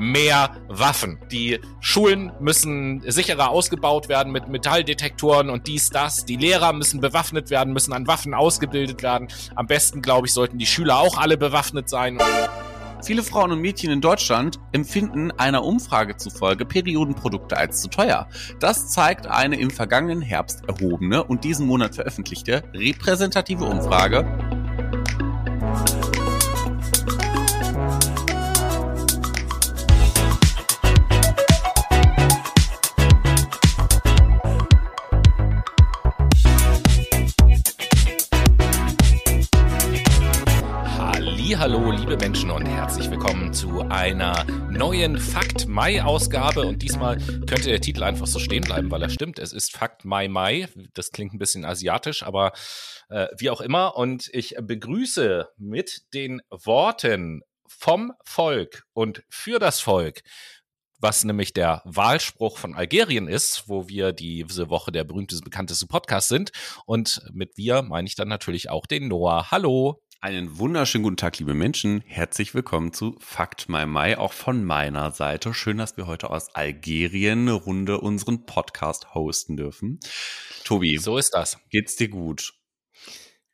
mehr 0.00 0.56
Waffen. 0.68 1.18
Die 1.30 1.60
Schulen 1.80 2.32
müssen 2.40 3.02
sicherer 3.06 3.50
ausgebaut 3.50 4.08
werden 4.08 4.32
mit 4.32 4.48
Metalldetektoren 4.48 5.50
und 5.50 5.66
dies, 5.66 5.90
das. 5.90 6.24
Die 6.24 6.36
Lehrer 6.36 6.72
müssen 6.72 7.00
bewaffnet 7.00 7.50
werden, 7.50 7.72
müssen 7.72 7.92
an 7.92 8.06
Waffen 8.06 8.34
ausgebildet 8.34 9.02
werden. 9.02 9.28
Am 9.54 9.66
besten, 9.66 10.02
glaube 10.02 10.26
ich, 10.26 10.32
sollten 10.32 10.58
die 10.58 10.66
Schüler 10.66 10.98
auch 10.98 11.18
alle 11.18 11.36
bewaffnet 11.36 11.88
sein. 11.88 12.18
Viele 13.02 13.22
Frauen 13.22 13.52
und 13.52 13.60
Mädchen 13.60 13.90
in 13.90 14.00
Deutschland 14.00 14.58
empfinden 14.72 15.30
einer 15.32 15.64
Umfrage 15.64 16.16
zufolge 16.16 16.66
Periodenprodukte 16.66 17.56
als 17.56 17.80
zu 17.80 17.88
teuer. 17.88 18.28
Das 18.58 18.90
zeigt 18.90 19.26
eine 19.26 19.58
im 19.58 19.70
vergangenen 19.70 20.20
Herbst 20.20 20.64
erhobene 20.68 21.24
und 21.24 21.44
diesen 21.44 21.66
Monat 21.66 21.94
veröffentlichte 21.94 22.62
repräsentative 22.74 23.64
Umfrage 23.64 24.49
herzlich 42.80 43.10
willkommen 43.10 43.52
zu 43.52 43.82
einer 43.90 44.42
neuen 44.70 45.18
Fakt 45.18 45.68
Mai 45.68 46.02
Ausgabe 46.02 46.62
und 46.62 46.80
diesmal 46.80 47.18
könnte 47.18 47.68
der 47.68 47.82
Titel 47.82 48.02
einfach 48.02 48.26
so 48.26 48.38
stehen 48.38 48.64
bleiben, 48.64 48.90
weil 48.90 49.02
er 49.02 49.10
stimmt. 49.10 49.38
Es 49.38 49.52
ist 49.52 49.76
Fakt 49.76 50.06
Mai 50.06 50.28
Mai. 50.28 50.66
Das 50.94 51.10
klingt 51.10 51.34
ein 51.34 51.38
bisschen 51.38 51.66
asiatisch, 51.66 52.22
aber 52.22 52.52
äh, 53.10 53.26
wie 53.36 53.50
auch 53.50 53.60
immer 53.60 53.98
und 53.98 54.30
ich 54.32 54.54
begrüße 54.58 55.50
mit 55.58 56.04
den 56.14 56.40
Worten 56.48 57.42
vom 57.68 58.14
Volk 58.24 58.84
und 58.94 59.24
für 59.28 59.58
das 59.58 59.80
Volk 59.80 60.22
was 61.02 61.24
nämlich 61.24 61.54
der 61.54 61.80
Wahlspruch 61.86 62.58
von 62.58 62.74
Algerien 62.74 63.26
ist, 63.26 63.68
wo 63.68 63.88
wir 63.88 64.12
diese 64.12 64.68
Woche 64.68 64.92
der 64.92 65.04
berühmteste, 65.04 65.42
bekannteste 65.42 65.86
Podcast 65.86 66.28
sind. 66.28 66.52
Und 66.84 67.22
mit 67.32 67.56
wir 67.56 67.80
meine 67.80 68.06
ich 68.06 68.16
dann 68.16 68.28
natürlich 68.28 68.68
auch 68.68 68.84
den 68.84 69.08
Noah. 69.08 69.50
Hallo. 69.50 70.02
Einen 70.22 70.58
wunderschönen 70.58 71.02
guten 71.02 71.16
Tag, 71.16 71.38
liebe 71.38 71.54
Menschen. 71.54 72.02
Herzlich 72.04 72.52
willkommen 72.52 72.92
zu 72.92 73.16
Fakt 73.20 73.70
Mai 73.70 73.86
Mai, 73.86 74.18
auch 74.18 74.34
von 74.34 74.62
meiner 74.62 75.12
Seite. 75.12 75.54
Schön, 75.54 75.78
dass 75.78 75.96
wir 75.96 76.06
heute 76.06 76.28
aus 76.28 76.54
Algerien 76.54 77.48
eine 77.48 77.54
Runde 77.54 77.98
unseren 77.98 78.44
Podcast 78.44 79.14
hosten 79.14 79.56
dürfen. 79.56 79.98
Tobi, 80.62 80.98
so 80.98 81.16
ist 81.16 81.30
das. 81.32 81.56
Geht's 81.70 81.96
dir 81.96 82.10
gut? 82.10 82.52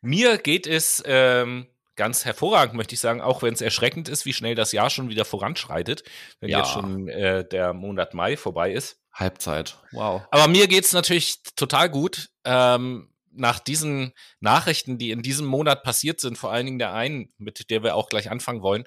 Mir 0.01 0.37
geht 0.39 0.67
es 0.67 1.01
ähm, 1.05 1.67
ganz 1.95 2.25
hervorragend, 2.25 2.75
möchte 2.75 2.95
ich 2.95 2.99
sagen, 2.99 3.21
auch 3.21 3.41
wenn 3.43 3.53
es 3.53 3.61
erschreckend 3.61 4.09
ist, 4.09 4.25
wie 4.25 4.33
schnell 4.33 4.55
das 4.55 4.73
Jahr 4.73 4.89
schon 4.89 5.07
wieder 5.07 5.23
voranschreitet, 5.23 6.03
wenn 6.41 6.49
ja. 6.49 6.59
jetzt 6.59 6.71
schon 6.71 7.07
äh, 7.07 7.47
der 7.47 7.71
Monat 7.71 8.13
Mai 8.13 8.35
vorbei 8.35 8.73
ist. 8.73 8.99
Halbzeit. 9.13 9.77
Wow. 9.93 10.23
Aber 10.31 10.49
mir 10.49 10.67
geht's 10.67 10.91
natürlich 10.91 11.41
total 11.55 11.89
gut. 11.89 12.29
Ähm, 12.43 13.09
nach 13.37 13.59
diesen 13.59 14.13
Nachrichten, 14.39 14.97
die 14.97 15.11
in 15.11 15.21
diesem 15.21 15.45
Monat 15.45 15.83
passiert 15.83 16.19
sind, 16.19 16.37
vor 16.37 16.51
allen 16.51 16.65
Dingen 16.65 16.79
der 16.79 16.93
einen, 16.93 17.33
mit 17.37 17.69
der 17.69 17.83
wir 17.83 17.95
auch 17.95 18.09
gleich 18.09 18.29
anfangen 18.29 18.61
wollen, 18.61 18.85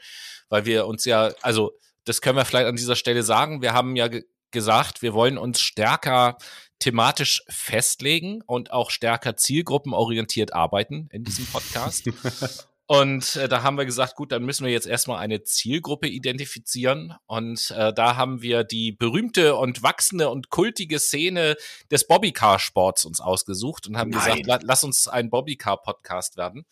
weil 0.49 0.67
wir 0.67 0.87
uns 0.87 1.05
ja, 1.05 1.33
also 1.43 1.73
das 2.05 2.21
können 2.21 2.37
wir 2.37 2.45
vielleicht 2.45 2.67
an 2.67 2.77
dieser 2.77 2.97
Stelle 2.97 3.23
sagen, 3.23 3.63
wir 3.63 3.73
haben 3.73 3.97
ja 3.97 4.09
ge 4.09 4.25
gesagt, 4.53 5.01
wir 5.01 5.15
wollen 5.15 5.39
uns 5.39 5.61
stärker 5.61 6.37
thematisch 6.81 7.45
festlegen 7.49 8.43
und 8.45 8.73
auch 8.73 8.91
stärker 8.91 9.37
zielgruppenorientiert 9.37 10.53
arbeiten 10.53 11.09
in 11.13 11.23
diesem 11.23 11.47
Podcast. 11.47 12.11
Und 12.91 13.37
äh, 13.37 13.49
da 13.49 13.63
haben 13.63 13.79
wir 13.79 13.85
gesagt, 13.85 14.17
gut, 14.17 14.33
dann 14.33 14.43
müssen 14.43 14.67
wir 14.67 14.73
jetzt 14.73 14.89
erstmal 14.89 15.19
eine 15.19 15.45
Zielgruppe 15.45 16.09
identifizieren. 16.09 17.15
Und 17.27 17.71
äh, 17.71 17.93
da 17.93 18.17
haben 18.17 18.43
wir 18.43 18.65
die 18.65 18.91
berühmte 18.91 19.55
und 19.55 19.85
wachsende 19.85 20.29
und 20.29 20.51
kultige 20.51 20.99
Szene 20.99 21.55
des 21.93 22.09
Bobbycar-Sports 22.09 23.05
uns 23.05 23.21
ausgesucht 23.21 23.87
und 23.87 23.97
haben 23.97 24.11
Nein. 24.11 24.19
gesagt, 24.19 24.47
la 24.49 24.59
lass 24.65 24.83
uns 24.83 25.07
ein 25.07 25.31
Bobbycar-Podcast 25.31 26.37
werden. 26.37 26.67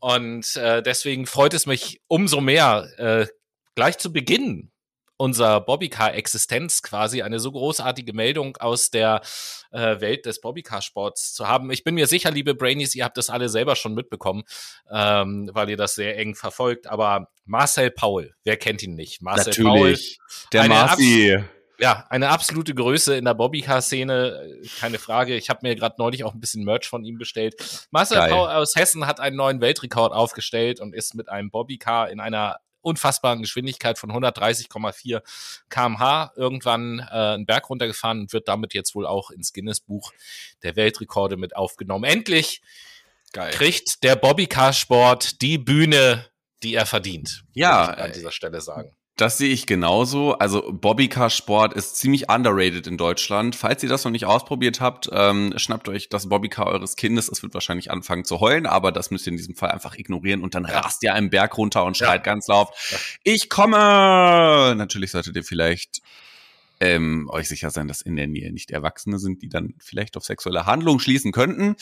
Und 0.00 0.56
äh, 0.56 0.82
deswegen 0.82 1.24
freut 1.24 1.54
es 1.54 1.66
mich 1.66 2.00
umso 2.08 2.40
mehr, 2.40 2.88
äh, 2.98 3.28
gleich 3.76 3.96
zu 3.98 4.12
Beginn 4.12 4.72
unserer 5.18 5.60
Bobbycar-Existenz 5.60 6.82
quasi 6.82 7.22
eine 7.22 7.40
so 7.40 7.52
großartige 7.52 8.14
Meldung 8.14 8.56
aus 8.56 8.90
der 8.90 9.20
äh, 9.72 10.00
Welt 10.00 10.24
des 10.24 10.40
Bobbycar-Sports 10.40 11.34
zu 11.34 11.46
haben. 11.46 11.70
Ich 11.70 11.84
bin 11.84 11.96
mir 11.96 12.06
sicher, 12.06 12.30
liebe 12.30 12.54
Brainies, 12.54 12.94
ihr 12.94 13.04
habt 13.04 13.16
das 13.18 13.28
alle 13.28 13.48
selber 13.48 13.76
schon 13.76 13.94
mitbekommen, 13.94 14.44
ähm, 14.90 15.50
weil 15.52 15.68
ihr 15.68 15.76
das 15.76 15.96
sehr 15.96 16.16
eng 16.16 16.34
verfolgt. 16.34 16.86
Aber 16.86 17.28
Marcel 17.44 17.90
Paul, 17.90 18.34
wer 18.44 18.56
kennt 18.56 18.82
ihn 18.82 18.94
nicht? 18.94 19.20
Marcel 19.20 19.50
Natürlich, 19.50 20.18
Paul, 20.18 20.48
der 20.52 20.68
Marci. 20.68 21.38
Ja, 21.80 22.06
eine 22.10 22.30
absolute 22.30 22.74
Größe 22.74 23.16
in 23.16 23.24
der 23.24 23.34
Bobbycar-Szene, 23.34 24.62
keine 24.80 24.98
Frage. 24.98 25.36
Ich 25.36 25.48
habe 25.48 25.60
mir 25.62 25.76
gerade 25.76 25.94
neulich 25.98 26.24
auch 26.24 26.34
ein 26.34 26.40
bisschen 26.40 26.64
Merch 26.64 26.88
von 26.88 27.04
ihm 27.04 27.18
bestellt. 27.18 27.54
Marcel 27.92 28.18
Geil. 28.18 28.30
Paul 28.30 28.48
aus 28.48 28.74
Hessen 28.74 29.06
hat 29.06 29.20
einen 29.20 29.36
neuen 29.36 29.60
Weltrekord 29.60 30.12
aufgestellt 30.12 30.80
und 30.80 30.92
ist 30.92 31.14
mit 31.14 31.28
einem 31.28 31.50
Bobbycar 31.50 32.10
in 32.10 32.18
einer 32.18 32.58
unfassbaren 32.80 33.42
Geschwindigkeit 33.42 33.98
von 33.98 34.10
130,4 34.10 35.22
kmh 35.68 36.32
irgendwann 36.36 37.00
äh, 37.00 37.34
einen 37.34 37.46
Berg 37.46 37.68
runtergefahren 37.68 38.20
und 38.20 38.32
wird 38.32 38.48
damit 38.48 38.74
jetzt 38.74 38.94
wohl 38.94 39.06
auch 39.06 39.30
ins 39.30 39.52
Guinness-Buch 39.52 40.12
der 40.62 40.76
Weltrekorde 40.76 41.36
mit 41.36 41.56
aufgenommen. 41.56 42.04
Endlich 42.04 42.62
Geil. 43.32 43.52
kriegt 43.52 44.02
der 44.02 44.16
Bobbycar-Sport 44.16 45.42
die 45.42 45.58
Bühne, 45.58 46.26
die 46.62 46.74
er 46.74 46.86
verdient. 46.86 47.44
Ja, 47.52 47.86
an 47.86 48.12
dieser 48.12 48.32
Stelle 48.32 48.60
sagen. 48.60 48.94
Das 49.18 49.36
sehe 49.36 49.52
ich 49.52 49.66
genauso. 49.66 50.38
Also 50.38 50.72
Bobbycar-Sport 50.72 51.74
ist 51.74 51.96
ziemlich 51.96 52.30
underrated 52.30 52.86
in 52.86 52.96
Deutschland. 52.96 53.56
Falls 53.56 53.82
ihr 53.82 53.88
das 53.88 54.04
noch 54.04 54.12
nicht 54.12 54.26
ausprobiert 54.26 54.80
habt, 54.80 55.10
ähm, 55.12 55.52
schnappt 55.56 55.88
euch 55.88 56.08
das 56.08 56.28
Bobbycar 56.28 56.68
eures 56.68 56.94
Kindes. 56.94 57.28
Es 57.28 57.42
wird 57.42 57.52
wahrscheinlich 57.52 57.90
anfangen 57.90 58.24
zu 58.24 58.38
heulen, 58.38 58.64
aber 58.64 58.92
das 58.92 59.10
müsst 59.10 59.26
ihr 59.26 59.32
in 59.32 59.36
diesem 59.36 59.56
Fall 59.56 59.72
einfach 59.72 59.96
ignorieren 59.96 60.40
und 60.40 60.54
dann 60.54 60.64
rast 60.64 61.02
ihr 61.02 61.14
einen 61.14 61.30
Berg 61.30 61.58
runter 61.58 61.84
und 61.84 61.96
schreit 61.96 62.24
ja. 62.24 62.32
ganz 62.32 62.46
laut, 62.46 62.68
ja. 62.90 62.98
ich 63.24 63.50
komme! 63.50 64.74
Natürlich 64.76 65.10
solltet 65.10 65.34
ihr 65.34 65.42
vielleicht 65.42 66.00
ähm, 66.80 67.28
euch 67.30 67.48
sicher 67.48 67.70
sein, 67.70 67.88
dass 67.88 68.00
in 68.00 68.16
der 68.16 68.28
Nähe 68.28 68.52
nicht 68.52 68.70
Erwachsene 68.70 69.18
sind, 69.18 69.42
die 69.42 69.48
dann 69.48 69.74
vielleicht 69.78 70.16
auf 70.16 70.24
sexuelle 70.24 70.66
Handlungen 70.66 71.00
schließen 71.00 71.32
könnten. 71.32 71.74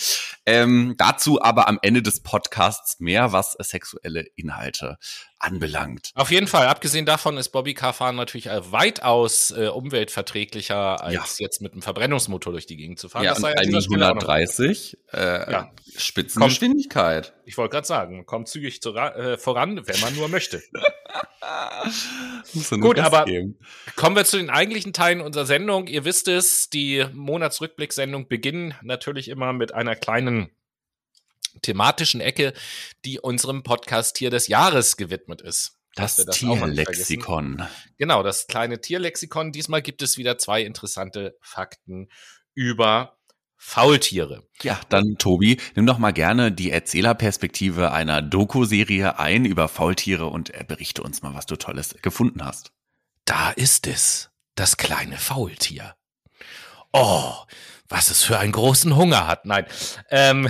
Ähm, 0.47 0.95
dazu 0.97 1.43
aber 1.43 1.69
am 1.69 1.79
Ende 1.83 2.03
des 2.03 2.21
Podcasts 2.21 2.99
mehr, 2.99 3.33
was 3.33 3.53
sexuelle 3.61 4.23
Inhalte 4.37 4.97
anbelangt. 5.39 6.11
Auf 6.15 6.31
jeden 6.31 6.47
Fall. 6.47 6.67
Abgesehen 6.67 7.07
davon 7.07 7.37
ist 7.37 7.51
Bobbycar-Fahren 7.51 8.17
natürlich 8.17 8.47
äh, 8.47 8.73
weitaus 8.73 9.51
äh, 9.51 9.69
umweltverträglicher, 9.69 11.03
als 11.03 11.39
ja. 11.39 11.45
jetzt 11.45 11.61
mit 11.61 11.73
einem 11.73 11.83
Verbrennungsmotor 11.83 12.53
durch 12.53 12.67
die 12.67 12.77
Gegend 12.77 12.99
zu 12.99 13.09
fahren. 13.09 13.25
Ja, 13.25 13.33
das 13.33 13.41
sei 13.41 13.53
und 13.53 13.75
130 13.75 14.99
äh, 15.13 15.53
ja. 15.53 15.71
Spitzengeschwindigkeit. 15.97 17.35
Ich 17.45 17.59
wollte 17.59 17.73
gerade 17.75 17.87
sagen, 17.87 18.27
kommt 18.27 18.49
zügig 18.49 18.81
zu, 18.81 18.95
äh, 18.95 19.37
voran, 19.37 19.87
wenn 19.87 20.01
man 20.01 20.15
nur 20.17 20.29
möchte. 20.29 20.63
Gut, 22.81 22.99
aber 22.99 23.25
geben. 23.25 23.59
kommen 23.95 24.17
wir 24.17 24.25
zu 24.25 24.39
den 24.39 24.51
eigentlichen 24.51 24.93
Teilen 24.93 25.21
unserer 25.21 25.47
Sendung. 25.47 25.87
Ihr 25.87 26.05
wisst 26.05 26.29
es, 26.29 26.71
die 26.71 27.05
Monatsrückblick-Sendung 27.13 28.29
beginnen 28.29 28.75
natürlich 28.83 29.29
immer 29.29 29.53
mit 29.53 29.73
einer 29.73 29.95
kleinen 29.95 30.51
thematischen 31.63 32.21
Ecke, 32.21 32.53
die 33.05 33.19
unserem 33.19 33.63
Podcast 33.63 34.17
Tier 34.17 34.31
des 34.31 34.49
Jahres 34.49 34.97
gewidmet 34.97 35.41
ist. 35.41 35.79
Das, 35.95 36.17
das 36.17 36.37
Tierlexikon. 36.37 37.67
Genau, 37.97 38.23
das 38.23 38.47
kleine 38.47 38.81
Tierlexikon. 38.81 39.51
Diesmal 39.51 39.81
gibt 39.81 40.03
es 40.03 40.19
wieder 40.19 40.37
zwei 40.37 40.63
interessante 40.63 41.37
Fakten 41.41 42.11
über 42.55 43.17
Faultiere. 43.57 44.47
Ja, 44.63 44.79
dann 44.91 45.17
Tobi, 45.19 45.59
nimm 45.75 45.87
doch 45.87 45.99
mal 45.99 46.13
gerne 46.13 46.53
die 46.53 46.71
Erzählerperspektive 46.71 47.93
einer 47.93 48.21
Doku-Serie 48.21 49.19
ein 49.19 49.47
über 49.47 49.69
Faultiere 49.69 50.27
und 50.27 50.53
berichte 50.69 51.03
uns 51.03 51.23
mal, 51.23 51.35
was 51.35 51.47
du 51.47 51.57
Tolles 51.57 51.97
gefunden 52.03 52.45
hast. 52.45 52.73
Da 53.25 53.51
ist 53.51 53.87
es, 53.87 54.31
das 54.55 54.77
kleine 54.77 55.17
Faultier. 55.17 55.95
Oh, 56.93 57.33
was 57.89 58.11
es 58.11 58.23
für 58.23 58.39
einen 58.39 58.53
großen 58.53 58.95
Hunger 58.97 59.27
hat. 59.27 59.47
Nein, 59.47 59.67
ähm, 60.11 60.49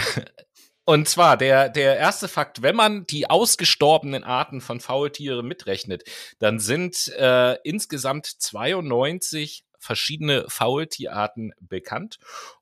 und 0.87 1.09
zwar 1.09 1.37
der, 1.37 1.69
der 1.69 1.99
erste 1.99 2.29
Fakt, 2.29 2.63
wenn 2.63 2.77
man 2.77 3.07
die 3.09 3.29
ausgestorbenen 3.29 4.23
Arten 4.23 4.61
von 4.61 4.79
Faultiere 4.79 5.43
mitrechnet, 5.43 6.05
dann 6.39 6.61
sind 6.61 7.09
äh, 7.19 7.57
insgesamt 7.65 8.27
92 8.27 9.65
verschiedene 9.81 10.49
Faultierarten 10.49 11.53
bekannt 11.61 12.19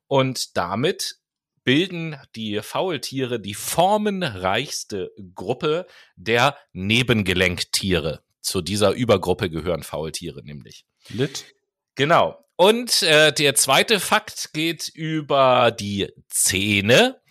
und 0.07 0.57
damit 0.57 1.19
bilden 1.63 2.15
die 2.35 2.61
Faultiere 2.63 3.39
die 3.39 3.53
formenreichste 3.53 5.11
Gruppe 5.35 5.85
der 6.15 6.57
Nebengelenktiere. 6.73 8.23
Zu 8.41 8.61
dieser 8.61 8.91
Übergruppe 8.91 9.51
gehören 9.51 9.83
Faultiere 9.83 10.43
nämlich. 10.43 10.85
Lit. 11.09 11.45
Genau. 11.93 12.43
Und 12.55 13.03
äh, 13.03 13.31
der 13.33 13.53
zweite 13.53 13.99
Fakt 13.99 14.51
geht 14.53 14.87
über 14.87 15.71
die 15.71 16.11
Zähne. 16.29 17.21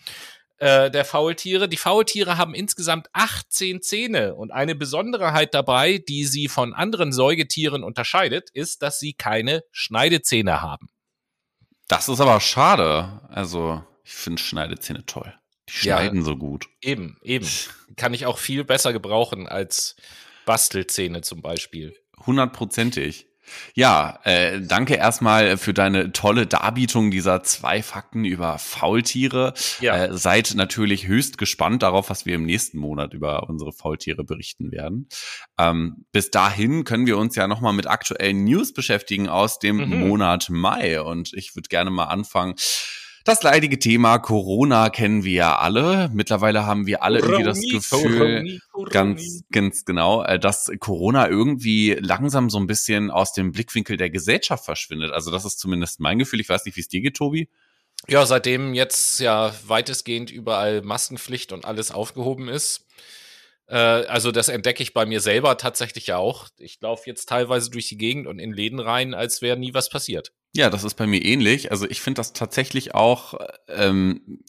Äh, 0.57 0.89
der 0.89 1.05
Faultiere. 1.05 1.67
Die 1.67 1.77
Faultiere 1.77 2.37
haben 2.37 2.53
insgesamt 2.53 3.07
18 3.13 3.81
Zähne 3.81 4.35
und 4.35 4.51
eine 4.51 4.75
Besonderheit 4.75 5.53
dabei, 5.53 5.97
die 5.97 6.25
sie 6.25 6.47
von 6.47 6.73
anderen 6.73 7.11
Säugetieren 7.11 7.83
unterscheidet, 7.83 8.49
ist, 8.51 8.81
dass 8.81 8.99
sie 8.99 9.13
keine 9.13 9.63
Schneidezähne 9.71 10.61
haben. 10.61 10.87
Das 11.87 12.09
ist 12.09 12.19
aber 12.19 12.39
schade. 12.39 13.21
Also, 13.29 13.83
ich 14.03 14.13
finde 14.13 14.41
Schneidezähne 14.41 15.05
toll. 15.05 15.33
Die 15.69 15.73
schneiden 15.73 16.19
ja, 16.19 16.25
so 16.25 16.37
gut. 16.37 16.67
Eben, 16.81 17.17
eben. 17.21 17.47
Kann 17.97 18.13
ich 18.13 18.25
auch 18.25 18.37
viel 18.37 18.63
besser 18.63 18.93
gebrauchen 18.93 19.47
als 19.47 19.95
Bastelzähne 20.45 21.21
zum 21.21 21.41
Beispiel. 21.41 21.95
Hundertprozentig. 22.25 23.27
Ja, 23.73 24.19
äh, 24.23 24.61
danke 24.61 24.95
erstmal 24.95 25.57
für 25.57 25.73
deine 25.73 26.11
tolle 26.11 26.47
Darbietung 26.47 27.11
dieser 27.11 27.43
zwei 27.43 27.83
Fakten 27.83 28.25
über 28.25 28.57
Faultiere. 28.57 29.53
Ja. 29.79 30.05
Äh, 30.05 30.17
seid 30.17 30.53
natürlich 30.55 31.07
höchst 31.07 31.37
gespannt 31.37 31.83
darauf, 31.83 32.09
was 32.09 32.25
wir 32.25 32.35
im 32.35 32.45
nächsten 32.45 32.77
Monat 32.77 33.13
über 33.13 33.49
unsere 33.49 33.73
Faultiere 33.73 34.23
berichten 34.23 34.71
werden. 34.71 35.07
Ähm, 35.57 36.05
bis 36.11 36.31
dahin 36.31 36.83
können 36.83 37.07
wir 37.07 37.17
uns 37.17 37.35
ja 37.35 37.47
nochmal 37.47 37.73
mit 37.73 37.87
aktuellen 37.87 38.43
News 38.43 38.73
beschäftigen 38.73 39.27
aus 39.29 39.59
dem 39.59 39.77
mhm. 39.77 40.07
Monat 40.07 40.49
Mai. 40.49 41.01
Und 41.01 41.33
ich 41.33 41.55
würde 41.55 41.69
gerne 41.69 41.89
mal 41.89 42.05
anfangen 42.05 42.55
das 43.25 43.41
leidige 43.41 43.79
Thema 43.79 44.19
Corona 44.19 44.89
kennen 44.89 45.23
wir 45.23 45.33
ja 45.33 45.55
alle. 45.57 46.09
Mittlerweile 46.13 46.67
haben 46.67 46.85
wir 46.85 47.01
alle 47.01 47.19
irgendwie 47.19 47.43
das 47.43 47.59
Gefühl, 47.59 48.61
ganz, 48.91 49.41
ganz 49.51 49.83
genau, 49.83 50.23
äh, 50.23 50.39
dass 50.39 50.71
Corona 50.79 51.27
irgendwie 51.27 51.97
langsam 51.99 52.51
so 52.51 52.59
ein 52.59 52.67
bisschen 52.67 53.09
aus 53.09 53.33
dem 53.33 53.51
Blickwinkel 53.51 53.97
der 53.97 54.11
Gesellschaft 54.11 54.63
verschwindet. 54.63 55.11
Also 55.11 55.31
das 55.31 55.43
ist 55.43 55.59
zumindest 55.59 55.99
mein 55.99 56.19
Gefühl. 56.19 56.39
Ich 56.39 56.49
weiß 56.49 56.65
nicht, 56.65 56.75
wie 56.77 56.81
es 56.81 56.87
dir 56.87 57.01
geht, 57.01 57.17
Tobi. 57.17 57.49
Ja, 58.07 58.27
seitdem 58.27 58.75
jetzt 58.75 59.19
ja 59.19 59.51
weitestgehend 59.65 60.29
überall 60.29 60.83
Maskenpflicht 60.83 61.51
und 61.51 61.65
alles 61.65 61.89
aufgehoben 61.89 62.47
ist, 62.47 62.85
äh, 63.67 63.77
also 63.77 64.31
das 64.31 64.49
entdecke 64.49 64.83
ich 64.83 64.93
bei 64.93 65.05
mir 65.05 65.21
selber 65.21 65.57
tatsächlich 65.57 66.07
ja 66.07 66.17
auch. 66.17 66.47
Ich 66.57 66.79
laufe 66.81 67.09
jetzt 67.09 67.27
teilweise 67.27 67.69
durch 67.69 67.87
die 67.87 67.97
Gegend 67.97 68.27
und 68.27 68.39
in 68.39 68.53
Läden 68.53 68.79
rein, 68.79 69.13
als 69.13 69.41
wäre 69.41 69.57
nie 69.57 69.73
was 69.73 69.89
passiert. 69.89 70.31
Ja, 70.53 70.69
das 70.69 70.83
ist 70.83 70.95
bei 70.95 71.07
mir 71.07 71.23
ähnlich. 71.23 71.71
Also 71.71 71.89
ich 71.89 72.01
finde 72.01 72.19
das 72.19 72.33
tatsächlich 72.33 72.95
auch 72.95 73.35
ähm, 73.67 74.43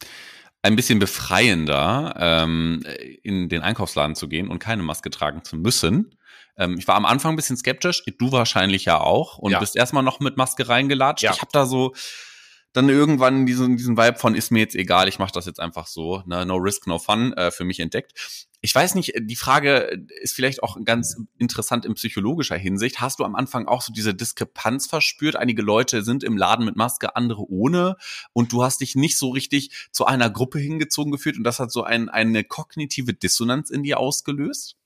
ein 0.63 0.77
bisschen 0.77 0.99
befreiender, 0.99 2.15
ähm, 2.19 2.83
in 3.23 3.49
den 3.49 3.63
Einkaufsladen 3.63 4.15
zu 4.15 4.29
gehen 4.29 4.49
und 4.49 4.59
keine 4.59 4.83
Maske 4.83 5.11
tragen 5.11 5.45
zu 5.45 5.57
müssen. 5.57 6.17
Ähm, 6.59 6.77
ich 6.79 6.87
war 6.89 6.97
am 6.97 7.07
Anfang 7.07 7.33
ein 7.33 7.37
bisschen 7.37 7.57
skeptisch, 7.57 8.03
du 8.05 8.33
wahrscheinlich 8.33 8.85
ja 8.85 9.01
auch 9.01 9.39
und 9.39 9.53
ja. 9.53 9.59
bist 9.59 9.77
erstmal 9.77 10.03
noch 10.03 10.21
mit 10.21 10.37
Maske 10.37 10.69
reingelatscht. 10.69 11.23
Ja. 11.23 11.33
Ich 11.33 11.41
habe 11.41 11.51
da 11.53 11.67
so 11.67 11.95
dann 12.77 12.89
irgendwann 12.91 13.47
diesen, 13.47 13.77
diesen 13.77 13.97
Vibe 13.97 14.19
von 14.19 14.35
ist 14.35 14.51
mir 14.51 14.59
jetzt 14.59 14.75
egal, 14.75 15.09
ich 15.09 15.19
mache 15.19 15.33
das 15.33 15.47
jetzt 15.47 15.61
einfach 15.61 15.87
so, 15.87 16.23
ne? 16.27 16.45
no 16.45 16.57
risk, 16.57 16.87
no 16.87 16.99
fun 16.99 17.33
äh, 17.33 17.51
für 17.51 17.65
mich 17.65 17.81
entdeckt. 17.81 18.13
Ich 18.61 18.75
weiß 18.75 18.95
nicht, 18.97 19.15
die 19.19 19.37
Frage 19.37 20.05
ist 20.21 20.35
vielleicht 20.35 20.63
auch 20.63 20.77
ganz 20.85 21.17
interessant 21.39 21.87
in 21.87 21.95
psychologischer 21.95 22.57
Hinsicht. 22.57 23.01
Hast 23.01 23.21
du 23.21 23.25
am 23.25 23.35
Anfang 23.35 23.67
auch 23.67 23.81
so 23.81 23.93
diese 23.93 24.15
Diskrepanz 24.15 24.87
verspürt? 24.87 25.37
Einige 25.37 25.63
Leute 25.63 26.03
sind 26.03 26.25
im 26.25 26.37
Laden 26.37 26.67
mit 26.67 26.77
Maske, 26.77 27.17
andere 27.17 27.49
ohne 27.49 27.97
und 28.33 28.53
du 28.53 28.63
hast 28.63 28.81
dich 28.81 28.95
nicht 28.95 29.17
so 29.17 29.31
richtig 29.31 29.71
zu 29.93 30.05
einer 30.05 30.29
Gruppe 30.29 30.59
hingezogen 30.59 31.13
gefühlt 31.13 31.39
und 31.39 31.45
das 31.45 31.61
hat 31.61 31.71
so 31.71 31.83
ein, 31.83 32.09
eine 32.09 32.45
kognitive 32.45 33.15
Dissonanz 33.15 33.71
in 33.71 33.85
dir 33.85 33.99
ausgelöst? 33.99 34.77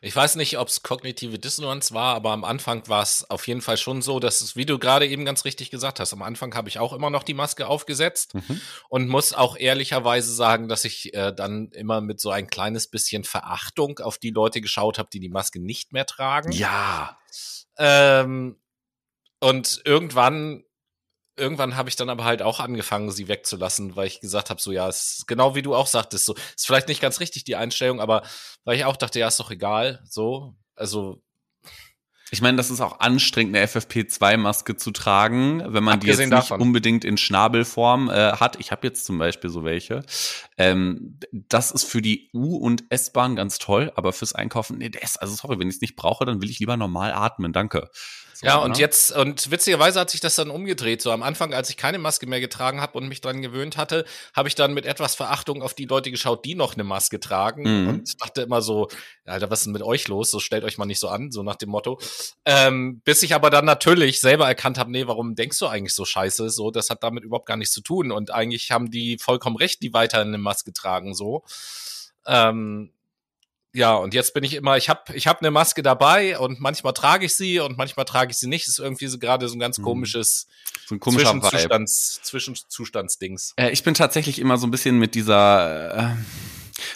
Ich 0.00 0.14
weiß 0.14 0.36
nicht, 0.36 0.58
ob 0.58 0.68
es 0.68 0.82
kognitive 0.82 1.38
Dissonanz 1.38 1.92
war, 1.92 2.14
aber 2.14 2.30
am 2.32 2.44
Anfang 2.44 2.86
war 2.88 3.02
es 3.02 3.28
auf 3.28 3.46
jeden 3.48 3.60
Fall 3.60 3.76
schon 3.76 4.02
so, 4.02 4.20
dass 4.20 4.40
es, 4.40 4.54
wie 4.54 4.66
du 4.66 4.78
gerade 4.78 5.06
eben 5.06 5.24
ganz 5.24 5.44
richtig 5.44 5.70
gesagt 5.70 6.00
hast, 6.00 6.12
am 6.12 6.22
Anfang 6.22 6.54
habe 6.54 6.68
ich 6.68 6.78
auch 6.78 6.92
immer 6.92 7.10
noch 7.10 7.22
die 7.22 7.34
Maske 7.34 7.66
aufgesetzt 7.66 8.34
mhm. 8.34 8.60
und 8.88 9.08
muss 9.08 9.32
auch 9.32 9.56
ehrlicherweise 9.56 10.32
sagen, 10.32 10.68
dass 10.68 10.84
ich 10.84 11.14
äh, 11.14 11.32
dann 11.32 11.70
immer 11.72 12.00
mit 12.00 12.20
so 12.20 12.30
ein 12.30 12.46
kleines 12.46 12.88
bisschen 12.88 13.24
Verachtung 13.24 13.98
auf 13.98 14.18
die 14.18 14.30
Leute 14.30 14.60
geschaut 14.60 14.98
habe, 14.98 15.08
die 15.12 15.20
die 15.20 15.28
Maske 15.28 15.60
nicht 15.60 15.92
mehr 15.92 16.06
tragen. 16.06 16.52
Ja. 16.52 17.18
Ähm, 17.76 18.56
und 19.40 19.82
irgendwann 19.84 20.64
irgendwann 21.38 21.76
habe 21.76 21.88
ich 21.88 21.96
dann 21.96 22.10
aber 22.10 22.24
halt 22.24 22.42
auch 22.42 22.60
angefangen, 22.60 23.10
sie 23.10 23.28
wegzulassen, 23.28 23.96
weil 23.96 24.06
ich 24.06 24.20
gesagt 24.20 24.50
habe, 24.50 24.60
so 24.60 24.72
ja, 24.72 24.88
ist 24.88 25.26
genau 25.26 25.54
wie 25.54 25.62
du 25.62 25.74
auch 25.74 25.86
sagtest, 25.86 26.26
so 26.26 26.34
ist 26.34 26.66
vielleicht 26.66 26.88
nicht 26.88 27.00
ganz 27.00 27.20
richtig 27.20 27.44
die 27.44 27.56
Einstellung, 27.56 28.00
aber 28.00 28.22
weil 28.64 28.76
ich 28.76 28.84
auch 28.84 28.96
dachte, 28.96 29.18
ja, 29.18 29.28
ist 29.28 29.40
doch 29.40 29.50
egal, 29.50 30.02
so, 30.04 30.54
also 30.74 31.22
ich 32.30 32.42
meine, 32.42 32.56
das 32.56 32.70
ist 32.70 32.80
auch 32.80 33.00
anstrengend, 33.00 33.56
eine 33.56 33.66
FFP2-Maske 33.66 34.76
zu 34.76 34.90
tragen, 34.90 35.62
wenn 35.66 35.82
man 35.82 36.00
die 36.00 36.08
jetzt 36.08 36.18
nicht 36.18 36.32
davon. 36.32 36.60
unbedingt 36.60 37.04
in 37.04 37.16
Schnabelform 37.16 38.10
äh, 38.10 38.32
hat. 38.32 38.60
Ich 38.60 38.70
habe 38.70 38.86
jetzt 38.86 39.06
zum 39.06 39.18
Beispiel 39.18 39.48
so 39.48 39.64
welche. 39.64 40.02
Ähm, 40.58 41.18
das 41.32 41.70
ist 41.70 41.84
für 41.84 42.02
die 42.02 42.28
U- 42.34 42.56
und 42.56 42.84
S-Bahn 42.90 43.34
ganz 43.36 43.58
toll, 43.58 43.92
aber 43.96 44.12
fürs 44.12 44.34
Einkaufen, 44.34 44.78
nee, 44.78 44.90
das, 44.90 45.16
also 45.16 45.34
sorry, 45.34 45.58
wenn 45.58 45.68
ich 45.68 45.76
es 45.76 45.80
nicht 45.80 45.96
brauche, 45.96 46.24
dann 46.26 46.42
will 46.42 46.50
ich 46.50 46.58
lieber 46.58 46.76
normal 46.76 47.12
atmen, 47.12 47.52
danke. 47.52 47.90
So, 48.40 48.46
ja, 48.46 48.58
und 48.58 48.76
ne? 48.76 48.78
jetzt, 48.78 49.10
und 49.10 49.50
witzigerweise 49.50 49.98
hat 49.98 50.10
sich 50.10 50.20
das 50.20 50.36
dann 50.36 50.50
umgedreht. 50.50 51.02
So 51.02 51.10
am 51.10 51.24
Anfang, 51.24 51.52
als 51.54 51.70
ich 51.70 51.76
keine 51.76 51.98
Maske 51.98 52.28
mehr 52.28 52.38
getragen 52.38 52.80
habe 52.80 52.96
und 52.96 53.08
mich 53.08 53.20
dran 53.20 53.42
gewöhnt 53.42 53.76
hatte, 53.76 54.04
habe 54.32 54.46
ich 54.46 54.54
dann 54.54 54.74
mit 54.74 54.86
etwas 54.86 55.16
Verachtung 55.16 55.60
auf 55.60 55.74
die 55.74 55.86
Leute 55.86 56.12
geschaut, 56.12 56.44
die 56.44 56.54
noch 56.54 56.74
eine 56.74 56.84
Maske 56.84 57.18
tragen 57.18 57.62
mhm. 57.62 57.88
und 57.88 58.22
dachte 58.22 58.42
immer 58.42 58.62
so, 58.62 58.86
Alter, 59.24 59.50
was 59.50 59.58
ist 59.58 59.64
denn 59.64 59.72
mit 59.72 59.82
euch 59.82 60.06
los? 60.06 60.30
So 60.30 60.38
stellt 60.38 60.62
euch 60.62 60.78
mal 60.78 60.86
nicht 60.86 61.00
so 61.00 61.08
an, 61.08 61.32
so 61.32 61.42
nach 61.42 61.56
dem 61.56 61.70
Motto. 61.70 61.98
Ähm, 62.44 63.00
bis 63.04 63.24
ich 63.24 63.34
aber 63.34 63.50
dann 63.50 63.64
natürlich 63.64 64.20
selber 64.20 64.46
erkannt 64.46 64.78
habe, 64.78 64.92
nee, 64.92 65.08
warum 65.08 65.34
denkst 65.34 65.58
du 65.58 65.66
eigentlich 65.66 65.94
so 65.96 66.04
scheiße? 66.04 66.48
So, 66.50 66.70
das 66.70 66.90
hat 66.90 67.02
damit 67.02 67.24
überhaupt 67.24 67.46
gar 67.46 67.56
nichts 67.56 67.74
zu 67.74 67.80
tun. 67.80 68.12
Und 68.12 68.30
eigentlich 68.30 68.70
haben 68.70 68.92
die 68.92 69.18
vollkommen 69.18 69.56
recht, 69.56 69.82
die 69.82 69.92
weiter 69.92 70.20
eine 70.20 70.38
Maske 70.38 70.72
tragen, 70.72 71.12
so. 71.12 71.42
Ähm, 72.24 72.92
ja, 73.74 73.94
und 73.94 74.14
jetzt 74.14 74.32
bin 74.34 74.44
ich 74.44 74.54
immer, 74.54 74.76
ich 74.76 74.88
habe 74.88 75.14
ich 75.14 75.26
hab 75.26 75.40
eine 75.40 75.50
Maske 75.50 75.82
dabei 75.82 76.38
und 76.38 76.58
manchmal 76.60 76.94
trage 76.94 77.26
ich 77.26 77.34
sie 77.34 77.60
und 77.60 77.76
manchmal 77.76 78.06
trage 78.06 78.30
ich 78.30 78.38
sie 78.38 78.46
nicht. 78.46 78.66
Das 78.66 78.78
ist 78.78 78.78
irgendwie 78.78 79.06
so 79.08 79.18
gerade 79.18 79.48
so 79.48 79.56
ein 79.56 79.60
ganz 79.60 79.78
mhm. 79.78 79.82
komisches 79.82 80.46
so 80.86 80.94
ein 80.94 81.00
Zwischenzustands, 81.00 82.20
Zwischenzustandsdings. 82.22 83.52
Äh, 83.56 83.70
ich 83.70 83.82
bin 83.82 83.92
tatsächlich 83.92 84.38
immer 84.38 84.56
so 84.56 84.66
ein 84.66 84.70
bisschen 84.70 84.98
mit 84.98 85.14
dieser 85.14 86.12
äh, 86.12 86.16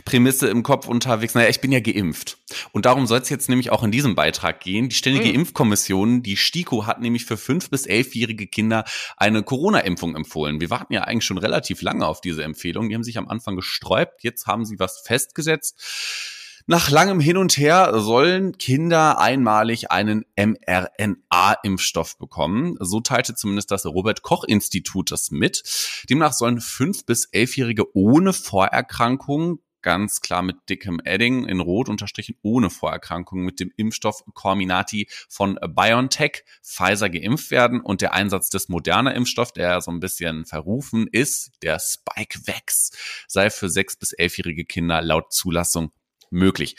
Prämisse 0.06 0.48
im 0.48 0.62
Kopf 0.62 0.88
unterwegs. 0.88 1.34
Naja, 1.34 1.50
ich 1.50 1.60
bin 1.60 1.72
ja 1.72 1.80
geimpft. 1.80 2.38
Und 2.72 2.86
darum 2.86 3.06
soll 3.06 3.20
es 3.20 3.28
jetzt 3.28 3.48
nämlich 3.48 3.70
auch 3.70 3.82
in 3.82 3.90
diesem 3.90 4.14
Beitrag 4.14 4.60
gehen. 4.60 4.88
Die 4.88 4.94
Ständige 4.94 5.28
mhm. 5.28 5.34
Impfkommission, 5.34 6.22
die 6.22 6.36
STIKO, 6.36 6.86
hat 6.86 7.00
nämlich 7.00 7.26
für 7.26 7.36
fünf 7.36 7.68
bis 7.68 7.86
elfjährige 7.86 8.46
Kinder 8.46 8.84
eine 9.18 9.42
Corona-Impfung 9.42 10.16
empfohlen. 10.16 10.60
Wir 10.60 10.70
warten 10.70 10.94
ja 10.94 11.02
eigentlich 11.02 11.26
schon 11.26 11.38
relativ 11.38 11.82
lange 11.82 12.06
auf 12.06 12.20
diese 12.22 12.44
Empfehlung. 12.44 12.88
Die 12.88 12.94
haben 12.94 13.04
sich 13.04 13.18
am 13.18 13.28
Anfang 13.28 13.56
gesträubt. 13.56 14.22
Jetzt 14.22 14.46
haben 14.46 14.64
sie 14.64 14.78
was 14.78 15.00
festgesetzt. 15.00 16.40
Nach 16.72 16.88
langem 16.88 17.20
Hin 17.20 17.36
und 17.36 17.58
Her 17.58 18.00
sollen 18.00 18.56
Kinder 18.56 19.18
einmalig 19.18 19.90
einen 19.90 20.24
mRNA-Impfstoff 20.38 22.16
bekommen. 22.16 22.78
So 22.80 23.00
teilte 23.00 23.34
zumindest 23.34 23.70
das 23.70 23.84
Robert 23.84 24.22
Koch 24.22 24.42
Institut 24.44 25.12
das 25.12 25.30
mit. 25.30 25.62
Demnach 26.08 26.32
sollen 26.32 26.62
fünf 26.62 27.04
bis 27.04 27.26
elfjährige 27.26 27.94
ohne 27.94 28.32
Vorerkrankungen 28.32 29.58
ganz 29.82 30.22
klar 30.22 30.40
mit 30.40 30.56
dickem 30.70 30.98
Edding 31.04 31.44
in 31.44 31.60
Rot 31.60 31.90
unterstrichen 31.90 32.36
ohne 32.40 32.70
Vorerkrankungen 32.70 33.44
mit 33.44 33.60
dem 33.60 33.70
Impfstoff 33.76 34.22
Corminati 34.32 35.08
von 35.28 35.58
BioNTech 35.74 36.42
Pfizer 36.62 37.10
geimpft 37.10 37.50
werden 37.50 37.82
und 37.82 38.00
der 38.00 38.14
Einsatz 38.14 38.48
des 38.48 38.70
moderner 38.70 39.14
Impfstoff, 39.14 39.52
der 39.52 39.82
so 39.82 39.90
ein 39.90 40.00
bisschen 40.00 40.46
verrufen 40.46 41.06
ist, 41.12 41.50
der 41.62 41.78
Spikevax, 41.78 42.92
sei 43.28 43.50
für 43.50 43.68
sechs 43.68 43.96
bis 43.96 44.14
elfjährige 44.14 44.64
Kinder 44.64 45.02
laut 45.02 45.34
Zulassung 45.34 45.92
möglich. 46.32 46.76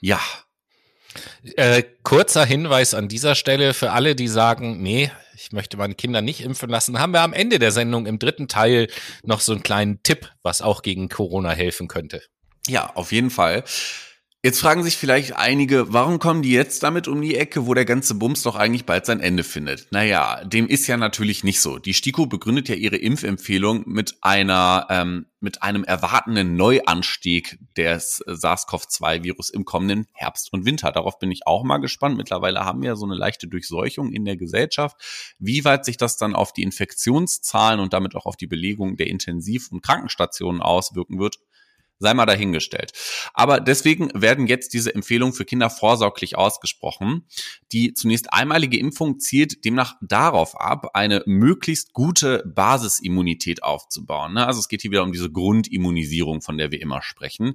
Ja. 0.00 0.20
Äh, 1.56 1.82
kurzer 2.02 2.44
Hinweis 2.44 2.94
an 2.94 3.08
dieser 3.08 3.34
Stelle 3.34 3.74
für 3.74 3.90
alle, 3.90 4.14
die 4.14 4.28
sagen, 4.28 4.82
nee, 4.82 5.10
ich 5.34 5.52
möchte 5.52 5.76
meine 5.76 5.94
Kinder 5.94 6.22
nicht 6.22 6.42
impfen 6.42 6.68
lassen, 6.68 6.98
haben 6.98 7.12
wir 7.12 7.22
am 7.22 7.32
Ende 7.32 7.58
der 7.58 7.72
Sendung 7.72 8.06
im 8.06 8.18
dritten 8.18 8.46
Teil 8.46 8.88
noch 9.24 9.40
so 9.40 9.52
einen 9.52 9.62
kleinen 9.62 10.02
Tipp, 10.02 10.30
was 10.42 10.62
auch 10.62 10.82
gegen 10.82 11.08
Corona 11.08 11.50
helfen 11.50 11.88
könnte. 11.88 12.22
Ja, 12.68 12.94
auf 12.94 13.10
jeden 13.10 13.30
Fall. 13.30 13.64
Jetzt 14.42 14.60
fragen 14.60 14.82
sich 14.82 14.96
vielleicht 14.96 15.36
einige, 15.36 15.92
warum 15.92 16.18
kommen 16.18 16.40
die 16.40 16.52
jetzt 16.52 16.82
damit 16.82 17.08
um 17.08 17.20
die 17.20 17.36
Ecke, 17.36 17.66
wo 17.66 17.74
der 17.74 17.84
ganze 17.84 18.14
Bums 18.14 18.40
doch 18.40 18.56
eigentlich 18.56 18.86
bald 18.86 19.04
sein 19.04 19.20
Ende 19.20 19.44
findet? 19.44 19.88
Naja, 19.90 20.42
dem 20.44 20.66
ist 20.66 20.86
ja 20.86 20.96
natürlich 20.96 21.44
nicht 21.44 21.60
so. 21.60 21.78
Die 21.78 21.92
STIKO 21.92 22.24
begründet 22.24 22.70
ja 22.70 22.74
ihre 22.74 22.96
Impfempfehlung 22.96 23.82
mit 23.84 24.16
einer, 24.22 24.86
ähm, 24.88 25.26
mit 25.40 25.62
einem 25.62 25.84
erwartenden 25.84 26.56
Neuanstieg 26.56 27.58
des 27.76 28.24
SARS-CoV-2-Virus 28.26 29.50
im 29.50 29.66
kommenden 29.66 30.06
Herbst 30.14 30.50
und 30.54 30.64
Winter. 30.64 30.90
Darauf 30.90 31.18
bin 31.18 31.30
ich 31.30 31.46
auch 31.46 31.62
mal 31.62 31.76
gespannt. 31.76 32.16
Mittlerweile 32.16 32.64
haben 32.64 32.80
wir 32.80 32.88
ja 32.88 32.96
so 32.96 33.04
eine 33.04 33.16
leichte 33.16 33.46
Durchseuchung 33.46 34.10
in 34.10 34.24
der 34.24 34.38
Gesellschaft. 34.38 34.96
Wie 35.38 35.66
weit 35.66 35.84
sich 35.84 35.98
das 35.98 36.16
dann 36.16 36.34
auf 36.34 36.54
die 36.54 36.62
Infektionszahlen 36.62 37.78
und 37.78 37.92
damit 37.92 38.14
auch 38.16 38.24
auf 38.24 38.36
die 38.38 38.46
Belegung 38.46 38.96
der 38.96 39.08
Intensiv- 39.08 39.70
und 39.70 39.82
Krankenstationen 39.82 40.62
auswirken 40.62 41.18
wird, 41.18 41.40
sei 42.00 42.14
mal 42.14 42.26
dahingestellt. 42.26 42.92
Aber 43.34 43.60
deswegen 43.60 44.10
werden 44.14 44.46
jetzt 44.46 44.72
diese 44.74 44.94
Empfehlungen 44.94 45.34
für 45.34 45.44
Kinder 45.44 45.70
vorsorglich 45.70 46.36
ausgesprochen. 46.36 47.26
Die 47.72 47.94
zunächst 47.94 48.32
einmalige 48.32 48.78
Impfung 48.78 49.20
zielt 49.20 49.64
demnach 49.64 49.94
darauf 50.00 50.58
ab, 50.58 50.90
eine 50.94 51.22
möglichst 51.26 51.92
gute 51.92 52.42
Basisimmunität 52.46 53.62
aufzubauen. 53.62 54.34
Ne? 54.34 54.46
Also 54.46 54.60
es 54.60 54.68
geht 54.68 54.82
hier 54.82 54.90
wieder 54.90 55.04
um 55.04 55.12
diese 55.12 55.30
Grundimmunisierung, 55.30 56.40
von 56.40 56.58
der 56.58 56.72
wir 56.72 56.80
immer 56.80 57.02
sprechen. 57.02 57.54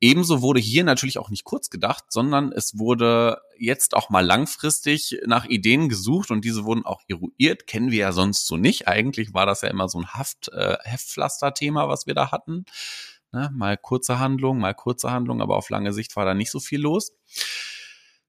Ebenso 0.00 0.42
wurde 0.42 0.60
hier 0.60 0.84
natürlich 0.84 1.18
auch 1.18 1.30
nicht 1.30 1.44
kurz 1.44 1.70
gedacht, 1.70 2.04
sondern 2.10 2.52
es 2.52 2.78
wurde 2.78 3.38
jetzt 3.58 3.96
auch 3.96 4.10
mal 4.10 4.24
langfristig 4.24 5.18
nach 5.24 5.46
Ideen 5.46 5.88
gesucht 5.88 6.30
und 6.30 6.44
diese 6.44 6.64
wurden 6.64 6.84
auch 6.84 7.00
eruiert. 7.08 7.66
Kennen 7.66 7.90
wir 7.90 7.98
ja 7.98 8.12
sonst 8.12 8.46
so 8.46 8.58
nicht. 8.58 8.88
Eigentlich 8.88 9.32
war 9.32 9.46
das 9.46 9.62
ja 9.62 9.68
immer 9.68 9.88
so 9.88 9.98
ein 9.98 10.08
Haft, 10.08 10.48
äh, 10.52 10.76
Heftpflaster-Thema, 10.82 11.88
was 11.88 12.06
wir 12.06 12.14
da 12.14 12.30
hatten. 12.30 12.66
Ne? 13.36 13.50
Mal 13.52 13.76
kurze 13.76 14.18
Handlung, 14.18 14.58
mal 14.58 14.72
kurze 14.72 15.10
Handlung, 15.10 15.42
aber 15.42 15.58
auf 15.58 15.68
lange 15.68 15.92
Sicht 15.92 16.16
war 16.16 16.24
da 16.24 16.32
nicht 16.32 16.50
so 16.50 16.58
viel 16.58 16.80
los. 16.80 17.12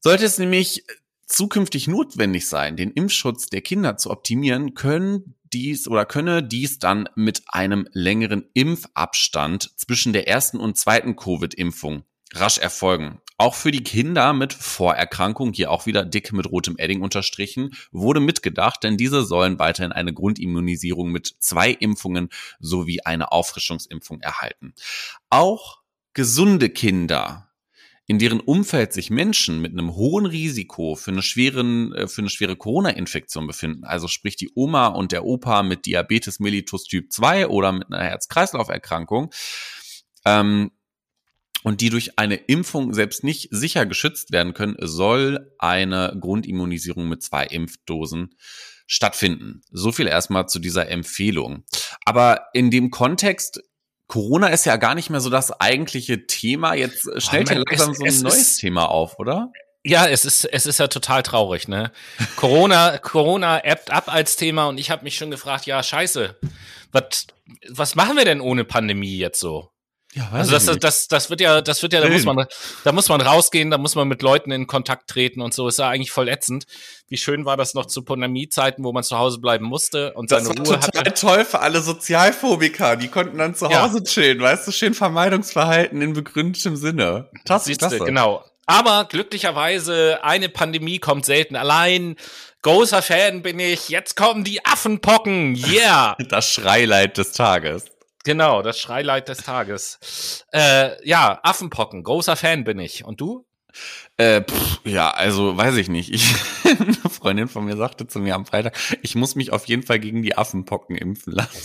Sollte 0.01 0.25
es 0.25 0.37
nämlich 0.37 0.83
zukünftig 1.25 1.87
notwendig 1.87 2.49
sein, 2.49 2.75
den 2.75 2.91
Impfschutz 2.91 3.47
der 3.47 3.61
Kinder 3.61 3.95
zu 3.95 4.11
optimieren, 4.11 4.73
können 4.73 5.35
dies 5.53 5.87
oder 5.87 6.05
könne 6.05 6.43
dies 6.43 6.79
dann 6.79 7.07
mit 7.15 7.43
einem 7.47 7.87
längeren 7.93 8.49
Impfabstand 8.53 9.79
zwischen 9.79 10.11
der 10.11 10.27
ersten 10.27 10.59
und 10.59 10.77
zweiten 10.77 11.15
Covid-Impfung 11.15 12.03
rasch 12.33 12.57
erfolgen. 12.57 13.21
Auch 13.37 13.53
für 13.53 13.71
die 13.71 13.83
Kinder 13.83 14.33
mit 14.33 14.53
Vorerkrankung, 14.53 15.53
hier 15.53 15.69
auch 15.69 15.85
wieder 15.85 16.03
dick 16.03 16.33
mit 16.33 16.49
rotem 16.49 16.75
Edding 16.77 17.01
unterstrichen, 17.01 17.75
wurde 17.91 18.19
mitgedacht, 18.19 18.83
denn 18.83 18.97
diese 18.97 19.23
sollen 19.23 19.59
weiterhin 19.59 19.91
eine 19.91 20.13
Grundimmunisierung 20.13 21.11
mit 21.11 21.35
zwei 21.39 21.69
Impfungen 21.71 22.29
sowie 22.59 23.01
eine 23.01 23.31
Auffrischungsimpfung 23.31 24.21
erhalten. 24.21 24.73
Auch 25.29 25.81
gesunde 26.13 26.69
Kinder 26.69 27.47
in 28.09 28.19
deren 28.19 28.39
Umfeld 28.39 28.93
sich 28.93 29.09
Menschen 29.09 29.61
mit 29.61 29.73
einem 29.73 29.93
hohen 29.95 30.25
Risiko 30.25 30.95
für 30.95 31.11
eine, 31.11 31.21
schweren, 31.21 31.93
äh, 31.93 32.07
für 32.07 32.21
eine 32.21 32.29
schwere 32.29 32.55
Corona-Infektion 32.55 33.45
befinden, 33.45 33.83
also 33.83 34.07
sprich 34.07 34.37
die 34.37 34.49
Oma 34.55 34.87
und 34.87 35.11
der 35.11 35.25
Opa 35.25 35.61
mit 35.61 35.85
Diabetes 35.85 36.39
mellitus 36.39 36.85
Typ 36.85 37.11
2 37.11 37.47
oder 37.47 37.73
mit 37.73 37.87
einer 37.91 38.01
Herz-Kreislauf-Erkrankung, 38.01 39.31
ähm, 40.23 40.71
und 41.67 41.81
die 41.81 41.89
durch 41.89 42.17
eine 42.17 42.35
Impfung 42.35 42.93
selbst 42.93 43.25
nicht 43.25 43.49
sicher 43.51 43.85
geschützt 43.85 44.31
werden 44.31 44.53
können, 44.53 44.77
soll 44.79 45.51
eine 45.59 46.15
Grundimmunisierung 46.17 47.09
mit 47.09 47.21
zwei 47.21 47.45
Impfdosen 47.45 48.35
stattfinden. 48.85 49.63
So 49.69 49.91
viel 49.91 50.07
erstmal 50.07 50.47
zu 50.47 50.59
dieser 50.59 50.87
Empfehlung. 50.87 51.65
Aber 52.05 52.45
in 52.53 52.71
dem 52.71 52.89
Kontext 52.89 53.61
Corona 54.07 54.47
ist 54.47 54.65
ja 54.65 54.77
gar 54.77 54.95
nicht 54.95 55.09
mehr 55.09 55.19
so 55.19 55.29
das 55.29 55.51
eigentliche 55.59 56.25
Thema. 56.25 56.73
Jetzt 56.73 57.09
stellt 57.21 57.49
ja 57.49 57.57
langsam 57.57 57.93
so 57.93 58.05
ein 58.05 58.17
neues 58.21 58.37
ist, 58.37 58.57
Thema 58.59 58.85
auf, 58.85 59.19
oder? 59.19 59.51
Ja, 59.83 60.07
es 60.07 60.23
ist, 60.23 60.45
es 60.45 60.67
ist 60.67 60.79
ja 60.79 60.87
total 60.87 61.21
traurig, 61.21 61.67
ne? 61.67 61.91
Corona, 62.37 62.97
Corona 62.97 63.57
appt 63.57 63.91
ab 63.91 64.05
als 64.07 64.37
Thema 64.37 64.67
und 64.67 64.77
ich 64.77 64.89
habe 64.89 65.03
mich 65.03 65.15
schon 65.17 65.31
gefragt, 65.31 65.65
ja, 65.65 65.83
scheiße, 65.83 66.39
was, 66.93 67.27
was 67.67 67.95
machen 67.95 68.15
wir 68.15 68.23
denn 68.23 68.39
ohne 68.39 68.63
Pandemie 68.63 69.17
jetzt 69.17 69.41
so? 69.41 69.73
Ja, 70.17 70.29
also 70.31 70.51
das, 70.51 70.65
das, 70.65 70.79
das, 70.79 71.07
das 71.07 71.29
wird 71.29 71.41
ja, 71.41 71.61
das 71.61 71.83
wird 71.83 71.93
ja, 71.93 72.01
da 72.01 72.09
muss 72.09 72.25
man, 72.25 72.45
da 72.83 72.91
muss 72.91 73.07
man 73.07 73.21
rausgehen, 73.21 73.69
da 73.69 73.77
muss 73.77 73.93
man 73.93 74.07
mit 74.07 74.23
Leuten 74.23 74.49
in 74.49 74.65
Kontakt 74.65 75.09
treten 75.09 75.41
und 75.41 75.53
so. 75.53 75.67
Ist 75.67 75.77
ja 75.77 75.89
eigentlich 75.89 76.09
voll 76.09 76.27
ätzend. 76.27 76.65
Wie 77.07 77.17
schön 77.17 77.45
war 77.45 77.55
das 77.55 77.75
noch 77.75 77.85
zu 77.85 78.01
Pandemie-Zeiten, 78.01 78.83
wo 78.83 78.91
man 78.91 79.03
zu 79.03 79.17
Hause 79.17 79.39
bleiben 79.39 79.65
musste 79.65 80.13
und 80.13 80.29
seine 80.29 80.49
das 80.49 80.57
war 80.57 80.65
Ruhe 80.65 80.79
total 80.79 81.01
hatte. 81.01 81.13
toll 81.13 81.45
für 81.45 81.59
alle 81.59 81.81
Sozialphobiker. 81.81 82.95
Die 82.95 83.09
konnten 83.09 83.37
dann 83.37 83.53
zu 83.53 83.67
Hause 83.67 83.99
ja. 83.99 84.03
chillen, 84.03 84.39
weißt 84.41 84.67
du, 84.67 84.71
schön 84.71 84.95
Vermeidungsverhalten 84.95 86.01
in 86.01 86.13
begründetem 86.13 86.75
Sinne. 86.75 87.29
Das 87.45 87.67
ist 87.67 87.83
das. 87.83 87.99
Genau. 87.99 88.43
Aber 88.65 89.05
glücklicherweise 89.05 90.19
eine 90.23 90.49
Pandemie 90.49 90.97
kommt 90.97 91.25
selten 91.25 91.55
allein. 91.55 92.15
Großer 92.63 93.01
Fan 93.01 93.43
bin 93.43 93.59
ich. 93.59 93.89
Jetzt 93.89 94.17
kommen 94.17 94.43
die 94.43 94.65
Affenpocken. 94.65 95.55
Yeah. 95.55 96.17
das 96.29 96.51
Schreileid 96.51 97.17
des 97.17 97.33
Tages. 97.33 97.85
Genau, 98.27 98.61
das 98.61 98.77
Schreileid 98.77 99.29
des 99.29 99.37
Tages. 99.37 100.43
Äh, 100.51 101.01
ja, 101.07 101.39
Affenpocken, 101.43 102.03
großer 102.03 102.35
Fan 102.35 102.65
bin 102.65 102.77
ich. 102.77 103.05
Und 103.05 103.21
du? 103.21 103.45
Äh, 104.17 104.41
pff, 104.41 104.81
ja, 104.83 105.11
also 105.11 105.55
weiß 105.55 105.77
ich 105.77 105.87
nicht. 105.87 106.13
Ich, 106.13 106.35
eine 106.65 107.09
Freundin 107.09 107.47
von 107.47 107.63
mir 107.63 107.77
sagte 107.77 108.05
zu 108.05 108.19
mir 108.19 108.35
am 108.35 108.45
Freitag, 108.45 108.77
ich 109.01 109.15
muss 109.15 109.35
mich 109.35 109.53
auf 109.53 109.63
jeden 109.67 109.83
Fall 109.83 109.99
gegen 109.99 110.23
die 110.23 110.37
Affenpocken 110.37 110.97
impfen 110.97 111.31
lassen. 111.31 111.57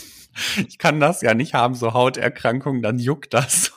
Ich 0.68 0.78
kann 0.78 1.00
das 1.00 1.20
ja 1.20 1.34
nicht 1.34 1.52
haben, 1.52 1.74
so 1.74 1.94
Hauterkrankungen, 1.94 2.80
dann 2.80 3.00
juckt 3.00 3.34
das. 3.34 3.72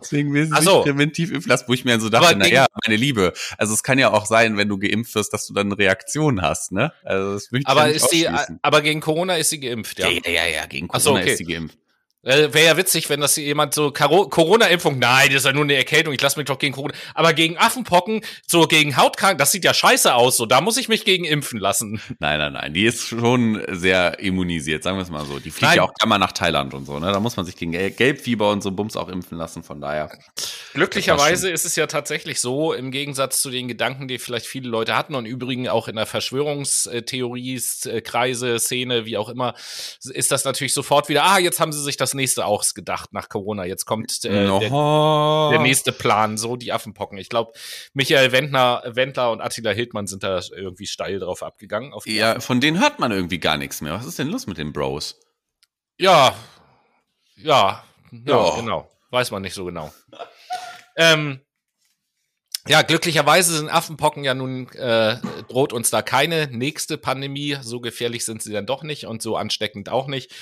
Deswegen 0.00 0.32
will 0.32 0.46
sie 0.46 0.62
so. 0.62 0.82
sich 0.82 0.92
präventiv 0.92 1.30
impfen 1.30 1.50
lassen, 1.50 1.66
wo 1.68 1.74
ich 1.74 1.84
mir 1.84 2.00
so 2.00 2.08
dachte, 2.08 2.36
naja, 2.36 2.64
meine 2.86 2.96
Liebe, 2.96 3.34
also 3.58 3.74
es 3.74 3.82
kann 3.82 3.98
ja 3.98 4.12
auch 4.12 4.24
sein, 4.24 4.56
wenn 4.56 4.70
du 4.70 4.78
geimpft 4.78 5.14
wirst, 5.14 5.34
dass 5.34 5.46
du 5.46 5.52
dann 5.52 5.66
eine 5.66 5.78
Reaktion 5.78 6.40
hast, 6.40 6.72
ne? 6.72 6.92
Also 7.04 7.34
das 7.34 7.52
möchte 7.52 7.66
ich 7.66 7.68
aber 7.68 7.86
ja 7.88 7.92
ist 7.92 8.08
die, 8.08 8.28
aber 8.62 8.80
gegen 8.80 9.00
Corona 9.00 9.36
ist 9.36 9.50
sie 9.50 9.60
geimpft, 9.60 9.98
ja? 9.98 10.08
Ja, 10.08 10.20
ja, 10.24 10.46
ja, 10.46 10.66
gegen 10.66 10.88
Corona 10.88 11.04
so, 11.04 11.12
okay. 11.12 11.30
ist 11.32 11.38
sie 11.38 11.44
geimpft. 11.44 11.78
Äh, 12.24 12.54
Wäre 12.54 12.66
ja 12.66 12.76
witzig, 12.76 13.10
wenn 13.10 13.20
das 13.20 13.36
jemand 13.36 13.74
so 13.74 13.92
Corona-Impfung, 13.92 14.98
nein, 14.98 15.28
das 15.28 15.38
ist 15.38 15.46
ja 15.46 15.52
nur 15.52 15.64
eine 15.64 15.74
Erkältung, 15.74 16.14
ich 16.14 16.20
lasse 16.20 16.38
mich 16.38 16.46
doch 16.46 16.58
gegen 16.58 16.74
Corona. 16.74 16.94
Aber 17.14 17.32
gegen 17.34 17.58
Affenpocken, 17.58 18.22
so 18.46 18.66
gegen 18.66 18.96
Hautkrank, 18.96 19.38
das 19.38 19.52
sieht 19.52 19.64
ja 19.64 19.74
scheiße 19.74 20.14
aus, 20.14 20.36
so 20.36 20.46
da 20.46 20.60
muss 20.60 20.76
ich 20.76 20.88
mich 20.88 21.04
gegen 21.04 21.24
impfen 21.24 21.58
lassen. 21.58 22.00
Nein, 22.18 22.38
nein, 22.38 22.52
nein, 22.54 22.72
die 22.72 22.86
ist 22.86 23.06
schon 23.06 23.62
sehr 23.68 24.18
immunisiert, 24.18 24.82
sagen 24.82 24.96
wir 24.96 25.02
es 25.02 25.10
mal 25.10 25.26
so. 25.26 25.38
Die 25.38 25.50
fliegt 25.50 25.62
nein. 25.62 25.76
ja 25.76 25.82
auch 25.82 25.92
mal 26.06 26.18
nach 26.18 26.32
Thailand 26.32 26.72
und 26.74 26.86
so, 26.86 26.98
ne? 26.98 27.12
Da 27.12 27.20
muss 27.20 27.36
man 27.36 27.44
sich 27.44 27.56
gegen 27.56 27.72
Gelbfieber 27.72 28.50
und 28.50 28.62
so 28.62 28.70
Bums 28.70 28.96
auch 28.96 29.08
impfen 29.08 29.36
lassen, 29.36 29.62
von 29.62 29.80
daher. 29.80 30.10
Glücklicherweise 30.72 31.50
ist 31.50 31.64
es 31.64 31.76
ja 31.76 31.86
tatsächlich 31.86 32.40
so, 32.40 32.72
im 32.72 32.90
Gegensatz 32.90 33.42
zu 33.42 33.50
den 33.50 33.68
Gedanken, 33.68 34.08
die 34.08 34.18
vielleicht 34.18 34.46
viele 34.46 34.68
Leute 34.68 34.96
hatten 34.96 35.14
und 35.14 35.26
übrigens 35.26 35.68
auch 35.68 35.88
in 35.88 35.96
der 35.96 36.06
Verschwörungstheorie, 36.06 37.60
Kreise, 38.04 38.58
Szene, 38.58 39.04
wie 39.04 39.16
auch 39.16 39.28
immer, 39.28 39.54
ist 40.02 40.32
das 40.32 40.44
natürlich 40.44 40.72
sofort 40.72 41.08
wieder, 41.08 41.24
ah, 41.24 41.38
jetzt 41.38 41.60
haben 41.60 41.72
sie 41.72 41.82
sich 41.82 41.96
das 41.96 42.13
nächste 42.14 42.46
ausgedacht 42.46 43.12
nach 43.12 43.28
Corona. 43.28 43.64
Jetzt 43.64 43.84
kommt 43.84 44.24
äh, 44.24 44.46
no. 44.46 44.60
der, 44.60 45.58
der, 45.58 45.60
nächste 45.60 45.92
Plan, 45.92 46.38
so 46.38 46.56
die 46.56 46.72
Affenpocken. 46.72 47.18
Ich 47.18 47.28
glaube, 47.28 47.52
Michael 47.92 48.32
Wendler, 48.32 48.82
Wendler 48.86 49.32
und 49.32 49.40
Attila 49.40 49.70
Hildmann 49.70 50.06
sind 50.06 50.22
da 50.22 50.40
irgendwie 50.54 50.86
steil 50.86 51.18
drauf 51.18 51.42
abgegangen. 51.42 51.92
ja, 52.06 52.40
von 52.40 52.60
denen 52.60 52.80
hört 52.80 52.98
man 52.98 53.12
irgendwie 53.12 53.38
gar 53.38 53.56
nichts 53.56 53.80
mehr. 53.80 53.94
Was 53.94 54.06
ist 54.06 54.18
denn 54.18 54.28
los 54.28 54.46
mit 54.46 54.58
den 54.58 54.72
Bros? 54.72 55.20
Ja, 55.98 56.34
ja, 57.36 57.84
ja, 58.10 58.46
ja. 58.46 58.56
genau. 58.56 58.90
Weiß 59.10 59.30
man 59.30 59.42
nicht 59.42 59.54
so 59.54 59.64
genau. 59.64 59.92
ähm, 60.96 61.40
ja, 62.66 62.80
glücklicherweise 62.80 63.58
sind 63.58 63.68
Affenpocken 63.68 64.24
ja 64.24 64.32
nun, 64.32 64.68
äh, 64.72 65.18
droht 65.48 65.74
uns 65.74 65.90
da 65.90 66.00
keine 66.00 66.48
nächste 66.50 66.96
Pandemie. 66.96 67.58
So 67.60 67.80
gefährlich 67.80 68.24
sind 68.24 68.42
sie 68.42 68.52
dann 68.52 68.64
doch 68.64 68.82
nicht 68.82 69.04
und 69.04 69.20
so 69.20 69.36
ansteckend 69.36 69.90
auch 69.90 70.06
nicht. 70.06 70.32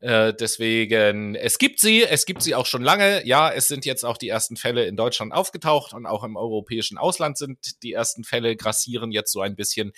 Äh, 0.00 0.34
deswegen, 0.34 1.36
es 1.36 1.58
gibt 1.58 1.78
sie, 1.78 2.02
es 2.02 2.26
gibt 2.26 2.42
sie 2.42 2.56
auch 2.56 2.66
schon 2.66 2.82
lange. 2.82 3.24
Ja, 3.26 3.52
es 3.52 3.68
sind 3.68 3.84
jetzt 3.84 4.04
auch 4.04 4.16
die 4.16 4.28
ersten 4.28 4.56
Fälle 4.56 4.86
in 4.86 4.96
Deutschland 4.96 5.32
aufgetaucht 5.32 5.94
und 5.94 6.04
auch 6.04 6.24
im 6.24 6.36
europäischen 6.36 6.98
Ausland 6.98 7.38
sind 7.38 7.82
die 7.84 7.92
ersten 7.92 8.24
Fälle 8.24 8.56
grassieren 8.56 9.12
jetzt 9.12 9.30
so 9.30 9.40
ein 9.40 9.54
bisschen. 9.54 9.92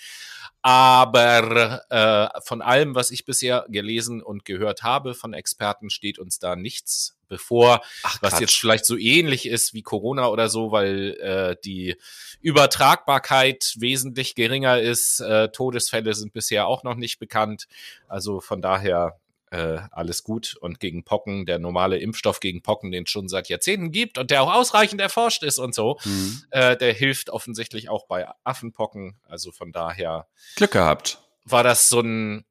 Aber 0.61 1.81
äh, 1.89 2.41
von 2.43 2.61
allem, 2.61 2.93
was 2.93 3.09
ich 3.09 3.25
bisher 3.25 3.65
gelesen 3.69 4.21
und 4.21 4.45
gehört 4.45 4.83
habe 4.83 5.15
von 5.15 5.33
Experten, 5.33 5.89
steht 5.89 6.19
uns 6.19 6.37
da 6.37 6.55
nichts 6.55 7.17
bevor, 7.31 7.81
Ach, 8.03 8.17
was 8.21 8.41
jetzt 8.41 8.57
vielleicht 8.59 8.85
so 8.85 8.97
ähnlich 8.97 9.47
ist 9.47 9.73
wie 9.73 9.81
Corona 9.81 10.27
oder 10.27 10.49
so, 10.49 10.73
weil 10.73 11.11
äh, 11.21 11.55
die 11.63 11.95
Übertragbarkeit 12.41 13.75
wesentlich 13.77 14.35
geringer 14.35 14.79
ist. 14.81 15.21
Äh, 15.21 15.49
Todesfälle 15.49 16.13
sind 16.13 16.33
bisher 16.33 16.67
auch 16.67 16.83
noch 16.83 16.95
nicht 16.95 17.19
bekannt. 17.19 17.67
Also 18.09 18.41
von 18.41 18.61
daher 18.61 19.17
äh, 19.49 19.79
alles 19.91 20.23
gut. 20.23 20.57
Und 20.59 20.81
gegen 20.81 21.05
Pocken, 21.05 21.45
der 21.45 21.57
normale 21.57 21.99
Impfstoff 21.99 22.41
gegen 22.41 22.61
Pocken, 22.61 22.91
den 22.91 23.05
es 23.05 23.09
schon 23.09 23.29
seit 23.29 23.47
Jahrzehnten 23.47 23.91
gibt 23.91 24.17
und 24.17 24.29
der 24.29 24.43
auch 24.43 24.53
ausreichend 24.53 24.99
erforscht 24.99 25.43
ist 25.43 25.57
und 25.57 25.73
so, 25.73 25.99
mhm. 26.03 26.43
äh, 26.51 26.75
der 26.75 26.93
hilft 26.93 27.29
offensichtlich 27.29 27.87
auch 27.87 28.07
bei 28.07 28.27
Affenpocken. 28.43 29.15
Also 29.23 29.53
von 29.53 29.71
daher. 29.71 30.27
Glück 30.57 30.71
gehabt. 30.71 31.19
War 31.45 31.63
das 31.63 31.87
so 31.87 32.01
ein 32.01 32.43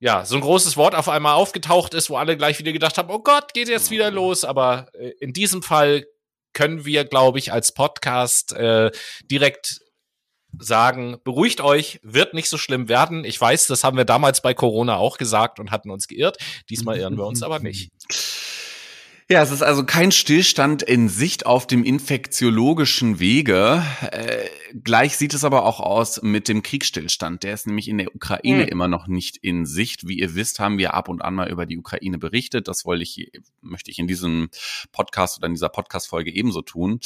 ja, 0.00 0.24
so 0.24 0.36
ein 0.36 0.40
großes 0.40 0.76
Wort 0.76 0.94
auf 0.94 1.08
einmal 1.08 1.34
aufgetaucht 1.34 1.94
ist, 1.94 2.08
wo 2.08 2.16
alle 2.16 2.36
gleich 2.36 2.58
wieder 2.58 2.72
gedacht 2.72 2.98
haben, 2.98 3.10
oh 3.10 3.18
Gott, 3.18 3.52
geht 3.54 3.68
jetzt 3.68 3.90
wieder 3.90 4.10
los. 4.10 4.44
Aber 4.44 4.88
äh, 4.92 5.10
in 5.20 5.32
diesem 5.32 5.62
Fall 5.62 6.06
können 6.52 6.84
wir, 6.84 7.04
glaube 7.04 7.38
ich, 7.38 7.52
als 7.52 7.72
Podcast 7.72 8.52
äh, 8.52 8.90
direkt 9.30 9.80
sagen, 10.58 11.18
beruhigt 11.24 11.60
euch, 11.60 12.00
wird 12.02 12.34
nicht 12.34 12.48
so 12.48 12.58
schlimm 12.58 12.88
werden. 12.88 13.24
Ich 13.24 13.40
weiß, 13.40 13.66
das 13.66 13.84
haben 13.84 13.96
wir 13.96 14.04
damals 14.04 14.40
bei 14.40 14.54
Corona 14.54 14.96
auch 14.96 15.18
gesagt 15.18 15.60
und 15.60 15.70
hatten 15.70 15.90
uns 15.90 16.08
geirrt. 16.08 16.38
Diesmal 16.70 16.98
irren 16.98 17.16
wir 17.16 17.26
uns 17.26 17.42
aber 17.42 17.58
nicht. 17.58 17.90
Ja, 19.30 19.42
es 19.42 19.50
ist 19.50 19.60
also 19.60 19.84
kein 19.84 20.10
Stillstand 20.10 20.82
in 20.82 21.10
Sicht 21.10 21.44
auf 21.44 21.66
dem 21.66 21.84
infektiologischen 21.84 23.20
Wege. 23.20 23.84
Äh, 24.10 24.48
gleich 24.82 25.18
sieht 25.18 25.34
es 25.34 25.44
aber 25.44 25.66
auch 25.66 25.80
aus 25.80 26.22
mit 26.22 26.48
dem 26.48 26.62
Kriegsstillstand. 26.62 27.42
Der 27.42 27.52
ist 27.52 27.66
nämlich 27.66 27.88
in 27.88 27.98
der 27.98 28.14
Ukraine 28.14 28.62
mhm. 28.62 28.68
immer 28.68 28.88
noch 28.88 29.06
nicht 29.06 29.36
in 29.36 29.66
Sicht. 29.66 30.08
Wie 30.08 30.18
ihr 30.18 30.34
wisst, 30.34 30.60
haben 30.60 30.78
wir 30.78 30.94
ab 30.94 31.10
und 31.10 31.20
an 31.20 31.34
mal 31.34 31.50
über 31.50 31.66
die 31.66 31.76
Ukraine 31.76 32.16
berichtet. 32.16 32.68
Das 32.68 32.86
wollte 32.86 33.02
ich, 33.02 33.30
möchte 33.60 33.90
ich 33.90 33.98
in 33.98 34.06
diesem 34.06 34.48
Podcast 34.92 35.36
oder 35.36 35.48
in 35.48 35.52
dieser 35.52 35.68
Podcast-Folge 35.68 36.34
ebenso 36.34 36.62
tun. 36.62 36.98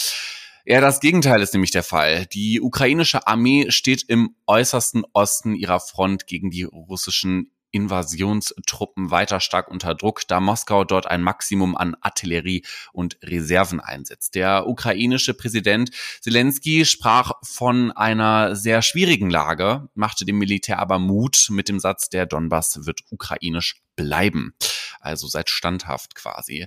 Ja, 0.64 0.80
das 0.80 1.00
Gegenteil 1.00 1.42
ist 1.42 1.54
nämlich 1.54 1.72
der 1.72 1.82
Fall. 1.82 2.26
Die 2.26 2.60
ukrainische 2.60 3.26
Armee 3.26 3.66
steht 3.70 4.04
im 4.06 4.36
äußersten 4.46 5.04
Osten 5.12 5.56
ihrer 5.56 5.80
Front 5.80 6.28
gegen 6.28 6.50
die 6.50 6.62
russischen 6.62 7.50
Invasionstruppen 7.72 9.10
weiter 9.10 9.40
stark 9.40 9.68
unter 9.68 9.94
Druck, 9.94 10.26
da 10.28 10.40
Moskau 10.40 10.84
dort 10.84 11.06
ein 11.06 11.22
Maximum 11.22 11.76
an 11.76 11.96
Artillerie 12.00 12.64
und 12.92 13.18
Reserven 13.22 13.80
einsetzt. 13.80 14.34
Der 14.34 14.68
ukrainische 14.68 15.34
Präsident 15.34 15.90
Zelensky 16.20 16.84
sprach 16.84 17.32
von 17.42 17.90
einer 17.90 18.54
sehr 18.54 18.82
schwierigen 18.82 19.30
Lage, 19.30 19.88
machte 19.94 20.24
dem 20.24 20.38
Militär 20.38 20.78
aber 20.78 20.98
Mut 20.98 21.48
mit 21.50 21.68
dem 21.68 21.80
Satz, 21.80 22.08
der 22.08 22.26
Donbass 22.26 22.86
wird 22.86 23.00
ukrainisch 23.10 23.82
bleiben. 23.96 24.54
Also 25.00 25.26
seid 25.26 25.50
standhaft 25.50 26.14
quasi. 26.14 26.66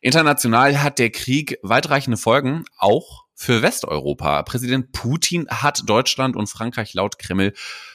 International 0.00 0.82
hat 0.82 0.98
der 0.98 1.10
Krieg 1.10 1.58
weitreichende 1.62 2.16
Folgen, 2.16 2.64
auch 2.78 3.23
für 3.34 3.62
Westeuropa. 3.62 4.42
Präsident 4.42 4.92
Putin 4.92 5.46
hat 5.48 5.82
Deutschland 5.86 6.36
und 6.36 6.48
Frankreich 6.48 6.94
laut 6.94 7.18
Kreml 7.18 7.52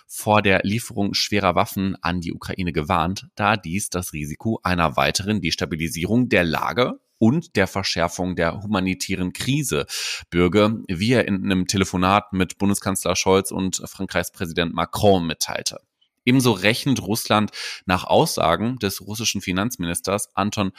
vor 0.08 0.42
der 0.42 0.62
Lieferung 0.64 1.14
schwerer 1.14 1.56
Waffen 1.56 1.96
an 2.02 2.22
die 2.22 2.34
Ukraine 2.34 2.74
gewarnt, 2.74 3.28
da 3.36 3.58
dies 3.58 3.90
das 3.90 4.14
Risiko 4.14 4.60
einer 4.64 4.98
weiteren 4.98 5.42
Destabilisierung 5.42 6.30
der 6.30 6.44
Lage 6.44 7.00
und 7.20 7.56
der 7.56 7.68
Verschärfung 7.68 8.36
der 8.36 8.64
humanitären 8.64 9.34
Krise 9.34 9.86
bürge, 10.30 10.82
wie 10.88 11.14
er 11.14 11.28
in 11.28 11.44
einem 11.44 11.68
Telefonat 11.68 12.34
mit 12.34 12.58
Bundeskanzler 12.58 13.16
Scholz 13.16 13.52
und 13.52 13.82
Frankreichs 13.86 14.32
Präsident 14.32 14.74
Macron 14.74 15.28
mitteilte. 15.28 15.82
Ebenso 16.30 16.52
rechnet 16.52 17.02
Russland 17.02 17.50
nach 17.88 18.04
Aussagen 18.04 18.78
des 18.78 19.02
russischen 19.02 19.42
Finanzministers 19.42 20.30
Anton 20.36 20.74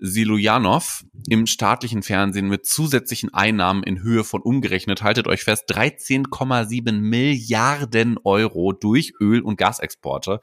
Silujanov 0.00 1.04
im 1.28 1.46
staatlichen 1.46 2.02
Fernsehen 2.02 2.48
mit 2.48 2.66
zusätzlichen 2.66 3.32
Einnahmen 3.32 3.84
in 3.84 4.02
Höhe 4.02 4.24
von 4.24 4.42
umgerechnet, 4.42 5.04
haltet 5.04 5.28
euch 5.28 5.44
fest, 5.44 5.70
13,7 5.70 6.90
Milliarden 6.90 8.18
Euro 8.24 8.72
durch 8.72 9.12
Öl- 9.20 9.42
und 9.42 9.56
Gasexporte 9.56 10.40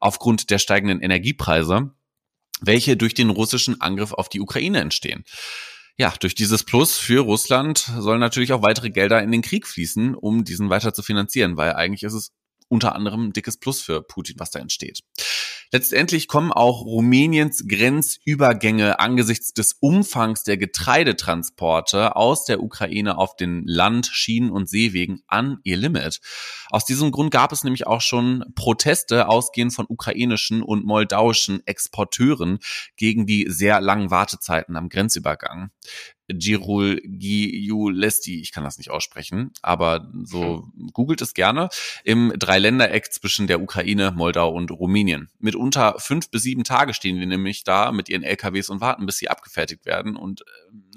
aufgrund 0.00 0.50
der 0.50 0.58
steigenden 0.58 1.00
Energiepreise, 1.00 1.90
welche 2.60 2.98
durch 2.98 3.14
den 3.14 3.30
russischen 3.30 3.80
Angriff 3.80 4.12
auf 4.12 4.28
die 4.28 4.42
Ukraine 4.42 4.80
entstehen. 4.80 5.24
Ja, 5.96 6.12
durch 6.20 6.34
dieses 6.34 6.62
Plus 6.62 6.98
für 6.98 7.20
Russland 7.22 7.78
sollen 7.78 8.20
natürlich 8.20 8.52
auch 8.52 8.62
weitere 8.62 8.90
Gelder 8.90 9.22
in 9.22 9.32
den 9.32 9.40
Krieg 9.40 9.66
fließen, 9.66 10.14
um 10.14 10.44
diesen 10.44 10.68
weiter 10.68 10.92
zu 10.92 11.02
finanzieren, 11.02 11.56
weil 11.56 11.72
eigentlich 11.72 12.02
ist 12.02 12.12
es 12.12 12.32
unter 12.68 12.94
anderem 12.94 13.32
dickes 13.32 13.58
Plus 13.58 13.80
für 13.80 14.02
Putin, 14.02 14.36
was 14.38 14.50
da 14.50 14.58
entsteht. 14.58 15.00
Letztendlich 15.72 16.28
kommen 16.28 16.52
auch 16.52 16.84
Rumäniens 16.84 17.64
Grenzübergänge 17.66 19.00
angesichts 19.00 19.52
des 19.52 19.74
Umfangs 19.80 20.44
der 20.44 20.56
Getreidetransporte 20.56 22.16
aus 22.16 22.44
der 22.44 22.62
Ukraine 22.62 23.18
auf 23.18 23.36
den 23.36 23.64
Land-, 23.66 24.06
Schienen- 24.06 24.50
und 24.50 24.68
Seewegen 24.68 25.22
an 25.26 25.58
ihr 25.64 25.76
Limit. 25.76 26.20
Aus 26.70 26.84
diesem 26.84 27.10
Grund 27.10 27.30
gab 27.30 27.52
es 27.52 27.64
nämlich 27.64 27.86
auch 27.86 28.00
schon 28.00 28.44
Proteste 28.54 29.28
ausgehend 29.28 29.74
von 29.74 29.86
ukrainischen 29.88 30.62
und 30.62 30.84
moldauischen 30.84 31.66
Exporteuren 31.66 32.58
gegen 32.96 33.26
die 33.26 33.46
sehr 33.48 33.80
langen 33.80 34.10
Wartezeiten 34.10 34.76
am 34.76 34.88
Grenzübergang. 34.88 35.70
Girul 36.28 37.02
Giulesti, 37.04 38.40
ich 38.40 38.52
kann 38.52 38.64
das 38.64 38.78
nicht 38.78 38.90
aussprechen, 38.90 39.52
aber 39.60 40.10
so 40.22 40.70
hm. 40.74 40.90
googelt 40.92 41.20
es 41.20 41.34
gerne, 41.34 41.68
im 42.02 42.32
Dreiländereck 42.36 43.12
zwischen 43.12 43.46
der 43.46 43.60
Ukraine, 43.60 44.12
Moldau 44.12 44.50
und 44.50 44.70
Rumänien. 44.70 45.28
Mitunter 45.64 45.98
fünf 45.98 46.30
bis 46.30 46.42
sieben 46.42 46.62
Tage 46.62 46.92
stehen 46.92 47.18
die 47.18 47.24
nämlich 47.24 47.64
da 47.64 47.90
mit 47.90 48.10
ihren 48.10 48.22
LKWs 48.22 48.68
und 48.68 48.82
warten, 48.82 49.06
bis 49.06 49.16
sie 49.16 49.30
abgefertigt 49.30 49.86
werden. 49.86 50.14
Und 50.14 50.42
äh, 50.42 50.44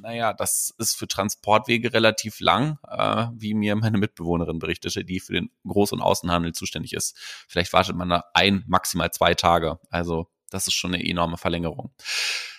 naja, 0.02 0.34
das 0.34 0.74
ist 0.78 0.98
für 0.98 1.08
Transportwege 1.08 1.94
relativ 1.94 2.42
lang, 2.42 2.78
äh, 2.86 3.28
wie 3.34 3.54
mir 3.54 3.78
meine 3.78 3.98
Mitbewohnerin 3.98 4.60
berichtete, 4.60 5.06
die 5.06 5.22
für 5.22 5.34
den 5.34 5.50
Groß- 5.66 5.94
und 5.94 6.02
Außenhandel 6.02 6.52
zuständig 6.52 6.94
ist. 6.94 7.16
Vielleicht 7.48 7.72
wartet 7.72 7.96
man 7.96 8.10
da 8.10 8.26
ein, 8.34 8.66
maximal 8.68 9.10
zwei 9.12 9.36
Tage. 9.36 9.80
Also 9.90 10.28
das 10.50 10.68
ist 10.68 10.74
schon 10.74 10.94
eine 10.94 11.06
enorme 11.06 11.38
Verlängerung. 11.38 11.94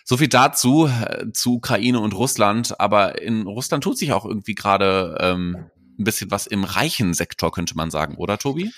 So 0.05 0.17
viel 0.17 0.29
dazu, 0.29 0.87
äh, 0.87 1.31
zu 1.33 1.57
Ukraine 1.57 2.01
und 2.01 2.15
Russland. 2.15 2.81
Aber 2.81 3.21
in 3.21 3.47
Russland 3.47 3.85
tut 3.85 3.99
sich 3.99 4.13
auch 4.13 4.25
irgendwie 4.25 4.55
gerade 4.55 5.19
ähm, 5.21 5.67
ein 5.99 6.05
bisschen 6.05 6.31
was 6.31 6.47
im 6.47 6.65
reichen 6.65 7.13
Sektor, 7.13 7.53
könnte 7.53 7.77
man 7.77 7.91
sagen, 7.91 8.17
oder 8.17 8.39
Tobi? 8.39 8.71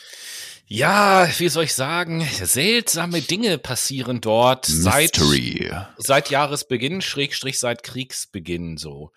Ja, 0.72 1.28
wie 1.38 1.48
soll 1.48 1.64
ich 1.64 1.74
sagen, 1.74 2.20
seltsame 2.20 3.22
Dinge 3.22 3.58
passieren 3.58 4.20
dort 4.20 4.68
Mystery. 4.68 5.68
seit, 5.68 5.88
seit 5.96 6.30
Jahresbeginn, 6.30 7.00
Schrägstrich 7.00 7.58
seit 7.58 7.82
Kriegsbeginn 7.82 8.76
so. 8.76 9.10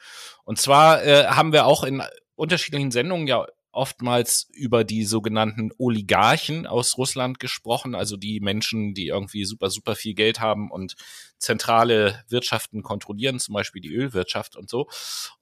Und 0.46 0.58
zwar 0.58 1.06
äh, 1.06 1.26
haben 1.28 1.54
wir 1.54 1.68
auch 1.68 1.84
in 1.84 2.02
unterschiedlichen 2.34 2.90
Sendungen 2.90 3.28
ja 3.28 3.46
oftmals 3.72 4.48
über 4.52 4.84
die 4.84 5.06
sogenannten 5.06 5.70
Oligarchen 5.78 6.66
aus 6.66 6.98
Russland 6.98 7.40
gesprochen, 7.40 7.94
also 7.94 8.18
die 8.18 8.40
Menschen, 8.40 8.96
die 8.96 9.10
irgendwie 9.10 9.46
super, 9.46 9.70
super 9.70 9.96
viel 9.96 10.16
Geld 10.16 10.40
haben 10.40 10.72
und 10.72 10.96
zentrale 11.44 12.24
Wirtschaften 12.30 12.82
kontrollieren, 12.82 13.40
zum 13.40 13.54
Beispiel 13.54 13.82
die 13.82 13.94
Ölwirtschaft 13.94 14.56
und 14.56 14.70
so. 14.70 14.88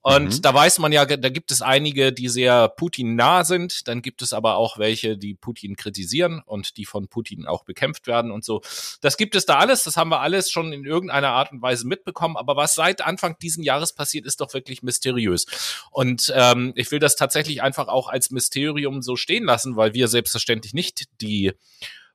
Und 0.00 0.36
mhm. 0.36 0.42
da 0.42 0.52
weiß 0.52 0.78
man 0.80 0.92
ja, 0.92 1.06
da 1.06 1.28
gibt 1.28 1.50
es 1.50 1.62
einige, 1.62 2.12
die 2.12 2.28
sehr 2.28 2.68
Putin 2.68 3.14
nah 3.14 3.44
sind, 3.44 3.88
dann 3.88 4.02
gibt 4.02 4.20
es 4.20 4.32
aber 4.32 4.56
auch 4.56 4.78
welche, 4.78 5.16
die 5.16 5.34
Putin 5.34 5.76
kritisieren 5.76 6.42
und 6.44 6.76
die 6.76 6.84
von 6.84 7.08
Putin 7.08 7.46
auch 7.46 7.64
bekämpft 7.64 8.06
werden 8.06 8.30
und 8.30 8.44
so. 8.44 8.60
Das 9.00 9.16
gibt 9.16 9.34
es 9.34 9.46
da 9.46 9.58
alles, 9.58 9.84
das 9.84 9.96
haben 9.96 10.10
wir 10.10 10.20
alles 10.20 10.50
schon 10.50 10.72
in 10.72 10.84
irgendeiner 10.84 11.30
Art 11.30 11.52
und 11.52 11.62
Weise 11.62 11.86
mitbekommen, 11.86 12.36
aber 12.36 12.56
was 12.56 12.74
seit 12.74 13.00
Anfang 13.00 13.38
diesen 13.40 13.62
Jahres 13.62 13.92
passiert, 13.94 14.26
ist 14.26 14.40
doch 14.40 14.52
wirklich 14.52 14.82
mysteriös. 14.82 15.46
Und 15.90 16.32
ähm, 16.34 16.72
ich 16.74 16.90
will 16.90 16.98
das 16.98 17.16
tatsächlich 17.16 17.62
einfach 17.62 17.88
auch 17.88 18.08
als 18.08 18.30
Mysterium 18.30 19.02
so 19.02 19.16
stehen 19.16 19.44
lassen, 19.44 19.76
weil 19.76 19.94
wir 19.94 20.08
selbstverständlich 20.08 20.74
nicht 20.74 21.04
die 21.20 21.52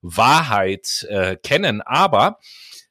Wahrheit 0.02 1.08
äh, 1.10 1.38
kennen, 1.38 1.82
aber 1.82 2.39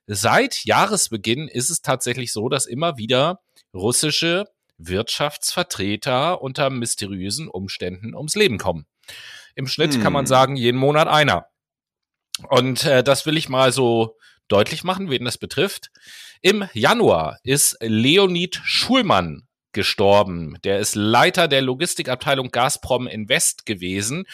Seit 0.06 0.64
Jahresbeginn 0.64 1.48
ist 1.48 1.70
es 1.70 1.82
tatsächlich 1.82 2.32
so, 2.32 2.48
dass 2.48 2.66
immer 2.66 2.96
wieder 2.96 3.40
russische 3.74 4.44
Wirtschaftsvertreter 4.78 6.40
unter 6.40 6.70
mysteriösen 6.70 7.48
Umständen 7.48 8.14
ums 8.14 8.36
Leben 8.36 8.58
kommen. 8.58 8.86
Im 9.54 9.66
Schnitt 9.66 9.94
hm. 9.94 10.02
kann 10.02 10.12
man 10.12 10.24
hm. 10.24 10.28
sagen, 10.28 10.56
jeden 10.56 10.78
Monat 10.78 11.08
einer. 11.08 11.46
Und 12.48 12.84
äh, 12.84 13.02
das 13.02 13.26
will 13.26 13.36
ich 13.36 13.48
mal 13.48 13.72
so 13.72 14.16
deutlich 14.48 14.84
machen, 14.84 15.10
wen 15.10 15.24
das 15.24 15.38
betrifft. 15.38 15.90
Im 16.42 16.68
Januar 16.74 17.38
ist 17.42 17.76
Leonid 17.80 18.60
Schulmann 18.62 19.45
gestorben. 19.76 20.56
Der 20.64 20.78
ist 20.80 20.94
Leiter 20.94 21.48
der 21.48 21.60
Logistikabteilung 21.60 22.50
Gazprom 22.50 23.06
Invest 23.06 23.66
gewesen. 23.66 24.24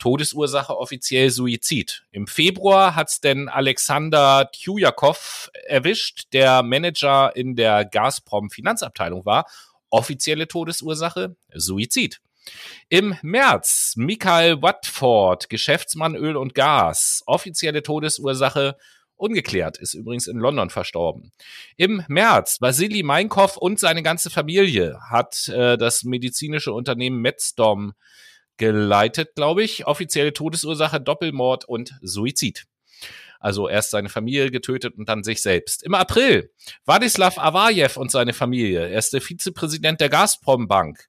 Todesursache 0.00 0.76
offiziell 0.76 1.30
Suizid. 1.30 2.02
Im 2.10 2.26
Februar 2.26 2.96
hat's 2.96 3.20
denn 3.20 3.48
Alexander 3.48 4.50
Tjujakov 4.52 5.50
erwischt, 5.68 6.24
der 6.32 6.64
Manager 6.64 7.34
in 7.36 7.54
der 7.54 7.84
Gazprom 7.84 8.50
Finanzabteilung 8.50 9.24
war. 9.24 9.46
Offizielle 9.88 10.48
Todesursache 10.48 11.36
Suizid. 11.54 12.20
Im 12.88 13.16
März 13.22 13.94
Michael 13.96 14.60
Watford, 14.62 15.48
Geschäftsmann 15.48 16.16
Öl 16.16 16.36
und 16.36 16.56
Gas. 16.56 17.22
Offizielle 17.26 17.84
Todesursache 17.84 18.76
Ungeklärt, 19.18 19.78
ist 19.78 19.94
übrigens 19.94 20.26
in 20.26 20.38
London 20.38 20.70
verstorben. 20.70 21.32
Im 21.76 22.02
März, 22.08 22.60
Vasili 22.60 23.02
Meinkov 23.02 23.56
und 23.56 23.78
seine 23.78 24.02
ganze 24.02 24.30
Familie 24.30 24.98
hat 25.10 25.48
äh, 25.48 25.76
das 25.76 26.04
medizinische 26.04 26.72
Unternehmen 26.72 27.20
Medstorm 27.20 27.94
geleitet, 28.56 29.34
glaube 29.34 29.62
ich. 29.62 29.86
Offizielle 29.86 30.32
Todesursache 30.32 31.00
Doppelmord 31.00 31.64
und 31.64 31.94
Suizid. 32.02 32.66
Also 33.40 33.68
erst 33.68 33.90
seine 33.90 34.08
Familie 34.08 34.50
getötet 34.50 34.96
und 34.96 35.08
dann 35.08 35.22
sich 35.22 35.42
selbst. 35.42 35.84
Im 35.84 35.94
April, 35.94 36.50
Wadislav 36.84 37.38
Avajev 37.38 37.98
und 37.98 38.10
seine 38.10 38.32
Familie. 38.32 38.88
Er 38.88 38.98
ist 38.98 39.12
der 39.12 39.20
Vizepräsident 39.20 40.00
der 40.00 40.08
Gazprom 40.08 40.66
Bank. 40.66 41.08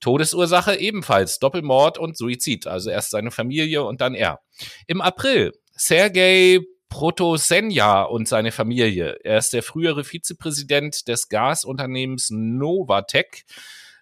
Todesursache 0.00 0.76
ebenfalls 0.76 1.38
Doppelmord 1.38 1.98
und 1.98 2.16
Suizid. 2.16 2.66
Also 2.66 2.90
erst 2.90 3.10
seine 3.10 3.30
Familie 3.30 3.84
und 3.84 4.00
dann 4.00 4.14
er. 4.14 4.40
Im 4.86 5.00
April, 5.00 5.52
Sergei 5.72 6.60
Protosenja 6.88 8.02
und 8.02 8.28
seine 8.28 8.52
Familie. 8.52 9.18
Er 9.22 9.38
ist 9.38 9.52
der 9.52 9.62
frühere 9.62 10.04
Vizepräsident 10.04 11.08
des 11.08 11.28
Gasunternehmens 11.28 12.30
Novatec. 12.30 13.44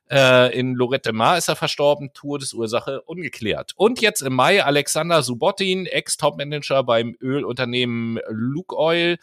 Äh, 0.08 0.56
in 0.56 0.74
Lorette 0.74 1.12
Mar 1.12 1.36
ist 1.36 1.48
er 1.48 1.56
verstorben, 1.56 2.12
Todesursache 2.12 3.02
ungeklärt. 3.02 3.72
Und 3.76 4.00
jetzt 4.00 4.22
im 4.22 4.34
Mai 4.34 4.62
Alexander 4.62 5.22
Subotin, 5.22 5.86
Ex-Topmanager 5.86 6.84
beim 6.84 7.16
Ölunternehmen 7.20 8.20
Luke 8.28 8.76
Oil, 8.76 9.18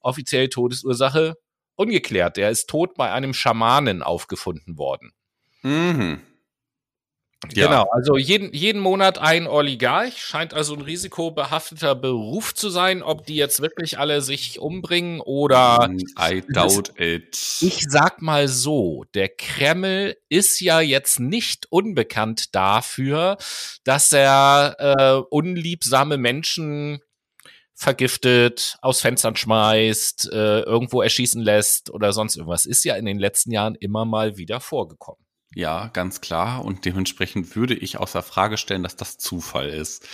offiziell 0.00 0.48
Todesursache 0.48 1.36
ungeklärt. 1.74 2.38
Der 2.38 2.50
ist 2.50 2.68
tot 2.68 2.94
bei 2.94 3.12
einem 3.12 3.34
Schamanen 3.34 4.02
aufgefunden 4.02 4.78
worden. 4.78 5.12
Mhm. 5.62 6.20
Ja. 7.50 7.66
Genau, 7.66 7.88
also 7.90 8.16
jeden, 8.16 8.52
jeden 8.52 8.80
Monat 8.80 9.18
ein 9.18 9.48
Oligarch 9.48 10.18
scheint 10.18 10.54
also 10.54 10.74
ein 10.74 10.80
risikobehafteter 10.80 11.96
Beruf 11.96 12.54
zu 12.54 12.70
sein. 12.70 13.02
Ob 13.02 13.26
die 13.26 13.34
jetzt 13.34 13.60
wirklich 13.60 13.98
alle 13.98 14.20
sich 14.22 14.60
umbringen 14.60 15.20
oder. 15.20 15.88
Mm, 15.88 15.98
I 16.20 16.42
doubt 16.48 16.92
it. 17.00 17.36
Ich 17.60 17.84
sag 17.88 18.22
mal 18.22 18.46
so, 18.46 19.04
der 19.14 19.28
Kreml 19.28 20.16
ist 20.28 20.60
ja 20.60 20.80
jetzt 20.80 21.18
nicht 21.18 21.66
unbekannt 21.70 22.54
dafür, 22.54 23.38
dass 23.82 24.12
er 24.12 24.76
äh, 24.78 25.26
unliebsame 25.28 26.18
Menschen 26.18 27.00
vergiftet, 27.74 28.76
aus 28.80 29.00
Fenstern 29.00 29.34
schmeißt, 29.34 30.30
äh, 30.32 30.60
irgendwo 30.60 31.02
erschießen 31.02 31.42
lässt 31.42 31.90
oder 31.90 32.12
sonst 32.12 32.36
irgendwas. 32.36 32.66
Ist 32.66 32.84
ja 32.84 32.94
in 32.94 33.04
den 33.06 33.18
letzten 33.18 33.50
Jahren 33.50 33.74
immer 33.74 34.04
mal 34.04 34.36
wieder 34.36 34.60
vorgekommen. 34.60 35.24
Ja, 35.54 35.88
ganz 35.88 36.20
klar. 36.20 36.64
Und 36.64 36.84
dementsprechend 36.84 37.54
würde 37.56 37.74
ich 37.74 37.98
außer 37.98 38.22
Frage 38.22 38.56
stellen, 38.56 38.82
dass 38.82 38.96
das 38.96 39.18
Zufall 39.18 39.68
ist. 39.68 40.06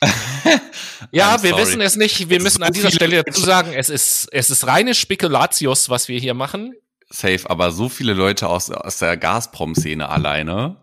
ja, 1.12 1.42
wir 1.42 1.56
wissen 1.56 1.80
es 1.80 1.96
nicht. 1.96 2.28
Wir 2.28 2.42
müssen 2.42 2.58
so 2.58 2.64
an 2.64 2.72
dieser 2.72 2.90
Stelle 2.90 3.22
dazu 3.22 3.40
sagen, 3.40 3.72
es 3.72 3.88
ist, 3.88 4.28
es 4.32 4.50
ist 4.50 4.66
reine 4.66 4.94
Spekulatius, 4.94 5.88
was 5.88 6.08
wir 6.08 6.18
hier 6.18 6.34
machen. 6.34 6.74
Safe, 7.08 7.48
aber 7.48 7.72
so 7.72 7.88
viele 7.88 8.14
Leute 8.14 8.48
aus, 8.48 8.70
aus 8.70 8.98
der 8.98 9.16
Gazprom-Szene 9.16 10.08
alleine. 10.08 10.76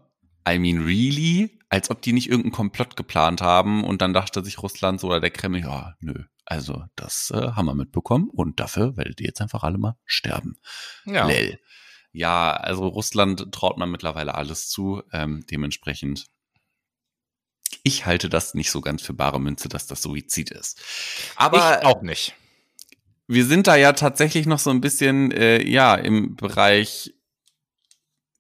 I 0.48 0.58
mean, 0.58 0.84
really? 0.84 1.60
Als 1.70 1.92
ob 1.92 2.02
die 2.02 2.14
nicht 2.14 2.30
irgendeinen 2.30 2.54
Komplott 2.54 2.96
geplant 2.96 3.42
haben 3.42 3.84
und 3.84 4.02
dann 4.02 4.14
dachte 4.14 4.44
sich 4.44 4.62
Russland 4.62 5.00
so 5.00 5.08
oder 5.08 5.20
der 5.20 5.30
Kreml, 5.30 5.60
ja, 5.60 5.96
nö. 6.00 6.24
Also, 6.46 6.84
das 6.96 7.32
äh, 7.32 7.52
haben 7.52 7.66
wir 7.66 7.76
mitbekommen 7.76 8.28
und 8.28 8.60
dafür 8.60 8.98
werdet 8.98 9.22
ihr 9.22 9.28
jetzt 9.28 9.42
einfach 9.42 9.62
alle 9.62 9.78
mal 9.78 9.98
sterben. 10.06 10.56
Ja. 11.06 11.28
Lel. 11.28 11.60
Ja, 12.12 12.52
also 12.52 12.88
Russland 12.88 13.52
traut 13.52 13.78
man 13.78 13.92
mittlerweile 13.92 14.36
alles 14.36 14.70
zu. 14.70 15.04
Ähm, 15.12 15.46
dementsprechend, 15.50 16.26
ich 17.84 18.06
halte 18.06 18.30
das 18.30 18.54
nicht 18.54 18.72
so 18.72 18.82
ganz 18.82 19.02
für 19.02 19.14
bare 19.14 19.40
Münze, 19.40 19.70
dass 19.70 19.88
das 19.88 20.02
Suizid 20.02 20.52
ist. 20.52 20.82
Aber 21.36 21.80
ich 21.80 21.86
auch 21.86 22.02
nicht. 22.02 22.36
Wir 23.28 23.46
sind 23.46 23.68
da 23.68 23.76
ja 23.76 23.94
tatsächlich 23.94 24.48
noch 24.48 24.58
so 24.58 24.72
ein 24.72 24.82
bisschen, 24.82 25.32
äh, 25.32 25.62
ja, 25.62 25.94
im 25.94 26.36
Bereich 26.36 27.14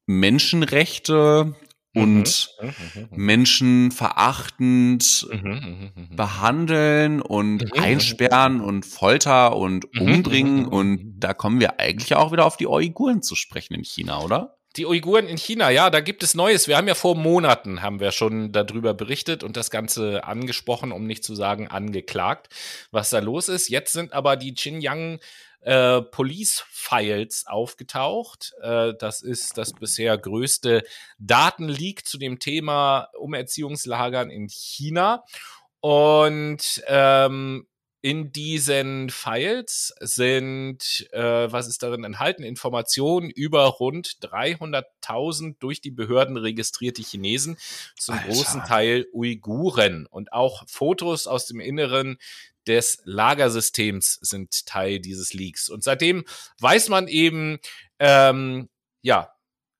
Menschenrechte, 0.07 1.55
und 2.01 2.49
mhm. 2.61 2.67
mhm, 2.67 2.73
mhm, 2.93 3.01
mhm. 3.01 3.25
Menschen 3.25 3.91
verachtend 3.91 5.27
mhm. 5.31 5.91
behandeln 6.15 7.21
und 7.21 7.77
einsperren 7.77 8.61
und 8.61 8.85
Folter 8.85 9.55
und 9.55 9.85
umbringen. 9.99 10.65
Und 10.65 11.19
da 11.19 11.33
kommen 11.33 11.59
wir 11.59 11.79
eigentlich 11.79 12.15
auch 12.15 12.31
wieder 12.31 12.45
auf 12.45 12.57
die 12.57 12.67
Uiguren 12.67 13.21
zu 13.21 13.35
sprechen 13.35 13.73
in 13.73 13.83
China, 13.83 14.21
oder? 14.21 14.55
Die 14.75 14.85
Uiguren 14.85 15.27
in 15.27 15.37
China, 15.37 15.71
ja, 15.71 15.89
da 15.89 15.99
gibt 15.99 16.21
es 16.21 16.35
Neues. 16.35 16.67
Wir 16.67 16.77
haben 16.77 16.87
ja 16.87 16.93
vor 16.93 17.15
Monaten, 17.15 17.81
haben 17.81 17.99
wir 17.99 18.11
schon 18.11 18.51
darüber 18.51 18.93
berichtet 18.93 19.43
und 19.43 19.57
das 19.57 19.71
Ganze 19.71 20.23
angesprochen, 20.25 20.91
um 20.91 21.07
nicht 21.07 21.23
zu 21.23 21.33
sagen 21.33 21.67
angeklagt, 21.67 22.53
was 22.91 23.09
da 23.09 23.17
los 23.17 23.49
ist. 23.49 23.69
Jetzt 23.69 23.93
sind 23.93 24.13
aber 24.13 24.35
die 24.35 24.53
Xinjiang 24.53 25.19
äh, 25.61 26.01
Police 26.01 26.63
Files 26.69 27.45
aufgetaucht. 27.47 28.53
Äh, 28.61 28.93
das 28.97 29.21
ist 29.21 29.57
das 29.57 29.73
bisher 29.73 30.17
größte 30.17 30.83
Datenleak 31.17 32.05
zu 32.05 32.17
dem 32.17 32.39
Thema 32.39 33.09
Umerziehungslagern 33.17 34.29
in 34.29 34.47
China. 34.47 35.23
Und 35.81 36.83
ähm, 36.87 37.67
in 38.01 38.31
diesen 38.31 39.09
Files 39.09 39.93
sind, 39.99 41.07
äh, 41.11 41.51
was 41.51 41.67
ist 41.67 41.83
darin 41.83 42.03
enthalten, 42.03 42.43
Informationen 42.43 43.29
über 43.29 43.65
rund 43.65 44.19
300.000 44.21 45.55
durch 45.59 45.81
die 45.81 45.91
Behörden 45.91 46.37
registrierte 46.37 47.01
Chinesen, 47.01 47.57
zum 47.97 48.15
Alter. 48.15 48.27
großen 48.27 48.63
Teil 48.63 49.05
Uiguren 49.13 50.05
und 50.05 50.31
auch 50.31 50.63
Fotos 50.67 51.27
aus 51.27 51.45
dem 51.45 51.59
Inneren 51.59 52.17
des 52.67 53.01
Lagersystems 53.03 54.19
sind 54.21 54.65
Teil 54.65 54.99
dieses 54.99 55.33
Leaks. 55.33 55.69
Und 55.69 55.83
seitdem 55.83 56.23
weiß 56.59 56.89
man 56.89 57.07
eben, 57.07 57.59
ähm, 57.99 58.69
ja, 59.01 59.33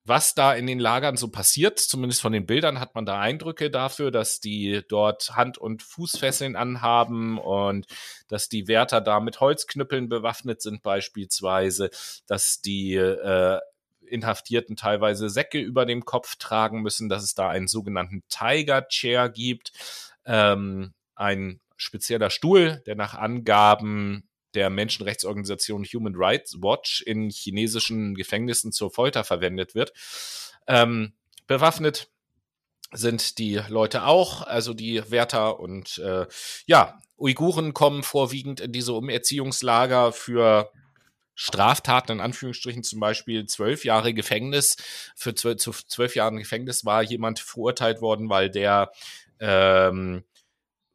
was 0.10 0.34
da 0.34 0.54
in 0.54 0.68
den 0.68 0.80
Lagern 0.80 1.16
so 1.16 1.30
passiert. 1.30 1.80
Zumindest 1.80 2.22
von 2.22 2.34
den 2.34 2.46
Bildern 2.46 2.80
hat 2.80 2.96
man 2.96 3.06
da 3.06 3.20
Eindrücke 3.20 3.72
dafür, 3.72 4.12
dass 4.12 4.42
die 4.42 4.82
dort 4.90 5.36
Hand- 5.36 5.58
und 5.58 5.84
Fußfesseln 5.84 6.58
anhaben 6.58 7.38
und 7.38 7.86
dass 8.28 8.50
die 8.50 8.68
Wärter 8.68 9.00
da 9.00 9.20
mit 9.22 9.40
Holzknüppeln 9.40 10.10
bewaffnet 10.10 10.62
sind 10.62 10.84
beispielsweise, 10.84 11.90
dass 12.28 12.60
die 12.60 12.96
äh, 12.96 13.60
Inhaftierten 14.02 14.76
teilweise 14.76 15.30
Säcke 15.30 15.60
über 15.60 15.86
dem 15.86 16.04
Kopf 16.04 16.36
tragen 16.36 16.82
müssen, 16.82 17.08
dass 17.08 17.24
es 17.24 17.36
da 17.36 17.48
einen 17.50 17.68
sogenannten 17.68 18.24
Tiger 18.28 18.88
Chair 18.88 19.30
gibt, 19.30 19.72
ähm, 20.26 20.94
ein 21.16 21.60
spezieller 21.78 22.30
Stuhl, 22.30 22.82
der 22.86 22.96
nach 22.96 23.14
Angaben 23.14 24.29
der 24.60 24.70
Menschenrechtsorganisation 24.70 25.86
Human 25.86 26.16
Rights 26.18 26.62
Watch 26.62 27.02
in 27.02 27.30
chinesischen 27.30 28.14
Gefängnissen 28.14 28.74
zur 28.74 28.92
Folter 28.92 29.24
verwendet 29.24 29.74
wird. 29.74 29.94
Ähm, 30.68 31.14
bewaffnet 31.48 32.10
sind 32.92 33.38
die 33.38 33.62
Leute 33.70 34.04
auch, 34.04 34.42
also 34.42 34.74
die 34.74 35.02
Wärter 35.10 35.62
und 35.62 35.98
äh, 36.00 36.26
ja, 36.66 37.00
Uiguren 37.18 37.74
kommen 37.74 38.04
vorwiegend 38.04 38.60
in 38.60 38.74
diese 38.74 38.94
Umerziehungslager 38.94 40.12
für 40.12 40.70
Straftaten 41.36 42.12
in 42.12 42.20
Anführungsstrichen 42.20 42.84
zum 42.84 43.00
Beispiel 43.00 43.46
zwölf 43.46 43.86
Jahre 43.86 44.14
Gefängnis. 44.14 44.76
Für 45.16 45.34
zwölf, 45.36 45.58
zu 45.58 45.72
zwölf 45.72 46.16
Jahren 46.16 46.36
Gefängnis 46.36 46.84
war 46.84 47.02
jemand 47.02 47.40
verurteilt 47.40 48.02
worden, 48.02 48.30
weil 48.30 48.50
der 48.50 48.92
ähm, 49.40 50.26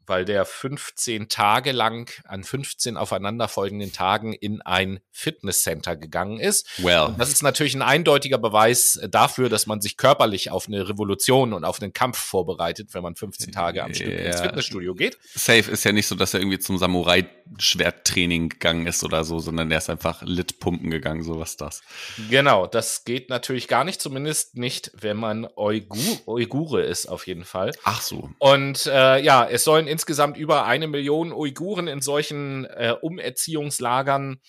weil 0.07 0.25
der 0.25 0.45
15 0.45 1.29
Tage 1.29 1.73
lang 1.73 2.11
an 2.25 2.45
15 2.45 2.97
aufeinanderfolgenden 2.97 3.93
Tagen 3.93 4.33
in 4.33 4.63
ein 4.63 5.01
Fitnesscenter 5.11 5.97
gegangen 5.97 6.41
ist. 6.41 6.83
Well. 6.83 7.07
Und 7.09 7.21
das 7.21 7.31
ist 7.31 7.43
natürlich 7.43 7.75
ein 7.75 7.83
eindeutiger 7.83 8.39
Beweis 8.39 9.01
dafür, 9.09 9.49
dass 9.49 9.67
man 9.67 9.81
sich 9.81 9.97
körperlich 9.97 10.51
auf 10.51 10.67
eine 10.67 10.89
Revolution 10.89 11.53
und 11.53 11.65
auf 11.65 11.81
einen 11.81 11.93
Kampf 11.93 12.19
vorbereitet, 12.19 12.91
wenn 12.93 13.03
man 13.03 13.15
15 13.15 13.53
Tage 13.53 13.85
am 13.85 13.95
Stück 13.95 14.09
yeah. 14.09 14.27
ins 14.27 14.41
Fitnessstudio 14.41 14.95
geht. 14.95 15.19
Safe 15.35 15.71
ist 15.71 15.85
ja 15.85 15.93
nicht 15.93 16.07
so, 16.07 16.15
dass 16.15 16.35
er 16.35 16.41
irgendwie 16.41 16.59
zum 16.59 16.79
Samurai-Schwerttraining 16.79 18.49
gegangen 18.49 18.87
ist 18.87 19.05
oder 19.05 19.25
so, 19.25 19.39
sondern 19.39 19.71
er 19.71 19.79
ist 19.79 19.91
einfach 19.91 20.23
lit 20.23 20.59
pumpen 20.59 20.91
gegangen, 20.91 21.23
so 21.23 21.39
was 21.39 21.57
das. 21.57 21.83
Genau, 22.29 22.67
das 22.67 23.05
geht 23.05 23.31
natürlich 23.31 23.69
gar 23.69 23.85
nicht, 23.85 24.01
zumindest 24.01 24.57
nicht, 24.57 24.91
wenn 24.95 25.17
man 25.17 25.47
Uigur, 25.57 26.27
Uigure 26.27 26.83
ist, 26.83 27.07
auf 27.07 27.27
jeden 27.27 27.45
Fall. 27.45 27.73
Ach 27.85 28.01
so. 28.01 28.31
Und 28.39 28.87
äh, 28.87 29.21
ja, 29.23 29.47
es 29.47 29.65
sollen 29.65 29.87
insgesamt 29.95 30.37
über 30.37 30.67
eine 30.67 30.89
Million 30.89 31.33
Uiguren 31.33 31.87
in 31.87 32.01
solchen 32.01 32.65
äh, 32.65 32.97
Umerziehungslagern 33.01 34.41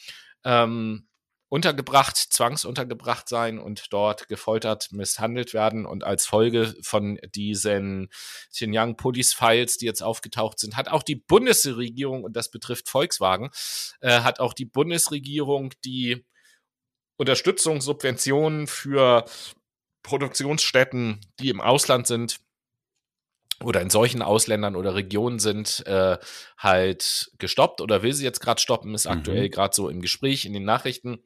ähm, 0.43 1.07
untergebracht, 1.49 2.17
zwangsuntergebracht 2.17 3.29
sein 3.29 3.59
und 3.59 3.93
dort 3.93 4.27
gefoltert, 4.27 4.87
misshandelt 4.91 5.53
werden. 5.53 5.85
Und 5.85 6.03
als 6.03 6.25
Folge 6.25 6.75
von 6.81 7.19
diesen 7.35 8.09
Xinjiang 8.51 8.97
Police 8.97 9.35
Files, 9.35 9.77
die 9.77 9.85
jetzt 9.85 10.01
aufgetaucht 10.01 10.57
sind, 10.57 10.75
hat 10.75 10.89
auch 10.89 11.03
die 11.03 11.15
Bundesregierung, 11.15 12.23
und 12.23 12.35
das 12.35 12.49
betrifft 12.49 12.89
Volkswagen, 12.89 13.51
äh, 14.01 14.21
hat 14.21 14.39
auch 14.39 14.53
die 14.53 14.65
Bundesregierung 14.65 15.73
die 15.85 16.25
Unterstützung, 17.17 17.81
Subventionen 17.81 18.65
für 18.65 19.25
Produktionsstätten, 20.01 21.21
die 21.39 21.49
im 21.49 21.61
Ausland 21.61 22.07
sind, 22.07 22.39
oder 23.63 23.81
in 23.81 23.89
solchen 23.89 24.21
Ausländern 24.21 24.75
oder 24.75 24.95
Regionen 24.95 25.39
sind, 25.39 25.85
äh, 25.87 26.17
halt 26.57 27.31
gestoppt 27.39 27.81
oder 27.81 28.03
will 28.03 28.13
sie 28.13 28.25
jetzt 28.25 28.41
gerade 28.41 28.61
stoppen, 28.61 28.93
ist 28.93 29.05
mhm. 29.05 29.11
aktuell 29.11 29.49
gerade 29.49 29.75
so 29.75 29.89
im 29.89 30.01
Gespräch 30.01 30.45
in 30.45 30.53
den 30.53 30.65
Nachrichten, 30.65 31.19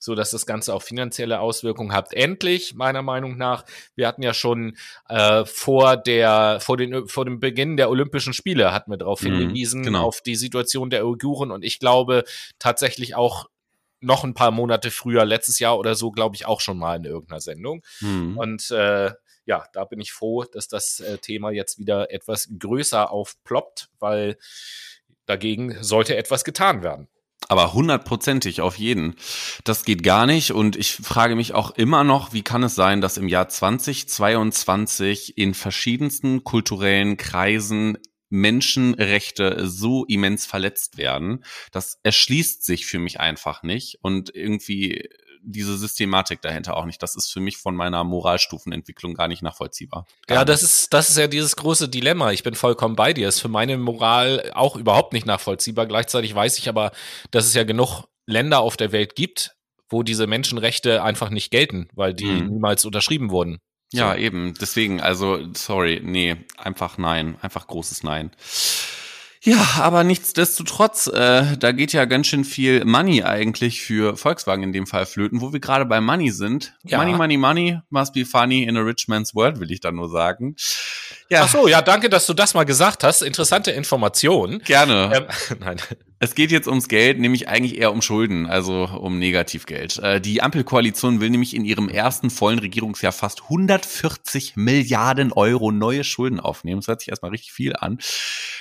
so 0.00 0.14
dass 0.14 0.30
das 0.30 0.46
Ganze 0.46 0.74
auch 0.74 0.82
finanzielle 0.82 1.40
Auswirkungen 1.40 1.92
hat. 1.92 2.12
Endlich, 2.12 2.74
meiner 2.74 3.02
Meinung 3.02 3.36
nach, 3.36 3.64
wir 3.94 4.06
hatten 4.06 4.22
ja 4.22 4.34
schon 4.34 4.76
äh, 5.08 5.44
vor 5.44 5.96
der, 5.96 6.58
vor 6.60 6.76
den, 6.76 7.08
vor 7.08 7.24
dem 7.24 7.40
Beginn 7.40 7.76
der 7.76 7.90
Olympischen 7.90 8.32
Spiele 8.32 8.72
hatten 8.72 8.90
wir 8.90 8.98
darauf 8.98 9.22
mhm, 9.22 9.38
hingewiesen, 9.38 9.82
genau. 9.82 10.04
auf 10.04 10.20
die 10.20 10.36
Situation 10.36 10.90
der 10.90 11.06
Uiguren 11.06 11.50
und 11.50 11.64
ich 11.64 11.78
glaube 11.78 12.24
tatsächlich 12.58 13.14
auch 13.14 13.46
noch 14.00 14.24
ein 14.24 14.34
paar 14.34 14.50
Monate 14.50 14.90
früher, 14.90 15.24
letztes 15.24 15.58
Jahr 15.58 15.78
oder 15.78 15.94
so, 15.94 16.10
glaube 16.10 16.36
ich, 16.36 16.46
auch 16.46 16.60
schon 16.60 16.78
mal 16.78 16.96
in 16.96 17.04
irgendeiner 17.04 17.40
Sendung. 17.40 17.82
Mhm. 18.00 18.36
Und 18.38 18.70
äh, 18.70 19.10
ja, 19.48 19.64
da 19.72 19.86
bin 19.86 19.98
ich 19.98 20.12
froh, 20.12 20.44
dass 20.44 20.68
das 20.68 21.00
äh, 21.00 21.16
Thema 21.18 21.50
jetzt 21.50 21.78
wieder 21.78 22.12
etwas 22.12 22.48
größer 22.58 23.10
aufploppt, 23.10 23.88
weil 23.98 24.36
dagegen 25.24 25.82
sollte 25.82 26.16
etwas 26.16 26.44
getan 26.44 26.82
werden. 26.82 27.08
Aber 27.48 27.72
hundertprozentig 27.72 28.60
auf 28.60 28.76
jeden. 28.76 29.14
Das 29.64 29.84
geht 29.84 30.02
gar 30.02 30.26
nicht. 30.26 30.50
Und 30.50 30.76
ich 30.76 30.96
frage 30.96 31.34
mich 31.34 31.54
auch 31.54 31.70
immer 31.70 32.04
noch, 32.04 32.34
wie 32.34 32.42
kann 32.42 32.62
es 32.62 32.74
sein, 32.74 33.00
dass 33.00 33.16
im 33.16 33.26
Jahr 33.28 33.48
2022 33.48 35.38
in 35.38 35.54
verschiedensten 35.54 36.44
kulturellen 36.44 37.16
Kreisen 37.16 37.96
Menschenrechte 38.28 39.66
so 39.66 40.04
immens 40.04 40.44
verletzt 40.44 40.98
werden. 40.98 41.42
Das 41.72 41.98
erschließt 42.02 42.66
sich 42.66 42.84
für 42.84 42.98
mich 42.98 43.18
einfach 43.18 43.62
nicht 43.62 44.00
und 44.02 44.34
irgendwie 44.34 45.08
diese 45.42 45.76
Systematik 45.76 46.42
dahinter 46.42 46.76
auch 46.76 46.84
nicht. 46.84 47.02
Das 47.02 47.16
ist 47.16 47.32
für 47.32 47.40
mich 47.40 47.56
von 47.56 47.74
meiner 47.74 48.04
Moralstufenentwicklung 48.04 49.14
gar 49.14 49.28
nicht 49.28 49.42
nachvollziehbar. 49.42 50.06
Gar 50.26 50.38
ja, 50.38 50.44
das 50.44 50.62
ist, 50.62 50.92
das 50.92 51.08
ist 51.08 51.18
ja 51.18 51.26
dieses 51.26 51.56
große 51.56 51.88
Dilemma. 51.88 52.32
Ich 52.32 52.42
bin 52.42 52.54
vollkommen 52.54 52.96
bei 52.96 53.12
dir. 53.12 53.28
Ist 53.28 53.40
für 53.40 53.48
meine 53.48 53.78
Moral 53.78 54.50
auch 54.54 54.76
überhaupt 54.76 55.12
nicht 55.12 55.26
nachvollziehbar. 55.26 55.86
Gleichzeitig 55.86 56.34
weiß 56.34 56.58
ich 56.58 56.68
aber, 56.68 56.92
dass 57.30 57.46
es 57.46 57.54
ja 57.54 57.64
genug 57.64 58.04
Länder 58.26 58.60
auf 58.60 58.76
der 58.76 58.92
Welt 58.92 59.14
gibt, 59.14 59.56
wo 59.88 60.02
diese 60.02 60.26
Menschenrechte 60.26 61.02
einfach 61.02 61.30
nicht 61.30 61.50
gelten, 61.50 61.88
weil 61.94 62.14
die 62.14 62.26
mhm. 62.26 62.48
niemals 62.48 62.84
unterschrieben 62.84 63.30
wurden. 63.30 63.58
So. 63.90 63.98
Ja, 63.98 64.14
eben. 64.14 64.54
Deswegen, 64.60 65.00
also, 65.00 65.38
sorry, 65.54 66.00
nee, 66.02 66.36
einfach 66.58 66.98
nein. 66.98 67.36
Einfach 67.40 67.66
großes 67.66 68.02
Nein. 68.02 68.30
Ja, 69.42 69.78
aber 69.78 70.04
nichtsdestotrotz, 70.04 71.06
äh, 71.06 71.56
da 71.56 71.72
geht 71.72 71.92
ja 71.92 72.04
ganz 72.06 72.26
schön 72.26 72.44
viel 72.44 72.84
Money 72.84 73.22
eigentlich 73.22 73.82
für 73.82 74.16
Volkswagen 74.16 74.64
in 74.64 74.72
dem 74.72 74.86
Fall 74.86 75.06
flöten, 75.06 75.40
wo 75.40 75.52
wir 75.52 75.60
gerade 75.60 75.86
bei 75.86 76.00
Money 76.00 76.30
sind. 76.30 76.74
Ja. 76.84 76.98
Money, 76.98 77.16
money, 77.16 77.36
money 77.36 77.80
must 77.90 78.14
be 78.14 78.24
funny 78.24 78.64
in 78.64 78.76
a 78.76 78.80
rich 78.80 79.06
man's 79.08 79.34
world, 79.34 79.60
will 79.60 79.70
ich 79.70 79.80
da 79.80 79.92
nur 79.92 80.08
sagen. 80.08 80.56
Ja. 81.30 81.42
Ach 81.42 81.48
so, 81.48 81.68
ja, 81.68 81.82
danke, 81.82 82.08
dass 82.08 82.24
du 82.24 82.32
das 82.32 82.54
mal 82.54 82.64
gesagt 82.64 83.04
hast. 83.04 83.20
Interessante 83.20 83.70
Information. 83.70 84.60
Gerne. 84.64 85.28
Ähm, 85.50 85.58
nein. 85.60 85.76
Es 86.20 86.34
geht 86.34 86.50
jetzt 86.50 86.66
ums 86.66 86.88
Geld, 86.88 87.20
nämlich 87.20 87.48
eigentlich 87.48 87.78
eher 87.78 87.92
um 87.92 88.00
Schulden, 88.00 88.46
also 88.46 88.86
um 88.86 89.18
Negativgeld. 89.18 89.98
Äh, 89.98 90.20
die 90.22 90.42
Ampelkoalition 90.42 91.20
will 91.20 91.28
nämlich 91.28 91.54
in 91.54 91.66
ihrem 91.66 91.90
ersten 91.90 92.30
vollen 92.30 92.58
Regierungsjahr 92.58 93.12
fast 93.12 93.42
140 93.42 94.56
Milliarden 94.56 95.32
Euro 95.32 95.70
neue 95.70 96.02
Schulden 96.02 96.40
aufnehmen. 96.40 96.80
Das 96.80 96.88
hört 96.88 97.00
sich 97.00 97.10
erstmal 97.10 97.30
richtig 97.30 97.52
viel 97.52 97.76
an. 97.76 97.98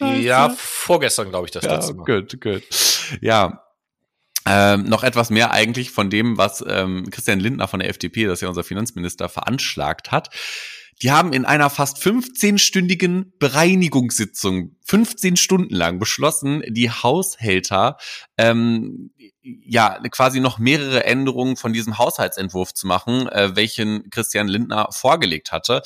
ja, 0.00 0.50
vorgestern 0.56 1.30
glaube 1.30 1.46
ich 1.46 1.52
das 1.52 1.64
ja, 1.64 1.74
letzte 1.74 1.94
Mal. 1.94 2.04
Gut, 2.04 2.40
gut. 2.40 2.62
Ja, 3.20 3.64
ähm, 4.44 4.84
noch 4.84 5.04
etwas 5.04 5.30
mehr 5.30 5.52
eigentlich 5.52 5.90
von 5.90 6.10
dem, 6.10 6.36
was 6.36 6.64
ähm, 6.66 7.08
Christian 7.10 7.38
Lindner 7.38 7.68
von 7.68 7.80
der 7.80 7.88
FDP, 7.88 8.24
das 8.24 8.38
ist 8.38 8.42
ja 8.42 8.48
unser 8.48 8.64
Finanzminister, 8.64 9.28
veranschlagt 9.28 10.10
hat. 10.10 10.30
Die 11.02 11.10
haben 11.10 11.32
in 11.32 11.44
einer 11.44 11.68
fast 11.68 11.98
15-stündigen 11.98 13.32
Bereinigungssitzung, 13.40 14.76
15 14.86 15.36
Stunden 15.36 15.74
lang 15.74 15.98
beschlossen, 15.98 16.62
die 16.68 16.90
Haushälter 16.90 17.96
ähm, 18.38 19.10
ja 19.42 19.98
quasi 20.10 20.38
noch 20.38 20.58
mehrere 20.60 21.04
Änderungen 21.04 21.56
von 21.56 21.72
diesem 21.72 21.98
Haushaltsentwurf 21.98 22.72
zu 22.74 22.86
machen, 22.86 23.28
äh, 23.28 23.56
welchen 23.56 24.10
Christian 24.10 24.46
Lindner 24.46 24.88
vorgelegt 24.92 25.50
hatte. 25.50 25.82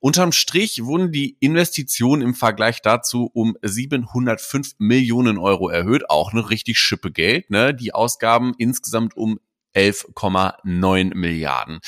Unterm 0.00 0.32
Strich 0.32 0.84
wurden 0.84 1.12
die 1.12 1.38
Investitionen 1.40 2.20
im 2.20 2.34
Vergleich 2.34 2.82
dazu 2.82 3.30
um 3.32 3.56
705 3.62 4.74
Millionen 4.78 5.38
Euro 5.38 5.70
erhöht, 5.70 6.10
auch 6.10 6.32
eine 6.32 6.50
richtig 6.50 6.78
schippe 6.78 7.10
Geld. 7.10 7.50
Ne? 7.50 7.74
Die 7.74 7.94
Ausgaben 7.94 8.54
insgesamt 8.58 9.16
um 9.16 9.40
11,9 9.74 11.14
Milliarden. 11.14 11.80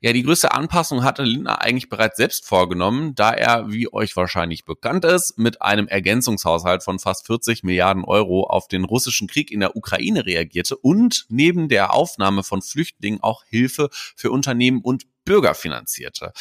Ja, 0.00 0.12
die 0.12 0.22
größte 0.22 0.52
Anpassung 0.52 1.02
hatte 1.02 1.22
Lindner 1.22 1.62
eigentlich 1.62 1.88
bereits 1.88 2.16
selbst 2.16 2.46
vorgenommen, 2.46 3.14
da 3.14 3.32
er, 3.32 3.70
wie 3.70 3.92
euch 3.92 4.16
wahrscheinlich 4.16 4.64
bekannt 4.64 5.04
ist, 5.04 5.38
mit 5.38 5.62
einem 5.62 5.88
Ergänzungshaushalt 5.88 6.82
von 6.82 6.98
fast 6.98 7.26
40 7.26 7.62
Milliarden 7.62 8.04
Euro 8.04 8.44
auf 8.44 8.68
den 8.68 8.84
russischen 8.84 9.28
Krieg 9.28 9.50
in 9.50 9.60
der 9.60 9.76
Ukraine 9.76 10.26
reagierte 10.26 10.76
und 10.76 11.26
neben 11.28 11.68
der 11.68 11.94
Aufnahme 11.94 12.42
von 12.42 12.62
Flüchtlingen 12.62 13.22
auch 13.22 13.44
Hilfe 13.44 13.88
für 13.92 14.30
Unternehmen 14.30 14.80
und 14.80 15.04
Bürger 15.24 15.54
finanzierte. 15.54 16.32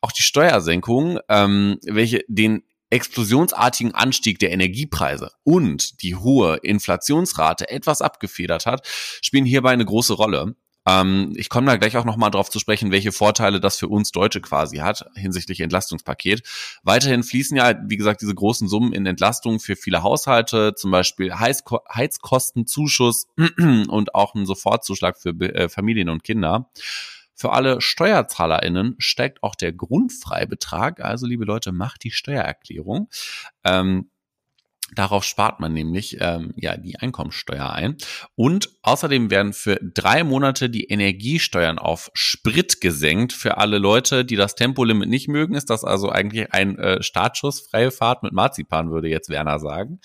Auch 0.00 0.12
die 0.12 0.22
Steuersenkung, 0.22 1.18
ähm, 1.28 1.78
welche 1.84 2.24
den 2.28 2.62
explosionsartigen 2.90 3.94
Anstieg 3.94 4.38
der 4.38 4.52
Energiepreise 4.52 5.30
und 5.44 6.02
die 6.02 6.16
hohe 6.16 6.56
Inflationsrate 6.56 7.68
etwas 7.68 8.02
abgefedert 8.02 8.66
hat, 8.66 8.86
spielen 8.86 9.44
hierbei 9.44 9.70
eine 9.70 9.84
große 9.84 10.14
Rolle. 10.14 10.54
Ähm, 10.88 11.32
ich 11.36 11.48
komme 11.50 11.66
da 11.66 11.76
gleich 11.76 11.96
auch 11.96 12.04
nochmal 12.04 12.30
drauf 12.30 12.48
zu 12.50 12.58
sprechen, 12.58 12.90
welche 12.90 13.12
Vorteile 13.12 13.60
das 13.60 13.78
für 13.78 13.88
uns 13.88 14.10
Deutsche 14.10 14.40
quasi 14.40 14.78
hat 14.78 15.04
hinsichtlich 15.14 15.60
Entlastungspaket. 15.60 16.42
Weiterhin 16.82 17.22
fließen 17.22 17.56
ja, 17.56 17.74
wie 17.86 17.96
gesagt, 17.96 18.22
diese 18.22 18.34
großen 18.34 18.68
Summen 18.68 18.92
in 18.92 19.04
Entlastung 19.04 19.60
für 19.60 19.76
viele 19.76 20.02
Haushalte, 20.02 20.74
zum 20.74 20.90
Beispiel 20.90 21.34
Heizko 21.34 21.80
Heizkostenzuschuss 21.92 23.26
und 23.58 24.14
auch 24.14 24.34
ein 24.34 24.46
Sofortzuschlag 24.46 25.18
für 25.18 25.30
äh, 25.40 25.68
Familien 25.68 26.08
und 26.08 26.24
Kinder. 26.24 26.70
Für 27.38 27.52
alle 27.52 27.80
SteuerzahlerInnen 27.80 28.96
steigt 28.98 29.44
auch 29.44 29.54
der 29.54 29.72
Grundfreibetrag. 29.72 31.00
Also, 31.00 31.26
liebe 31.26 31.44
Leute, 31.44 31.70
macht 31.70 32.02
die 32.02 32.10
Steuererklärung. 32.10 33.08
Ähm, 33.64 34.10
Darauf 34.94 35.24
spart 35.24 35.60
man 35.60 35.74
nämlich 35.74 36.16
ähm, 36.20 36.54
ja 36.56 36.76
die 36.76 36.98
Einkommensteuer 36.98 37.70
ein. 37.70 37.96
Und 38.36 38.70
außerdem 38.82 39.30
werden 39.30 39.52
für 39.52 39.78
drei 39.82 40.24
Monate 40.24 40.70
die 40.70 40.84
Energiesteuern 40.84 41.78
auf 41.78 42.10
Sprit 42.14 42.80
gesenkt. 42.80 43.34
Für 43.34 43.58
alle 43.58 43.78
Leute, 43.78 44.24
die 44.24 44.36
das 44.36 44.54
Tempolimit 44.54 45.08
nicht 45.08 45.28
mögen, 45.28 45.54
ist 45.54 45.68
das 45.68 45.84
also 45.84 46.08
eigentlich 46.08 46.52
ein 46.54 46.78
äh, 46.78 47.02
Startschuss. 47.02 47.60
Freie 47.60 47.90
Fahrt 47.90 48.22
mit 48.22 48.32
Marzipan, 48.32 48.90
würde 48.90 49.08
jetzt 49.08 49.28
Werner 49.28 49.58
sagen. 49.58 50.00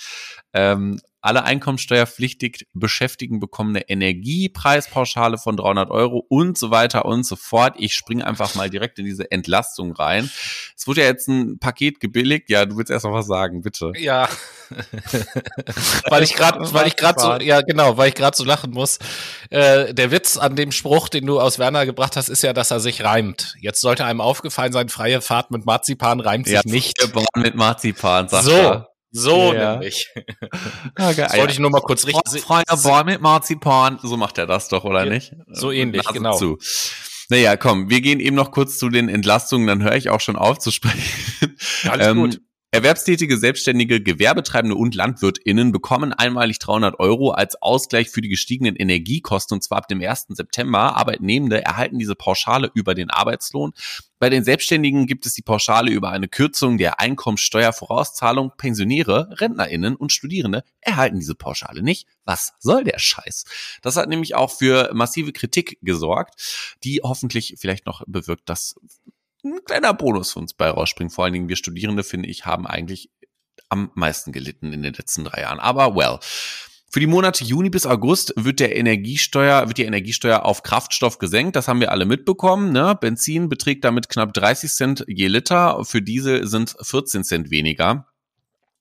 Ähm, 0.52 1.00
alle 1.24 1.46
einkommensteuerpflichtig 1.46 2.68
Beschäftigten 2.74 3.40
bekommen 3.40 3.76
eine 3.76 3.88
Energiepreispauschale 3.88 5.38
von 5.38 5.56
300 5.56 5.90
Euro 5.90 6.26
und 6.28 6.58
so 6.58 6.70
weiter 6.70 7.06
und 7.06 7.26
so 7.26 7.38
fort. 7.38 7.76
Ich 7.78 7.96
springe 7.96 8.28
einfach 8.28 8.56
mal 8.56 8.70
direkt 8.70 9.00
in 9.00 9.06
diese 9.06 9.32
Entlastung 9.32 9.94
rein. 9.94 10.30
Es 10.76 10.86
wurde 10.86 11.02
ja 11.02 11.08
jetzt 11.08 11.30
ein 11.30 11.60
Paket 11.60 12.02
gebilligt. 12.02 12.50
Ja, 12.50 12.66
du 12.66 12.76
willst 12.76 12.92
erst 12.92 13.06
noch 13.06 13.14
was 13.14 13.26
sagen, 13.26 13.62
bitte. 13.62 13.94
Ja, 13.96 14.28
weil 16.10 16.24
ich 16.24 16.34
gerade, 16.34 16.74
weil 16.74 16.88
ich 16.88 16.98
gerade 16.98 17.22
so, 17.22 17.36
ja 17.38 17.62
genau, 17.62 17.96
weil 17.96 18.10
ich 18.10 18.16
gerade 18.16 18.36
so 18.36 18.44
lachen 18.44 18.72
muss. 18.72 19.00
Äh, 19.50 19.94
der 19.94 20.12
Witz 20.12 20.36
an 20.36 20.58
dem 20.58 20.74
Spruch, 20.74 21.08
den 21.08 21.26
du 21.26 21.40
aus 21.40 21.58
Werner 21.58 21.86
gebracht 21.86 22.18
hast, 22.18 22.28
ist 22.28 22.44
ja, 22.44 22.52
dass 22.52 22.70
er 22.70 22.82
sich 22.82 23.02
reimt. 23.02 23.56
Jetzt 23.62 23.80
sollte 23.80 24.04
einem 24.04 24.20
aufgefallen 24.20 24.74
sein, 24.74 24.90
freie 24.90 25.22
Fahrt 25.22 25.52
mit 25.52 25.66
Marzipan 25.66 26.20
reimt 26.20 26.48
sich 26.48 26.56
ja, 26.56 26.62
nicht. 26.66 26.98
Mit 27.38 27.56
Marzipan, 27.56 28.28
sagt 28.28 28.44
so. 28.44 28.52
Er. 28.52 28.92
So 29.15 29.54
ja. 29.54 29.73
nämlich. 29.73 30.10
Ah, 30.95 31.13
das 31.13 31.36
wollte 31.36 31.54
ich 31.54 31.60
nur 31.60 31.69
mal 31.69 31.82
kurz 31.82 32.06
richtig. 32.06 32.41
Freier 32.41 32.63
Ball 32.84 33.04
mit 33.04 33.21
Marzipan. 33.21 33.99
So 34.02 34.17
macht 34.17 34.38
er 34.38 34.45
das 34.45 34.67
doch, 34.67 34.84
oder 34.84 35.06
ja, 35.06 35.10
nicht? 35.10 35.34
So 35.47 35.71
ähnlich, 35.71 36.04
Nase 36.04 36.13
genau. 36.13 36.38
Zu. 36.38 36.58
Naja, 37.30 37.58
komm, 37.58 37.89
wir 37.89 38.02
gehen 38.02 38.19
eben 38.19 38.36
noch 38.36 38.52
kurz 38.52 38.78
zu 38.78 38.89
den 38.89 39.10
Entlastungen, 39.10 39.65
dann 39.65 39.82
höre 39.82 39.95
ich 39.95 40.10
auch 40.10 40.19
schon 40.19 40.36
auf 40.36 40.60
zu 40.60 40.71
sprechen. 40.71 41.58
Alles 41.89 42.08
ähm, 42.10 42.17
gut. 42.17 42.41
Erwerbstätige, 42.74 43.38
Selbstständige, 43.38 44.02
Gewerbetreibende 44.02 44.76
und 44.76 44.96
LandwirtInnen 44.96 45.72
bekommen 45.72 46.12
einmalig 46.12 46.58
300 46.58 47.00
Euro 47.00 47.30
als 47.30 47.62
Ausgleich 47.62 48.10
für 48.10 48.22
die 48.22 48.30
gestiegenen 48.30 48.76
Energiekosten 48.76 49.58
und 49.58 49.62
zwar 49.62 49.78
ab 49.78 49.88
dem 49.88 50.02
1. 50.02 50.30
September. 50.30 50.96
Arbeitnehmende 50.96 51.64
erhalten 51.64 52.00
diese 52.00 52.16
Pauschale 52.16 52.72
über 52.74 52.96
den 52.96 53.12
Arbeitslohn. 53.12 53.74
Bei 54.18 54.32
den 54.32 54.44
Selbstständigen 54.44 55.06
gibt 55.06 55.28
es 55.28 55.36
die 55.36 55.44
Pauschale 55.44 55.92
über 55.92 56.10
eine 56.10 56.28
Kürzung 56.28 56.80
der 56.80 57.00
Einkommensteuervorauszahlung. 57.00 58.54
Pensionäre, 58.58 59.30
RentnerInnen 59.40 59.96
und 59.96 60.12
Studierende 60.12 60.64
erhalten 60.82 61.20
diese 61.20 61.36
Pauschale 61.36 61.84
nicht. 61.84 62.08
Was 62.26 62.54
soll 62.60 62.86
der 62.86 62.98
Scheiß? 62.98 63.46
Das 63.84 63.98
hat 63.98 64.10
nämlich 64.10 64.34
auch 64.34 64.50
für 64.50 64.90
massive 64.96 65.32
Kritik 65.32 65.78
gesorgt, 65.84 66.76
die 66.84 67.02
hoffentlich 67.04 67.54
vielleicht 67.60 67.86
noch 67.86 68.02
bewirkt, 68.08 68.50
dass 68.50 68.74
ein 69.43 69.60
kleiner 69.65 69.93
Bonus 69.93 70.34
für 70.34 70.39
uns 70.39 70.53
bei 70.53 70.69
rausspringt. 70.69 71.13
Vor 71.13 71.25
allen 71.25 71.34
Dingen 71.34 71.49
wir 71.49 71.56
Studierende, 71.56 72.03
finde 72.03 72.29
ich, 72.29 72.45
haben 72.45 72.65
eigentlich 72.65 73.12
am 73.69 73.91
meisten 73.95 74.32
gelitten 74.32 74.71
in 74.71 74.84
den 74.84 74.93
letzten 74.93 75.25
drei 75.25 75.41
Jahren. 75.41 75.60
Aber 75.60 75.95
well. 75.95 76.19
Für 76.89 76.99
die 76.99 77.08
Monate 77.08 77.43
Juni 77.43 77.71
bis 77.71 77.88
August 77.88 78.34
wird 78.36 78.60
der 78.60 78.75
Energiesteuer, 78.75 79.67
wird 79.67 79.79
die 79.79 79.86
Energiesteuer 79.86 80.45
auf 80.45 80.62
Kraftstoff 80.62 81.17
gesenkt. 81.17 81.56
Das 81.56 81.67
haben 81.67 81.79
wir 81.79 81.91
alle 81.91 82.06
mitbekommen. 82.06 82.71
Ne? 82.71 82.95
Benzin 83.01 83.49
beträgt 83.49 83.84
damit 83.84 84.10
knapp 84.10 84.32
30 84.32 84.69
Cent 84.69 85.06
je 85.08 85.27
Liter. 85.27 85.84
Für 85.86 86.03
Diesel 86.03 86.45
sind 86.45 86.75
14 86.79 87.23
Cent 87.23 87.49
weniger. 87.49 88.12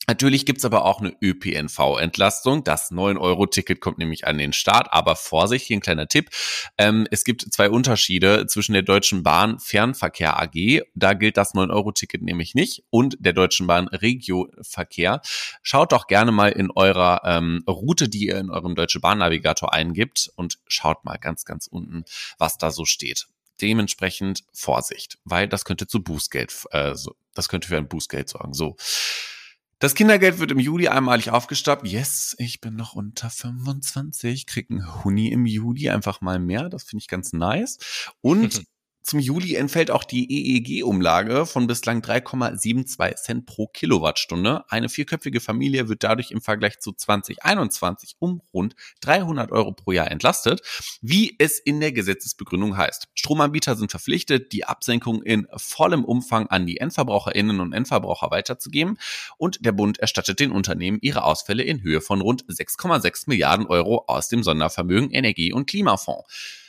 Natürlich 0.09 0.47
gibt's 0.47 0.65
aber 0.65 0.85
auch 0.85 1.01
eine 1.01 1.15
ÖPNV-Entlastung. 1.23 2.65
Das 2.65 2.91
9-Euro-Ticket 2.91 3.81
kommt 3.81 3.99
nämlich 3.99 4.27
an 4.27 4.37
den 4.37 4.53
Start. 4.53 4.89
Aber 4.93 5.15
Vorsicht, 5.15 5.67
hier 5.67 5.77
ein 5.77 5.81
kleiner 5.81 6.09
Tipp. 6.09 6.31
Ähm, 6.77 7.07
es 7.13 7.23
gibt 7.23 7.43
zwei 7.53 7.71
Unterschiede 7.71 8.47
zwischen 8.47 8.73
der 8.73 8.83
Deutschen 8.83 9.23
Bahn 9.23 9.61
Fernverkehr 9.61 10.43
AG. 10.43 10.83
Da 10.95 11.15
gilt 11.15 11.37
das 11.37 11.55
9-Euro-Ticket 11.55 12.23
nämlich 12.23 12.57
nicht. 12.57 12.83
Und 12.91 13.17
der 13.21 13.33
Deutschen 13.33 13.69
Bahn 13.69 13.87
Regio-Verkehr. 13.87 15.21
Schaut 15.63 15.93
doch 15.93 16.09
gerne 16.09 16.33
mal 16.33 16.51
in 16.51 16.73
eurer 16.73 17.23
ähm, 17.25 17.63
Route, 17.69 18.09
die 18.09 18.27
ihr 18.27 18.39
in 18.39 18.51
eurem 18.51 18.75
Deutsche 18.75 18.99
Bahn-Navigator 18.99 19.73
eingibt 19.73 20.33
und 20.35 20.59
schaut 20.67 21.05
mal 21.05 21.17
ganz, 21.17 21.45
ganz 21.45 21.69
unten, 21.69 22.05
was 22.39 22.59
da 22.59 22.71
so 22.73 22.85
steht. 22.85 23.29
dementsprechend 23.61 24.43
Vorsicht, 24.53 25.19
weil 25.25 25.47
das 25.47 25.65
könnte 25.65 25.87
zu 25.87 26.03
Bußgeld, 26.03 26.53
äh, 26.73 26.97
so, 26.97 27.15
das 27.35 27.49
könnte 27.49 27.69
für 27.69 27.77
ein 27.77 27.87
Bußgeld 27.87 28.29
sorgen. 28.29 28.55
So. 28.55 28.77
Das 29.83 29.97
Kindergeld 29.97 30.39
wird 30.39 30.53
im 30.53 30.61
Juli 30.61 30.87
einmalig 30.87 31.31
aufgestockt. 31.33 31.89
Yes, 31.89 32.37
ich 32.39 32.61
bin 32.61 32.77
noch 32.77 32.95
unter 32.95 33.31
25, 33.31 34.47
krieg 34.47 34.71
ein 34.71 35.03
Huni 35.03 35.33
im 35.33 35.45
Juli 35.45 35.91
einfach 35.91 36.21
mal 36.21 36.39
mehr. 36.39 36.69
Das 36.69 36.85
finde 36.85 37.01
ich 37.03 37.09
ganz 37.09 37.33
nice. 37.33 37.79
Und 38.21 38.63
Zum 39.03 39.19
Juli 39.19 39.57
entfällt 39.57 39.91
auch 39.91 40.05
die 40.05 40.31
EEG-Umlage 40.31 41.45
von 41.45 41.67
bislang 41.67 42.03
3,72 42.03 43.17
Cent 43.17 43.47
pro 43.47 43.67
Kilowattstunde. 43.67 44.65
Eine 44.69 44.89
vierköpfige 44.89 45.41
Familie 45.41 45.89
wird 45.89 46.05
dadurch 46.05 46.31
im 46.31 46.41
Vergleich 46.41 46.79
zu 46.79 46.93
2021 46.93 48.15
um 48.21 48.43
rund 48.55 48.77
300 49.01 49.51
Euro 49.51 49.73
pro 49.73 49.91
Jahr 49.91 50.09
entlastet, 50.09 50.63
wie 51.01 51.35
es 51.39 51.59
in 51.59 51.81
der 51.81 51.91
Gesetzesbegründung 51.91 52.77
heißt. 52.77 53.09
Stromanbieter 53.15 53.75
sind 53.75 53.91
verpflichtet, 53.91 54.53
die 54.53 54.65
Absenkung 54.65 55.23
in 55.23 55.49
vollem 55.57 56.05
Umfang 56.05 56.47
an 56.47 56.65
die 56.65 56.77
Endverbraucherinnen 56.77 57.59
und 57.59 57.73
Endverbraucher 57.73 58.31
weiterzugeben 58.31 58.99
und 59.37 59.67
der 59.67 59.73
Bund 59.73 59.99
erstattet 59.99 60.39
den 60.39 60.53
Unternehmen 60.53 60.99
ihre 61.03 61.25
Ausfälle 61.25 61.65
in 61.65 61.83
Höhe 61.83 62.01
von 62.01 62.21
rund 62.21 62.45
6,6 62.45 63.25
Milliarden 63.27 63.67
Euro 63.67 64.05
aus 64.07 64.29
dem 64.29 64.45
Sondervermögen 64.45 65.11
Energie- 65.11 65.53
und 65.53 65.67
Klimafonds 65.67 66.62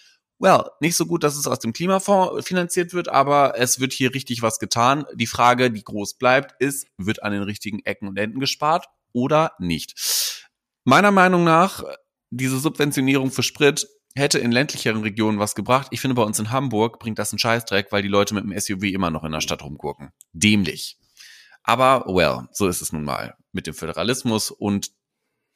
well, 0.43 0.65
nicht 0.81 0.97
so 0.97 1.05
gut, 1.05 1.23
dass 1.23 1.37
es 1.37 1.47
aus 1.47 1.59
dem 1.59 1.71
Klimafonds 1.71 2.45
finanziert 2.45 2.93
wird, 2.93 3.07
aber 3.07 3.57
es 3.57 3.79
wird 3.79 3.93
hier 3.93 4.13
richtig 4.13 4.41
was 4.41 4.59
getan. 4.59 5.05
Die 5.15 5.25
Frage, 5.25 5.71
die 5.71 5.83
groß 5.83 6.15
bleibt, 6.15 6.61
ist, 6.61 6.85
wird 6.97 7.23
an 7.23 7.31
den 7.31 7.43
richtigen 7.43 7.79
Ecken 7.85 8.09
und 8.09 8.19
Enden 8.19 8.41
gespart 8.41 8.87
oder 9.13 9.53
nicht? 9.57 10.49
Meiner 10.83 11.11
Meinung 11.11 11.45
nach, 11.45 11.83
diese 12.29 12.59
Subventionierung 12.59 13.31
für 13.31 13.41
Sprit 13.41 13.87
hätte 14.15 14.37
in 14.37 14.51
ländlicheren 14.51 15.01
Regionen 15.01 15.39
was 15.39 15.55
gebracht. 15.55 15.87
Ich 15.91 16.01
finde, 16.01 16.15
bei 16.15 16.23
uns 16.23 16.37
in 16.39 16.51
Hamburg 16.51 16.99
bringt 16.99 17.19
das 17.19 17.31
einen 17.31 17.39
Scheißdreck, 17.39 17.91
weil 17.91 18.01
die 18.01 18.09
Leute 18.09 18.35
mit 18.35 18.43
dem 18.43 18.59
SUV 18.59 18.83
immer 18.83 19.11
noch 19.11 19.23
in 19.23 19.31
der 19.31 19.41
Stadt 19.41 19.63
rumgurken. 19.63 20.11
Dämlich. 20.33 20.97
Aber, 21.63 22.03
well, 22.07 22.49
so 22.51 22.67
ist 22.67 22.81
es 22.81 22.91
nun 22.91 23.05
mal 23.05 23.37
mit 23.53 23.65
dem 23.65 23.73
Föderalismus 23.73 24.51
und 24.51 24.91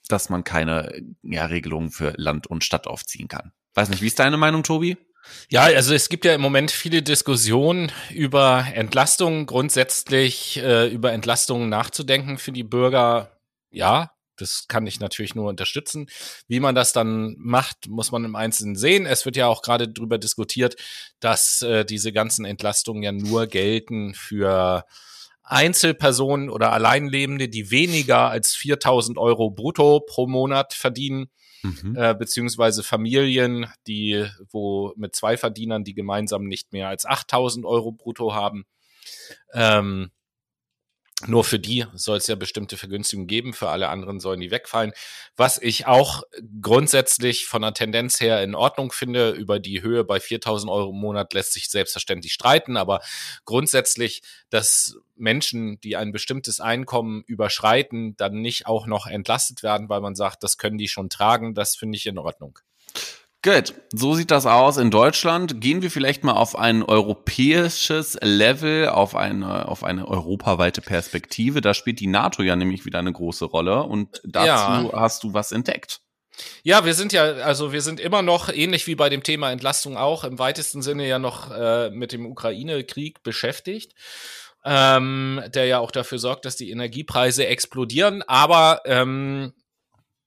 dass 0.07 0.29
man 0.29 0.45
keine 0.45 1.01
ja, 1.23 1.45
Regelungen 1.45 1.91
für 1.91 2.13
Land 2.15 2.47
und 2.47 2.63
Stadt 2.63 2.87
aufziehen 2.87 3.27
kann. 3.27 3.51
Weiß 3.77 3.89
nicht, 3.89 4.01
wie 4.01 4.07
ist 4.07 4.17
deine 4.17 4.37
Meinung, 4.37 4.63
Tobi? 4.63 4.97
Ja, 5.49 5.65
also 5.65 5.93
es 5.93 6.09
gibt 6.09 6.25
ja 6.25 6.33
im 6.33 6.41
Moment 6.41 6.71
viele 6.71 7.03
Diskussionen 7.03 7.91
über 8.09 8.65
Entlastungen, 8.73 9.45
grundsätzlich 9.45 10.57
äh, 10.57 10.87
über 10.87 11.13
Entlastungen 11.13 11.69
nachzudenken 11.69 12.39
für 12.39 12.51
die 12.51 12.63
Bürger. 12.63 13.37
Ja, 13.69 14.13
das 14.35 14.65
kann 14.67 14.87
ich 14.87 14.99
natürlich 14.99 15.35
nur 15.35 15.47
unterstützen. 15.47 16.07
Wie 16.47 16.59
man 16.59 16.73
das 16.73 16.91
dann 16.91 17.35
macht, 17.37 17.87
muss 17.87 18.11
man 18.11 18.25
im 18.25 18.35
Einzelnen 18.35 18.75
sehen. 18.75 19.05
Es 19.05 19.25
wird 19.25 19.35
ja 19.35 19.45
auch 19.45 19.61
gerade 19.61 19.87
darüber 19.87 20.17
diskutiert, 20.17 20.75
dass 21.19 21.61
äh, 21.61 21.85
diese 21.85 22.11
ganzen 22.11 22.45
Entlastungen 22.45 23.03
ja 23.03 23.11
nur 23.11 23.45
gelten 23.45 24.15
für 24.15 24.85
Einzelpersonen 25.43 26.49
oder 26.49 26.73
Alleinlebende, 26.73 27.47
die 27.47 27.69
weniger 27.69 28.31
als 28.31 28.55
4000 28.55 29.19
Euro 29.19 29.51
brutto 29.51 29.99
pro 29.99 30.25
Monat 30.25 30.73
verdienen 30.73 31.29
mhm. 31.83 31.95
äh, 31.95 32.13
beziehungsweise 32.13 32.83
Familien, 32.83 33.67
die, 33.87 34.25
wo 34.51 34.93
mit 34.95 35.15
zwei 35.15 35.37
Verdienern, 35.37 35.83
die 35.83 35.93
gemeinsam 35.93 36.45
nicht 36.45 36.73
mehr 36.73 36.87
als 36.89 37.05
8000 37.05 37.65
Euro 37.65 37.91
brutto 37.91 38.33
haben. 38.33 38.65
Ähm, 39.53 40.11
nur 41.25 41.43
für 41.43 41.57
die 41.57 41.83
soll 41.95 42.17
es 42.17 42.27
ja 42.27 42.35
bestimmte 42.35 42.77
Vergünstigungen 42.77 43.27
geben, 43.27 43.53
für 43.53 43.69
alle 43.69 43.89
anderen 43.89 44.19
sollen 44.19 44.39
die 44.39 44.51
wegfallen. 44.51 44.93
Was 45.35 45.59
ich 45.59 45.87
auch 45.87 46.21
grundsätzlich 46.61 47.47
von 47.47 47.63
der 47.63 47.73
Tendenz 47.73 48.19
her 48.19 48.43
in 48.43 48.53
Ordnung 48.53 48.91
finde, 48.91 49.31
über 49.31 49.59
die 49.59 49.81
Höhe 49.81 50.03
bei 50.03 50.19
4000 50.19 50.71
Euro 50.71 50.91
im 50.91 50.99
Monat 50.99 51.33
lässt 51.33 51.53
sich 51.53 51.69
selbstverständlich 51.69 52.33
streiten, 52.33 52.77
aber 52.77 53.01
grundsätzlich, 53.45 54.21
dass 54.51 54.97
Menschen, 55.15 55.79
die 55.79 55.95
ein 55.95 56.11
bestimmtes 56.11 56.59
Einkommen 56.59 57.23
überschreiten, 57.25 58.15
dann 58.17 58.41
nicht 58.41 58.67
auch 58.67 58.85
noch 58.85 59.07
entlastet 59.07 59.63
werden, 59.63 59.89
weil 59.89 60.01
man 60.01 60.13
sagt, 60.13 60.43
das 60.43 60.59
können 60.59 60.77
die 60.77 60.87
schon 60.87 61.09
tragen, 61.09 61.55
das 61.55 61.75
finde 61.75 61.97
ich 61.97 62.05
in 62.05 62.19
Ordnung. 62.19 62.59
Gut, 63.47 63.75
so 63.93 64.13
sieht 64.13 64.29
das 64.29 64.45
aus 64.45 64.75
in 64.75 64.91
Deutschland. 64.91 65.61
Gehen 65.61 65.81
wir 65.81 65.89
vielleicht 65.89 66.25
mal 66.25 66.33
auf 66.33 66.57
ein 66.57 66.83
europäisches 66.83 68.17
Level, 68.21 68.89
auf 68.89 69.15
eine, 69.15 69.69
auf 69.69 69.85
eine 69.85 70.05
europaweite 70.05 70.81
Perspektive. 70.81 71.61
Da 71.61 71.73
spielt 71.73 72.01
die 72.01 72.07
NATO 72.07 72.43
ja 72.43 72.57
nämlich 72.57 72.83
wieder 72.83 72.99
eine 72.99 73.13
große 73.13 73.45
Rolle 73.45 73.83
und 73.83 74.19
dazu 74.25 74.47
ja. 74.47 74.91
hast 74.91 75.23
du 75.23 75.33
was 75.33 75.53
entdeckt. 75.53 76.01
Ja, 76.63 76.83
wir 76.83 76.93
sind 76.93 77.13
ja, 77.13 77.23
also 77.23 77.71
wir 77.71 77.81
sind 77.81 78.01
immer 78.01 78.21
noch, 78.21 78.49
ähnlich 78.49 78.85
wie 78.85 78.95
bei 78.95 79.07
dem 79.07 79.23
Thema 79.23 79.49
Entlastung 79.49 79.95
auch, 79.95 80.25
im 80.25 80.39
weitesten 80.39 80.81
Sinne 80.81 81.07
ja 81.07 81.17
noch 81.17 81.49
äh, 81.49 81.89
mit 81.89 82.11
dem 82.11 82.25
Ukraine-Krieg 82.25 83.23
beschäftigt. 83.23 83.93
Ähm, 84.65 85.41
der 85.55 85.67
ja 85.67 85.79
auch 85.79 85.91
dafür 85.91 86.19
sorgt, 86.19 86.43
dass 86.43 86.57
die 86.57 86.69
Energiepreise 86.69 87.47
explodieren. 87.47 88.23
Aber 88.23 88.81
ähm, 88.83 89.53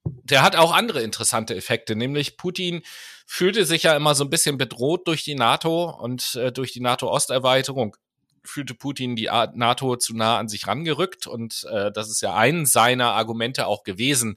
der 0.04 0.42
hat 0.42 0.56
auch 0.56 0.72
andere 0.72 1.02
interessante 1.02 1.54
Effekte, 1.54 1.96
nämlich 1.96 2.36
Putin 2.36 2.82
fühlte 3.26 3.64
sich 3.64 3.84
ja 3.84 3.94
immer 3.94 4.14
so 4.14 4.24
ein 4.24 4.30
bisschen 4.30 4.58
bedroht 4.58 5.06
durch 5.06 5.24
die 5.24 5.34
NATO 5.34 5.90
und 5.90 6.34
äh, 6.34 6.52
durch 6.52 6.72
die 6.72 6.80
NATO-Osterweiterung 6.80 7.96
fühlte 8.42 8.74
Putin 8.74 9.16
die 9.16 9.28
NATO 9.54 9.96
zu 9.96 10.16
nah 10.16 10.38
an 10.38 10.48
sich 10.48 10.66
rangerückt 10.66 11.26
und 11.26 11.66
äh, 11.70 11.92
das 11.92 12.08
ist 12.10 12.22
ja 12.22 12.34
ein 12.34 12.64
seiner 12.66 13.12
Argumente 13.12 13.66
auch 13.66 13.84
gewesen, 13.84 14.36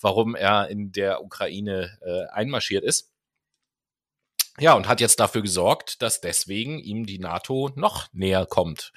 warum 0.00 0.34
er 0.34 0.68
in 0.68 0.92
der 0.92 1.22
Ukraine 1.22 1.98
äh, 2.02 2.32
einmarschiert 2.32 2.84
ist. 2.84 3.10
Ja, 4.60 4.74
und 4.74 4.86
hat 4.86 5.00
jetzt 5.00 5.18
dafür 5.18 5.42
gesorgt, 5.42 6.02
dass 6.02 6.20
deswegen 6.20 6.78
ihm 6.78 7.06
die 7.06 7.18
NATO 7.18 7.70
noch 7.74 8.08
näher 8.12 8.46
kommt. 8.46 8.92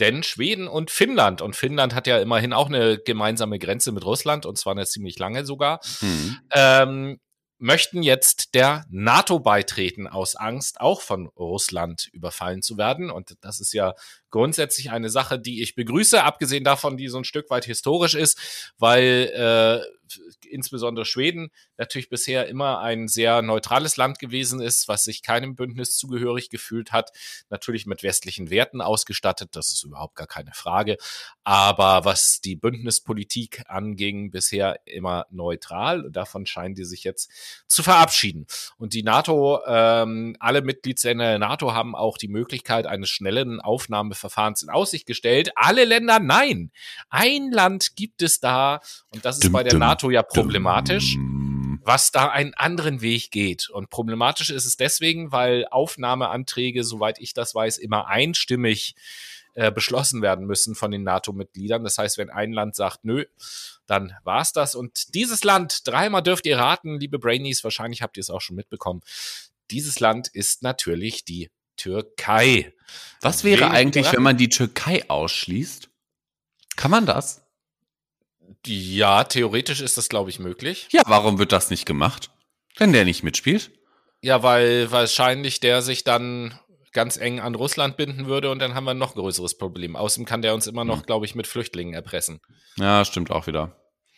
Denn 0.00 0.22
Schweden 0.22 0.66
und 0.68 0.90
Finnland, 0.90 1.40
und 1.40 1.54
Finnland 1.54 1.94
hat 1.94 2.06
ja 2.06 2.18
immerhin 2.18 2.52
auch 2.52 2.66
eine 2.66 2.98
gemeinsame 2.98 3.58
Grenze 3.58 3.92
mit 3.92 4.04
Russland, 4.04 4.44
und 4.44 4.58
zwar 4.58 4.72
eine 4.72 4.86
ziemlich 4.86 5.18
lange 5.18 5.46
sogar, 5.46 5.80
mhm. 6.00 6.38
ähm, 6.52 7.20
möchten 7.58 8.02
jetzt 8.02 8.54
der 8.54 8.84
NATO 8.90 9.38
beitreten 9.38 10.06
aus 10.06 10.36
Angst, 10.36 10.80
auch 10.80 11.00
von 11.00 11.28
Russland 11.28 12.08
überfallen 12.12 12.62
zu 12.62 12.76
werden. 12.76 13.10
Und 13.10 13.36
das 13.40 13.60
ist 13.60 13.72
ja 13.72 13.94
grundsätzlich 14.34 14.90
eine 14.90 15.10
Sache, 15.10 15.38
die 15.38 15.62
ich 15.62 15.76
begrüße, 15.76 16.24
abgesehen 16.24 16.64
davon, 16.64 16.96
die 16.96 17.06
so 17.06 17.18
ein 17.18 17.24
Stück 17.24 17.50
weit 17.50 17.66
historisch 17.66 18.16
ist, 18.16 18.72
weil 18.78 19.30
äh, 19.32 20.04
insbesondere 20.48 21.04
Schweden 21.04 21.50
natürlich 21.76 22.08
bisher 22.08 22.48
immer 22.48 22.80
ein 22.80 23.08
sehr 23.08 23.42
neutrales 23.42 23.96
Land 23.96 24.18
gewesen 24.18 24.60
ist, 24.60 24.88
was 24.88 25.04
sich 25.04 25.22
keinem 25.22 25.54
Bündnis 25.54 25.96
zugehörig 25.96 26.50
gefühlt 26.50 26.92
hat, 26.92 27.10
natürlich 27.48 27.86
mit 27.86 28.02
westlichen 28.02 28.50
Werten 28.50 28.80
ausgestattet, 28.80 29.50
das 29.52 29.70
ist 29.70 29.84
überhaupt 29.84 30.16
gar 30.16 30.26
keine 30.26 30.52
Frage, 30.52 30.96
aber 31.44 32.04
was 32.04 32.40
die 32.40 32.56
Bündnispolitik 32.56 33.62
anging, 33.68 34.30
bisher 34.30 34.80
immer 34.84 35.26
neutral, 35.30 36.10
davon 36.10 36.46
scheinen 36.46 36.74
die 36.74 36.84
sich 36.84 37.04
jetzt 37.04 37.30
zu 37.66 37.82
verabschieden. 37.82 38.46
Und 38.78 38.94
die 38.94 39.02
NATO, 39.02 39.60
ähm, 39.66 40.36
alle 40.40 40.62
Mitgliedsländer 40.62 41.24
der 41.24 41.38
NATO 41.38 41.72
haben 41.72 41.94
auch 41.94 42.18
die 42.18 42.28
Möglichkeit 42.28 42.86
eines 42.86 43.10
schnellen 43.10 43.60
Aufnahmeverfahrens 43.60 44.23
in 44.62 44.70
Aussicht 44.70 45.06
gestellt. 45.06 45.52
Alle 45.54 45.84
Länder 45.84 46.20
nein. 46.20 46.70
Ein 47.08 47.50
Land 47.50 47.96
gibt 47.96 48.22
es 48.22 48.40
da 48.40 48.80
und 49.10 49.24
das 49.24 49.38
ist 49.38 49.52
bei 49.52 49.62
der 49.62 49.78
NATO 49.78 50.10
ja 50.10 50.22
problematisch, 50.22 51.16
was 51.82 52.10
da 52.10 52.28
einen 52.28 52.54
anderen 52.54 53.00
Weg 53.00 53.30
geht. 53.30 53.68
Und 53.70 53.90
problematisch 53.90 54.50
ist 54.50 54.64
es 54.64 54.76
deswegen, 54.76 55.32
weil 55.32 55.66
Aufnahmeanträge, 55.70 56.84
soweit 56.84 57.18
ich 57.18 57.34
das 57.34 57.54
weiß, 57.54 57.78
immer 57.78 58.08
einstimmig 58.08 58.94
äh, 59.54 59.70
beschlossen 59.70 60.20
werden 60.20 60.46
müssen 60.46 60.74
von 60.74 60.90
den 60.90 61.04
NATO-Mitgliedern. 61.04 61.84
Das 61.84 61.96
heißt, 61.98 62.18
wenn 62.18 62.28
ein 62.28 62.52
Land 62.52 62.74
sagt, 62.74 63.04
nö, 63.04 63.24
dann 63.86 64.12
war's 64.24 64.52
das. 64.52 64.74
Und 64.74 65.14
dieses 65.14 65.44
Land, 65.44 65.86
dreimal 65.86 66.22
dürft 66.22 66.46
ihr 66.46 66.58
raten, 66.58 66.98
liebe 66.98 67.20
Brainies, 67.20 67.62
wahrscheinlich 67.62 68.02
habt 68.02 68.16
ihr 68.16 68.22
es 68.22 68.30
auch 68.30 68.40
schon 68.40 68.56
mitbekommen. 68.56 69.02
Dieses 69.70 70.00
Land 70.00 70.28
ist 70.28 70.62
natürlich 70.62 71.24
die 71.24 71.50
Türkei. 71.76 72.72
Was 73.20 73.44
wäre 73.44 73.70
eigentlich, 73.70 74.12
wenn 74.12 74.22
man 74.22 74.36
die 74.36 74.48
Türkei 74.48 75.08
ausschließt? 75.08 75.88
Kann 76.76 76.90
man 76.90 77.06
das? 77.06 77.42
Ja, 78.66 79.24
theoretisch 79.24 79.80
ist 79.80 79.96
das, 79.96 80.08
glaube 80.08 80.30
ich, 80.30 80.38
möglich. 80.38 80.88
Ja, 80.90 81.02
warum 81.06 81.38
wird 81.38 81.52
das 81.52 81.70
nicht 81.70 81.86
gemacht? 81.86 82.30
Wenn 82.76 82.92
der 82.92 83.04
nicht 83.04 83.22
mitspielt? 83.22 83.70
Ja, 84.22 84.42
weil 84.42 84.90
wahrscheinlich 84.90 85.60
der 85.60 85.82
sich 85.82 86.04
dann 86.04 86.58
ganz 86.92 87.16
eng 87.16 87.40
an 87.40 87.54
Russland 87.54 87.96
binden 87.96 88.26
würde 88.26 88.50
und 88.50 88.60
dann 88.60 88.74
haben 88.74 88.84
wir 88.84 88.92
ein 88.92 88.98
noch 88.98 89.14
größeres 89.14 89.58
Problem. 89.58 89.96
Außerdem 89.96 90.24
kann 90.24 90.42
der 90.42 90.54
uns 90.54 90.66
immer 90.66 90.84
noch, 90.84 90.98
hm. 90.98 91.06
glaube 91.06 91.26
ich, 91.26 91.34
mit 91.34 91.46
Flüchtlingen 91.46 91.92
erpressen. 91.92 92.40
Ja, 92.76 93.04
stimmt 93.04 93.30
auch 93.30 93.46
wieder. 93.46 93.76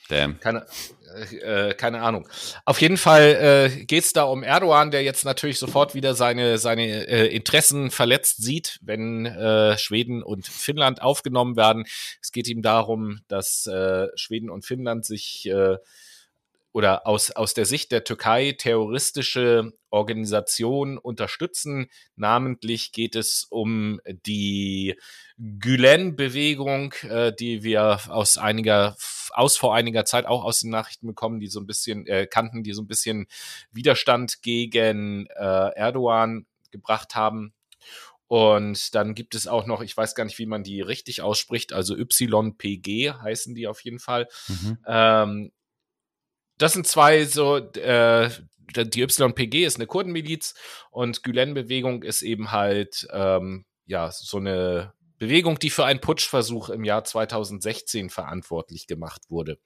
Damn. 0.08 0.38
Keine, 0.40 0.66
äh, 1.42 1.74
keine 1.74 2.02
Ahnung. 2.02 2.28
Auf 2.64 2.80
jeden 2.80 2.96
Fall 2.96 3.70
äh, 3.72 3.84
geht 3.84 4.04
es 4.04 4.12
da 4.12 4.24
um 4.24 4.42
Erdogan, 4.42 4.90
der 4.90 5.02
jetzt 5.02 5.24
natürlich 5.24 5.58
sofort 5.58 5.94
wieder 5.94 6.14
seine, 6.14 6.58
seine 6.58 7.08
äh, 7.08 7.26
Interessen 7.26 7.90
verletzt 7.90 8.42
sieht, 8.42 8.78
wenn 8.82 9.26
äh, 9.26 9.76
Schweden 9.78 10.22
und 10.22 10.46
Finnland 10.46 11.02
aufgenommen 11.02 11.56
werden. 11.56 11.86
Es 12.22 12.32
geht 12.32 12.48
ihm 12.48 12.62
darum, 12.62 13.20
dass 13.28 13.66
äh, 13.66 14.06
Schweden 14.14 14.50
und 14.50 14.64
Finnland 14.64 15.04
sich 15.04 15.46
äh, 15.46 15.76
oder 16.76 17.06
aus, 17.06 17.30
aus 17.30 17.54
der 17.54 17.64
Sicht 17.64 17.90
der 17.90 18.04
Türkei 18.04 18.52
terroristische 18.52 19.72
Organisationen 19.88 20.98
unterstützen. 20.98 21.86
Namentlich 22.16 22.92
geht 22.92 23.16
es 23.16 23.46
um 23.48 23.98
die 24.04 24.94
Gülen-Bewegung, 25.38 26.92
äh, 27.08 27.32
die 27.32 27.62
wir 27.62 28.00
aus 28.08 28.36
einiger, 28.36 28.94
aus 29.30 29.56
vor 29.56 29.74
einiger 29.74 30.04
Zeit 30.04 30.26
auch 30.26 30.44
aus 30.44 30.60
den 30.60 30.70
Nachrichten 30.70 31.06
bekommen, 31.06 31.40
die 31.40 31.46
so 31.46 31.60
ein 31.60 31.66
bisschen 31.66 32.06
äh, 32.08 32.26
kannten, 32.26 32.62
die 32.62 32.74
so 32.74 32.82
ein 32.82 32.86
bisschen 32.86 33.26
Widerstand 33.72 34.42
gegen 34.42 35.28
äh, 35.28 35.70
Erdogan 35.70 36.44
gebracht 36.72 37.14
haben. 37.14 37.54
Und 38.28 38.94
dann 38.94 39.14
gibt 39.14 39.34
es 39.34 39.46
auch 39.46 39.64
noch, 39.64 39.80
ich 39.80 39.96
weiß 39.96 40.14
gar 40.14 40.24
nicht, 40.24 40.38
wie 40.38 40.46
man 40.46 40.62
die 40.62 40.82
richtig 40.82 41.22
ausspricht, 41.22 41.72
also 41.72 41.96
YPG 41.96 43.12
heißen 43.12 43.54
die 43.54 43.66
auf 43.66 43.80
jeden 43.82 44.00
Fall. 44.00 44.28
Mhm. 44.48 44.78
Ähm, 44.86 45.52
das 46.58 46.72
sind 46.72 46.86
zwei 46.86 47.24
so, 47.24 47.56
äh, 47.56 48.30
die 48.76 49.02
YPG 49.02 49.64
ist 49.64 49.76
eine 49.76 49.86
Kurdenmiliz 49.86 50.54
und 50.90 51.22
Gülen-Bewegung 51.22 52.02
ist 52.02 52.22
eben 52.22 52.50
halt, 52.50 53.06
ähm, 53.12 53.64
ja, 53.86 54.10
so 54.10 54.38
eine 54.38 54.92
Bewegung, 55.18 55.58
die 55.58 55.70
für 55.70 55.84
einen 55.84 56.00
Putschversuch 56.00 56.68
im 56.68 56.84
Jahr 56.84 57.04
2016 57.04 58.10
verantwortlich 58.10 58.86
gemacht 58.86 59.22
wurde. 59.28 59.58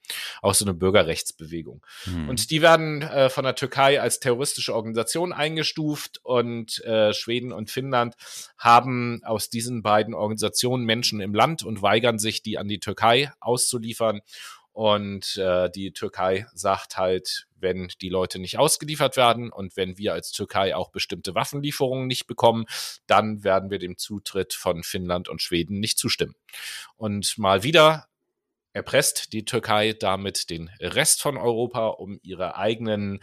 Auch 0.43 0.55
so 0.55 0.65
eine 0.65 0.75
Bürgerrechtsbewegung. 0.75 1.85
Hm. 2.05 2.29
Und 2.29 2.51
die 2.51 2.63
werden 2.63 3.03
äh, 3.03 3.31
von 3.31 3.45
der 3.45 3.57
Türkei 3.57 4.01
als 4.01 4.21
terroristische 4.21 4.75
Organisation 4.75 5.33
eingestuft 5.33 6.21
und 6.23 6.83
äh, 6.85 7.13
Schweden 7.13 7.53
und 7.53 7.71
Finnland 7.71 8.15
haben 8.59 9.23
aus 9.25 9.51
diesen 9.51 9.83
beiden 9.83 10.15
Organisationen 10.15 10.85
Menschen 10.85 11.21
im 11.21 11.35
Land 11.35 11.65
und 11.65 11.83
weigern 11.83 12.19
sich, 12.19 12.43
die 12.43 12.59
an 12.59 12.69
die 12.69 12.81
Türkei 12.81 13.33
auszuliefern. 13.41 14.21
Und 14.73 15.37
äh, 15.37 15.69
die 15.71 15.93
Türkei 15.93 16.47
sagt 16.55 16.97
halt, 16.97 17.47
wenn 17.57 17.89
die 18.01 18.09
Leute 18.09 18.39
nicht 18.39 18.59
ausgeliefert 18.59 19.17
werden 19.17 19.51
und 19.51 19.77
wenn 19.77 19.99
wir 19.99 20.13
als 20.13 20.31
Türkei 20.31 20.75
auch 20.75 20.91
bestimmte 20.91 21.35
Waffenlieferungen 21.35 22.07
nicht 22.07 22.27
bekommen, 22.27 22.67
dann 23.07 23.45
werden 23.45 23.71
wir 23.71 23.79
dem 23.79 23.99
Zutritt 23.99 24.55
von 24.55 24.83
Finnland 24.83 25.29
und 25.29 25.43
Schweden 25.43 25.81
nicht 25.81 25.99
zustimmen. 25.99 26.35
Und 26.97 27.37
mal 27.37 27.63
wieder 27.63 28.07
erpresst 28.73 29.33
die 29.33 29.45
Türkei 29.45 29.93
damit 29.93 30.51
den 30.51 30.71
Rest 30.81 31.23
von 31.23 31.37
Europa, 31.37 31.89
um 31.89 32.19
ihre 32.23 32.57
eigenen 32.57 33.21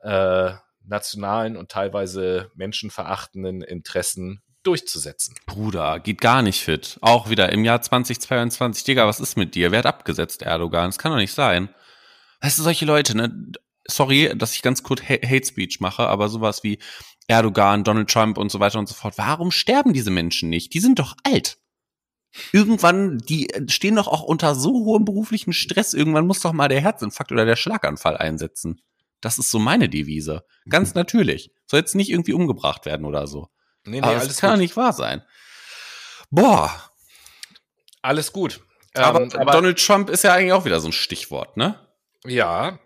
äh, 0.00 0.52
nationalen 0.84 1.56
und 1.56 1.70
teilweise 1.70 2.50
menschenverachtenden 2.54 3.62
Interessen 3.62 4.42
durchzusetzen. 4.62 5.34
Bruder, 5.46 6.00
geht 6.00 6.20
gar 6.20 6.42
nicht 6.42 6.62
fit. 6.62 6.98
Auch 7.00 7.30
wieder 7.30 7.50
im 7.52 7.64
Jahr 7.64 7.80
2022. 7.82 8.84
Digga, 8.84 9.06
was 9.06 9.20
ist 9.20 9.36
mit 9.36 9.54
dir? 9.54 9.72
Wer 9.72 9.80
hat 9.80 9.86
abgesetzt, 9.86 10.42
Erdogan? 10.42 10.88
Das 10.88 10.98
kann 10.98 11.12
doch 11.12 11.18
nicht 11.18 11.34
sein. 11.34 11.68
Weißt 12.40 12.58
du, 12.58 12.62
solche 12.62 12.84
Leute, 12.84 13.16
ne? 13.16 13.52
Sorry, 13.86 14.32
dass 14.36 14.54
ich 14.54 14.62
ganz 14.62 14.82
kurz 14.82 15.02
Hate 15.02 15.46
Speech 15.46 15.80
mache, 15.80 16.06
aber 16.06 16.28
sowas 16.28 16.62
wie 16.62 16.78
Erdogan, 17.26 17.84
Donald 17.84 18.10
Trump 18.10 18.38
und 18.38 18.50
so 18.50 18.60
weiter 18.60 18.78
und 18.78 18.88
so 18.88 18.94
fort. 18.94 19.14
Warum 19.16 19.50
sterben 19.50 19.92
diese 19.92 20.10
Menschen 20.10 20.48
nicht? 20.48 20.74
Die 20.74 20.80
sind 20.80 20.98
doch 20.98 21.16
alt. 21.24 21.58
Irgendwann, 22.52 23.18
die 23.18 23.48
stehen 23.68 23.96
doch 23.96 24.06
auch 24.06 24.22
unter 24.22 24.54
so 24.54 24.70
hohem 24.70 25.04
beruflichen 25.04 25.52
Stress. 25.52 25.94
Irgendwann 25.94 26.26
muss 26.26 26.40
doch 26.40 26.52
mal 26.52 26.68
der 26.68 26.80
Herzinfarkt 26.80 27.32
oder 27.32 27.44
der 27.44 27.56
Schlaganfall 27.56 28.16
einsetzen. 28.16 28.80
Das 29.20 29.38
ist 29.38 29.50
so 29.50 29.58
meine 29.58 29.88
Devise. 29.88 30.44
Ganz 30.68 30.94
natürlich. 30.94 31.50
Soll 31.66 31.80
jetzt 31.80 31.94
nicht 31.94 32.10
irgendwie 32.10 32.32
umgebracht 32.32 32.86
werden 32.86 33.06
oder 33.06 33.26
so. 33.26 33.48
Nee, 33.84 34.00
nee, 34.00 34.06
Aber 34.06 34.14
das 34.14 34.38
kann 34.38 34.52
doch 34.52 34.58
nicht 34.58 34.76
wahr 34.76 34.92
sein. 34.92 35.22
Boah. 36.30 36.70
Alles 38.02 38.32
gut. 38.32 38.60
Aber, 38.94 39.22
ähm, 39.22 39.30
aber, 39.34 39.52
Donald 39.52 39.84
Trump 39.84 40.10
ist 40.10 40.24
ja 40.24 40.34
eigentlich 40.34 40.52
auch 40.52 40.64
wieder 40.64 40.80
so 40.80 40.88
ein 40.88 40.92
Stichwort, 40.92 41.56
ne? 41.56 41.78
Ja, 42.24 42.78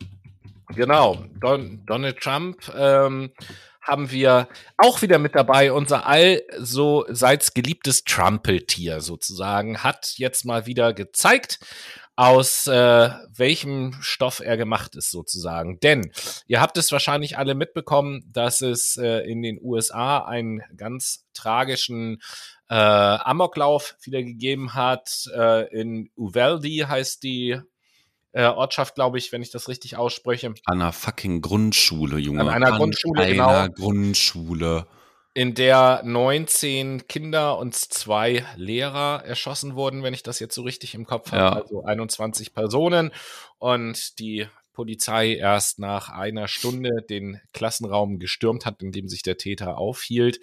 genau. 0.68 1.24
Don, 1.40 1.84
Donald 1.86 2.20
Trump 2.20 2.70
ähm, 2.74 3.32
haben 3.80 4.10
wir 4.10 4.48
auch 4.76 5.02
wieder 5.02 5.18
mit 5.18 5.34
dabei. 5.34 5.72
Unser 5.72 6.06
all 6.06 6.42
so 6.58 7.04
seits 7.08 7.54
geliebtes 7.54 8.04
Trumpeltier 8.04 9.00
sozusagen 9.00 9.82
hat 9.82 10.14
jetzt 10.16 10.44
mal 10.44 10.66
wieder 10.66 10.92
gezeigt, 10.92 11.60
aus 12.16 12.66
äh, 12.66 13.10
welchem 13.34 13.96
Stoff 14.00 14.40
er 14.40 14.56
gemacht 14.56 14.94
ist 14.94 15.10
sozusagen. 15.10 15.80
Denn 15.80 16.12
ihr 16.46 16.60
habt 16.60 16.78
es 16.78 16.92
wahrscheinlich 16.92 17.38
alle 17.38 17.54
mitbekommen, 17.54 18.24
dass 18.32 18.60
es 18.60 18.96
äh, 18.96 19.28
in 19.28 19.42
den 19.42 19.58
USA 19.60 20.18
einen 20.18 20.62
ganz 20.76 21.26
tragischen 21.34 22.22
äh, 22.68 22.74
Amoklauf 22.74 23.96
wieder 24.02 24.22
gegeben 24.22 24.74
hat. 24.74 25.28
Äh, 25.34 25.68
in 25.76 26.10
Uvalde 26.16 26.88
heißt 26.88 27.22
die 27.24 27.60
äh, 28.32 28.44
Ortschaft, 28.46 28.94
glaube 28.94 29.18
ich, 29.18 29.32
wenn 29.32 29.42
ich 29.42 29.50
das 29.50 29.68
richtig 29.68 29.96
ausspreche. 29.96 30.54
An 30.66 30.80
einer 30.80 30.92
fucking 30.92 31.40
Grundschule, 31.40 32.18
Junge. 32.18 32.42
An 32.42 32.48
einer 32.48 32.72
An 32.72 32.76
Grundschule, 32.76 33.22
einer 33.22 33.68
genau. 33.68 33.74
Grundschule 33.74 34.86
in 35.34 35.54
der 35.54 36.00
19 36.04 37.08
Kinder 37.08 37.58
und 37.58 37.74
zwei 37.74 38.44
Lehrer 38.56 39.24
erschossen 39.24 39.74
wurden, 39.74 40.04
wenn 40.04 40.14
ich 40.14 40.22
das 40.22 40.38
jetzt 40.38 40.54
so 40.54 40.62
richtig 40.62 40.94
im 40.94 41.06
Kopf 41.06 41.32
habe. 41.32 41.42
Ja. 41.42 41.52
Also 41.52 41.84
21 41.84 42.54
Personen 42.54 43.10
und 43.58 44.20
die 44.20 44.46
Polizei 44.74 45.34
erst 45.34 45.78
nach 45.78 46.08
einer 46.10 46.48
Stunde 46.48 47.02
den 47.08 47.40
Klassenraum 47.52 48.18
gestürmt 48.18 48.66
hat, 48.66 48.82
in 48.82 48.92
dem 48.92 49.08
sich 49.08 49.22
der 49.22 49.38
Täter 49.38 49.78
aufhielt. 49.78 50.40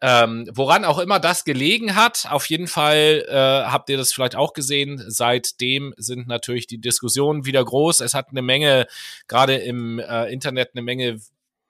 Ähm, 0.00 0.48
woran 0.52 0.84
auch 0.84 0.98
immer 0.98 1.20
das 1.20 1.44
gelegen 1.44 1.94
hat, 1.94 2.26
auf 2.30 2.48
jeden 2.48 2.68
Fall 2.68 3.24
äh, 3.28 3.34
habt 3.70 3.90
ihr 3.90 3.96
das 3.96 4.12
vielleicht 4.12 4.36
auch 4.36 4.52
gesehen. 4.52 5.02
Seitdem 5.08 5.94
sind 5.96 6.28
natürlich 6.28 6.66
die 6.66 6.80
Diskussionen 6.80 7.44
wieder 7.44 7.64
groß. 7.64 8.00
Es 8.00 8.14
hat 8.14 8.28
eine 8.30 8.42
Menge, 8.42 8.86
gerade 9.26 9.56
im 9.56 9.98
äh, 9.98 10.32
Internet, 10.32 10.70
eine 10.74 10.82
Menge 10.82 11.20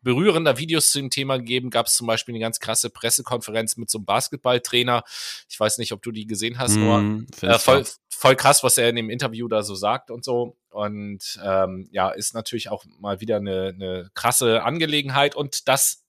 berührender 0.06 0.56
Videos 0.56 0.92
zu 0.92 1.00
dem 1.00 1.10
Thema 1.10 1.36
gegeben. 1.36 1.68
Gab 1.68 1.86
es 1.86 1.96
zum 1.96 2.06
Beispiel 2.06 2.32
eine 2.32 2.40
ganz 2.40 2.60
krasse 2.60 2.90
Pressekonferenz 2.90 3.76
mit 3.76 3.90
so 3.90 3.98
einem 3.98 4.04
Basketballtrainer. 4.04 5.02
Ich 5.48 5.58
weiß 5.58 5.78
nicht, 5.78 5.90
ob 5.90 6.00
du 6.00 6.12
die 6.12 6.28
gesehen 6.28 6.60
hast, 6.60 6.76
mm, 6.76 7.26
äh, 7.42 7.58
voll, 7.58 7.84
voll 8.08 8.36
krass, 8.36 8.62
was 8.62 8.78
er 8.78 8.88
in 8.88 8.94
dem 8.94 9.10
Interview 9.10 9.48
da 9.48 9.64
so 9.64 9.74
sagt 9.74 10.12
und 10.12 10.24
so. 10.24 10.56
Und 10.70 11.40
ähm, 11.44 11.88
ja, 11.90 12.10
ist 12.10 12.34
natürlich 12.34 12.68
auch 12.68 12.84
mal 13.00 13.20
wieder 13.20 13.38
eine, 13.38 13.72
eine 13.74 14.10
krasse 14.14 14.62
Angelegenheit. 14.62 15.34
Und 15.34 15.66
das 15.66 16.05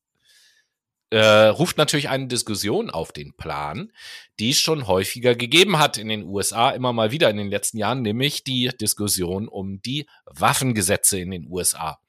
äh, 1.10 1.48
ruft 1.48 1.78
natürlich 1.78 2.10
eine 2.10 2.28
Diskussion 2.28 2.90
auf 2.90 3.12
den 3.12 3.34
Plan, 3.34 3.92
die 4.40 4.50
es 4.50 4.60
schon 4.60 4.88
häufiger 4.88 5.36
gegeben 5.36 5.80
hat 5.80 5.98
in 5.98 6.10
den 6.10 6.24
USA, 6.24 6.72
immer 6.72 6.94
mal 6.94 7.12
wieder 7.12 7.30
in 7.30 7.38
den 7.38 7.50
letzten 7.50 7.78
Jahren, 7.78 8.02
nämlich 8.02 8.44
die 8.44 8.70
Diskussion 8.80 9.48
um 9.48 9.82
die 9.82 10.08
Waffengesetze 10.26 11.20
in 11.20 11.32
den 11.32 11.48
USA. 11.50 12.00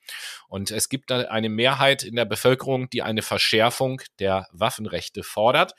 Und 0.48 0.70
es 0.70 0.88
gibt 0.88 1.12
eine 1.12 1.48
Mehrheit 1.50 2.02
in 2.02 2.16
der 2.16 2.24
Bevölkerung, 2.24 2.88
die 2.90 3.02
eine 3.02 3.22
Verschärfung 3.22 4.00
der 4.18 4.46
Waffenrechte 4.52 5.22
fordert. 5.22 5.74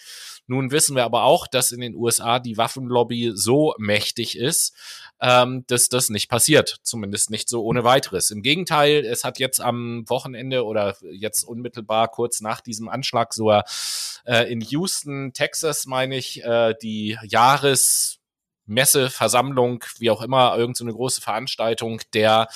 Nun 0.45 0.71
wissen 0.71 0.95
wir 0.95 1.03
aber 1.03 1.23
auch, 1.23 1.47
dass 1.47 1.71
in 1.71 1.81
den 1.81 1.95
USA 1.95 2.39
die 2.39 2.57
Waffenlobby 2.57 3.31
so 3.33 3.73
mächtig 3.79 4.37
ist, 4.37 4.75
ähm, 5.21 5.65
dass 5.67 5.89
das 5.89 6.09
nicht 6.09 6.29
passiert. 6.29 6.77
Zumindest 6.83 7.29
nicht 7.29 7.49
so 7.49 7.63
ohne 7.63 7.83
weiteres. 7.83 8.31
Im 8.31 8.41
Gegenteil, 8.41 9.05
es 9.05 9.23
hat 9.23 9.39
jetzt 9.39 9.59
am 9.61 10.07
Wochenende 10.07 10.65
oder 10.65 10.95
jetzt 11.11 11.43
unmittelbar 11.43 12.07
kurz 12.07 12.41
nach 12.41 12.61
diesem 12.61 12.89
Anschlag 12.89 13.33
so 13.33 13.51
äh, 13.51 14.51
in 14.51 14.61
Houston, 14.61 15.33
Texas, 15.33 15.85
meine 15.85 16.17
ich, 16.17 16.43
äh, 16.43 16.73
die 16.81 17.17
Jahres 17.23 18.19
Messe, 18.65 19.09
Versammlung, 19.09 19.83
wie 19.97 20.11
auch 20.11 20.21
immer, 20.21 20.55
irgendeine 20.55 20.91
so 20.91 20.97
große 20.97 21.21
Veranstaltung 21.21 22.01
der 22.13 22.47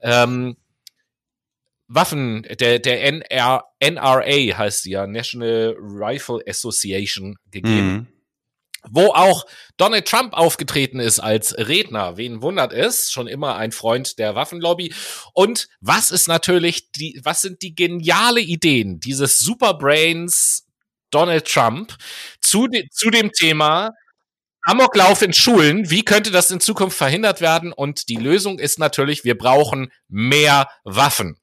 ähm, 0.00 0.56
Waffen, 1.88 2.42
der, 2.42 2.78
der 2.78 3.04
NR, 3.04 3.64
NRA 3.80 4.22
heißt 4.58 4.82
sie 4.82 4.92
ja, 4.92 5.06
National 5.06 5.76
Rifle 5.78 6.40
Association 6.46 7.36
gegeben. 7.50 7.92
Mhm. 7.92 8.06
Wo 8.90 9.12
auch 9.12 9.46
Donald 9.76 10.06
Trump 10.08 10.34
aufgetreten 10.34 10.98
ist 10.98 11.20
als 11.20 11.56
Redner. 11.56 12.16
Wen 12.16 12.42
wundert 12.42 12.72
es? 12.72 13.12
Schon 13.12 13.28
immer 13.28 13.56
ein 13.56 13.72
Freund 13.72 14.18
der 14.18 14.34
Waffenlobby. 14.34 14.92
Und 15.34 15.68
was 15.80 16.10
ist 16.10 16.26
natürlich 16.26 16.90
die, 16.92 17.20
was 17.22 17.42
sind 17.42 17.62
die 17.62 17.74
geniale 17.74 18.40
Ideen 18.40 18.98
dieses 18.98 19.38
Superbrains 19.38 20.66
Donald 21.10 21.46
Trump 21.46 21.96
zu, 22.40 22.66
de, 22.66 22.88
zu 22.90 23.10
dem 23.10 23.30
Thema 23.32 23.90
Amoklauf 24.64 25.22
in 25.22 25.32
Schulen. 25.32 25.90
Wie 25.90 26.04
könnte 26.04 26.30
das 26.30 26.50
in 26.50 26.60
Zukunft 26.60 26.96
verhindert 26.96 27.40
werden? 27.40 27.72
Und 27.72 28.08
die 28.08 28.16
Lösung 28.16 28.58
ist 28.58 28.78
natürlich, 28.78 29.24
wir 29.24 29.36
brauchen 29.36 29.90
mehr 30.08 30.68
Waffen. 30.84 31.36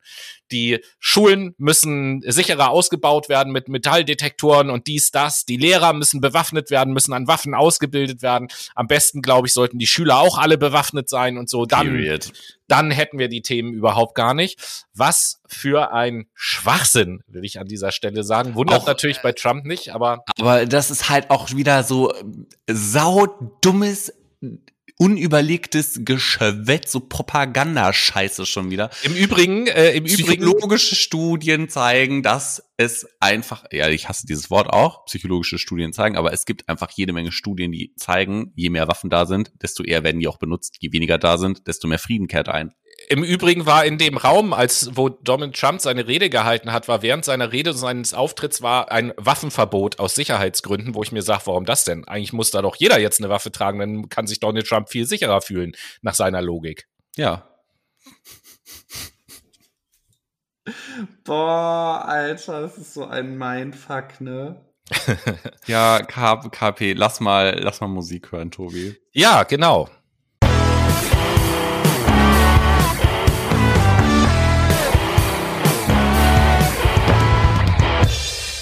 Die 0.51 0.79
Schulen 0.99 1.55
müssen 1.57 2.21
sicherer 2.25 2.69
ausgebaut 2.69 3.29
werden 3.29 3.51
mit 3.51 3.69
Metalldetektoren 3.69 4.69
und 4.69 4.87
dies, 4.87 5.11
das. 5.11 5.45
Die 5.45 5.57
Lehrer 5.57 5.93
müssen 5.93 6.21
bewaffnet 6.21 6.71
werden, 6.71 6.93
müssen 6.93 7.13
an 7.13 7.27
Waffen 7.27 7.53
ausgebildet 7.53 8.21
werden. 8.21 8.47
Am 8.75 8.87
besten, 8.87 9.21
glaube 9.21 9.47
ich, 9.47 9.53
sollten 9.53 9.79
die 9.79 9.87
Schüler 9.87 10.19
auch 10.19 10.37
alle 10.37 10.57
bewaffnet 10.57 11.09
sein 11.09 11.37
und 11.37 11.49
so. 11.49 11.65
Dann, 11.65 12.19
dann 12.67 12.91
hätten 12.91 13.19
wir 13.19 13.29
die 13.29 13.41
Themen 13.41 13.73
überhaupt 13.73 14.15
gar 14.15 14.33
nicht. 14.33 14.87
Was 14.93 15.41
für 15.47 15.91
ein 15.93 16.27
Schwachsinn, 16.33 17.23
will 17.27 17.45
ich 17.45 17.59
an 17.59 17.67
dieser 17.67 17.91
Stelle 17.91 18.23
sagen. 18.23 18.55
Wundert 18.55 18.81
auch, 18.81 18.87
natürlich 18.87 19.21
bei 19.21 19.31
Trump 19.31 19.65
nicht, 19.65 19.93
aber. 19.93 20.23
Aber 20.39 20.65
das 20.65 20.91
ist 20.91 21.09
halt 21.09 21.29
auch 21.29 21.51
wieder 21.51 21.83
so 21.83 22.13
saudummes 22.67 24.13
unüberlegtes 24.99 26.01
Geschwätz, 26.03 26.91
so 26.91 26.99
Propagandascheiße 26.99 28.45
schon 28.45 28.69
wieder. 28.69 28.89
Im 29.03 29.15
Übrigen, 29.15 29.65
äh, 29.67 29.91
im 29.91 30.03
Psychologische 30.03 30.95
Studien 30.95 31.69
zeigen, 31.69 32.21
dass 32.21 32.69
es 32.75 33.07
einfach, 33.21 33.63
ja, 33.71 33.87
ich 33.87 34.09
hasse 34.09 34.27
dieses 34.27 34.49
Wort 34.49 34.67
auch, 34.67 35.05
psychologische 35.05 35.57
Studien 35.57 35.93
zeigen, 35.93 36.17
aber 36.17 36.33
es 36.33 36.45
gibt 36.45 36.67
einfach 36.67 36.91
jede 36.91 37.13
Menge 37.13 37.31
Studien, 37.31 37.71
die 37.71 37.93
zeigen, 37.95 38.51
je 38.55 38.69
mehr 38.69 38.89
Waffen 38.89 39.09
da 39.09 39.25
sind, 39.25 39.53
desto 39.61 39.83
eher 39.83 40.03
werden 40.03 40.19
die 40.19 40.27
auch 40.27 40.37
benutzt, 40.37 40.75
je 40.81 40.91
weniger 40.91 41.17
da 41.17 41.37
sind, 41.37 41.65
desto 41.67 41.87
mehr 41.87 41.99
Frieden 41.99 42.27
kehrt 42.27 42.49
ein. 42.49 42.73
Im 43.11 43.23
Übrigen 43.23 43.65
war 43.65 43.85
in 43.85 43.97
dem 43.97 44.17
Raum, 44.17 44.53
als 44.53 44.95
wo 44.95 45.09
Donald 45.09 45.59
Trump 45.59 45.81
seine 45.81 46.07
Rede 46.07 46.29
gehalten 46.29 46.71
hat, 46.71 46.87
war 46.87 47.01
während 47.01 47.25
seiner 47.25 47.51
Rede 47.51 47.73
seines 47.73 48.13
Auftritts 48.13 48.61
war 48.61 48.91
ein 48.91 49.13
Waffenverbot 49.17 49.97
aus 49.97 50.13
Sicherheitsgründen, 50.13 50.93
wo 50.93 51.01
ich 51.01 51.11
mir 51.11 51.23
sage, 51.23 51.41
warum 51.45 51.65
das 51.65 51.85
denn? 51.85 52.07
Eigentlich 52.07 52.33
muss 52.33 52.51
da 52.51 52.61
doch 52.61 52.75
jeder 52.75 52.99
jetzt 52.99 53.19
eine 53.19 53.29
Waffe 53.29 53.51
tragen, 53.51 53.79
dann 53.79 54.09
kann 54.09 54.27
sich 54.27 54.39
Donald 54.39 54.67
Trump 54.67 54.89
viel 54.89 55.07
sicherer 55.07 55.41
fühlen 55.41 55.71
nach 56.03 56.13
seiner 56.13 56.43
Logik. 56.43 56.87
Ja. 57.15 57.49
Boah, 61.23 62.05
Alter, 62.05 62.61
das 62.61 62.77
ist 62.77 62.93
so 62.93 63.05
ein 63.05 63.39
Mindfuck, 63.39 64.21
ne? 64.21 64.63
ja, 65.65 65.99
KP, 66.03 66.93
lass 66.93 67.19
mal, 67.19 67.59
lass 67.59 67.81
mal 67.81 67.87
Musik 67.87 68.31
hören, 68.31 68.51
Tobi. 68.51 68.95
Ja, 69.13 69.41
genau. 69.43 69.89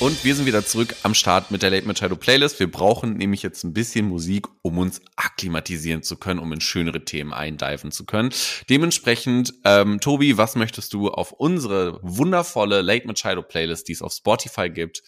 Und 0.07 0.23
wir 0.23 0.35
sind 0.35 0.45
wieder 0.45 0.65
zurück 0.65 0.95
am 1.03 1.13
Start 1.13 1.51
mit 1.51 1.63
der 1.63 1.69
Late 1.69 1.85
Machado 1.85 2.15
Playlist. 2.15 2.61
Wir 2.61 2.71
brauchen 2.71 3.17
nämlich 3.17 3.43
jetzt 3.43 3.65
ein 3.65 3.73
bisschen 3.73 4.07
Musik, 4.07 4.47
um 4.61 4.77
uns 4.77 5.01
akklimatisieren 5.17 6.01
zu 6.01 6.15
können, 6.15 6.39
um 6.39 6.53
in 6.53 6.61
schönere 6.61 7.03
Themen 7.03 7.33
eindiven 7.33 7.91
zu 7.91 8.05
können. 8.05 8.29
Dementsprechend, 8.69 9.53
ähm, 9.65 9.99
Tobi, 9.99 10.37
was 10.37 10.55
möchtest 10.55 10.93
du 10.93 11.09
auf 11.09 11.33
unsere 11.33 11.99
wundervolle 12.03 12.81
Late 12.83 13.05
Machado 13.05 13.41
Playlist, 13.41 13.89
die 13.89 13.91
es 13.91 14.01
auf 14.01 14.13
Spotify 14.13 14.69
gibt, 14.69 15.03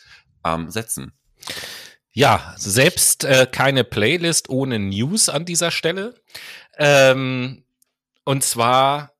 ähm, 0.45 0.69
setzen? 0.69 1.13
Ja, 2.11 2.53
selbst 2.57 3.23
äh, 3.23 3.47
keine 3.49 3.85
Playlist 3.85 4.49
ohne 4.49 4.79
News 4.79 5.29
an 5.29 5.45
dieser 5.45 5.71
Stelle. 5.71 6.15
Ähm, 6.77 7.63
und 8.25 8.43
zwar 8.43 9.13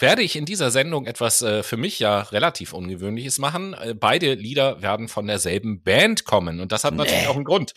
werde 0.00 0.22
ich 0.22 0.36
in 0.36 0.44
dieser 0.44 0.70
Sendung 0.70 1.06
etwas 1.06 1.42
äh, 1.42 1.62
für 1.62 1.76
mich 1.76 1.98
ja 1.98 2.20
relativ 2.20 2.72
Ungewöhnliches 2.72 3.38
machen. 3.38 3.74
Äh, 3.74 3.94
beide 3.94 4.34
Lieder 4.34 4.82
werden 4.82 5.08
von 5.08 5.26
derselben 5.26 5.82
Band 5.82 6.24
kommen 6.24 6.60
und 6.60 6.72
das 6.72 6.84
hat 6.84 6.94
nee. 6.94 6.98
natürlich 6.98 7.28
auch 7.28 7.36
einen 7.36 7.44
Grund. 7.44 7.74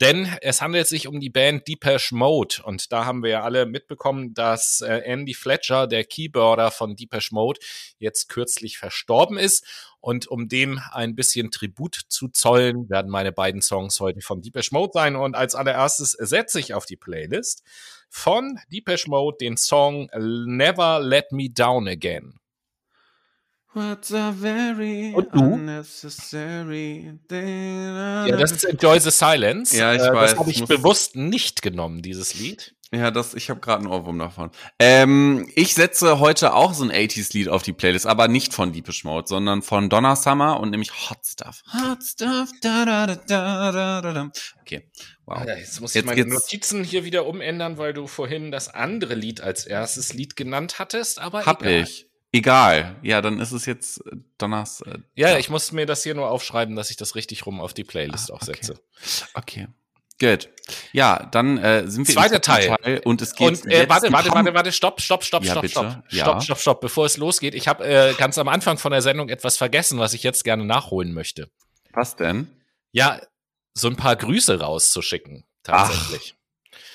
Denn 0.00 0.28
es 0.40 0.60
handelt 0.60 0.88
sich 0.88 1.06
um 1.06 1.20
die 1.20 1.30
Band 1.30 1.68
Depeche 1.68 2.14
Mode 2.14 2.62
und 2.64 2.92
da 2.92 3.04
haben 3.04 3.22
wir 3.22 3.30
ja 3.30 3.42
alle 3.42 3.66
mitbekommen, 3.66 4.34
dass 4.34 4.80
äh, 4.80 5.02
Andy 5.04 5.34
Fletcher, 5.34 5.86
der 5.86 6.04
Keyboarder 6.04 6.70
von 6.70 6.96
Depeche 6.96 7.32
Mode, 7.32 7.60
jetzt 7.98 8.28
kürzlich 8.28 8.78
verstorben 8.78 9.38
ist 9.38 9.64
und 10.00 10.26
um 10.26 10.48
dem 10.48 10.80
ein 10.90 11.14
bisschen 11.14 11.50
Tribut 11.50 12.00
zu 12.08 12.28
zollen, 12.28 12.90
werden 12.90 13.10
meine 13.10 13.30
beiden 13.30 13.62
Songs 13.62 14.00
heute 14.00 14.20
von 14.20 14.42
Depeche 14.42 14.70
Mode 14.72 14.92
sein 14.94 15.16
und 15.16 15.36
als 15.36 15.54
allererstes 15.54 16.12
setze 16.12 16.58
ich 16.58 16.74
auf 16.74 16.86
die 16.86 16.96
Playlist 16.96 17.62
von 18.12 18.58
Depeche 18.70 19.08
Mode 19.08 19.38
den 19.40 19.56
Song 19.56 20.08
Never 20.14 21.00
Let 21.00 21.32
Me 21.32 21.48
Down 21.48 21.88
Again. 21.88 22.34
What's 23.74 24.12
a 24.12 24.32
very 24.38 25.14
Und 25.14 25.34
du? 25.34 25.54
unnecessary 25.54 27.18
thing. 27.26 27.86
Ja, 28.28 28.36
das 28.36 28.52
ist 28.52 28.64
Enjoy 28.64 29.00
the 29.00 29.10
Silence. 29.10 29.74
Ja, 29.74 29.94
ich 29.94 30.02
äh, 30.02 30.12
weiß. 30.12 30.32
Das 30.32 30.40
habe 30.40 30.50
ich 30.50 30.62
bewusst 30.66 31.16
nicht 31.16 31.62
genommen, 31.62 32.02
dieses 32.02 32.34
Lied. 32.34 32.74
Ja, 32.94 33.10
das, 33.10 33.32
ich 33.32 33.48
habe 33.48 33.60
gerade 33.60 33.78
einen 33.84 33.90
Ohrwurm 33.90 34.18
davon. 34.18 34.50
Ähm, 34.78 35.50
ich 35.54 35.72
setze 35.72 36.18
heute 36.18 36.52
auch 36.52 36.74
so 36.74 36.84
ein 36.84 36.92
80s-Lied 36.92 37.48
auf 37.48 37.62
die 37.62 37.72
Playlist, 37.72 38.06
aber 38.06 38.28
nicht 38.28 38.52
von 38.52 38.74
Deepish 38.74 39.04
Mode, 39.04 39.26
sondern 39.26 39.62
von 39.62 39.88
Donna 39.88 40.14
Summer 40.14 40.60
und 40.60 40.68
nämlich 40.68 40.90
Hot 41.08 41.24
Stuff. 41.24 41.62
Hot 41.72 42.04
Stuff, 42.04 42.50
da 42.60 42.84
da 42.84 43.06
da 43.06 43.16
da 43.72 44.02
da 44.02 44.12
da. 44.12 44.30
Okay, 44.60 44.86
wow. 45.26 45.44
Ja, 45.46 45.56
jetzt 45.56 45.80
muss 45.80 45.92
ich 45.92 45.96
jetzt, 45.96 46.06
meine 46.06 46.24
Notizen 46.24 46.84
hier 46.84 47.04
wieder 47.04 47.26
umändern, 47.26 47.78
weil 47.78 47.92
du 47.92 48.06
vorhin 48.06 48.50
das 48.50 48.68
andere 48.68 49.14
Lied 49.14 49.40
als 49.40 49.66
erstes 49.66 50.12
Lied 50.12 50.36
genannt 50.36 50.78
hattest, 50.78 51.20
aber 51.20 51.46
Hab 51.46 51.62
egal. 51.62 51.82
ich. 51.82 52.06
Egal. 52.34 52.96
Ja, 53.02 53.20
dann 53.20 53.40
ist 53.40 53.52
es 53.52 53.66
jetzt 53.66 53.98
äh, 54.06 54.16
Donners. 54.38 54.80
Äh, 54.80 54.98
ja, 55.14 55.36
ich 55.36 55.50
muss 55.50 55.70
mir 55.72 55.84
das 55.84 56.02
hier 56.02 56.14
nur 56.14 56.30
aufschreiben, 56.30 56.76
dass 56.76 56.90
ich 56.90 56.96
das 56.96 57.14
richtig 57.14 57.44
rum 57.44 57.60
auf 57.60 57.74
die 57.74 57.84
Playlist 57.84 58.30
ah, 58.30 58.34
okay. 58.34 58.42
auch 58.42 58.46
setze. 58.46 58.74
Okay. 59.34 59.68
Gut. 60.18 60.48
Ja, 60.92 61.28
dann 61.32 61.58
äh, 61.58 61.90
sind 61.90 62.06
wir 62.06 62.14
Zweiter 62.14 62.40
Teil. 62.40 62.76
Teil. 62.80 63.00
und 63.04 63.20
es 63.20 63.34
geht 63.34 63.48
und, 63.48 63.66
äh, 63.66 63.88
warte, 63.88 64.12
warte, 64.12 64.30
warte, 64.30 64.54
warte, 64.54 64.72
stopp, 64.72 65.00
stopp, 65.00 65.24
stopp, 65.24 65.44
ja, 65.44 65.50
stopp, 65.50 65.62
bitte? 65.62 65.72
stopp, 65.72 66.04
ja. 66.10 66.24
stopp, 66.24 66.42
stopp, 66.42 66.58
stopp, 66.58 66.80
bevor 66.80 67.06
es 67.06 67.16
losgeht. 67.16 67.54
Ich 67.54 67.68
habe 67.68 67.84
äh, 67.84 68.14
ganz 68.14 68.38
am 68.38 68.48
Anfang 68.48 68.78
von 68.78 68.92
der 68.92 69.02
Sendung 69.02 69.28
etwas 69.28 69.56
vergessen, 69.56 69.98
was 69.98 70.14
ich 70.14 70.22
jetzt 70.22 70.44
gerne 70.44 70.64
nachholen 70.64 71.12
möchte. 71.12 71.50
Was 71.92 72.16
denn? 72.16 72.48
Ja, 72.92 73.20
so 73.74 73.88
ein 73.88 73.96
paar 73.96 74.16
Grüße 74.16 74.60
rauszuschicken, 74.60 75.44
tatsächlich. 75.62 76.34
Ach. 76.34 76.42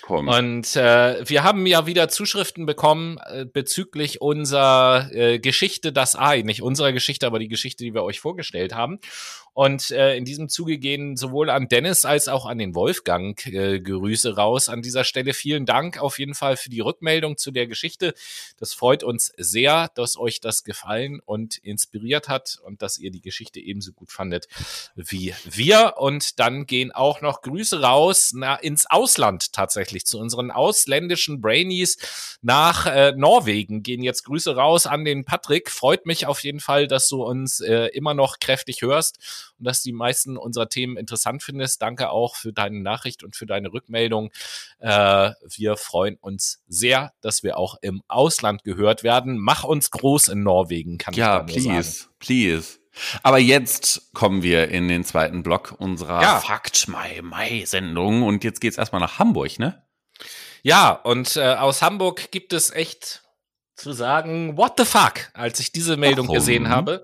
Komm. 0.07 0.30
Und 0.30 0.78
äh, 0.78 1.28
wir 1.28 1.43
haben 1.43 1.65
ja 1.65 1.86
wieder 1.86 2.07
Zuschriften 2.07 2.65
bekommen 2.65 3.17
äh, 3.25 3.43
bezüglich 3.43 4.21
unserer 4.21 5.11
äh, 5.11 5.38
Geschichte 5.38 5.91
das 5.91 6.15
Ei. 6.15 6.43
Nicht 6.43 6.61
unserer 6.61 6.93
Geschichte, 6.93 7.28
aber 7.28 7.39
die 7.39 7.49
Geschichte, 7.49 7.84
die 7.84 7.93
wir 7.93 8.03
euch 8.03 8.21
vorgestellt 8.21 8.73
haben. 8.73 8.99
Und 9.58 9.89
äh, 9.89 10.16
in 10.16 10.24
diesem 10.24 10.49
Zuge 10.49 10.78
gehen 10.78 11.18
sowohl 11.18 11.49
an 11.49 11.68
Dennis 11.68 12.05
als 12.05 12.28
auch 12.28 12.45
an 12.45 12.60
den 12.60 12.76
Wolfgang 12.76 13.43
äh, 13.47 13.80
Grüße 13.80 14.36
raus. 14.36 14.70
An 14.70 14.84
dieser 14.84 15.03
Stelle 15.03 15.34
vielen 15.34 15.66
Dank 15.66 15.97
auf 15.97 16.20
jeden 16.20 16.36
Fall 16.36 16.58
für 16.58 16.70
die 16.70 16.80
Rückmeldung 16.80 17.38
zu 17.38 17.49
der 17.49 17.66
Geschichte. 17.66 18.14
Das 18.60 18.76
freut 18.76 19.03
uns 19.03 19.34
sehr, 19.36 19.89
dass 19.95 20.16
euch 20.16 20.41
das 20.41 20.64
gefallen 20.64 21.22
und 21.26 21.58
inspiriert 21.58 22.30
hat 22.30 22.60
und 22.66 22.84
dass 22.84 22.99
ihr 22.99 23.10
die 23.10 23.20
Geschichte 23.20 23.60
ebenso 23.60 23.93
gut 23.93 24.12
fandet 24.12 24.47
wie 24.93 25.34
wir. 25.43 25.95
Und 25.97 26.39
dann 26.39 26.68
gehen 26.68 26.91
auch 26.91 27.22
noch 27.22 27.41
Grüße 27.41 27.82
raus 27.82 28.34
na, 28.36 28.58
ins 28.58 28.86
Ausland 28.88 29.53
tatsächlich 29.53 30.05
zu 30.05 30.20
unseren 30.20 30.51
ausländischen 30.51 31.41
Brainies 31.41 31.97
nach 32.43 32.86
äh, 32.86 33.14
Norwegen. 33.14 33.82
Gehen 33.82 34.03
jetzt 34.03 34.24
Grüße 34.26 34.55
raus 34.55 34.86
an 34.86 35.03
den 35.03 35.26
Patrick. 35.26 35.72
Freut 35.72 36.05
mich 36.05 36.28
auf 36.28 36.43
jeden 36.43 36.60
Fall, 36.60 36.88
dass 36.88 37.10
du 37.10 37.24
uns 37.24 37.60
äh, 37.60 37.88
immer 37.88 38.14
noch 38.14 38.38
kräftig 38.38 38.84
hörst 38.84 39.47
und 39.58 39.66
dass 39.66 39.82
die 39.82 39.93
meisten 39.93 40.38
unserer 40.38 40.70
Themen 40.70 40.98
interessant 40.98 41.43
findest. 41.43 41.82
Danke 41.82 42.10
auch 42.10 42.36
für 42.36 42.54
deine 42.54 42.82
Nachricht 42.82 43.24
und 43.24 43.36
für 43.36 43.45
deine 43.45 43.72
Rückmeldung. 43.74 44.32
Äh, 44.80 45.32
wir 45.48 45.78
freuen 45.78 46.16
uns 46.16 46.64
sehr, 46.68 47.14
dass 47.22 47.43
wir 47.43 47.58
auch 47.58 47.76
im 47.82 48.02
Ausland 48.08 48.64
gehört 48.64 49.04
werden. 49.04 49.38
Mach 49.38 49.64
uns 49.64 49.91
groß 49.91 50.30
in 50.30 50.43
Norwegen, 50.43 50.98
kann 50.98 51.14
ja, 51.14 51.45
ich 51.48 51.54
please, 51.54 51.91
sagen. 51.91 52.14
please. 52.20 52.80
Aber 53.24 53.38
jetzt 53.38 54.14
kommen 54.14 54.41
wir 54.41 54.70
in 54.70 54.88
den 54.88 55.04
zweiten 55.04 55.43
Block 55.43 55.76
unserer 55.78 56.22
ja. 56.22 56.39
Fakt 56.39 56.88
Mai 56.88 57.22
Mai 57.22 57.64
Sendung 57.66 58.24
und 58.24 58.43
jetzt 58.43 58.60
geht's 58.60 58.78
erstmal 58.78 59.02
nach 59.02 59.20
Hamburg, 59.20 59.60
ne? 59.60 59.84
Ja, 60.64 60.91
und 60.91 61.36
äh, 61.36 61.54
aus 61.54 61.82
Hamburg 61.82 62.32
gibt 62.32 62.54
es 62.54 62.72
echt 62.72 63.24
zu 63.78 63.93
sagen, 63.93 64.57
what 64.57 64.73
the 64.78 64.86
fuck, 64.86 65.30
als 65.34 65.59
ich 65.59 65.71
diese 65.71 65.97
Meldung 65.97 66.28
Warum? 66.28 66.39
gesehen 66.39 66.69
habe. 66.69 67.03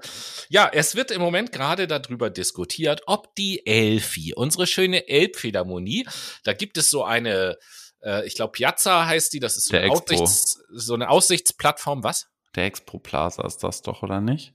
Ja, 0.50 0.70
es 0.74 0.96
wird 0.96 1.12
im 1.12 1.22
Moment 1.22 1.52
gerade 1.52 1.88
darüber 1.88 2.30
diskutiert, 2.30 3.04
ob 3.06 3.36
die 3.36 3.66
Elfi, 3.66 4.34
unsere 4.36 4.68
schöne 4.68 5.08
Elbphilharmonie, 5.08 6.08
da 6.44 6.54
gibt 6.54 6.78
es 6.78 6.90
so 6.90 7.04
eine, 7.04 7.58
äh, 8.02 8.26
ich 8.26 8.36
glaube 8.36 8.54
Piazza 8.54 9.06
heißt 9.06 9.32
die, 9.34 9.40
das 9.40 9.56
ist 9.56 9.68
so 9.68 9.78
eine, 9.78 9.92
Aussichts, 9.92 10.64
so 10.72 10.96
eine 10.96 11.10
Aussichtsplattform, 11.10 12.04
was? 12.04 12.28
Der 12.56 12.66
Expo 12.66 13.00
Plaza 13.00 13.46
ist 13.46 13.58
das 13.64 13.82
doch, 13.82 14.04
oder 14.04 14.20
nicht? 14.20 14.54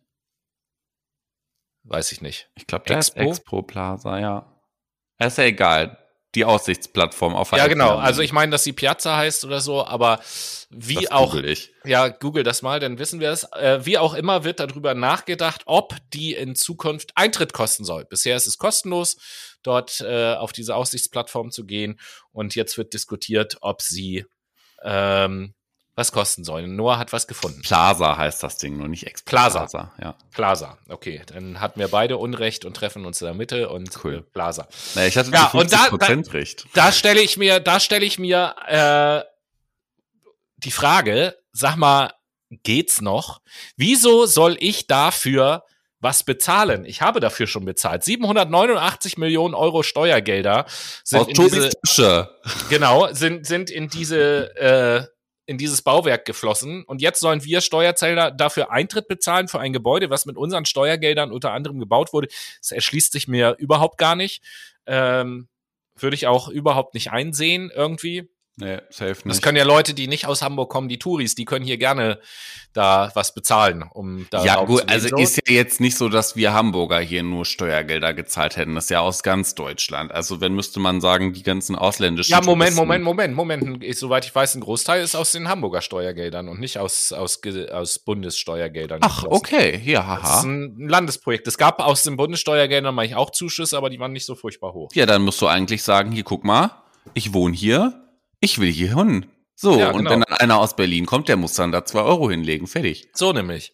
Weiß 1.85 2.13
ich 2.13 2.21
nicht. 2.21 2.51
Ich 2.57 2.67
glaube, 2.67 2.85
der 2.87 2.99
Expo? 2.99 3.21
Expo 3.21 3.63
Plaza, 3.63 4.19
ja. 4.19 4.61
Ist 5.19 5.39
ja 5.39 5.45
egal 5.45 5.99
die 6.35 6.45
Aussichtsplattform 6.45 7.35
auf 7.35 7.53
Ja, 7.53 7.67
genau. 7.67 7.97
Also 7.97 8.21
ich 8.21 8.33
meine, 8.33 8.53
dass 8.53 8.65
sie 8.65 8.73
Piazza 8.73 9.17
heißt 9.17 9.45
oder 9.45 9.61
so, 9.61 9.85
aber 9.85 10.21
wie 10.71 10.97
das 10.97 11.11
auch. 11.11 11.31
Google 11.31 11.49
ich. 11.49 11.73
Ja, 11.85 12.09
google 12.09 12.43
das 12.43 12.61
mal, 12.63 12.81
dann 12.81 12.99
wissen 12.99 13.21
wir 13.21 13.31
es. 13.31 13.45
Äh, 13.53 13.85
wie 13.85 13.97
auch 13.97 14.15
immer 14.15 14.45
wird 14.45 14.61
darüber 14.61 14.95
nachgedacht, 14.95 15.63
ob 15.65 15.97
die 16.13 16.35
in 16.35 16.55
Zukunft 16.55 17.13
Eintritt 17.15 17.53
kosten 17.53 17.85
soll. 17.85 18.05
Bisher 18.05 18.37
ist 18.37 18.47
es 18.47 18.59
kostenlos, 18.59 19.17
dort 19.63 20.01
äh, 20.03 20.35
auf 20.35 20.53
diese 20.53 20.77
Aussichtsplattform 20.77 21.51
zu 21.51 21.65
gehen. 21.65 21.99
Und 22.31 22.55
jetzt 22.55 22.77
wird 22.77 22.93
diskutiert, 22.93 23.57
ob 23.63 23.81
sie 23.81 24.27
ähm, 24.85 25.55
was 25.99 26.13
kosten 26.13 26.45
sollen. 26.45 26.77
Noah 26.77 26.97
hat 26.97 27.13
was 27.13 27.27
gefunden. 27.27 27.61
Plaza 27.61 28.17
heißt 28.17 28.43
das 28.43 28.57
Ding, 28.57 28.77
nur 28.77 28.87
nicht 28.87 29.07
Expo. 29.07 29.29
Plaza. 29.29 29.59
Plaza, 29.59 29.93
ja. 30.01 30.15
Plaza, 30.31 30.79
okay. 30.89 31.21
Dann 31.27 31.61
hatten 31.61 31.81
wir 31.81 31.89
beide 31.89 32.17
Unrecht 32.17 32.65
und 32.65 32.75
treffen 32.75 33.05
uns 33.05 33.21
in 33.21 33.27
der 33.27 33.35
Mitte 33.35 33.69
und 33.69 33.91
cool. 34.05 34.19
Äh, 34.19 34.21
Plaza. 34.21 34.69
Na, 34.95 35.07
ich 35.07 35.19
hatte 35.19 35.31
ja, 35.33 35.51
und 35.53 35.73
da, 35.73 35.89
da, 35.91 36.07
recht. 36.31 36.67
Da 36.73 36.93
stelle 36.93 37.21
ich 37.21 37.37
mir, 37.37 37.59
da 37.59 37.81
stelle 37.81 38.05
ich 38.05 38.19
mir 38.19 38.55
äh, 38.69 39.29
die 40.59 40.71
Frage, 40.71 41.37
sag 41.53 41.77
mal, 41.77 42.13
geht's 42.63 43.01
noch? 43.01 43.41
Wieso 43.77 44.27
soll 44.27 44.57
ich 44.61 44.87
dafür 44.87 45.65
was 46.01 46.23
bezahlen. 46.23 46.85
Ich 46.85 47.03
habe 47.03 47.19
dafür 47.19 47.49
schon 47.49 47.65
bezahlt. 47.65 48.05
789 48.05 49.19
Millionen 49.19 49.55
Euro 49.55 49.83
Steuergelder 49.83 50.65
sind 51.03 51.23
Aus 51.23 51.27
in 51.27 51.35
diese, 51.35 51.71
Tasche. 51.71 52.31
genau, 52.71 53.13
sind, 53.13 53.47
sind 53.47 53.69
in 53.69 53.89
diese, 53.89 54.57
äh, 54.57 55.18
in 55.49 55.57
dieses 55.57 55.81
Bauwerk 55.81 56.27
geflossen. 56.27 56.85
Und 56.85 57.01
jetzt 57.01 57.21
sollen 57.21 57.43
wir 57.43 57.63
Steuerzahler 57.63 58.31
dafür 58.31 58.71
Eintritt 58.71 59.09
bezahlen 59.09 59.49
für 59.49 59.59
ein 59.59 59.73
Gebäude, 59.73 60.11
was 60.11 60.27
mit 60.27 60.37
unseren 60.37 60.67
Steuergeldern 60.67 61.33
unter 61.33 61.53
anderem 61.53 61.79
gebaut 61.79 62.13
wurde. 62.13 62.29
Das 62.61 62.71
erschließt 62.71 63.13
sich 63.13 63.29
mir 63.29 63.57
überhaupt 63.59 63.97
gar 63.97 64.15
nicht. 64.15 64.45
Ähm, 64.87 65.49
würde 65.97 66.17
ich 66.17 66.27
auch 66.27 66.49
überhaupt 66.49 66.93
nicht 66.93 67.13
einsehen 67.13 67.73
irgendwie. 67.75 68.29
Nee, 68.61 68.79
safe 68.91 69.15
Das 69.15 69.25
nicht. 69.25 69.43
können 69.43 69.57
ja 69.57 69.65
Leute, 69.65 69.95
die 69.95 70.09
nicht 70.09 70.27
aus 70.27 70.43
Hamburg 70.43 70.69
kommen, 70.69 70.89
die 70.89 70.99
Touris, 70.99 71.37
die 71.37 71.45
können 71.45 71.65
hier 71.65 71.79
gerne 71.79 72.19
da 72.73 73.11
was 73.15 73.33
bezahlen, 73.33 73.85
um 73.93 74.27
da 74.31 74.45
ja, 74.45 74.63
gut, 74.65 74.83
also 74.89 75.09
So. 75.09 75.17
ist 75.17 75.37
ja 75.37 75.55
jetzt 75.55 75.81
nicht 75.81 75.97
so, 75.97 76.09
dass 76.09 76.35
wir 76.37 76.53
Hamburger 76.53 76.99
hier 77.01 77.23
nur 77.23 77.45
Steuergelder 77.45 78.15
gezahlt 78.15 78.57
hätten. 78.57 78.75
Das 78.75 78.85
ist 78.85 78.91
ja 78.91 79.01
aus 79.01 79.23
ganz 79.23 79.55
Deutschland. 79.55 80.13
Also 80.13 80.41
wenn 80.41 80.55
müsste 80.55 80.81
man 80.81 81.01
sagen, 81.01 81.33
die 81.33 81.43
ganzen 81.43 81.77
ausländischen. 81.77 82.33
Ja, 82.33 82.41
Moment, 82.43 82.75
Moment, 82.77 83.05
Moment, 83.05 83.35
Moment. 83.35 83.85
Soweit 83.97 84.25
ich 84.27 84.35
weiß, 84.35 84.57
ein 84.57 84.61
Großteil 84.61 85.03
ist 85.03 85.15
aus 85.15 85.33
den 85.33 85.49
Hamburger 85.49 85.81
Steuergeldern 85.81 86.49
und 86.49 86.59
nicht 86.61 86.79
aus, 86.79 87.13
aus, 87.13 87.41
aus 87.73 87.99
Bundessteuergeldern. 88.01 89.01
Ach, 89.03 89.25
okay, 89.25 89.81
ja, 89.85 90.17
Das 90.21 90.31
ist 90.31 90.37
haha. 90.37 90.43
ein 90.49 90.89
Landesprojekt. 90.89 91.47
Es 91.47 91.59
gab 91.59 91.81
aus 91.81 92.03
den 92.03 92.17
Bundessteuergeldern 92.17 92.95
mal 92.95 93.05
ich 93.05 93.15
auch 93.15 93.31
Zuschüsse, 93.31 93.77
aber 93.77 93.89
die 93.89 93.99
waren 94.01 94.13
nicht 94.13 94.27
so 94.27 94.35
furchtbar 94.35 94.73
hoch. 94.75 94.91
Ja, 94.95 95.07
dann 95.07 95.23
musst 95.23 95.41
du 95.41 95.47
eigentlich 95.47 95.83
sagen, 95.83 96.11
hier, 96.13 96.25
guck 96.25 96.45
mal, 96.45 96.71
ich 97.15 97.33
wohne 97.33 97.55
hier, 97.57 98.05
ich 98.41 98.59
will 98.59 98.71
hier 98.71 98.97
hin. 98.97 99.27
So, 99.55 99.79
Ja, 99.79 99.91
und 99.91 99.99
genau. 99.99 100.11
wenn 100.11 100.21
dann 100.21 100.39
einer 100.39 100.59
aus 100.59 100.77
Berlin 100.77 101.07
kommt, 101.07 101.29
der 101.29 101.37
muss 101.37 101.55
dann 101.55 101.73
da 101.73 101.85
zwei 101.85 102.03
Euro 102.03 102.31
hinlegen, 102.31 102.67
fertig. 102.67 103.09
So 103.13 103.33
nämlich 103.33 103.73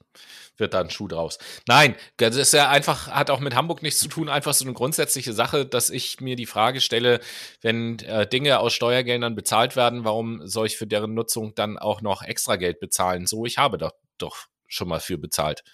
wird 0.57 0.75
da 0.75 0.81
ein 0.81 0.91
Schuh 0.91 1.09
draus. 1.09 1.39
Nein, 1.67 1.97
das 2.17 2.37
ist 2.37 2.53
ja 2.53 2.69
einfach, 2.71 3.09
hat 3.09 3.31
auch 3.31 3.41
mit 3.41 3.55
Hamburg 3.55 3.83
nichts 3.83 4.01
zu 4.01 4.09
tun, 4.09 4.29
einfach 4.29 4.55
so 4.55 4.65
eine 4.65 4.75
grundsätzliche 4.75 5.33
Sache, 5.33 5.67
dass 5.67 5.91
ich 5.91 6.21
mir 6.21 6.37
die 6.37 6.47
Frage 6.47 6.81
stelle, 6.81 7.21
wenn 7.61 7.99
äh, 8.01 8.27
Dinge 8.27 8.61
aus 8.61 8.73
Steuergeldern 8.73 9.35
bezahlt 9.35 9.77
werden, 9.77 10.05
warum 10.05 10.47
soll 10.47 10.67
ich 10.67 10.77
für 10.77 10.87
deren 10.87 11.15
Nutzung 11.15 11.55
dann 11.55 11.79
auch 11.79 12.03
noch 12.03 12.23
extra 12.23 12.57
Geld 12.57 12.81
bezahlen? 12.81 13.27
So, 13.27 13.45
ich 13.45 13.59
habe 13.59 13.79
doch, 13.79 13.93
doch 14.19 14.47
schon 14.69 14.89
mal 14.89 15.01
für 15.01 15.19
bezahlt. 15.19 15.65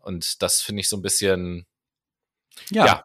Und 0.00 0.42
das 0.42 0.60
finde 0.60 0.80
ich 0.80 0.88
so 0.88 0.96
ein 0.96 1.02
bisschen, 1.02 1.66
ja. 2.70 3.04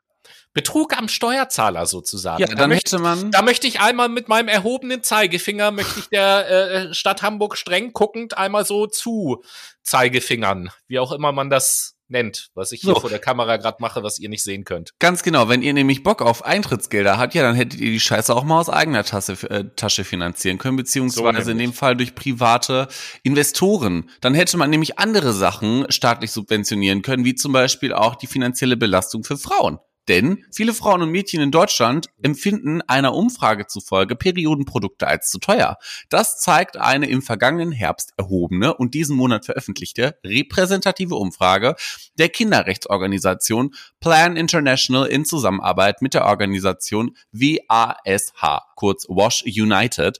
Betrug 0.57 0.97
am 0.97 1.07
Steuerzahler 1.07 1.85
sozusagen. 1.85 2.41
Ja, 2.41 2.47
Da 2.47 2.55
dann 2.55 2.69
möchte- 2.69 2.97
hätte 2.97 3.01
man. 3.03 3.31
da 3.31 3.41
möchte 3.41 3.67
ich 3.67 3.79
einmal 3.79 4.09
mit 4.09 4.27
meinem 4.27 4.49
erhobenen 4.49 5.03
Zeigefinger, 5.03 5.71
möchte 5.71 5.99
ich 5.99 6.07
der 6.09 6.49
äh, 6.89 6.93
Stadt 6.93 7.21
Hamburg 7.21 7.57
streng 7.57 7.93
guckend 7.93 8.37
einmal 8.37 8.65
so 8.65 8.87
zu 8.87 9.43
Zeigefingern, 9.83 10.69
wie 10.87 10.99
auch 10.99 11.11
immer 11.11 11.31
man 11.31 11.49
das 11.49 11.93
nennt, 12.09 12.49
was 12.55 12.71
ich 12.71 12.81
hier 12.81 12.93
So. 12.93 13.01
vor 13.01 13.09
der 13.09 13.19
Kamera 13.19 13.57
gerade 13.57 13.77
mache, 13.81 14.01
was 14.01 14.17
ihr 14.17 14.29
nicht 14.29 14.41
sehen 14.43 14.63
könnt. 14.63 14.91
Ganz 14.99 15.23
genau, 15.23 15.49
wenn 15.49 15.61
ihr 15.61 15.73
nämlich 15.73 16.03
Bock 16.03 16.21
auf 16.21 16.45
Eintrittsgelder 16.45 17.17
habt, 17.17 17.33
ja, 17.33 17.41
dann 17.41 17.55
hättet 17.55 17.79
ihr 17.81 17.91
die 17.91 17.99
Scheiße 17.99 18.33
auch 18.33 18.45
mal 18.45 18.59
aus 18.61 18.69
eigener 18.69 19.03
Tasse, 19.03 19.33
äh, 19.49 19.65
Tasche 19.75 20.05
finanzieren 20.05 20.57
können, 20.57 20.77
beziehungsweise 20.77 21.43
So 21.45 21.51
in 21.51 21.57
dem 21.57 21.73
Fall 21.73 21.97
durch 21.97 22.15
private 22.15 22.87
Investoren. 23.23 24.09
Dann 24.21 24.33
hätte 24.35 24.55
man 24.57 24.69
nämlich 24.69 24.99
andere 24.99 25.33
Sachen 25.33 25.85
staatlich 25.91 26.31
subventionieren 26.31 27.01
können, 27.01 27.25
wie 27.25 27.35
zum 27.35 27.51
Beispiel 27.51 27.91
auch 27.93 28.15
die 28.15 28.27
finanzielle 28.27 28.77
Belastung 28.77 29.23
für 29.25 29.37
Frauen. 29.37 29.79
Denn 30.07 30.45
viele 30.51 30.73
Frauen 30.73 31.01
und 31.01 31.11
Mädchen 31.11 31.41
in 31.41 31.51
Deutschland 31.51 32.07
empfinden 32.21 32.81
einer 32.81 33.13
Umfrage 33.13 33.67
zufolge 33.67 34.15
Periodenprodukte 34.15 35.07
als 35.07 35.29
zu 35.29 35.39
teuer. 35.39 35.77
Das 36.09 36.39
zeigt 36.39 36.77
eine 36.77 37.09
im 37.09 37.21
vergangenen 37.21 37.71
Herbst 37.71 38.13
erhobene 38.17 38.73
und 38.73 38.93
diesen 38.93 39.17
Monat 39.17 39.45
veröffentlichte 39.45 40.17
repräsentative 40.23 41.15
Umfrage 41.15 41.75
der 42.17 42.29
Kinderrechtsorganisation 42.29 43.75
Plan 43.99 44.37
International 44.37 45.07
in 45.07 45.25
Zusammenarbeit 45.25 46.01
mit 46.01 46.13
der 46.13 46.25
Organisation 46.25 47.15
WASH, 47.31 48.61
kurz 48.75 49.05
Wash 49.09 49.43
United. 49.43 50.19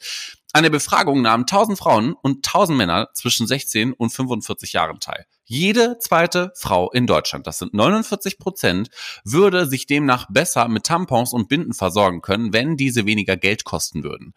An 0.54 0.64
der 0.64 0.70
Befragung 0.70 1.22
nahmen 1.22 1.44
1000 1.44 1.78
Frauen 1.78 2.14
und 2.14 2.48
1000 2.48 2.78
Männer 2.78 3.10
zwischen 3.14 3.48
16 3.48 3.94
und 3.94 4.10
45 4.10 4.74
Jahren 4.74 5.00
teil. 5.00 5.26
Jede 5.50 5.98
zweite 6.00 6.52
Frau 6.56 6.92
in 6.92 7.08
Deutschland, 7.08 7.48
das 7.48 7.58
sind 7.58 7.74
49 7.74 8.38
Prozent, 8.38 8.90
würde 9.24 9.66
sich 9.66 9.86
demnach 9.86 10.28
besser 10.30 10.68
mit 10.68 10.84
Tampons 10.84 11.32
und 11.32 11.48
Binden 11.48 11.72
versorgen 11.72 12.22
können, 12.22 12.52
wenn 12.52 12.76
diese 12.76 13.06
weniger 13.06 13.38
Geld 13.38 13.64
kosten 13.64 14.04
würden. 14.04 14.34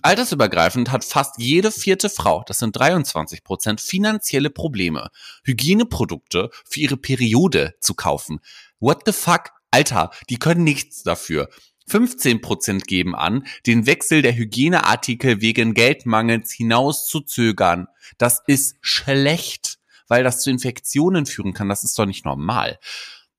Altersübergreifend 0.00 0.90
hat 0.90 1.04
fast 1.04 1.34
jede 1.36 1.70
vierte 1.70 2.08
Frau, 2.08 2.44
das 2.46 2.60
sind 2.60 2.78
23 2.78 3.44
Prozent, 3.44 3.82
finanzielle 3.82 4.48
Probleme, 4.48 5.10
Hygieneprodukte 5.44 6.48
für 6.64 6.80
ihre 6.80 6.96
Periode 6.96 7.74
zu 7.80 7.92
kaufen. 7.92 8.40
What 8.80 9.02
the 9.04 9.12
fuck? 9.12 9.50
Alter, 9.70 10.12
die 10.30 10.38
können 10.38 10.64
nichts 10.64 11.02
dafür. 11.02 11.50
15 11.88 12.40
Prozent 12.40 12.86
geben 12.86 13.14
an, 13.14 13.46
den 13.66 13.86
Wechsel 13.86 14.22
der 14.22 14.34
Hygieneartikel 14.34 15.42
wegen 15.42 15.74
Geldmangels 15.74 16.52
hinaus 16.52 17.06
zu 17.06 17.20
zögern. 17.20 17.88
Das 18.16 18.40
ist 18.46 18.76
schlecht, 18.80 19.73
weil 20.14 20.22
das 20.22 20.42
zu 20.42 20.50
Infektionen 20.50 21.26
führen 21.26 21.54
kann. 21.54 21.68
Das 21.68 21.82
ist 21.82 21.98
doch 21.98 22.06
nicht 22.06 22.24
normal. 22.24 22.78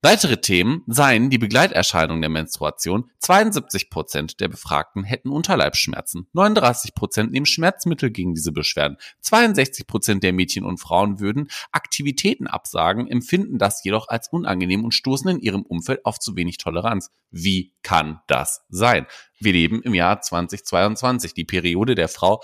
Weitere 0.02 0.42
Themen 0.42 0.84
seien 0.88 1.30
die 1.30 1.38
Begleiterscheinung 1.38 2.20
der 2.20 2.30
Menstruation. 2.30 3.10
72 3.20 3.90
Prozent 3.90 4.42
der 4.42 4.50
Befragten 4.50 5.06
hätten 5.06 5.30
Unterleibsschmerzen. 5.30 6.28
39 6.34 6.94
Prozent 6.94 7.32
nehmen 7.32 7.46
Schmerzmittel 7.46 8.12
gegen 8.12 8.34
diese 8.34 8.52
Beschwerden. 8.52 8.98
62 9.22 9.88
Prozent 9.88 10.22
der 10.22 10.34
Mädchen 10.34 10.66
und 10.66 10.82
Frauen 10.82 11.22
würden 11.22 11.48
Aktivitäten 11.72 12.48
absagen, 12.48 13.08
empfinden 13.08 13.58
das 13.58 13.82
jedoch 13.86 14.10
als 14.10 14.28
unangenehm 14.28 14.84
und 14.84 14.94
stoßen 14.94 15.30
in 15.30 15.40
ihrem 15.40 15.62
Umfeld 15.62 16.06
auf 16.06 16.20
zu 16.20 16.36
wenig 16.36 16.58
Toleranz. 16.58 17.10
Wie 17.32 17.74
kann 17.84 18.20
das 18.28 18.66
sein? 18.68 19.08
Wir 19.40 19.54
leben 19.54 19.82
im 19.82 19.94
Jahr 19.94 20.20
2022. 20.20 21.34
Die 21.34 21.46
Periode 21.46 21.96
der 21.96 22.10
Frau, 22.10 22.44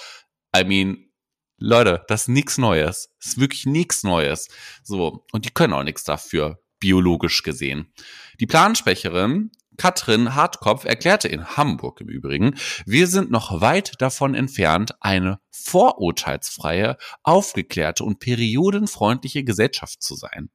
I 0.55 0.63
mean, 0.63 1.11
Leute, 1.62 2.03
das 2.07 2.24
ist 2.24 2.28
nichts 2.30 2.57
Neues. 2.57 3.09
Das 3.20 3.34
ist 3.34 3.39
wirklich 3.39 3.66
nichts 3.66 4.03
Neues. 4.03 4.47
So, 4.84 5.26
und 5.32 5.45
die 5.45 5.51
können 5.51 5.74
auch 5.74 5.84
nichts 5.84 6.03
dafür, 6.03 6.59
biologisch 6.80 7.43
gesehen. 7.43 7.93
Die 8.39 8.47
Plansprecherin 8.47 9.51
Katrin 9.78 10.36
Hartkopf 10.36 10.86
erklärte 10.86 11.28
in 11.28 11.57
Hamburg 11.57 12.01
im 12.01 12.09
Übrigen, 12.09 12.55
wir 12.86 13.07
sind 13.07 13.32
noch 13.32 13.62
weit 13.62 13.99
davon 13.99 14.36
entfernt, 14.36 14.93
eine 14.99 15.39
vorurteilsfreie, 15.49 16.97
aufgeklärte 17.24 18.03
und 18.03 18.20
periodenfreundliche 18.20 19.43
Gesellschaft 19.43 20.03
zu 20.03 20.16
sein. 20.16 20.49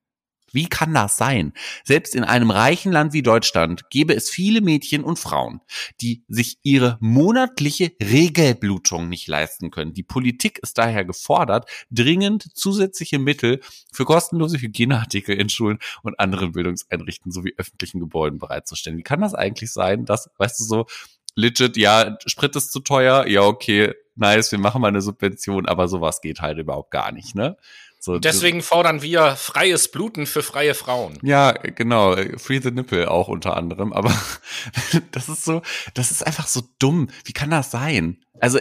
Wie 0.57 0.71
kann 0.71 0.95
das 0.95 1.19
sein? 1.19 1.53
Selbst 1.85 2.15
in 2.15 2.25
einem 2.25 2.51
reichen 2.51 2.91
Land 2.91 3.13
wie 3.13 3.21
Deutschland 3.21 3.91
gäbe 3.91 4.15
es 4.15 4.31
viele 4.31 4.63
Mädchen 4.63 5.05
und 5.05 5.19
Frauen, 5.19 5.61
die 6.01 6.25
sich 6.29 6.57
ihre 6.63 6.97
monatliche 7.01 7.93
Regelblutung 8.03 9.11
nicht 9.11 9.29
leisten 9.29 9.71
können. 9.71 9.93
Die 9.93 10.03
Politik 10.03 10.59
ist 10.63 10.79
daher 10.79 11.05
gefordert, 11.05 11.69
dringend 11.91 12.57
zusätzliche 12.57 13.19
Mittel 13.19 13.61
für 13.93 14.07
kostenlose 14.07 14.57
Hygieneartikel 14.57 15.39
in 15.39 15.51
Schulen 15.51 15.79
und 16.03 16.19
anderen 16.19 16.53
Bildungseinrichtungen 16.53 17.33
sowie 17.33 17.53
öffentlichen 17.59 18.01
Gebäuden 18.01 18.39
bereitzustellen. 18.39 18.97
Wie 18.97 19.03
kann 19.03 19.21
das 19.21 19.35
eigentlich 19.35 19.71
sein, 19.71 20.07
dass, 20.07 20.31
weißt 20.39 20.59
du, 20.61 20.65
so 20.65 20.87
legit, 21.35 21.77
ja, 21.77 22.17
Sprit 22.25 22.57
ist 22.57 22.73
zu 22.73 22.81
teuer, 22.81 23.27
ja, 23.27 23.43
okay, 23.43 23.93
nice, 24.15 24.53
wir 24.53 24.59
machen 24.59 24.81
mal 24.81 24.89
eine 24.89 25.03
Subvention, 25.03 25.67
aber 25.67 25.87
sowas 25.87 26.23
geht 26.23 26.41
halt 26.41 26.57
überhaupt 26.57 26.91
gar 26.91 27.13
nicht, 27.13 27.35
ne? 27.35 27.59
So, 28.07 28.21
Deswegen 28.21 28.63
fordern 28.63 29.03
wir 29.03 29.35
freies 29.35 29.91
Bluten 29.91 30.27
für 30.27 30.45
freie 30.45 30.75
Frauen. 30.75 31.19
ja, 31.23 31.51
genau. 31.53 32.15
Free 32.39 32.61
the 32.61 32.71
Nipple 32.71 33.11
auch 33.11 33.27
unter 33.27 33.57
anderem. 33.57 33.93
Aber 33.93 34.17
das 35.11 35.29
ist 35.29 35.45
so, 35.45 35.61
das 35.95 36.13
ist 36.13 36.25
einfach 36.25 36.47
so 36.47 36.63
dumm. 36.79 37.09
Wie 37.25 37.33
kann 37.33 37.51
das 37.51 37.73
sein? 37.73 38.23
Also 38.39 38.61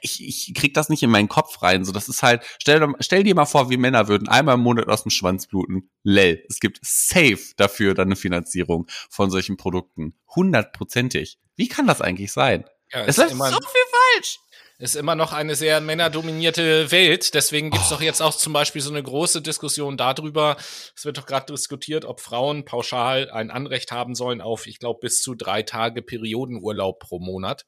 ich, 0.00 0.24
ich 0.24 0.54
krieg 0.54 0.72
das 0.72 0.88
nicht 0.88 1.02
in 1.02 1.10
meinen 1.10 1.28
Kopf 1.28 1.60
rein. 1.62 1.84
So, 1.84 1.92
das 1.92 2.08
ist 2.08 2.22
halt, 2.22 2.42
stell, 2.58 2.80
dir- 2.80 2.94
stell 3.00 3.22
dir 3.22 3.34
mal 3.34 3.44
vor, 3.44 3.68
wir 3.68 3.76
Männer 3.78 4.08
würden 4.08 4.28
einmal 4.28 4.54
im 4.54 4.62
Monat 4.62 4.88
aus 4.88 5.02
dem 5.02 5.10
Schwanz 5.10 5.46
bluten. 5.46 5.90
Lell. 6.02 6.42
Es 6.48 6.58
gibt 6.60 6.78
safe 6.82 7.38
dafür 7.58 7.92
dann 7.92 8.08
eine 8.08 8.16
Finanzierung 8.16 8.86
von 9.10 9.30
solchen 9.30 9.58
Produkten. 9.58 10.14
Hundertprozentig. 10.34 11.38
Wie 11.56 11.68
kann 11.68 11.86
das 11.86 12.00
eigentlich 12.00 12.32
sein? 12.32 12.64
Ja, 12.92 13.00
Es 13.02 13.18
ist 13.18 13.36
läuft 13.36 13.52
so 13.52 13.60
viel 13.68 13.82
falsch. 14.14 14.38
Ist 14.78 14.94
immer 14.94 15.14
noch 15.14 15.32
eine 15.32 15.54
sehr 15.54 15.80
männerdominierte 15.80 16.90
Welt. 16.92 17.32
Deswegen 17.34 17.70
gibt 17.70 17.84
es 17.84 17.90
doch 17.90 18.02
jetzt 18.02 18.20
auch 18.20 18.34
zum 18.34 18.52
Beispiel 18.52 18.82
so 18.82 18.90
eine 18.90 19.02
große 19.02 19.40
Diskussion 19.40 19.96
darüber. 19.96 20.56
Es 20.94 21.04
wird 21.04 21.16
doch 21.16 21.26
gerade 21.26 21.52
diskutiert, 21.52 22.04
ob 22.04 22.20
Frauen 22.20 22.64
pauschal 22.64 23.30
ein 23.30 23.50
Anrecht 23.50 23.90
haben 23.90 24.14
sollen 24.14 24.40
auf, 24.40 24.66
ich 24.66 24.78
glaube, 24.78 25.00
bis 25.00 25.22
zu 25.22 25.34
drei 25.34 25.62
Tage 25.62 26.02
Periodenurlaub 26.02 26.98
pro 26.98 27.18
Monat. 27.18 27.64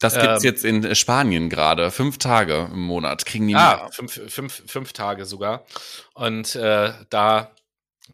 Das 0.00 0.14
gibt's 0.14 0.44
Ähm, 0.44 0.50
jetzt 0.50 0.64
in 0.64 0.94
Spanien 0.94 1.48
gerade. 1.50 1.90
Fünf 1.90 2.18
Tage 2.18 2.70
im 2.72 2.82
Monat 2.82 3.26
kriegen 3.26 3.48
die 3.48 3.56
Ah, 3.56 3.88
fünf, 3.90 4.20
fünf, 4.28 4.62
fünf 4.66 4.92
Tage 4.92 5.24
sogar. 5.24 5.66
Und 6.14 6.54
äh, 6.54 6.92
da 7.10 7.50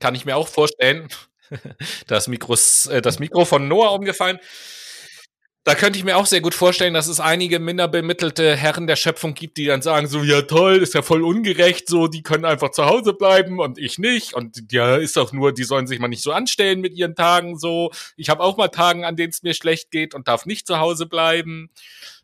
kann 0.00 0.14
ich 0.14 0.24
mir 0.24 0.36
auch 0.36 0.48
vorstellen, 0.48 1.08
das, 2.06 2.26
Mikros, 2.26 2.86
äh, 2.86 3.02
das 3.02 3.18
Mikro 3.18 3.44
von 3.44 3.68
Noah 3.68 3.92
umgefallen. 3.92 4.38
Da 5.64 5.74
könnte 5.74 5.98
ich 5.98 6.04
mir 6.04 6.18
auch 6.18 6.26
sehr 6.26 6.42
gut 6.42 6.52
vorstellen, 6.52 6.92
dass 6.92 7.06
es 7.06 7.20
einige 7.20 7.58
minder 7.58 7.88
bemittelte 7.88 8.54
Herren 8.54 8.86
der 8.86 8.96
Schöpfung 8.96 9.32
gibt, 9.32 9.56
die 9.56 9.64
dann 9.64 9.80
sagen 9.80 10.06
so, 10.06 10.22
ja 10.22 10.42
toll, 10.42 10.76
ist 10.76 10.92
ja 10.92 11.00
voll 11.00 11.22
ungerecht, 11.22 11.88
so, 11.88 12.06
die 12.06 12.22
können 12.22 12.44
einfach 12.44 12.70
zu 12.70 12.84
Hause 12.84 13.14
bleiben 13.14 13.58
und 13.58 13.78
ich 13.78 13.98
nicht. 13.98 14.34
Und 14.34 14.70
ja, 14.70 14.96
ist 14.96 15.16
doch 15.16 15.32
nur, 15.32 15.54
die 15.54 15.64
sollen 15.64 15.86
sich 15.86 16.00
mal 16.00 16.08
nicht 16.08 16.22
so 16.22 16.32
anstellen 16.32 16.82
mit 16.82 16.92
ihren 16.92 17.14
Tagen 17.14 17.58
so. 17.58 17.90
Ich 18.16 18.28
habe 18.28 18.42
auch 18.42 18.58
mal 18.58 18.68
Tagen, 18.68 19.06
an 19.06 19.16
denen 19.16 19.30
es 19.30 19.42
mir 19.42 19.54
schlecht 19.54 19.90
geht 19.90 20.14
und 20.14 20.28
darf 20.28 20.44
nicht 20.44 20.66
zu 20.66 20.80
Hause 20.80 21.06
bleiben. 21.06 21.70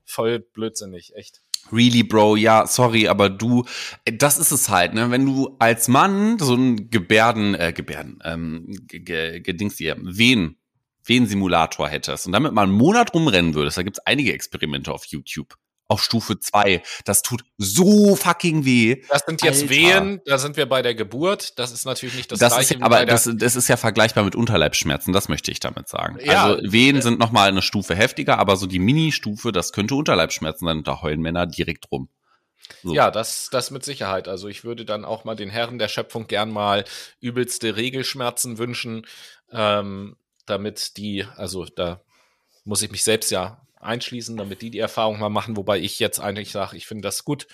Voll 0.04 0.40
blödsinnig, 0.40 1.16
echt. 1.16 1.40
Really, 1.72 2.02
Bro, 2.02 2.36
ja, 2.36 2.66
sorry, 2.66 3.08
aber 3.08 3.30
du, 3.30 3.64
äh, 4.04 4.12
das 4.12 4.38
ist 4.38 4.50
es 4.50 4.68
halt, 4.68 4.92
ne? 4.92 5.10
Wenn 5.10 5.24
du 5.24 5.56
als 5.58 5.88
Mann 5.88 6.38
so 6.38 6.54
ein 6.54 6.90
Gebärden, 6.90 7.54
äh, 7.54 7.72
Gebärden, 7.72 8.18
ähm, 8.24 8.86
gedings 8.86 9.78
hier, 9.78 9.96
wen 10.00 10.56
Wehensimulator 11.04 11.88
hättest 11.88 12.26
und 12.26 12.32
damit 12.32 12.52
mal 12.52 12.62
einen 12.62 12.72
Monat 12.72 13.14
rumrennen 13.14 13.54
würdest, 13.54 13.78
da 13.78 13.82
gibt's 13.82 14.00
einige 14.00 14.32
Experimente 14.32 14.92
auf 14.92 15.06
YouTube. 15.06 15.54
Auf 15.88 16.04
Stufe 16.04 16.38
2. 16.38 16.84
Das 17.04 17.22
tut 17.22 17.42
so 17.58 18.14
fucking 18.14 18.64
weh. 18.64 19.02
Das 19.08 19.22
sind 19.26 19.42
jetzt 19.42 19.62
Alter. 19.62 19.74
Wehen, 19.74 20.20
da 20.24 20.38
sind 20.38 20.56
wir 20.56 20.66
bei 20.66 20.82
der 20.82 20.94
Geburt. 20.94 21.58
Das 21.58 21.72
ist 21.72 21.84
natürlich 21.84 22.14
nicht 22.14 22.30
das, 22.30 22.38
das 22.38 22.54
gleiche. 22.54 22.74
Ist, 22.74 22.82
aber 22.82 23.04
das, 23.06 23.28
das 23.34 23.56
ist 23.56 23.66
ja 23.66 23.76
vergleichbar 23.76 24.22
mit 24.22 24.36
Unterleibsschmerzen, 24.36 25.12
das 25.12 25.28
möchte 25.28 25.50
ich 25.50 25.58
damit 25.58 25.88
sagen. 25.88 26.16
Ja, 26.22 26.44
also 26.44 26.72
Wehen 26.72 26.98
äh, 26.98 27.02
sind 27.02 27.18
nochmal 27.18 27.48
eine 27.48 27.60
Stufe 27.60 27.96
heftiger, 27.96 28.38
aber 28.38 28.54
so 28.54 28.66
die 28.66 28.78
Mini-Stufe, 28.78 29.50
das 29.50 29.72
könnte 29.72 29.96
Unterleibsschmerzen 29.96 30.64
sein 30.64 30.84
da 30.84 31.02
heulen 31.02 31.22
Männer 31.22 31.48
direkt 31.48 31.90
rum. 31.90 32.08
So. 32.82 32.94
Ja, 32.94 33.10
das, 33.10 33.48
das 33.50 33.70
mit 33.70 33.84
Sicherheit. 33.84 34.28
Also 34.28 34.48
ich 34.48 34.64
würde 34.64 34.84
dann 34.84 35.04
auch 35.04 35.24
mal 35.24 35.34
den 35.34 35.50
Herren 35.50 35.78
der 35.78 35.88
Schöpfung 35.88 36.26
gern 36.26 36.50
mal 36.50 36.84
übelste 37.20 37.76
Regelschmerzen 37.76 38.58
wünschen. 38.58 39.06
Ähm, 39.52 40.16
damit 40.50 40.96
die, 40.96 41.24
also 41.36 41.64
da 41.64 42.02
muss 42.64 42.82
ich 42.82 42.90
mich 42.90 43.04
selbst 43.04 43.30
ja 43.30 43.66
einschließen, 43.80 44.36
damit 44.36 44.62
die 44.62 44.70
die 44.70 44.78
Erfahrung 44.78 45.18
mal 45.18 45.30
machen, 45.30 45.56
wobei 45.56 45.78
ich 45.78 45.98
jetzt 45.98 46.20
eigentlich 46.20 46.52
sage, 46.52 46.76
ich 46.76 46.86
finde 46.86 47.02
das 47.02 47.24
gut, 47.24 47.46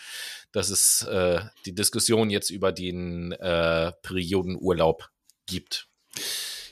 dass 0.53 0.71
es 0.71 1.03
äh, 1.03 1.41
die 1.65 1.75
Diskussion 1.75 2.31
jetzt 2.31 2.51
über 2.51 2.73
den 2.73 3.33
äh, 3.33 3.93
Periodenurlaub 4.03 5.09
gibt. 5.47 5.89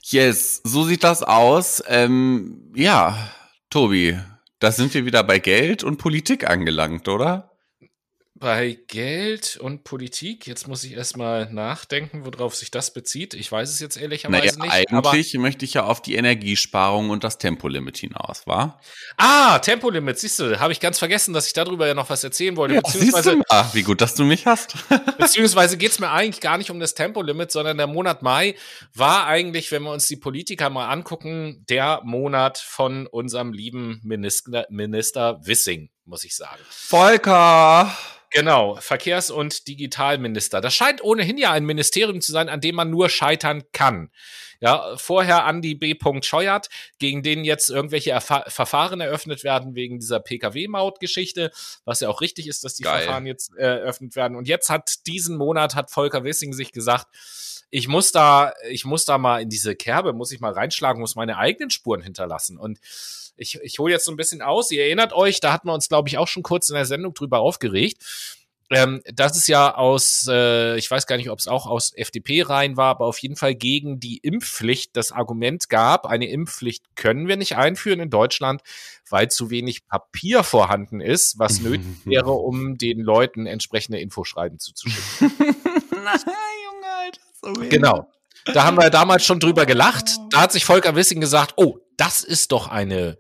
Yes, 0.03 0.61
so 0.65 0.85
sieht 0.85 1.05
das 1.05 1.23
aus. 1.23 1.83
Ähm, 1.87 2.73
ja, 2.75 3.31
Tobi, 3.71 4.19
da 4.59 4.73
sind 4.73 4.93
wir 4.95 5.07
wieder 5.07 5.23
bei 5.23 5.39
Geld 5.39 5.85
und 5.85 5.99
Politik 5.99 6.49
angelangt, 6.49 7.09
oder? 7.09 7.54
Bei 8.45 8.79
Geld 8.89 9.57
und 9.57 9.85
Politik, 9.85 10.47
jetzt 10.47 10.69
muss 10.69 10.85
ich 10.85 10.93
erstmal 10.93 11.51
nachdenken, 11.51 12.27
worauf 12.27 12.55
sich 12.55 12.71
das 12.71 12.93
bezieht. 12.93 13.33
Ich 13.33 13.51
weiß 13.51 13.71
es 13.71 13.81
jetzt 13.81 13.97
ehrlicherweise 13.97 14.59
naja, 14.59 14.81
nicht. 14.81 14.93
Eigentlich 14.93 15.33
möchte 15.39 15.65
ich 15.65 15.73
ja 15.73 15.85
auf 15.85 16.03
die 16.03 16.15
Energiesparung 16.15 17.09
und 17.09 17.25
das 17.25 17.39
Tempolimit 17.39 17.97
hinaus, 17.97 18.47
war? 18.47 18.83
Ah, 19.17 19.61
Tempolimit, 19.61 20.19
siehst 20.19 20.41
du, 20.41 20.61
habe 20.61 20.75
ich 20.75 20.81
ganz 20.81 20.99
vergessen, 20.99 21.33
dass 21.33 21.47
ich 21.47 21.55
darüber 21.55 21.87
ja 21.87 21.95
noch 21.95 22.11
was 22.11 22.23
erzählen 22.23 22.55
wollte. 22.55 22.75
Ja, 22.75 22.83
beziehungsweise, 22.83 23.31
siehst 23.31 23.45
du 23.49 23.55
mal, 23.55 23.71
wie 23.73 23.83
gut, 23.83 24.03
dass 24.03 24.15
du 24.15 24.25
mich 24.25 24.45
hast. 24.45 24.77
beziehungsweise 25.19 25.79
geht 25.79 25.93
es 25.93 25.99
mir 25.99 26.11
eigentlich 26.11 26.43
gar 26.43 26.59
nicht 26.59 26.71
um 26.71 26.79
das 26.79 26.93
Tempolimit, 26.93 27.51
sondern 27.51 27.79
der 27.79 27.87
Monat 27.87 28.21
Mai 28.21 28.57
war 28.93 29.27
eigentlich, 29.27 29.73
wenn 29.73 29.85
wir 29.85 29.91
uns 29.91 30.07
die 30.07 30.17
Politiker 30.17 30.69
mal 30.69 30.91
angucken, 30.91 31.65
der 31.71 32.03
Monat 32.05 32.59
von 32.59 33.07
unserem 33.07 33.55
lieben 33.55 34.03
Minister, 34.05 34.67
Minister 34.69 35.41
Wissing, 35.47 35.89
muss 36.05 36.25
ich 36.25 36.37
sagen. 36.37 36.61
Volker! 36.69 37.91
Genau, 38.35 38.75
Verkehrs- 38.81 39.31
und 39.31 39.69
Digitalminister. 39.69 40.61
Das 40.61 40.75
scheint 40.75 41.05
ohnehin 41.05 41.39
ja 41.39 41.53
ein 41.53 41.65
Ministerium 41.65 42.21
zu 42.21 42.33
sein, 42.33 42.49
an 42.49 42.61
dem 42.61 42.75
man 42.75 42.91
nur 42.91 43.09
scheitern 43.09 43.63
kann. 43.71 44.11
Ja, 44.65 44.97
vorher 44.97 45.45
Andi 45.45 45.75
B. 45.75 45.95
Scheuert, 46.23 46.71
gegen 46.99 47.23
den 47.23 47.45
jetzt 47.45 47.69
irgendwelche 47.69 48.13
Erfa 48.13 48.45
Verfahren 48.49 49.03
eröffnet 49.03 49.45
werden 49.45 49.75
wegen 49.75 49.99
dieser 49.99 50.21
Pkw-Maut-Geschichte, 50.21 51.51
was 51.85 52.01
ja 52.01 52.09
auch 52.09 52.23
richtig 52.23 52.49
ist, 52.49 52.65
dass 52.65 52.75
die 52.75 52.85
Geil. 52.85 53.03
Verfahren 53.03 53.27
jetzt 53.27 53.55
äh, 53.59 53.81
eröffnet 53.81 54.17
werden. 54.17 54.39
Und 54.39 54.49
jetzt 54.49 54.71
hat 54.71 55.07
diesen 55.07 55.37
Monat 55.37 55.75
hat 55.75 55.91
Volker 55.91 56.25
Wissing 56.25 56.55
sich 56.55 56.73
gesagt, 56.73 57.09
ich 57.69 57.89
muss 57.89 58.11
da, 58.11 58.55
ich 58.71 58.87
muss 58.87 59.05
da 59.05 59.19
mal 59.19 59.43
in 59.43 59.51
diese 59.51 59.77
Kerbe, 59.77 60.15
muss 60.15 60.33
ich 60.33 60.41
mal 60.41 60.53
reinschlagen, 60.53 60.99
muss 60.99 61.15
meine 61.15 61.37
eigenen 61.37 61.69
Spuren 61.69 62.01
hinterlassen. 62.01 62.57
Und 62.57 62.81
ich, 63.37 63.61
ich 63.63 63.79
hole 63.79 63.93
jetzt 63.93 64.07
so 64.07 64.13
ein 64.13 64.17
bisschen 64.17 64.41
aus. 64.41 64.71
Ihr 64.71 64.85
erinnert 64.85 65.13
euch, 65.13 65.41
da 65.41 65.53
hatten 65.53 65.69
wir 65.69 65.75
uns, 65.75 65.91
glaube 65.91 66.09
ich, 66.09 66.17
auch 66.17 66.29
schon 66.29 66.43
kurz 66.43 66.71
in 66.71 66.75
der 66.75 66.87
Sendung 66.87 67.13
drüber 67.13 67.41
aufgeregt. 67.41 68.03
Ähm, 68.75 69.03
das 69.13 69.37
ist 69.37 69.47
ja 69.47 69.75
aus, 69.75 70.27
äh, 70.29 70.77
ich 70.77 70.91
weiß 70.91 71.07
gar 71.07 71.17
nicht, 71.17 71.31
ob 71.31 71.39
es 71.39 71.47
auch 71.47 71.67
aus 71.67 71.93
FDP-Reihen 71.95 72.77
war, 72.77 72.91
aber 72.91 73.07
auf 73.07 73.19
jeden 73.19 73.37
Fall 73.37 73.55
gegen 73.55 74.01
die 74.01 74.19
Impfpflicht 74.19 74.97
das 74.97 75.13
Argument 75.13 75.69
gab, 75.69 76.07
eine 76.07 76.29
Impfpflicht 76.29 76.97
können 76.97 77.29
wir 77.29 77.37
nicht 77.37 77.57
einführen 77.57 78.01
in 78.01 78.11
Deutschland, 78.11 78.63
weil 79.09 79.31
zu 79.31 79.51
wenig 79.51 79.87
Papier 79.87 80.43
vorhanden 80.43 81.01
ist, 81.01 81.39
was 81.39 81.61
nötig 81.61 81.87
wäre, 82.05 82.33
um 82.33 82.77
den 82.77 83.01
Leuten 83.01 83.47
entsprechende 83.47 84.01
Infoschreiben 84.01 84.59
zuzuschicken. 84.59 85.05
Nein, 85.91 86.21
Junge, 86.65 86.95
Alter, 87.01 87.21
so 87.41 87.53
Genau. 87.69 88.11
Da 88.47 88.65
haben 88.65 88.77
wir 88.77 88.91
damals 88.91 89.25
schon 89.25 89.41
drüber 89.41 89.65
gelacht. 89.67 90.19
Da 90.31 90.43
hat 90.43 90.53
sich 90.53 90.65
Volker 90.65 90.97
Wissing 90.97 91.21
gesagt, 91.21 91.55
oh, 91.57 91.79
das 91.97 92.25
ist 92.25 92.53
doch 92.53 92.69
eine 92.69 93.17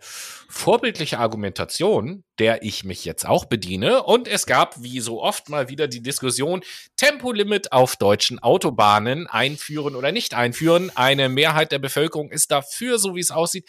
vorbildliche 0.55 1.19
Argumentation, 1.19 2.23
der 2.39 2.63
ich 2.63 2.85
mich 2.85 3.05
jetzt 3.05 3.27
auch 3.27 3.45
bediene. 3.45 4.05
Und 4.05 4.29
es 4.29 4.47
gab, 4.47 4.81
wie 4.83 5.01
so 5.01 5.21
oft 5.21 5.49
mal 5.49 5.69
wieder 5.69 5.89
die 5.89 6.01
Diskussion, 6.01 6.63
Tempolimit 6.97 7.73
auf 7.73 7.97
deutschen 7.97 8.39
Autobahnen 8.39 9.27
einführen 9.27 9.97
oder 9.97 10.13
nicht 10.13 10.33
einführen. 10.33 10.93
Eine 10.95 11.29
Mehrheit 11.29 11.73
der 11.73 11.81
Bevölkerung 11.81 12.31
ist 12.31 12.53
dafür, 12.53 12.99
so 12.99 13.17
wie 13.17 13.21
es 13.21 13.33
aussieht. 13.33 13.69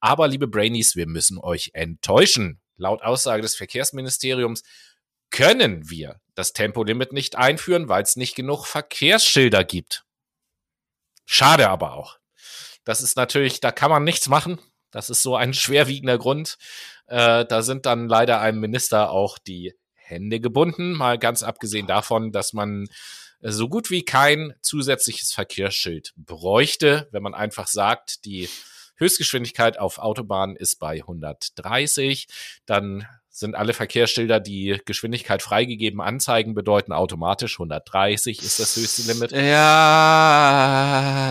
Aber, 0.00 0.26
liebe 0.26 0.48
Brainies, 0.48 0.96
wir 0.96 1.06
müssen 1.06 1.38
euch 1.38 1.70
enttäuschen. 1.72 2.60
Laut 2.76 3.02
Aussage 3.02 3.42
des 3.42 3.54
Verkehrsministeriums 3.54 4.64
können 5.30 5.88
wir 5.88 6.20
das 6.34 6.52
Tempolimit 6.52 7.12
nicht 7.12 7.36
einführen, 7.36 7.88
weil 7.88 8.02
es 8.02 8.16
nicht 8.16 8.34
genug 8.34 8.66
Verkehrsschilder 8.66 9.62
gibt. 9.62 10.04
Schade 11.26 11.68
aber 11.68 11.94
auch. 11.94 12.18
Das 12.84 13.02
ist 13.02 13.16
natürlich, 13.16 13.60
da 13.60 13.70
kann 13.70 13.90
man 13.90 14.04
nichts 14.04 14.28
machen. 14.28 14.58
Das 14.94 15.10
ist 15.10 15.22
so 15.22 15.36
ein 15.36 15.52
schwerwiegender 15.54 16.16
Grund. 16.16 16.56
Äh, 17.06 17.44
da 17.44 17.62
sind 17.62 17.84
dann 17.84 18.08
leider 18.08 18.40
einem 18.40 18.60
Minister 18.60 19.10
auch 19.10 19.38
die 19.38 19.74
Hände 19.92 20.40
gebunden, 20.40 20.92
mal 20.92 21.18
ganz 21.18 21.42
abgesehen 21.42 21.86
davon, 21.86 22.30
dass 22.30 22.52
man 22.52 22.86
so 23.40 23.68
gut 23.68 23.90
wie 23.90 24.04
kein 24.04 24.54
zusätzliches 24.62 25.32
Verkehrsschild 25.32 26.12
bräuchte, 26.16 27.08
wenn 27.10 27.22
man 27.22 27.34
einfach 27.34 27.66
sagt, 27.66 28.24
die 28.24 28.48
Höchstgeschwindigkeit 28.96 29.78
auf 29.78 29.98
Autobahnen 29.98 30.56
ist 30.56 30.76
bei 30.76 31.00
130, 31.00 32.28
dann 32.64 33.06
sind 33.36 33.56
alle 33.56 33.72
Verkehrsschilder, 33.72 34.38
die 34.38 34.80
Geschwindigkeit 34.84 35.42
freigegeben 35.42 36.00
anzeigen, 36.00 36.54
bedeuten 36.54 36.92
automatisch 36.92 37.56
130 37.56 38.40
ist 38.40 38.60
das 38.60 38.76
höchste 38.76 39.10
Limit. 39.12 39.32
Ja, 39.32 40.54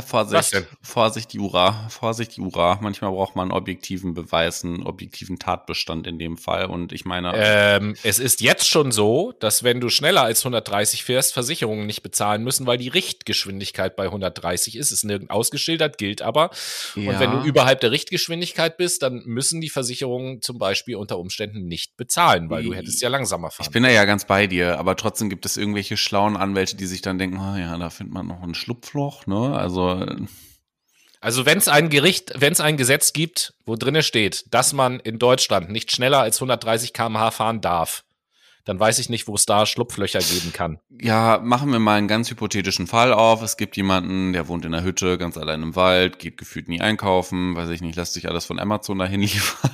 Vorsicht, 0.06 0.68
Vorsicht, 0.82 1.34
Jura, 1.34 1.88
Vorsicht, 1.88 2.34
Jura. 2.34 2.78
Manchmal 2.82 3.12
braucht 3.12 3.38
man 3.38 3.54
objektiven 3.54 4.14
Beweis, 4.14 4.66
einen 4.66 4.84
objektiven 4.84 5.39
Tatbestand 5.39 6.06
in 6.06 6.20
dem 6.20 6.36
Fall. 6.36 6.66
Und 6.66 6.91
ich 6.91 7.06
meine, 7.06 7.32
ähm, 7.38 7.95
es 8.04 8.20
ist 8.20 8.41
jetzt 8.41 8.68
schon 8.68 8.91
so, 8.91 9.32
dass 9.39 9.64
wenn 9.64 9.80
du 9.80 9.88
schneller 9.88 10.24
als 10.24 10.41
130 10.41 11.06
fährst, 11.06 11.34
Versicherungen 11.34 11.86
nicht 11.86 12.04
bezahlen 12.04 12.43
müssen, 12.43 12.68
weil 12.68 12.78
die 12.78 12.89
Richtgeschwindigkeit 12.89 13.95
bei 13.95 14.08
130 14.08 14.76
ist. 14.76 14.91
Ist 14.91 15.06
nirgend 15.06 15.32
ausgeschildert, 15.32 15.97
gilt 15.97 16.22
aber. 16.22 16.49
Ja. 16.95 17.12
Und 17.12 17.22
wenn 17.22 17.32
du 17.32 17.43
überhalb 17.43 17.80
der 17.80 17.91
Richtgeschwindigkeit 17.91 18.76
bist, 18.76 19.04
dann 19.04 19.24
müssen 19.24 19.62
die 19.62 19.70
Versicherungen 19.70 20.41
zum 20.41 20.58
Beispiel 20.58 20.97
unter 20.97 21.18
Umständen 21.18 21.66
nicht 21.66 21.92
bezahlen, 21.97 22.49
weil 22.49 22.63
du 22.63 22.73
hättest 22.73 23.01
ja 23.01 23.09
langsamer 23.09 23.51
fahren. 23.51 23.65
Ich 23.67 23.71
bin 23.71 23.83
da 23.83 23.89
ja 23.89 24.05
ganz 24.05 24.25
bei 24.25 24.47
dir, 24.47 24.79
aber 24.79 24.95
trotzdem 24.95 25.29
gibt 25.29 25.45
es 25.45 25.57
irgendwelche 25.57 25.97
schlauen 25.97 26.35
Anwälte, 26.35 26.75
die 26.75 26.85
sich 26.85 27.01
dann 27.01 27.17
denken, 27.17 27.37
oh 27.37 27.55
ja, 27.55 27.77
da 27.77 27.89
findet 27.89 28.13
man 28.13 28.27
noch 28.27 28.41
ein 28.41 28.55
Schlupfloch, 28.55 29.27
ne? 29.27 29.55
Also 29.57 30.05
also 31.23 31.45
wenn 31.45 31.57
es 31.57 31.69
ein 31.69 31.89
Gericht, 31.89 32.33
wenn 32.35 32.51
es 32.51 32.59
ein 32.59 32.75
Gesetz 32.75 33.13
gibt, 33.13 33.53
wo 33.65 33.77
drinne 33.77 34.03
steht, 34.03 34.53
dass 34.53 34.73
man 34.73 34.99
in 34.99 35.19
Deutschland 35.19 35.69
nicht 35.69 35.89
schneller 35.93 36.19
als 36.19 36.35
130 36.37 36.91
km/h 36.91 37.31
fahren 37.31 37.61
darf, 37.61 38.03
dann 38.66 38.80
weiß 38.80 38.99
ich 38.99 39.09
nicht, 39.09 39.28
wo 39.28 39.36
es 39.36 39.45
da 39.45 39.66
Schlupflöcher 39.66 40.20
geben 40.20 40.53
kann. 40.53 40.80
Ja, 41.01 41.39
machen 41.43 41.72
wir 41.72 41.80
mal 41.80 41.97
einen 41.97 42.07
ganz 42.07 42.30
hypothetischen 42.30 42.88
Fall 42.88 43.11
auf. 43.11 43.41
Es 43.41 43.57
gibt 43.57 43.76
jemanden, 43.76 44.32
der 44.32 44.47
wohnt 44.47 44.64
in 44.64 44.72
der 44.72 44.84
Hütte, 44.84 45.18
ganz 45.18 45.38
allein 45.38 45.61
im 45.61 45.76
Wald, 45.76 46.18
geht 46.20 46.38
gefühlt 46.38 46.70
nie 46.70 46.80
einkaufen, 46.80 47.55
weiß 47.55 47.70
ich 47.72 47.82
nicht, 47.82 47.95
lässt 47.95 48.14
sich 48.14 48.30
alles 48.30 48.45
von 48.45 48.59
Amazon 48.59 48.99
dahin 48.99 49.22
liefern 49.22 49.72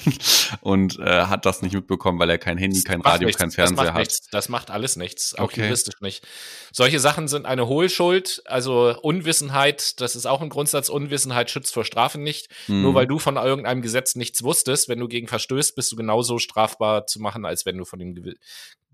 und 0.61 0.97
äh, 0.99 1.25
hat 1.25 1.45
das 1.45 1.61
nicht 1.61 1.73
mitbekommen, 1.73 2.17
weil 2.19 2.29
er 2.29 2.39
kein 2.39 2.57
Handy, 2.57 2.81
kein 2.81 3.01
Radio, 3.01 3.27
nichts, 3.27 3.39
kein 3.39 3.51
Fernseher 3.51 3.93
hat. 3.93 3.99
Nichts, 3.99 4.27
das 4.31 4.49
macht 4.49 4.71
alles 4.71 4.95
nichts, 4.95 5.35
auch 5.35 5.45
okay. 5.45 5.63
juristisch 5.63 6.01
nicht. 6.01 6.27
Solche 6.71 6.99
Sachen 6.99 7.27
sind 7.27 7.45
eine 7.45 7.67
Hohlschuld, 7.67 8.41
also 8.45 8.95
Unwissenheit, 9.01 10.01
das 10.01 10.15
ist 10.15 10.25
auch 10.25 10.41
ein 10.41 10.49
Grundsatz, 10.49 10.89
Unwissenheit 10.89 11.51
schützt 11.51 11.73
vor 11.73 11.85
Strafen 11.85 12.23
nicht. 12.23 12.47
Hm. 12.65 12.81
Nur 12.81 12.95
weil 12.95 13.07
du 13.07 13.19
von 13.19 13.37
irgendeinem 13.37 13.81
Gesetz 13.81 14.15
nichts 14.15 14.43
wusstest, 14.43 14.89
wenn 14.89 14.99
du 14.99 15.07
gegen 15.07 15.27
verstößt, 15.27 15.75
bist 15.75 15.91
du 15.91 15.95
genauso 15.95 16.39
strafbar 16.39 17.05
zu 17.05 17.19
machen, 17.19 17.45
als 17.45 17.65
wenn 17.65 17.77
du 17.77 17.85
von 17.85 17.99
dem 17.99 18.15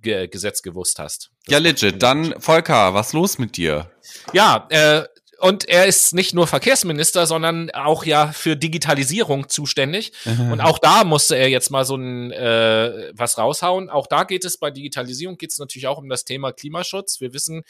Ge 0.06 0.28
Gesetz 0.28 0.62
gewusst 0.62 1.00
hast. 1.00 1.32
Das 1.46 1.54
ja, 1.54 1.58
legit. 1.58 2.02
Dann, 2.02 2.40
Volker, 2.40 2.94
was 2.94 3.12
los 3.12 3.38
mit 3.38 3.58
dir? 3.58 3.92
Ja, 4.32 4.68
äh, 4.70 5.04
und 5.40 5.68
er 5.68 5.86
ist 5.86 6.14
nicht 6.14 6.34
nur 6.34 6.48
Verkehrsminister, 6.48 7.28
sondern 7.28 7.70
auch 7.72 8.06
ja 8.06 8.32
für 8.32 8.56
Digitalisierung 8.56 9.50
zuständig. 9.50 10.14
Und 10.26 10.62
auch 10.62 10.80
da 10.80 11.04
musste 11.04 11.36
er 11.36 11.50
jetzt 11.50 11.72
mal 11.72 11.84
so 11.84 11.98
ein 11.98 12.32
äh, 12.32 13.12
was 13.14 13.38
raushauen. 13.38 13.90
Auch 13.90 14.08
da 14.08 14.24
geht 14.24 14.46
es 14.46 14.58
bei 14.58 14.72
Digitalisierung 14.72 15.38
geht 15.38 15.52
es 15.52 15.60
natürlich 15.60 15.88
auch 15.88 15.98
um 15.98 16.08
das 16.08 16.24
Thema 16.24 16.54
Klimaschutz. 16.54 17.20
Wir 17.20 17.34
wissen, 17.34 17.64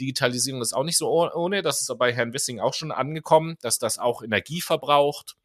Digitalisierung 0.00 0.60
ist 0.62 0.72
auch 0.72 0.82
nicht 0.84 0.98
so 0.98 1.08
ohne. 1.10 1.62
Das 1.62 1.80
ist 1.80 1.96
bei 1.96 2.12
Herrn 2.12 2.32
Wissing 2.32 2.58
auch 2.58 2.74
schon 2.74 2.90
angekommen, 2.90 3.56
dass 3.60 3.78
das 3.78 3.98
auch 3.98 4.22
Energie 4.22 4.60
verbraucht 4.60 5.36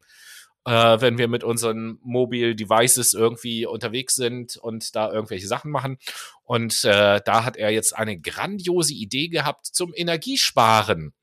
äh, 0.68 1.00
wenn 1.00 1.16
wir 1.16 1.28
mit 1.28 1.44
unseren 1.44 1.98
Mobile 2.02 2.54
Devices 2.54 3.14
irgendwie 3.14 3.64
unterwegs 3.64 4.14
sind 4.14 4.58
und 4.58 4.94
da 4.94 5.10
irgendwelche 5.10 5.46
Sachen 5.46 5.70
machen. 5.70 5.98
Und 6.44 6.84
äh, 6.84 7.20
da 7.24 7.44
hat 7.44 7.56
er 7.56 7.70
jetzt 7.70 7.96
eine 7.96 8.20
grandiose 8.20 8.92
Idee 8.92 9.28
gehabt 9.28 9.66
zum 9.66 9.92
Energiesparen. 9.94 11.14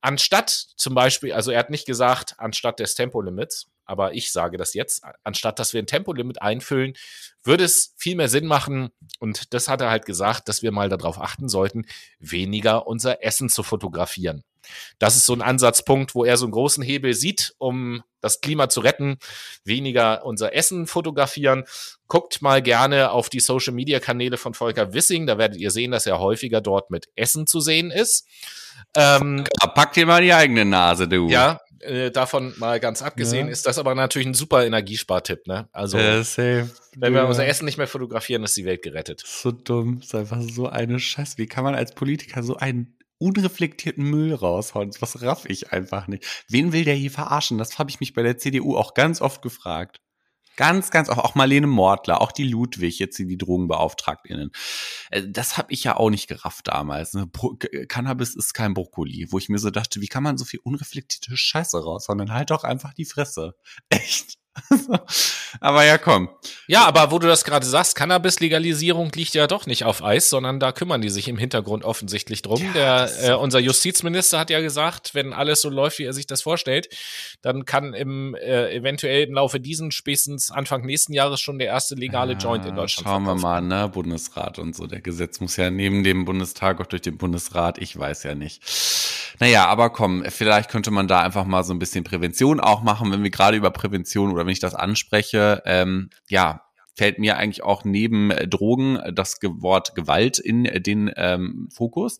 Anstatt 0.00 0.50
zum 0.50 0.94
Beispiel, 0.94 1.32
also 1.32 1.50
er 1.50 1.58
hat 1.58 1.70
nicht 1.70 1.86
gesagt, 1.86 2.36
anstatt 2.38 2.80
des 2.80 2.94
Tempolimits, 2.94 3.68
aber 3.84 4.14
ich 4.14 4.32
sage 4.32 4.56
das 4.56 4.72
jetzt, 4.72 5.04
anstatt 5.24 5.58
dass 5.58 5.74
wir 5.74 5.82
ein 5.82 5.86
Tempolimit 5.86 6.40
einfüllen, 6.40 6.94
würde 7.42 7.64
es 7.64 7.94
viel 7.96 8.16
mehr 8.16 8.28
Sinn 8.28 8.46
machen, 8.46 8.90
und 9.20 9.52
das 9.54 9.68
hat 9.68 9.80
er 9.80 9.90
halt 9.90 10.06
gesagt, 10.06 10.48
dass 10.48 10.62
wir 10.62 10.72
mal 10.72 10.88
darauf 10.88 11.20
achten 11.20 11.48
sollten, 11.48 11.86
weniger 12.18 12.86
unser 12.86 13.22
Essen 13.24 13.48
zu 13.48 13.62
fotografieren. 13.62 14.42
Das 14.98 15.16
ist 15.16 15.26
so 15.26 15.32
ein 15.32 15.42
Ansatzpunkt, 15.42 16.14
wo 16.14 16.24
er 16.24 16.36
so 16.36 16.46
einen 16.46 16.52
großen 16.52 16.82
Hebel 16.82 17.14
sieht, 17.14 17.54
um 17.58 18.02
das 18.20 18.40
Klima 18.40 18.68
zu 18.68 18.80
retten, 18.80 19.18
weniger 19.64 20.24
unser 20.24 20.54
Essen 20.54 20.86
fotografieren. 20.86 21.64
Guckt 22.08 22.42
mal 22.42 22.62
gerne 22.62 23.10
auf 23.10 23.28
die 23.28 23.40
Social 23.40 23.72
Media 23.72 24.00
Kanäle 24.00 24.36
von 24.36 24.54
Volker 24.54 24.92
Wissing, 24.92 25.26
da 25.26 25.38
werdet 25.38 25.58
ihr 25.58 25.70
sehen, 25.70 25.92
dass 25.92 26.06
er 26.06 26.18
häufiger 26.18 26.60
dort 26.60 26.90
mit 26.90 27.08
Essen 27.14 27.46
zu 27.46 27.60
sehen 27.60 27.90
ist. 27.90 28.26
Ähm, 28.94 29.44
Pack 29.74 29.92
dir 29.92 30.06
mal 30.06 30.22
die 30.22 30.32
eigene 30.32 30.64
Nase, 30.64 31.08
du. 31.08 31.28
Ja, 31.28 31.60
äh, 31.80 32.10
davon 32.10 32.54
mal 32.58 32.80
ganz 32.80 33.02
abgesehen, 33.02 33.46
ja. 33.46 33.52
ist 33.52 33.66
das 33.66 33.78
aber 33.78 33.94
natürlich 33.94 34.26
ein 34.26 34.34
super 34.34 34.64
Energiespartipp, 34.64 35.46
ne? 35.46 35.68
Also, 35.72 35.98
ja, 35.98 36.22
wenn 36.96 37.14
wir 37.14 37.26
unser 37.26 37.46
Essen 37.46 37.64
nicht 37.64 37.78
mehr 37.78 37.86
fotografieren, 37.86 38.42
ist 38.44 38.56
die 38.56 38.64
Welt 38.64 38.82
gerettet. 38.82 39.22
So 39.24 39.52
dumm, 39.52 40.00
ist 40.02 40.14
einfach 40.14 40.40
so 40.40 40.68
eine 40.68 40.98
Scheiße. 40.98 41.38
Wie 41.38 41.46
kann 41.46 41.64
man 41.64 41.74
als 41.74 41.94
Politiker 41.94 42.42
so 42.42 42.56
einen 42.56 42.95
unreflektierten 43.18 44.04
Müll 44.04 44.34
raushauen. 44.34 44.90
Was 45.00 45.22
raff 45.22 45.44
ich 45.46 45.72
einfach 45.72 46.06
nicht. 46.08 46.44
Wen 46.48 46.72
will 46.72 46.84
der 46.84 46.94
hier 46.94 47.10
verarschen? 47.10 47.58
Das 47.58 47.78
habe 47.78 47.90
ich 47.90 48.00
mich 48.00 48.14
bei 48.14 48.22
der 48.22 48.38
CDU 48.38 48.76
auch 48.76 48.94
ganz 48.94 49.20
oft 49.20 49.42
gefragt. 49.42 50.00
Ganz, 50.56 50.90
ganz 50.90 51.10
oft. 51.10 51.18
Auch 51.18 51.34
Marlene 51.34 51.66
Mortler, 51.66 52.22
auch 52.22 52.32
die 52.32 52.48
Ludwig, 52.48 52.98
jetzt 52.98 53.18
die 53.18 53.36
Drogenbeauftragtinnen. 53.36 54.50
Äh, 55.10 55.24
das 55.28 55.58
habe 55.58 55.72
ich 55.72 55.84
ja 55.84 55.96
auch 55.96 56.10
nicht 56.10 56.28
gerafft 56.28 56.68
damals. 56.68 57.12
Ne? 57.12 57.30
Cannabis 57.88 58.34
ist 58.34 58.54
kein 58.54 58.72
Brokkoli, 58.74 59.26
wo 59.30 59.38
ich 59.38 59.50
mir 59.50 59.58
so 59.58 59.70
dachte, 59.70 60.00
wie 60.00 60.08
kann 60.08 60.22
man 60.22 60.38
so 60.38 60.46
viel 60.46 60.60
unreflektierte 60.62 61.36
Scheiße 61.36 61.82
raushauen? 61.82 62.18
Dann 62.18 62.32
halt 62.32 62.50
doch 62.50 62.64
einfach 62.64 62.94
die 62.94 63.04
Fresse. 63.04 63.54
Echt. 63.90 64.38
aber 65.60 65.84
ja, 65.84 65.98
komm. 65.98 66.28
Ja, 66.66 66.84
aber 66.84 67.10
wo 67.10 67.18
du 67.18 67.26
das 67.26 67.44
gerade 67.44 67.66
sagst, 67.66 67.94
Cannabis-Legalisierung 67.94 69.10
liegt 69.14 69.34
ja 69.34 69.46
doch 69.46 69.66
nicht 69.66 69.84
auf 69.84 70.02
Eis, 70.02 70.30
sondern 70.30 70.60
da 70.60 70.72
kümmern 70.72 71.00
die 71.00 71.08
sich 71.08 71.28
im 71.28 71.38
Hintergrund 71.38 71.84
offensichtlich 71.84 72.42
drum. 72.42 72.62
Ja, 72.74 73.06
Der, 73.06 73.30
äh, 73.30 73.34
unser 73.34 73.58
Justizminister 73.58 74.38
hat 74.38 74.50
ja 74.50 74.60
gesagt, 74.60 75.14
wenn 75.14 75.32
alles 75.32 75.60
so 75.60 75.70
läuft, 75.70 75.98
wie 75.98 76.04
er 76.04 76.12
sich 76.12 76.26
das 76.26 76.42
vorstellt, 76.42 76.88
dann 77.42 77.64
kann 77.64 77.94
im 77.94 78.34
äh, 78.34 78.74
eventuell 78.74 79.24
im 79.24 79.34
Laufe 79.34 79.60
diesen 79.60 79.90
spätestens 79.90 80.50
Anfang 80.50 80.84
nächsten 80.84 81.12
Jahres 81.12 81.40
schon 81.40 81.58
der 81.58 81.68
erste 81.68 81.94
legale 81.94 82.32
ja, 82.32 82.38
Joint 82.38 82.66
in 82.66 82.74
Deutschland. 82.74 83.08
Schauen 83.08 83.24
wir 83.24 83.34
mal, 83.34 83.60
ne, 83.60 83.88
Bundesrat 83.88 84.58
und 84.58 84.74
so. 84.74 84.86
Der 84.86 85.00
Gesetz 85.00 85.40
muss 85.40 85.56
ja 85.56 85.70
neben 85.70 86.04
dem 86.04 86.24
Bundestag 86.24 86.80
auch 86.80 86.86
durch 86.86 87.02
den 87.02 87.18
Bundesrat. 87.18 87.78
Ich 87.78 87.98
weiß 87.98 88.22
ja 88.24 88.34
nicht. 88.34 88.62
Naja, 89.38 89.66
aber 89.66 89.90
komm, 89.90 90.24
vielleicht 90.28 90.70
könnte 90.70 90.90
man 90.90 91.08
da 91.08 91.20
einfach 91.20 91.44
mal 91.44 91.62
so 91.62 91.74
ein 91.74 91.78
bisschen 91.78 92.04
Prävention 92.04 92.60
auch 92.60 92.82
machen, 92.82 93.12
wenn 93.12 93.22
wir 93.22 93.30
gerade 93.30 93.56
über 93.56 93.70
Prävention 93.70 94.32
oder 94.32 94.46
wenn 94.46 94.52
ich 94.52 94.60
das 94.60 94.74
anspreche. 94.74 95.45
Ähm, 95.64 96.10
ja, 96.28 96.65
fällt 96.96 97.18
mir 97.18 97.36
eigentlich 97.36 97.62
auch 97.62 97.84
neben 97.84 98.30
äh, 98.30 98.48
Drogen 98.48 98.96
äh, 98.96 99.12
das 99.12 99.38
Wort 99.42 99.94
Gewalt 99.94 100.38
in 100.38 100.64
äh, 100.64 100.80
den 100.80 101.12
ähm, 101.16 101.68
Fokus. 101.70 102.18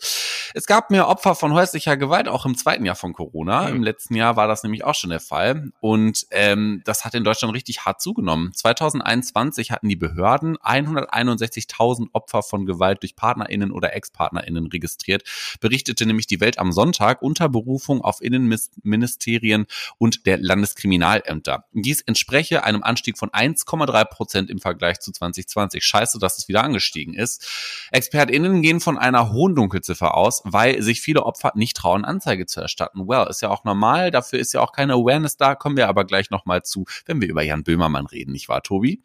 Es 0.54 0.66
gab 0.66 0.90
mehr 0.90 1.08
Opfer 1.08 1.34
von 1.34 1.54
häuslicher 1.54 1.96
Gewalt 1.96 2.28
auch 2.28 2.46
im 2.46 2.56
zweiten 2.56 2.84
Jahr 2.84 2.94
von 2.94 3.14
Corona. 3.14 3.62
Mhm. 3.62 3.76
Im 3.76 3.82
letzten 3.82 4.14
Jahr 4.14 4.36
war 4.36 4.46
das 4.46 4.62
nämlich 4.62 4.84
auch 4.84 4.94
schon 4.94 5.10
der 5.10 5.20
Fall. 5.20 5.70
Und 5.80 6.26
ähm, 6.30 6.82
das 6.84 7.04
hat 7.04 7.14
in 7.14 7.24
Deutschland 7.24 7.54
richtig 7.54 7.84
hart 7.84 8.02
zugenommen. 8.02 8.52
2021 8.52 9.70
hatten 9.70 9.88
die 9.88 9.96
Behörden 9.96 10.56
161.000 10.58 12.08
Opfer 12.12 12.42
von 12.42 12.66
Gewalt 12.66 13.02
durch 13.02 13.16
PartnerInnen 13.16 13.72
oder 13.72 13.94
Ex-PartnerInnen 13.94 14.66
registriert, 14.66 15.24
berichtete 15.60 16.04
nämlich 16.04 16.26
die 16.26 16.40
Welt 16.40 16.58
am 16.58 16.72
Sonntag 16.72 17.22
unter 17.22 17.48
Berufung 17.48 18.02
auf 18.02 18.20
Innenministerien 18.20 19.66
und 19.98 20.26
der 20.26 20.38
Landeskriminalämter. 20.38 21.64
Dies 21.72 22.02
entspreche 22.02 22.64
einem 22.64 22.82
Anstieg 22.82 23.16
von 23.16 23.30
1,3 23.30 24.04
Prozent 24.04 24.50
im 24.50 24.58
Vergleich 24.66 25.00
zu 25.00 25.12
2020. 25.12 25.84
Scheiße, 25.84 26.18
dass 26.18 26.38
es 26.38 26.48
wieder 26.48 26.64
angestiegen 26.64 27.14
ist. 27.14 27.46
ExpertInnen 27.92 28.62
gehen 28.62 28.80
von 28.80 28.98
einer 28.98 29.32
hohen 29.32 29.54
Dunkelziffer 29.54 30.16
aus, 30.16 30.42
weil 30.44 30.82
sich 30.82 31.00
viele 31.00 31.24
Opfer 31.24 31.52
nicht 31.54 31.76
trauen, 31.76 32.04
Anzeige 32.04 32.46
zu 32.46 32.60
erstatten. 32.60 33.06
Well, 33.06 33.26
ist 33.28 33.42
ja 33.42 33.50
auch 33.50 33.64
normal. 33.64 34.10
Dafür 34.10 34.38
ist 34.38 34.52
ja 34.52 34.60
auch 34.60 34.72
keine 34.72 34.94
Awareness 34.94 35.36
da. 35.36 35.54
Kommen 35.54 35.76
wir 35.76 35.88
aber 35.88 36.04
gleich 36.04 36.30
nochmal 36.30 36.62
zu, 36.62 36.84
wenn 37.04 37.20
wir 37.20 37.28
über 37.28 37.42
Jan 37.42 37.62
Böhmermann 37.62 38.06
reden, 38.06 38.32
nicht 38.32 38.48
wahr, 38.48 38.62
Tobi? 38.62 39.02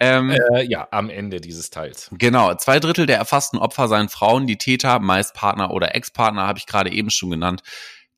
Ähm, 0.00 0.30
äh, 0.30 0.62
ja, 0.62 0.86
am 0.90 1.10
Ende 1.10 1.40
dieses 1.40 1.70
Teils. 1.70 2.10
Genau. 2.12 2.54
Zwei 2.54 2.80
Drittel 2.80 3.06
der 3.06 3.18
erfassten 3.18 3.58
Opfer 3.58 3.88
seien 3.88 4.08
Frauen, 4.08 4.46
die 4.46 4.56
Täter, 4.56 5.00
meist 5.00 5.34
Partner 5.34 5.72
oder 5.72 5.94
Ex-Partner, 5.94 6.46
habe 6.46 6.58
ich 6.58 6.66
gerade 6.66 6.92
eben 6.92 7.10
schon 7.10 7.30
genannt, 7.30 7.62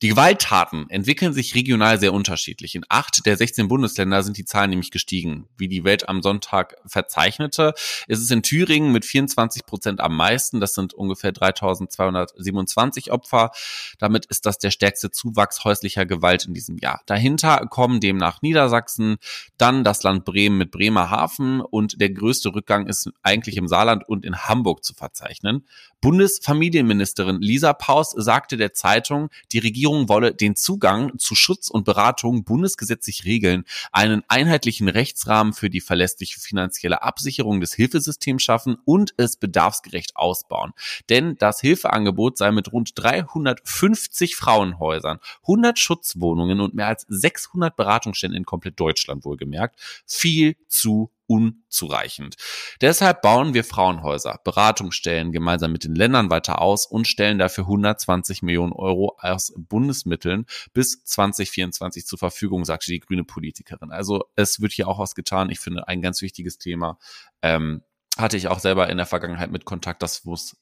die 0.01 0.07
Gewalttaten 0.07 0.89
entwickeln 0.89 1.33
sich 1.33 1.55
regional 1.55 1.99
sehr 1.99 2.13
unterschiedlich. 2.13 2.73
In 2.75 2.85
acht 2.87 3.25
der 3.25 3.35
16 3.35 3.67
Bundesländer 3.67 4.23
sind 4.23 4.37
die 4.37 4.45
Zahlen 4.45 4.69
nämlich 4.69 4.91
gestiegen. 4.91 5.47
Wie 5.57 5.67
die 5.67 5.83
Welt 5.83 6.07
am 6.07 6.21
Sonntag 6.21 6.77
verzeichnete, 6.85 7.73
ist 8.07 8.19
es 8.19 8.31
in 8.31 8.41
Thüringen 8.41 8.93
mit 8.93 9.03
24 9.03 9.65
Prozent 9.65 9.99
am 9.99 10.15
meisten. 10.15 10.61
Das 10.61 10.73
sind 10.73 10.93
ungefähr 10.93 11.33
3227 11.33 13.11
Opfer. 13.11 13.51
Damit 13.97 14.25
ist 14.27 14.45
das 14.45 14.57
der 14.57 14.71
stärkste 14.71 15.11
Zuwachs 15.11 15.65
häuslicher 15.65 16.05
Gewalt 16.05 16.45
in 16.45 16.53
diesem 16.53 16.77
Jahr. 16.77 17.01
Dahinter 17.05 17.67
kommen 17.67 17.99
demnach 17.99 18.41
Niedersachsen, 18.41 19.17
dann 19.57 19.83
das 19.83 20.03
Land 20.03 20.23
Bremen 20.23 20.57
mit 20.57 20.71
Bremerhaven 20.71 21.59
und 21.59 21.99
der 21.99 22.09
größte 22.09 22.55
Rückgang 22.55 22.87
ist 22.87 23.09
eigentlich 23.21 23.57
im 23.57 23.67
Saarland 23.67 24.07
und 24.07 24.25
in 24.25 24.37
Hamburg 24.47 24.85
zu 24.85 24.93
verzeichnen. 24.93 25.65
Bundesfamilienministerin 26.01 27.41
Lisa 27.41 27.73
Paus 27.73 28.11
sagte 28.15 28.55
der 28.55 28.73
Zeitung, 28.73 29.29
die 29.51 29.59
Regierung 29.59 30.07
wolle 30.07 30.33
den 30.33 30.55
Zugang 30.55 31.17
zu 31.19 31.35
Schutz 31.35 31.69
und 31.69 31.83
Beratung 31.83 32.45
bundesgesetzlich 32.45 33.25
regeln, 33.25 33.65
einen 33.91 34.23
einheitlichen 34.29 34.87
Rechtsrahmen 34.87 35.51
für 35.51 35.69
die 35.69 35.81
verlässliche 35.81 36.39
finanzielle 36.39 37.03
Absicherung 37.03 37.59
des 37.59 37.73
Hilfesystems 37.73 38.41
schaffen 38.41 38.77
und 38.85 39.13
es 39.17 39.35
bedarfsgerecht 39.35 40.15
ausbauen. 40.15 40.71
Denn 41.09 41.35
das 41.37 41.59
Hilfeangebot 41.59 42.37
sei 42.37 42.51
mit 42.51 42.71
rund 42.71 42.91
350 42.95 44.37
Frauenhäusern, 44.37 45.19
100 45.41 45.77
Schutzwohnungen 45.77 46.61
und 46.61 46.75
mehr 46.75 46.87
als 46.87 47.05
600 47.09 47.75
Beratungsständen 47.75 48.37
in 48.37 48.45
komplett 48.45 48.79
Deutschland 48.79 49.25
wohlgemerkt 49.25 49.77
viel 50.05 50.55
zu 50.67 51.11
unzureichend. 51.29 52.37
Deshalb 52.81 53.21
bauen 53.21 53.53
wir 53.53 53.63
Frauenhäuser, 53.63 54.39
Beratungsstellen 54.43 55.31
gemeinsam 55.31 55.71
mit 55.71 55.83
den 55.83 55.93
Ländern 55.93 56.31
weiter 56.31 56.59
aus 56.59 56.87
und 56.87 57.07
stellen 57.07 57.37
dafür 57.37 57.65
120 57.65 58.41
Millionen 58.41 58.73
Euro 58.73 59.15
aus 59.19 59.53
Bundesmitteln 59.55 60.47
bis 60.73 61.03
2024 61.03 62.07
zur 62.07 62.17
Verfügung, 62.17 62.65
sagte 62.65 62.91
die 62.91 62.99
grüne 62.99 63.23
Politikerin. 63.23 63.91
Also 63.91 64.25
es 64.35 64.59
wird 64.59 64.71
hier 64.71 64.87
auch 64.87 64.97
was 64.97 65.13
getan. 65.13 65.51
Ich 65.51 65.59
finde 65.59 65.87
ein 65.87 66.01
ganz 66.01 66.23
wichtiges 66.23 66.57
Thema. 66.57 66.97
Ähm, 67.43 67.83
hatte 68.17 68.35
ich 68.35 68.47
auch 68.47 68.59
selber 68.59 68.89
in 68.89 68.97
der 68.97 69.05
Vergangenheit 69.05 69.51
mit 69.51 69.65
Kontakt, 69.65 70.01
das 70.01 70.25
muss 70.25 70.57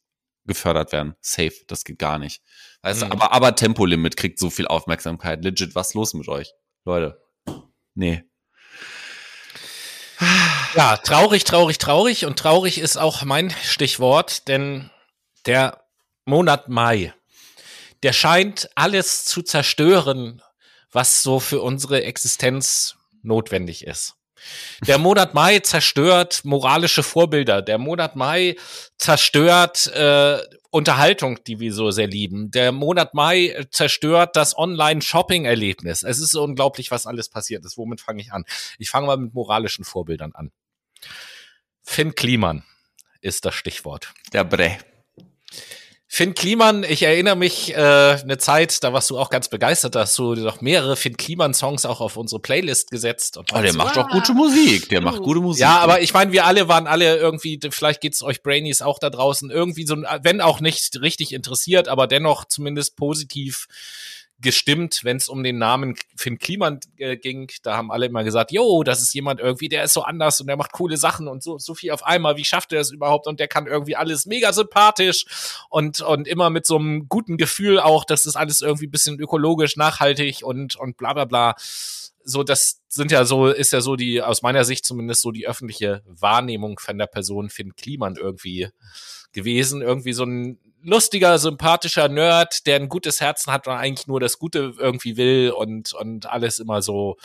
gefördert 0.46 0.92
werden. 0.92 1.16
Safe, 1.22 1.54
das 1.68 1.86
geht 1.86 1.98
gar 1.98 2.20
nicht. 2.20 2.44
Also, 2.82 3.06
mhm. 3.06 3.14
aber, 3.14 3.32
aber 3.32 3.56
Tempolimit 3.56 4.18
kriegt 4.18 4.38
so 4.38 4.50
viel 4.50 4.68
Aufmerksamkeit. 4.68 5.46
Legit, 5.46 5.76
was 5.76 5.94
los 5.94 6.14
mit 6.14 6.28
euch? 6.28 6.54
Leute. 6.84 7.22
Nee, 7.96 8.24
ja, 10.76 10.98
traurig, 10.98 11.44
traurig, 11.44 11.78
traurig. 11.78 12.26
Und 12.26 12.40
traurig 12.40 12.80
ist 12.80 12.98
auch 12.98 13.24
mein 13.24 13.54
Stichwort, 13.64 14.48
denn 14.48 14.90
der 15.46 15.84
Monat 16.26 16.70
Mai, 16.70 17.14
der 18.04 18.14
scheint 18.14 18.70
alles 18.76 19.26
zu 19.26 19.42
zerstören, 19.42 20.42
was 20.92 21.24
so 21.24 21.40
für 21.40 21.62
unsere 21.62 22.04
Existenz 22.04 22.96
notwendig 23.24 23.86
ist. 23.86 24.16
Der 24.86 24.98
Monat 24.98 25.34
Mai 25.34 25.60
zerstört 25.60 26.42
moralische 26.44 27.04
Vorbilder. 27.04 27.62
Der 27.62 27.78
Monat 27.78 28.16
Mai 28.16 28.56
zerstört 28.98 29.88
äh, 29.88 30.40
Unterhaltung, 30.72 31.40
die 31.46 31.60
wir 31.60 31.74
so 31.74 31.92
sehr 31.92 32.08
lieben. 32.08 32.52
Der 32.52 32.72
Monat 32.72 33.14
Mai 33.14 33.66
zerstört 33.72 34.36
das 34.36 34.58
Online-Shopping-Erlebnis. 34.58 36.04
Es 36.04 36.20
ist 36.20 36.36
unglaublich, 36.36 36.92
was 36.92 37.06
alles 37.06 37.30
passiert 37.30 37.66
ist. 37.66 37.78
Womit 37.78 38.02
fange 38.02 38.22
ich 38.22 38.32
an? 38.32 38.46
Ich 38.78 38.90
fange 38.90 39.08
mal 39.08 39.18
mit 39.18 39.34
moralischen 39.34 39.86
Vorbildern 39.86 40.34
an. 40.34 40.52
Finn 41.84 42.16
Kliman 42.16 42.64
ist 43.22 43.46
das 43.46 43.56
Stichwort. 43.56 44.14
Der 44.34 44.44
Bre. 44.44 44.78
Finn 46.10 46.34
Kliman, 46.34 46.86
ich 46.86 47.04
erinnere 47.04 47.36
mich 47.36 47.74
äh, 47.74 47.78
eine 47.78 48.38
Zeit, 48.38 48.82
da 48.84 48.94
warst 48.94 49.10
du 49.10 49.20
auch 49.20 49.30
ganz 49.30 49.50
begeistert, 49.50 49.94
da 49.94 50.02
hast 50.02 50.18
du 50.18 50.36
noch 50.36 50.62
mehrere 50.62 50.96
Finn 50.96 51.18
Kliman-Songs 51.18 51.86
auch 51.86 52.00
auf 52.00 52.16
unsere 52.16 52.40
Playlist 52.40 52.92
gesetzt. 52.92 53.36
Und 53.36 53.52
oh, 53.54 53.62
der 53.62 53.74
macht 53.74 53.98
doch 53.98 54.08
gute 54.10 54.34
Musik. 54.34 54.88
Der 54.88 55.02
macht 55.02 55.22
gute 55.22 55.42
Musik. 55.42 55.62
Ja, 55.62 55.80
aber 55.80 56.02
ich 56.02 56.14
meine, 56.14 56.32
wir 56.32 56.46
alle 56.46 56.70
waren 56.70 56.88
alle 56.88 57.18
irgendwie, 57.18 57.60
vielleicht 57.70 58.00
geht's 58.00 58.24
euch 58.24 58.42
Brainies 58.42 58.82
auch 58.82 59.00
da 59.00 59.10
draußen, 59.10 59.52
irgendwie 59.52 59.86
so, 59.86 59.98
wenn 60.22 60.40
auch 60.40 60.62
nicht 60.62 61.02
richtig 61.02 61.34
interessiert, 61.34 61.90
aber 61.90 62.08
dennoch 62.08 62.46
zumindest 62.46 62.96
positiv 62.96 63.68
gestimmt, 64.40 65.00
wenn 65.04 65.18
es 65.18 65.30
um 65.30 65.44
den 65.44 65.58
Namen 65.58 65.96
Finn 66.16 66.38
Kliman 66.38 66.80
äh, 66.98 67.18
ging. 67.18 67.50
Da 67.64 67.76
haben 67.76 67.92
alle 67.92 68.06
immer 68.06 68.24
gesagt, 68.24 68.52
jo, 68.52 68.84
das 68.84 69.02
ist 69.02 69.14
jemand 69.14 69.40
irgendwie, 69.40 69.68
der 69.68 69.84
ist 69.84 69.94
so 69.94 70.04
anders 70.04 70.40
und 70.40 70.48
der 70.48 70.58
macht 70.58 70.74
coole 70.74 70.98
Sachen 70.98 71.28
und 71.28 71.42
so, 71.42 71.58
so 71.58 71.74
viel 71.74 71.92
auf 71.92 72.06
einmal. 72.06 72.38
Wie 72.38 72.46
schafft 72.46 72.72
er 72.72 72.80
das 72.80 72.92
überhaupt? 72.92 73.26
Und 73.28 73.40
der 73.40 73.48
kann 73.48 73.66
irgendwie 73.66 73.96
alles 73.96 74.26
mega 74.26 74.54
sympathisch 74.54 75.26
und, 75.70 76.02
und 76.02 76.28
immer 76.28 76.50
mit 76.50 76.68
so 76.68 76.78
einem 76.78 77.10
guten 77.10 77.38
Gefühl 77.38 77.80
auch, 77.80 78.06
das 78.06 78.26
ist 78.26 78.36
alles 78.36 78.62
irgendwie 78.62 78.88
bisschen 78.88 79.20
ökologisch, 79.20 79.76
nachhaltig 79.76 80.44
und, 80.44 80.76
und 80.76 80.98
bla, 80.98 81.14
bla, 81.14 81.26
bla. 81.26 81.56
So, 82.24 82.44
das 82.44 82.82
sind 82.90 83.12
ja 83.12 83.26
so, 83.26 83.48
ist 83.48 83.72
ja 83.72 83.82
so 83.82 83.96
die, 83.96 84.22
aus 84.22 84.42
meiner 84.42 84.66
Sicht 84.66 84.86
zumindest 84.86 85.22
so 85.22 85.32
die 85.32 85.48
öffentliche 85.48 86.04
Wahrnehmung 86.06 86.78
von 86.78 86.98
der 86.98 87.08
Person 87.08 87.50
Finn 87.50 87.76
Kliman 87.76 88.18
irgendwie 88.18 88.70
gewesen. 89.38 89.82
Irgendwie 89.82 90.14
so 90.14 90.24
ein 90.24 90.60
lustiger, 90.82 91.38
sympathischer 91.38 92.10
Nerd, 92.10 92.66
der 92.66 92.78
ein 92.78 92.90
gutes 92.90 93.22
Herzen 93.22 93.54
hat 93.54 93.68
und 93.68 93.74
eigentlich 93.74 94.08
nur 94.08 94.20
das 94.20 94.40
Gute 94.40 94.74
irgendwie 94.78 95.16
will 95.16 95.52
und, 95.52 95.94
und 95.94 96.26
alles 96.26 96.60
immer 96.60 96.82
so 96.82 97.18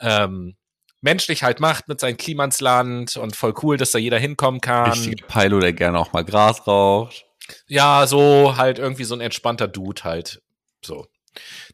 ähm, 0.00 0.56
menschlich 1.02 1.42
halt 1.42 1.60
macht 1.60 1.86
mit 1.86 2.00
seinem 2.00 2.16
Klimansland 2.16 3.16
und 3.16 3.36
voll 3.36 3.54
cool, 3.62 3.76
dass 3.76 3.90
da 3.90 3.98
jeder 3.98 4.18
hinkommen 4.18 4.60
kann. 4.60 4.90
Richtiger 4.90 5.26
Pilo, 5.26 5.60
der 5.60 5.74
gerne 5.74 5.98
auch 5.98 6.12
mal 6.12 6.24
Gras 6.24 6.66
raucht. 6.66 7.26
Ja, 7.66 8.06
so 8.06 8.56
halt 8.56 8.78
irgendwie 8.78 9.04
so 9.04 9.14
ein 9.14 9.20
entspannter 9.20 9.68
Dude 9.68 10.02
halt. 10.04 10.42
So. 10.82 11.06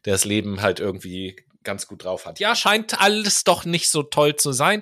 Der 0.05 0.13
das 0.13 0.25
Leben 0.25 0.61
halt 0.61 0.79
irgendwie 0.79 1.37
ganz 1.63 1.87
gut 1.87 2.03
drauf 2.03 2.25
hat. 2.25 2.39
Ja, 2.39 2.55
scheint 2.55 2.99
alles 2.99 3.43
doch 3.43 3.65
nicht 3.65 3.89
so 3.89 4.03
toll 4.03 4.35
zu 4.35 4.53
sein. 4.53 4.81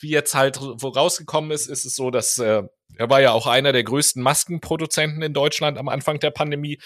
Wie 0.00 0.10
jetzt 0.10 0.34
halt 0.34 0.58
wo 0.60 0.88
rausgekommen 0.88 1.50
ist, 1.50 1.66
ist 1.66 1.84
es 1.84 1.96
so, 1.96 2.10
dass 2.10 2.38
äh, 2.38 2.62
er 2.96 3.10
war 3.10 3.20
ja 3.20 3.32
auch 3.32 3.46
einer 3.46 3.72
der 3.72 3.84
größten 3.84 4.22
Maskenproduzenten 4.22 5.22
in 5.22 5.34
Deutschland 5.34 5.78
am 5.78 5.88
Anfang 5.88 6.20
der 6.20 6.30
Pandemie 6.30 6.78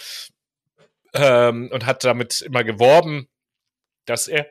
ähm, 1.15 1.71
und 1.73 1.87
hat 1.87 2.05
damit 2.05 2.41
immer 2.43 2.65
geworben, 2.65 3.29
dass 4.05 4.29
er, 4.29 4.49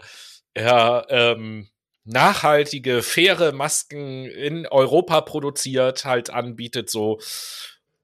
er 0.54 1.08
ähm, 1.10 1.70
nachhaltige, 2.04 3.04
faire 3.04 3.52
Masken 3.52 4.26
in 4.26 4.66
Europa 4.66 5.22
produziert, 5.22 6.06
halt 6.06 6.30
anbietet, 6.30 6.90
so 6.90 7.20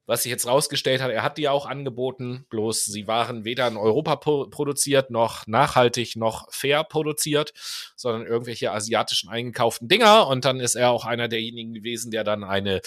was 0.05 0.23
sich 0.23 0.29
jetzt 0.31 0.47
rausgestellt 0.47 1.01
hat, 1.01 1.11
er 1.11 1.23
hat 1.23 1.37
die 1.37 1.47
auch 1.47 1.65
angeboten, 1.65 2.45
bloß 2.49 2.85
sie 2.85 3.07
waren 3.07 3.45
weder 3.45 3.67
in 3.67 3.77
Europa 3.77 4.17
produziert, 4.17 5.09
noch 5.09 5.47
nachhaltig, 5.47 6.17
noch 6.17 6.51
fair 6.51 6.83
produziert, 6.83 7.53
sondern 7.95 8.27
irgendwelche 8.27 8.71
asiatischen 8.71 9.29
eingekauften 9.29 9.87
Dinger. 9.87 10.27
Und 10.27 10.43
dann 10.43 10.59
ist 10.59 10.75
er 10.75 10.91
auch 10.91 11.05
einer 11.05 11.29
derjenigen 11.29 11.73
gewesen, 11.73 12.11
der 12.11 12.25
dann 12.25 12.43
eine 12.43 12.81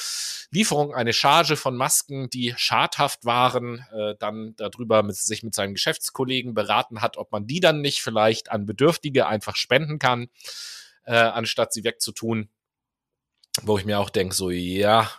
Lieferung, 0.50 0.94
eine 0.94 1.14
Charge 1.14 1.56
von 1.56 1.74
Masken, 1.74 2.28
die 2.28 2.52
schadhaft 2.56 3.24
waren, 3.24 3.86
äh, 3.92 4.14
dann 4.18 4.54
darüber 4.56 5.02
mit, 5.02 5.16
sich 5.16 5.42
mit 5.42 5.54
seinen 5.54 5.74
Geschäftskollegen 5.74 6.52
beraten 6.52 7.00
hat, 7.00 7.16
ob 7.16 7.32
man 7.32 7.46
die 7.46 7.60
dann 7.60 7.80
nicht 7.80 8.02
vielleicht 8.02 8.50
an 8.50 8.66
Bedürftige 8.66 9.26
einfach 9.26 9.56
spenden 9.56 9.98
kann, 9.98 10.28
äh, 11.04 11.14
anstatt 11.14 11.72
sie 11.72 11.84
wegzutun. 11.84 12.50
Wo 13.62 13.78
ich 13.78 13.86
mir 13.86 13.98
auch 13.98 14.10
denke, 14.10 14.34
so, 14.34 14.50
ja, 14.50 15.10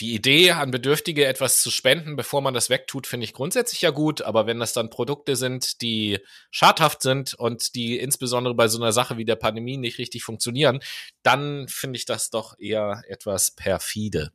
die 0.00 0.14
Idee, 0.14 0.52
an 0.52 0.70
Bedürftige 0.70 1.26
etwas 1.26 1.60
zu 1.60 1.70
spenden, 1.70 2.16
bevor 2.16 2.40
man 2.42 2.54
das 2.54 2.68
wegtut, 2.68 3.06
finde 3.06 3.24
ich 3.24 3.32
grundsätzlich 3.32 3.82
ja 3.82 3.90
gut. 3.90 4.22
Aber 4.22 4.46
wenn 4.46 4.58
das 4.58 4.72
dann 4.72 4.90
Produkte 4.90 5.36
sind, 5.36 5.80
die 5.82 6.18
schadhaft 6.50 7.02
sind 7.02 7.34
und 7.34 7.74
die 7.74 7.98
insbesondere 7.98 8.54
bei 8.54 8.68
so 8.68 8.78
einer 8.78 8.92
Sache 8.92 9.16
wie 9.16 9.24
der 9.24 9.36
Pandemie 9.36 9.76
nicht 9.76 9.98
richtig 9.98 10.24
funktionieren, 10.24 10.80
dann 11.22 11.68
finde 11.68 11.96
ich 11.98 12.06
das 12.06 12.30
doch 12.30 12.58
eher 12.58 13.02
etwas 13.08 13.52
perfide. 13.52 14.32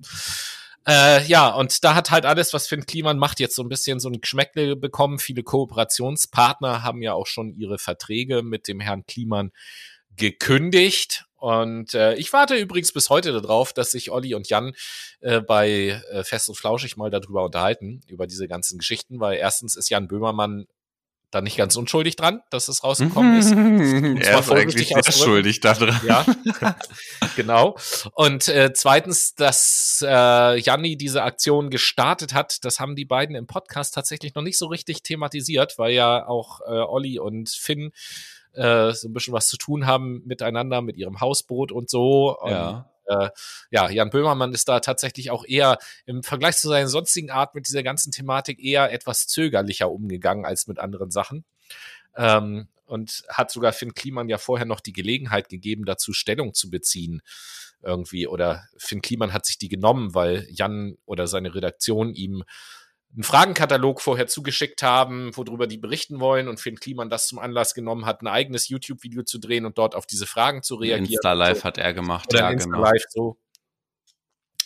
Äh, 0.87 1.25
ja, 1.25 1.49
und 1.49 1.83
da 1.83 1.93
hat 1.93 2.09
halt 2.09 2.25
alles, 2.25 2.53
was 2.53 2.67
Finn 2.67 2.85
Kliman 2.85 3.19
macht, 3.19 3.39
jetzt 3.39 3.55
so 3.55 3.61
ein 3.61 3.69
bisschen 3.69 3.99
so 3.99 4.09
ein 4.09 4.21
Geschmäckle 4.21 4.75
bekommen. 4.77 5.19
Viele 5.19 5.43
Kooperationspartner 5.43 6.83
haben 6.83 7.01
ja 7.01 7.13
auch 7.13 7.27
schon 7.27 7.53
ihre 7.53 7.77
Verträge 7.77 8.43
mit 8.43 8.67
dem 8.67 8.79
Herrn 8.79 9.05
Kliman 9.05 9.51
gekündigt. 10.19 11.25
Und 11.37 11.93
äh, 11.93 12.15
ich 12.15 12.33
warte 12.33 12.55
übrigens 12.55 12.91
bis 12.91 13.09
heute 13.09 13.31
darauf, 13.31 13.71
dass 13.71 13.91
sich 13.91 14.11
Olli 14.11 14.35
und 14.35 14.49
Jan 14.49 14.73
äh, 15.21 15.39
bei 15.39 16.01
äh, 16.11 16.23
Fest 16.23 16.49
und 16.49 16.55
Flauschig 16.55 16.97
mal 16.97 17.09
darüber 17.09 17.45
unterhalten, 17.45 18.01
über 18.07 18.27
diese 18.27 18.47
ganzen 18.47 18.77
Geschichten, 18.77 19.21
weil 19.21 19.37
erstens 19.37 19.75
ist 19.75 19.89
Jan 19.89 20.07
Böhmermann 20.07 20.67
da 21.31 21.41
nicht 21.41 21.57
ganz 21.57 21.75
unschuldig 21.75 22.15
dran, 22.15 22.41
dass 22.49 22.67
es 22.67 22.83
rausgekommen 22.83 23.37
ist. 23.37 23.51
er 24.27 24.39
ist 24.39 24.51
eigentlich 24.51 24.87
sehr 24.87 25.11
schuldig 25.13 25.59
daran. 25.59 25.99
Ja, 26.05 26.25
genau. 27.35 27.77
Und 28.13 28.47
äh, 28.47 28.73
zweitens, 28.73 29.35
dass 29.35 30.03
äh, 30.05 30.59
Janni 30.59 30.97
diese 30.97 31.23
Aktion 31.23 31.69
gestartet 31.69 32.33
hat, 32.33 32.65
das 32.65 32.79
haben 32.79 32.95
die 32.95 33.05
beiden 33.05 33.35
im 33.35 33.47
Podcast 33.47 33.93
tatsächlich 33.93 34.33
noch 34.33 34.41
nicht 34.41 34.57
so 34.57 34.65
richtig 34.67 35.03
thematisiert, 35.03 35.77
weil 35.77 35.93
ja 35.93 36.27
auch 36.27 36.61
äh, 36.61 36.71
Olli 36.71 37.19
und 37.19 37.49
Finn 37.49 37.91
äh, 38.53 38.91
so 38.91 39.07
ein 39.07 39.13
bisschen 39.13 39.33
was 39.33 39.47
zu 39.47 39.57
tun 39.57 39.85
haben 39.85 40.23
miteinander, 40.25 40.81
mit 40.81 40.97
ihrem 40.97 41.19
Hausboot 41.21 41.71
und 41.71 41.89
so. 41.89 42.37
Und, 42.39 42.51
ja. 42.51 42.89
Äh, 43.05 43.29
ja, 43.71 43.89
Jan 43.89 44.11
Böhmermann 44.11 44.53
ist 44.53 44.69
da 44.69 44.79
tatsächlich 44.79 45.31
auch 45.31 45.43
eher 45.45 45.77
im 46.05 46.21
Vergleich 46.21 46.57
zu 46.57 46.69
seiner 46.69 46.87
sonstigen 46.87 47.31
Art 47.31 47.55
mit 47.55 47.67
dieser 47.67 47.83
ganzen 47.83 48.11
Thematik 48.11 48.63
eher 48.63 48.91
etwas 48.93 49.27
zögerlicher 49.27 49.89
umgegangen 49.91 50.45
als 50.45 50.67
mit 50.67 50.79
anderen 50.79 51.09
Sachen. 51.09 51.43
Ähm, 52.15 52.67
und 52.85 53.23
hat 53.29 53.51
sogar 53.51 53.71
Finn 53.71 53.93
Kliman 53.93 54.29
ja 54.29 54.39
vorher 54.39 54.65
noch 54.65 54.79
die 54.79 54.93
Gelegenheit 54.93 55.47
gegeben, 55.47 55.85
dazu 55.85 56.11
Stellung 56.11 56.53
zu 56.55 56.71
beziehen 56.71 57.21
irgendwie. 57.83 58.27
Oder 58.27 58.67
Finn 58.77 59.01
Kliman 59.01 59.33
hat 59.33 59.45
sich 59.45 59.57
die 59.57 59.69
genommen, 59.69 60.15
weil 60.15 60.47
Jan 60.49 60.97
oder 61.05 61.27
seine 61.27 61.53
Redaktion 61.53 62.13
ihm 62.13 62.43
einen 63.13 63.23
Fragenkatalog 63.23 64.01
vorher 64.01 64.27
zugeschickt 64.27 64.83
haben, 64.83 65.35
worüber 65.35 65.67
die 65.67 65.77
berichten 65.77 66.19
wollen 66.19 66.47
und 66.47 66.59
Finn 66.59 66.79
Kliman 66.79 67.09
das 67.09 67.27
zum 67.27 67.39
Anlass 67.39 67.73
genommen 67.73 68.05
hat, 68.05 68.21
ein 68.21 68.27
eigenes 68.27 68.69
YouTube-Video 68.69 69.23
zu 69.23 69.39
drehen 69.39 69.65
und 69.65 69.77
dort 69.77 69.95
auf 69.95 70.05
diese 70.05 70.27
Fragen 70.27 70.61
zu 70.61 70.75
reagieren. 70.75 71.11
Insta 71.11 71.33
Live 71.33 71.59
so. 71.59 71.63
hat 71.63 71.77
er 71.77 71.93
gemacht, 71.93 72.27
Oder 72.31 72.41
ja, 72.41 72.49
Insta 72.51 72.69
genau. 72.69 72.83
Live 72.83 73.03
so. 73.09 73.37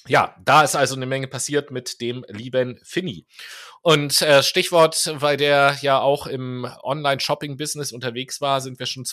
Ja, 0.05 0.35
da 0.43 0.63
ist 0.63 0.75
also 0.75 0.95
eine 0.95 1.05
Menge 1.05 1.27
passiert 1.27 1.71
mit 1.71 2.01
dem 2.01 2.25
lieben 2.27 2.77
Finny. 2.83 3.25
Und 3.81 4.21
äh, 4.21 4.43
Stichwort, 4.43 5.09
weil 5.15 5.37
der 5.37 5.77
ja 5.81 6.01
auch 6.01 6.27
im 6.27 6.67
Online-Shopping-Business 6.83 7.93
unterwegs 7.93 8.41
war, 8.41 8.59
sind 8.59 8.79
wir 8.79 8.85
schon 8.85 9.05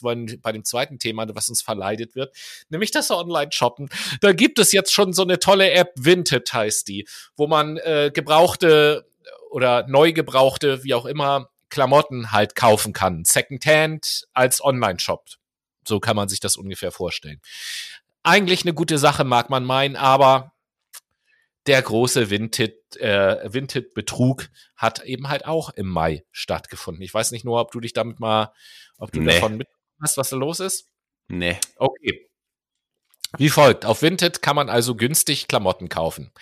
bei 0.42 0.50
dem 0.50 0.64
zweiten 0.64 0.98
Thema, 0.98 1.32
was 1.32 1.48
uns 1.48 1.62
verleidet 1.62 2.16
wird, 2.16 2.34
nämlich 2.70 2.90
das 2.90 3.10
Online-Shoppen. 3.12 3.88
Da 4.20 4.32
gibt 4.32 4.58
es 4.58 4.72
jetzt 4.72 4.92
schon 4.92 5.12
so 5.12 5.22
eine 5.22 5.38
tolle 5.38 5.70
App, 5.70 5.92
Vinted 5.96 6.52
heißt 6.52 6.88
die, 6.88 7.06
wo 7.36 7.46
man 7.46 7.76
äh, 7.78 8.10
gebrauchte 8.12 9.09
oder 9.50 9.86
neu 9.88 10.12
gebrauchte, 10.12 10.84
wie 10.84 10.94
auch 10.94 11.06
immer, 11.06 11.50
Klamotten 11.68 12.32
halt 12.32 12.54
kaufen 12.54 12.92
kann. 12.92 13.24
Secondhand 13.24 14.26
als 14.32 14.62
Online-Shop. 14.62 15.26
So 15.86 16.00
kann 16.00 16.16
man 16.16 16.28
sich 16.28 16.40
das 16.40 16.56
ungefähr 16.56 16.92
vorstellen. 16.92 17.40
Eigentlich 18.22 18.62
eine 18.62 18.74
gute 18.74 18.98
Sache, 18.98 19.24
mag 19.24 19.50
man 19.50 19.64
meinen, 19.64 19.96
aber 19.96 20.52
der 21.66 21.82
große 21.82 22.30
Vinted, 22.30 22.96
äh, 22.96 23.52
Vinted-Betrug 23.52 24.48
hat 24.76 25.04
eben 25.04 25.28
halt 25.28 25.44
auch 25.46 25.70
im 25.70 25.88
Mai 25.88 26.24
stattgefunden. 26.32 27.02
Ich 27.02 27.14
weiß 27.14 27.32
nicht 27.32 27.44
nur, 27.44 27.60
ob 27.60 27.70
du 27.70 27.80
dich 27.80 27.92
damit 27.92 28.20
mal, 28.20 28.52
ob 28.98 29.12
du 29.12 29.20
nee. 29.20 29.34
davon 29.34 29.62
hast, 30.00 30.16
was 30.16 30.30
da 30.30 30.36
los 30.36 30.60
ist. 30.60 30.88
Nee. 31.28 31.58
Okay. 31.76 32.29
Wie 33.38 33.48
folgt. 33.48 33.84
Auf 33.84 34.02
Vinted 34.02 34.42
kann 34.42 34.56
man 34.56 34.68
also 34.68 34.96
günstig 34.96 35.46
Klamotten 35.46 35.88
kaufen. 35.88 36.32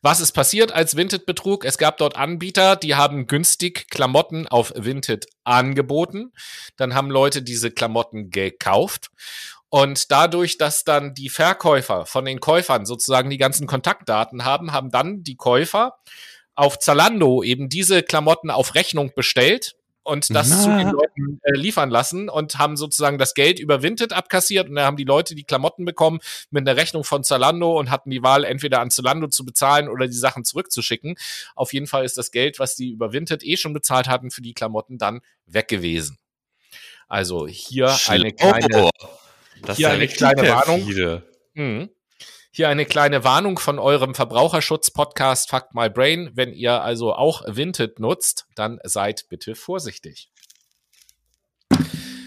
Was 0.00 0.20
ist 0.20 0.32
passiert 0.32 0.72
als 0.72 0.96
Vinted-Betrug? 0.96 1.64
Es 1.64 1.76
gab 1.76 1.98
dort 1.98 2.16
Anbieter, 2.16 2.76
die 2.76 2.94
haben 2.94 3.26
günstig 3.26 3.88
Klamotten 3.90 4.46
auf 4.46 4.72
Vinted 4.74 5.26
angeboten. 5.44 6.32
Dann 6.76 6.94
haben 6.94 7.10
Leute 7.10 7.42
diese 7.42 7.70
Klamotten 7.70 8.30
gekauft. 8.30 9.10
Und 9.68 10.10
dadurch, 10.10 10.56
dass 10.56 10.84
dann 10.84 11.12
die 11.12 11.28
Verkäufer 11.28 12.06
von 12.06 12.24
den 12.24 12.40
Käufern 12.40 12.86
sozusagen 12.86 13.28
die 13.28 13.36
ganzen 13.36 13.66
Kontaktdaten 13.66 14.46
haben, 14.46 14.72
haben 14.72 14.90
dann 14.90 15.22
die 15.22 15.36
Käufer 15.36 15.98
auf 16.54 16.78
Zalando 16.78 17.42
eben 17.42 17.68
diese 17.68 18.02
Klamotten 18.02 18.50
auf 18.50 18.74
Rechnung 18.74 19.12
bestellt 19.14 19.77
und 20.08 20.34
das 20.34 20.48
Na. 20.48 20.62
zu 20.62 20.68
den 20.70 20.90
Leuten 20.90 21.40
äh, 21.42 21.52
liefern 21.52 21.90
lassen 21.90 22.28
und 22.28 22.58
haben 22.58 22.76
sozusagen 22.76 23.18
das 23.18 23.34
Geld 23.34 23.60
über 23.60 23.82
Vinted 23.82 24.12
abkassiert 24.12 24.68
und 24.68 24.76
dann 24.76 24.84
haben 24.84 24.96
die 24.96 25.04
Leute 25.04 25.34
die 25.34 25.44
Klamotten 25.44 25.84
bekommen 25.84 26.20
mit 26.50 26.66
einer 26.66 26.78
Rechnung 26.78 27.04
von 27.04 27.24
Zalando 27.24 27.78
und 27.78 27.90
hatten 27.90 28.10
die 28.10 28.22
Wahl, 28.22 28.44
entweder 28.44 28.80
an 28.80 28.90
Zalando 28.90 29.28
zu 29.28 29.44
bezahlen 29.44 29.88
oder 29.88 30.06
die 30.06 30.12
Sachen 30.14 30.44
zurückzuschicken. 30.44 31.16
Auf 31.54 31.72
jeden 31.72 31.86
Fall 31.86 32.04
ist 32.04 32.16
das 32.16 32.30
Geld, 32.30 32.58
was 32.58 32.74
die 32.74 32.90
über 32.90 33.12
Vinted 33.12 33.44
eh 33.44 33.56
schon 33.56 33.72
bezahlt 33.72 34.08
hatten 34.08 34.30
für 34.30 34.42
die 34.42 34.54
Klamotten, 34.54 34.98
dann 34.98 35.20
weg 35.46 35.68
gewesen. 35.68 36.18
Also 37.06 37.46
hier 37.46 37.88
Schlimm. 37.88 38.22
eine 38.22 38.32
kleine, 38.32 38.84
oh, 38.84 38.90
das 39.62 39.76
hier 39.76 39.90
eine 39.90 40.08
kleine 40.08 40.42
Warnung. 40.48 41.22
Mhm. 41.54 41.90
Hier 42.50 42.68
eine 42.68 42.86
kleine 42.86 43.24
Warnung 43.24 43.58
von 43.58 43.78
eurem 43.78 44.14
Verbraucherschutz-Podcast 44.14 45.50
Fuck 45.50 45.74
My 45.74 45.90
Brain. 45.90 46.30
Wenn 46.34 46.52
ihr 46.52 46.82
also 46.82 47.14
auch 47.14 47.42
Vinted 47.46 48.00
nutzt, 48.00 48.46
dann 48.54 48.78
seid 48.84 49.28
bitte 49.28 49.54
vorsichtig. 49.54 50.30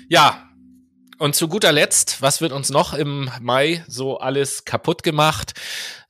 Ja, 0.09 0.47
und 1.17 1.35
zu 1.35 1.47
guter 1.47 1.71
Letzt, 1.71 2.21
was 2.21 2.41
wird 2.41 2.51
uns 2.51 2.69
noch 2.69 2.93
im 2.93 3.29
Mai 3.41 3.83
so 3.87 4.19
alles 4.19 4.65
kaputt 4.65 5.03
gemacht? 5.03 5.53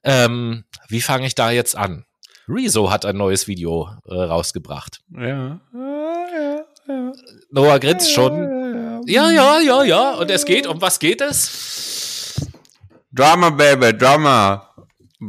Ähm, 0.03 0.65
wie 0.89 1.01
fange 1.01 1.27
ich 1.27 1.35
da 1.35 1.51
jetzt 1.51 1.75
an? 1.75 2.05
Rezo 2.47 2.91
hat 2.91 3.05
ein 3.05 3.17
neues 3.17 3.47
Video 3.47 3.89
äh, 4.05 4.13
rausgebracht. 4.13 4.99
Ja. 5.09 5.59
Noah 7.49 7.79
grinst 7.79 8.11
schon. 8.11 9.03
Ja, 9.05 9.29
ja, 9.29 9.59
ja, 9.59 9.83
ja. 9.83 10.11
Und 10.15 10.31
es 10.31 10.45
geht, 10.45 10.67
um 10.67 10.81
was 10.81 10.99
geht 10.99 11.21
es? 11.21 11.90
Drama, 13.13 13.49
Baby, 13.49 13.97
Drama. 13.97 14.67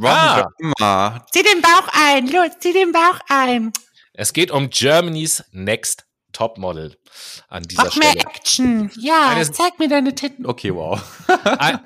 Ah. 0.05 0.45
Drama. 0.79 1.27
Zieh 1.33 1.43
den 1.43 1.61
Bauch 1.61 1.89
ein, 1.93 2.27
los, 2.29 2.51
zieh 2.61 2.73
den 2.73 2.93
Bauch 2.93 3.19
ein. 3.29 3.73
Es 4.15 4.33
geht 4.33 4.51
um 4.51 4.71
Germany's 4.71 5.43
Next 5.53 6.07
Topmodel 6.33 6.97
an 7.49 7.63
dieser 7.65 7.85
Mach 7.85 7.97
mehr 7.97 8.11
Stelle. 8.13 8.25
Action. 8.35 8.91
Ja, 8.99 9.31
Eine- 9.31 9.51
zeig 9.51 9.79
mir 9.79 9.89
deine 9.89 10.15
Titten. 10.15 10.47
Okay, 10.47 10.75
wow. 10.75 11.01
Ein- 11.59 11.81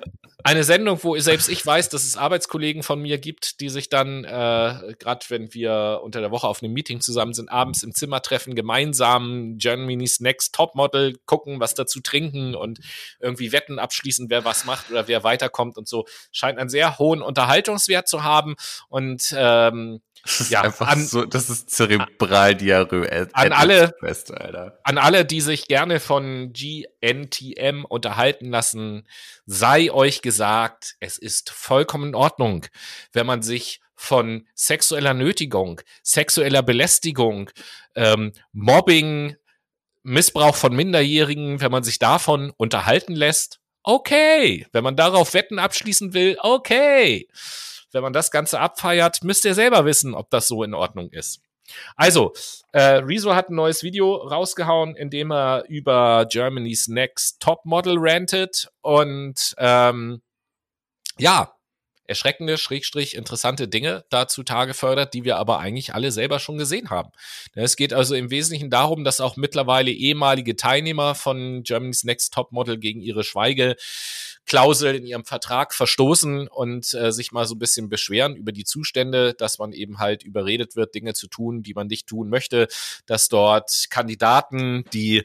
Eine 0.46 0.62
Sendung, 0.62 1.02
wo 1.02 1.18
selbst 1.18 1.48
ich 1.48 1.66
weiß, 1.66 1.88
dass 1.88 2.04
es 2.04 2.16
Arbeitskollegen 2.16 2.84
von 2.84 3.02
mir 3.02 3.18
gibt, 3.18 3.58
die 3.58 3.68
sich 3.68 3.88
dann, 3.88 4.22
äh, 4.22 4.94
gerade 4.96 5.26
wenn 5.28 5.52
wir 5.52 6.02
unter 6.04 6.20
der 6.20 6.30
Woche 6.30 6.46
auf 6.46 6.62
einem 6.62 6.72
Meeting 6.72 7.00
zusammen 7.00 7.34
sind, 7.34 7.48
abends 7.48 7.82
im 7.82 7.92
Zimmer 7.92 8.22
treffen, 8.22 8.54
gemeinsam 8.54 9.58
Germany's 9.58 10.20
Next 10.20 10.54
Topmodel 10.54 11.18
gucken, 11.26 11.58
was 11.58 11.74
dazu 11.74 11.98
trinken 12.00 12.54
und 12.54 12.78
irgendwie 13.18 13.50
Wetten 13.50 13.80
abschließen, 13.80 14.30
wer 14.30 14.44
was 14.44 14.66
macht 14.66 14.88
oder 14.88 15.08
wer 15.08 15.24
weiterkommt 15.24 15.78
und 15.78 15.88
so. 15.88 16.06
Scheint 16.30 16.60
einen 16.60 16.70
sehr 16.70 16.96
hohen 17.00 17.22
Unterhaltungswert 17.22 18.06
zu 18.06 18.22
haben 18.22 18.54
und 18.88 19.34
ähm, 19.36 20.00
Das 20.26 20.40
ist 20.40 20.50
Ja, 20.50 20.62
einfach 20.62 20.88
an- 20.88 21.06
so, 21.06 21.24
das 21.24 21.48
ist 21.48 21.70
Zerebraldiarrhoe. 21.70 23.08
An 23.32 23.52
alle- 23.52 23.94
Alter. 24.02 24.78
an 24.82 24.98
alle, 24.98 25.24
die 25.24 25.40
sich 25.40 25.68
gerne 25.68 26.00
von 26.00 26.52
GNTM 26.52 27.84
unterhalten 27.84 28.50
lassen, 28.50 29.06
sei 29.46 29.90
euch 29.92 30.22
gesagt, 30.22 30.96
es 31.00 31.16
ist 31.18 31.50
vollkommen 31.50 32.08
in 32.08 32.14
Ordnung, 32.14 32.66
wenn 33.12 33.26
man 33.26 33.42
sich 33.42 33.80
von 33.94 34.46
sexueller 34.54 35.14
Nötigung, 35.14 35.80
sexueller 36.02 36.62
Belästigung, 36.62 37.50
ähm, 37.94 38.32
Mobbing, 38.52 39.36
Missbrauch 40.02 40.54
von 40.56 40.74
Minderjährigen, 40.74 41.60
wenn 41.60 41.70
man 41.72 41.82
sich 41.84 41.98
davon 41.98 42.52
unterhalten 42.56 43.14
lässt, 43.14 43.60
okay. 43.82 44.66
Wenn 44.72 44.84
man 44.84 44.96
darauf 44.96 45.34
Wetten 45.34 45.58
abschließen 45.58 46.12
will, 46.14 46.36
okay. 46.40 47.28
Wenn 47.96 48.02
man 48.02 48.12
das 48.12 48.30
Ganze 48.30 48.60
abfeiert, 48.60 49.24
müsst 49.24 49.44
ihr 49.44 49.54
selber 49.54 49.84
wissen, 49.84 50.14
ob 50.14 50.30
das 50.30 50.46
so 50.46 50.62
in 50.62 50.74
Ordnung 50.74 51.10
ist. 51.10 51.40
Also, 51.96 52.32
äh, 52.72 52.98
Rezo 52.98 53.34
hat 53.34 53.48
ein 53.50 53.56
neues 53.56 53.82
Video 53.82 54.14
rausgehauen, 54.14 54.94
in 54.94 55.10
dem 55.10 55.32
er 55.32 55.64
über 55.66 56.26
Germany's 56.30 56.86
Next 56.86 57.40
Topmodel 57.40 57.96
rantet 57.98 58.68
und 58.82 59.54
ähm, 59.58 60.22
ja, 61.18 61.56
erschreckende, 62.08 62.58
schrägstrich 62.58 63.16
interessante 63.16 63.68
Dinge 63.68 64.04
da 64.10 64.28
zutage 64.28 64.74
fördert, 64.74 65.14
die 65.14 65.24
wir 65.24 65.38
aber 65.38 65.58
eigentlich 65.58 65.94
alle 65.94 66.12
selber 66.12 66.38
schon 66.38 66.58
gesehen 66.58 66.90
haben. 66.90 67.10
Es 67.54 67.76
geht 67.76 67.92
also 67.92 68.14
im 68.14 68.30
Wesentlichen 68.30 68.70
darum, 68.70 69.04
dass 69.04 69.20
auch 69.20 69.36
mittlerweile 69.36 69.90
ehemalige 69.90 70.56
Teilnehmer 70.56 71.14
von 71.14 71.62
Germany's 71.62 72.04
Next 72.04 72.32
Topmodel 72.32 72.78
gegen 72.78 73.00
ihre 73.00 73.24
Schweigeklausel 74.46 74.94
in 74.94 75.06
ihrem 75.06 75.24
Vertrag 75.24 75.74
verstoßen 75.74 76.48
und 76.48 76.94
äh, 76.94 77.12
sich 77.12 77.32
mal 77.32 77.46
so 77.46 77.54
ein 77.54 77.58
bisschen 77.58 77.88
beschweren 77.88 78.36
über 78.36 78.52
die 78.52 78.64
Zustände, 78.64 79.34
dass 79.34 79.58
man 79.58 79.72
eben 79.72 79.98
halt 79.98 80.22
überredet 80.22 80.76
wird, 80.76 80.94
Dinge 80.94 81.14
zu 81.14 81.26
tun, 81.26 81.62
die 81.62 81.74
man 81.74 81.88
nicht 81.88 82.06
tun 82.06 82.28
möchte, 82.28 82.68
dass 83.06 83.28
dort 83.28 83.86
Kandidaten, 83.90 84.84
die 84.92 85.24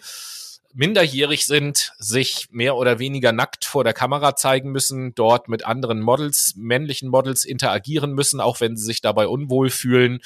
minderjährig 0.73 1.45
sind, 1.45 1.93
sich 1.99 2.47
mehr 2.49 2.75
oder 2.77 2.97
weniger 2.97 3.31
nackt 3.31 3.65
vor 3.65 3.83
der 3.83 3.93
Kamera 3.93 4.35
zeigen 4.35 4.71
müssen, 4.71 5.13
dort 5.13 5.49
mit 5.49 5.65
anderen 5.65 5.99
Models, 5.99 6.53
männlichen 6.55 7.09
Models 7.09 7.45
interagieren 7.45 8.13
müssen, 8.13 8.39
auch 8.39 8.61
wenn 8.61 8.77
sie 8.77 8.85
sich 8.85 9.01
dabei 9.01 9.27
unwohl 9.27 9.69
fühlen. 9.69 10.21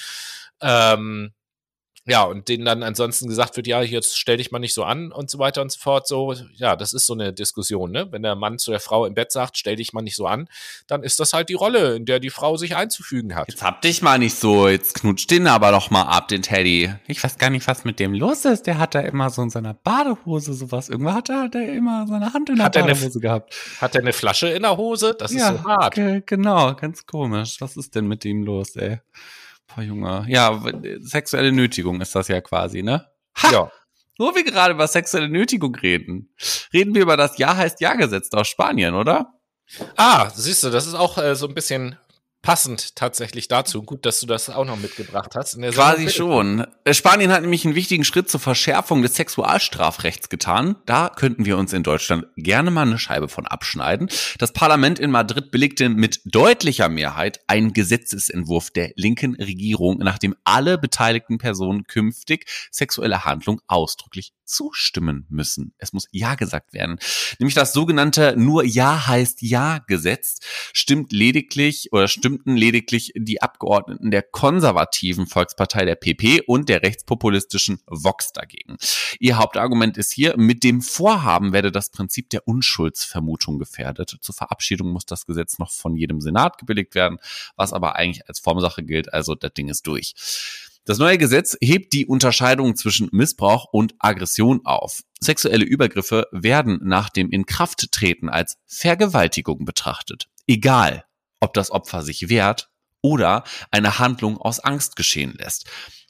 Ähm, 0.61 1.33
ja, 2.07 2.23
und 2.23 2.47
denen 2.49 2.65
dann 2.65 2.83
ansonsten 2.83 3.27
gesagt 3.27 3.57
wird, 3.57 3.65
ja, 3.67 3.81
jetzt 3.81 4.17
stell 4.17 4.37
dich 4.37 4.51
mal 4.51 4.59
nicht 4.59 4.73
so 4.75 4.83
an 4.83 5.11
und 5.11 5.29
so 5.29 5.39
weiter 5.39 5.61
und 5.63 5.71
so 5.71 5.79
fort. 5.79 6.07
So, 6.07 6.33
ja, 6.53 6.75
das 6.75 6.93
ist 6.93 7.07
so 7.07 7.13
eine 7.13 7.33
Diskussion, 7.33 7.91
ne? 7.91 8.07
Wenn 8.11 8.21
der 8.21 8.35
Mann 8.35 8.59
zu 8.59 8.69
der 8.71 8.79
Frau 8.79 9.05
im 9.05 9.15
Bett 9.15 9.31
sagt, 9.31 9.57
stell 9.57 9.75
dich 9.75 9.91
mal 9.93 10.01
nicht 10.03 10.15
so 10.15 10.27
an, 10.27 10.47
dann 10.87 11.01
ist 11.03 11.19
das 11.19 11.33
halt 11.33 11.49
die 11.49 11.55
Rolle, 11.55 11.95
in 11.95 12.05
der 12.05 12.19
die 12.19 12.29
Frau 12.29 12.57
sich 12.57 12.75
einzufügen 12.75 13.35
hat. 13.35 13.47
Jetzt 13.49 13.63
hab 13.63 13.81
dich 13.81 14.01
mal 14.03 14.19
nicht 14.19 14.35
so, 14.35 14.67
jetzt 14.67 14.93
knutscht 14.93 15.31
den 15.31 15.47
aber 15.47 15.71
doch 15.71 15.89
mal 15.89 16.03
ab, 16.03 16.27
den 16.27 16.43
Teddy. 16.43 16.93
Ich 17.07 17.23
weiß 17.23 17.37
gar 17.39 17.49
nicht, 17.49 17.67
was 17.67 17.85
mit 17.85 17.99
dem 17.99 18.13
los 18.13 18.45
ist. 18.45 18.67
Der 18.67 18.77
hat 18.77 18.93
da 18.93 18.99
immer 18.99 19.29
so 19.31 19.41
in 19.41 19.49
seiner 19.49 19.73
Badehose 19.73 20.53
sowas. 20.53 20.89
Irgendwann 20.89 21.15
hat 21.15 21.29
er, 21.29 21.41
hat 21.43 21.55
er 21.55 21.73
immer 21.73 22.05
seine 22.07 22.33
Hand 22.33 22.49
in 22.49 22.57
der 22.57 22.65
Hat 22.65 22.75
er 22.75 22.83
eine- 22.83 22.93
Badehose 22.93 23.19
gehabt. 23.19 23.55
Hat 23.81 23.95
er 23.95 24.01
eine 24.01 24.13
Flasche 24.13 24.49
in 24.49 24.61
der 24.61 24.77
Hose? 24.77 25.15
Das 25.17 25.31
ist 25.31 25.41
so 25.45 25.63
hart. 25.63 25.95
ge- 25.95 26.21
genau, 26.25 26.75
ganz 26.75 27.05
komisch. 27.07 27.57
Was 27.61 27.75
ist 27.77 27.95
denn 27.95 28.05
mit 28.07 28.23
ihm 28.25 28.43
los, 28.43 28.75
ey? 28.75 28.99
Boah, 29.67 29.83
Junge. 29.83 30.25
Ja, 30.27 30.61
sexuelle 30.99 31.51
Nötigung 31.51 32.01
ist 32.01 32.15
das 32.15 32.27
ja 32.27 32.41
quasi, 32.41 32.83
ne? 32.83 33.07
Ha! 33.37 33.51
Ja. 33.51 33.71
Wo 34.17 34.33
wir 34.33 34.43
gerade 34.43 34.73
über 34.73 34.87
sexuelle 34.87 35.27
Nötigung 35.27 35.75
reden, 35.75 36.33
reden 36.71 36.95
wir 36.95 37.01
über 37.01 37.17
das 37.17 37.37
Ja 37.37 37.57
heißt 37.57 37.81
Ja-Gesetz 37.81 38.29
aus 38.31 38.47
Spanien, 38.47 38.95
oder? 38.95 39.33
Ah, 39.97 40.29
siehst 40.29 40.63
du, 40.63 40.69
das 40.69 40.87
ist 40.87 40.93
auch 40.93 41.17
äh, 41.17 41.35
so 41.35 41.47
ein 41.47 41.53
bisschen 41.53 41.97
passend 42.45 42.95
tatsächlich 42.95 43.47
dazu. 43.47 43.81
Gut, 43.81 44.05
dass 44.05 44.19
du 44.19 44.27
das 44.27 44.51
auch 44.51 44.65
noch 44.65 44.77
mitgebracht 44.77 45.31
hast. 45.33 45.59
Quasi 45.59 46.11
schon. 46.11 46.67
Äh, 46.83 46.93
Spanien 46.93 47.31
hat 47.31 47.41
nämlich 47.41 47.65
einen 47.65 47.73
wichtigen 47.73 48.05
Schritt 48.05 48.29
zur 48.29 48.39
Verschärfung 48.39 49.01
des 49.01 49.15
Sexualstrafrechts 49.15 50.29
getan. 50.29 50.75
Da 50.85 51.09
könnten 51.09 51.45
wir 51.45 51.57
uns 51.57 51.73
in 51.73 51.81
Deutschland 51.81 52.27
gerne 52.37 52.69
mal 52.69 52.83
eine 52.83 52.99
Scheibe 52.99 53.29
von 53.29 53.47
abschneiden. 53.47 54.09
Das 54.37 54.53
Parlament 54.53 54.99
in 54.99 55.09
Madrid 55.09 55.49
billigte 55.49 55.89
mit 55.89 56.21
deutlicher 56.25 56.87
Mehrheit 56.87 57.39
einen 57.47 57.73
Gesetzesentwurf 57.73 58.69
der 58.69 58.91
linken 58.95 59.33
Regierung, 59.35 59.97
nachdem 59.97 60.35
alle 60.43 60.77
beteiligten 60.77 61.39
Personen 61.39 61.85
künftig 61.85 62.47
sexuelle 62.69 63.25
Handlung 63.25 63.59
ausdrücklich 63.65 64.33
zustimmen 64.45 65.25
müssen. 65.29 65.73
Es 65.77 65.93
muss 65.93 66.07
Ja 66.11 66.35
gesagt 66.35 66.73
werden. 66.73 66.99
Nämlich 67.39 67.55
das 67.55 67.73
sogenannte 67.73 68.35
nur 68.37 68.63
Ja 68.63 69.07
heißt 69.07 69.41
Ja 69.41 69.79
Gesetz 69.87 70.39
stimmt 70.73 71.11
lediglich 71.11 71.91
oder 71.91 72.07
stimmten 72.07 72.55
lediglich 72.55 73.11
die 73.15 73.41
Abgeordneten 73.41 74.11
der 74.11 74.21
konservativen 74.21 75.27
Volkspartei 75.27 75.85
der 75.85 75.95
PP 75.95 76.43
und 76.47 76.69
der 76.69 76.83
rechtspopulistischen 76.83 77.79
Vox 77.87 78.33
dagegen. 78.33 78.77
Ihr 79.19 79.37
Hauptargument 79.37 79.97
ist 79.97 80.11
hier, 80.11 80.35
mit 80.37 80.63
dem 80.63 80.81
Vorhaben 80.81 81.53
werde 81.53 81.71
das 81.71 81.89
Prinzip 81.89 82.29
der 82.29 82.47
Unschuldsvermutung 82.47 83.59
gefährdet. 83.59 84.17
Zur 84.21 84.35
Verabschiedung 84.35 84.89
muss 84.89 85.05
das 85.05 85.25
Gesetz 85.25 85.59
noch 85.59 85.71
von 85.71 85.95
jedem 85.95 86.21
Senat 86.21 86.57
gebilligt 86.57 86.95
werden, 86.95 87.17
was 87.55 87.73
aber 87.73 87.95
eigentlich 87.95 88.27
als 88.27 88.39
Formsache 88.39 88.83
gilt, 88.83 89.13
also 89.13 89.35
das 89.35 89.53
Ding 89.53 89.69
ist 89.69 89.87
durch. 89.87 90.13
Das 90.85 90.99
neue 90.99 91.17
Gesetz 91.17 91.57
hebt 91.61 91.93
die 91.93 92.05
Unterscheidung 92.05 92.75
zwischen 92.75 93.09
Missbrauch 93.11 93.65
und 93.71 93.95
Aggression 93.97 94.61
auf. 94.65 95.01
Sexuelle 95.19 95.65
Übergriffe 95.65 96.27
werden 96.31 96.79
nach 96.83 97.09
dem 97.09 97.31
Inkrafttreten 97.31 98.29
als 98.29 98.57
Vergewaltigung 98.67 99.65
betrachtet. 99.65 100.29
Egal, 100.45 101.03
ob 101.39 101.55
das 101.55 101.71
Opfer 101.71 102.03
sich 102.03 102.29
wehrt 102.29 102.69
oder 103.01 103.45
eine 103.71 103.97
Handlung 103.97 104.37
aus 104.37 104.59
Angst 104.59 104.95
geschehen 104.95 105.33
lässt. 105.35 105.65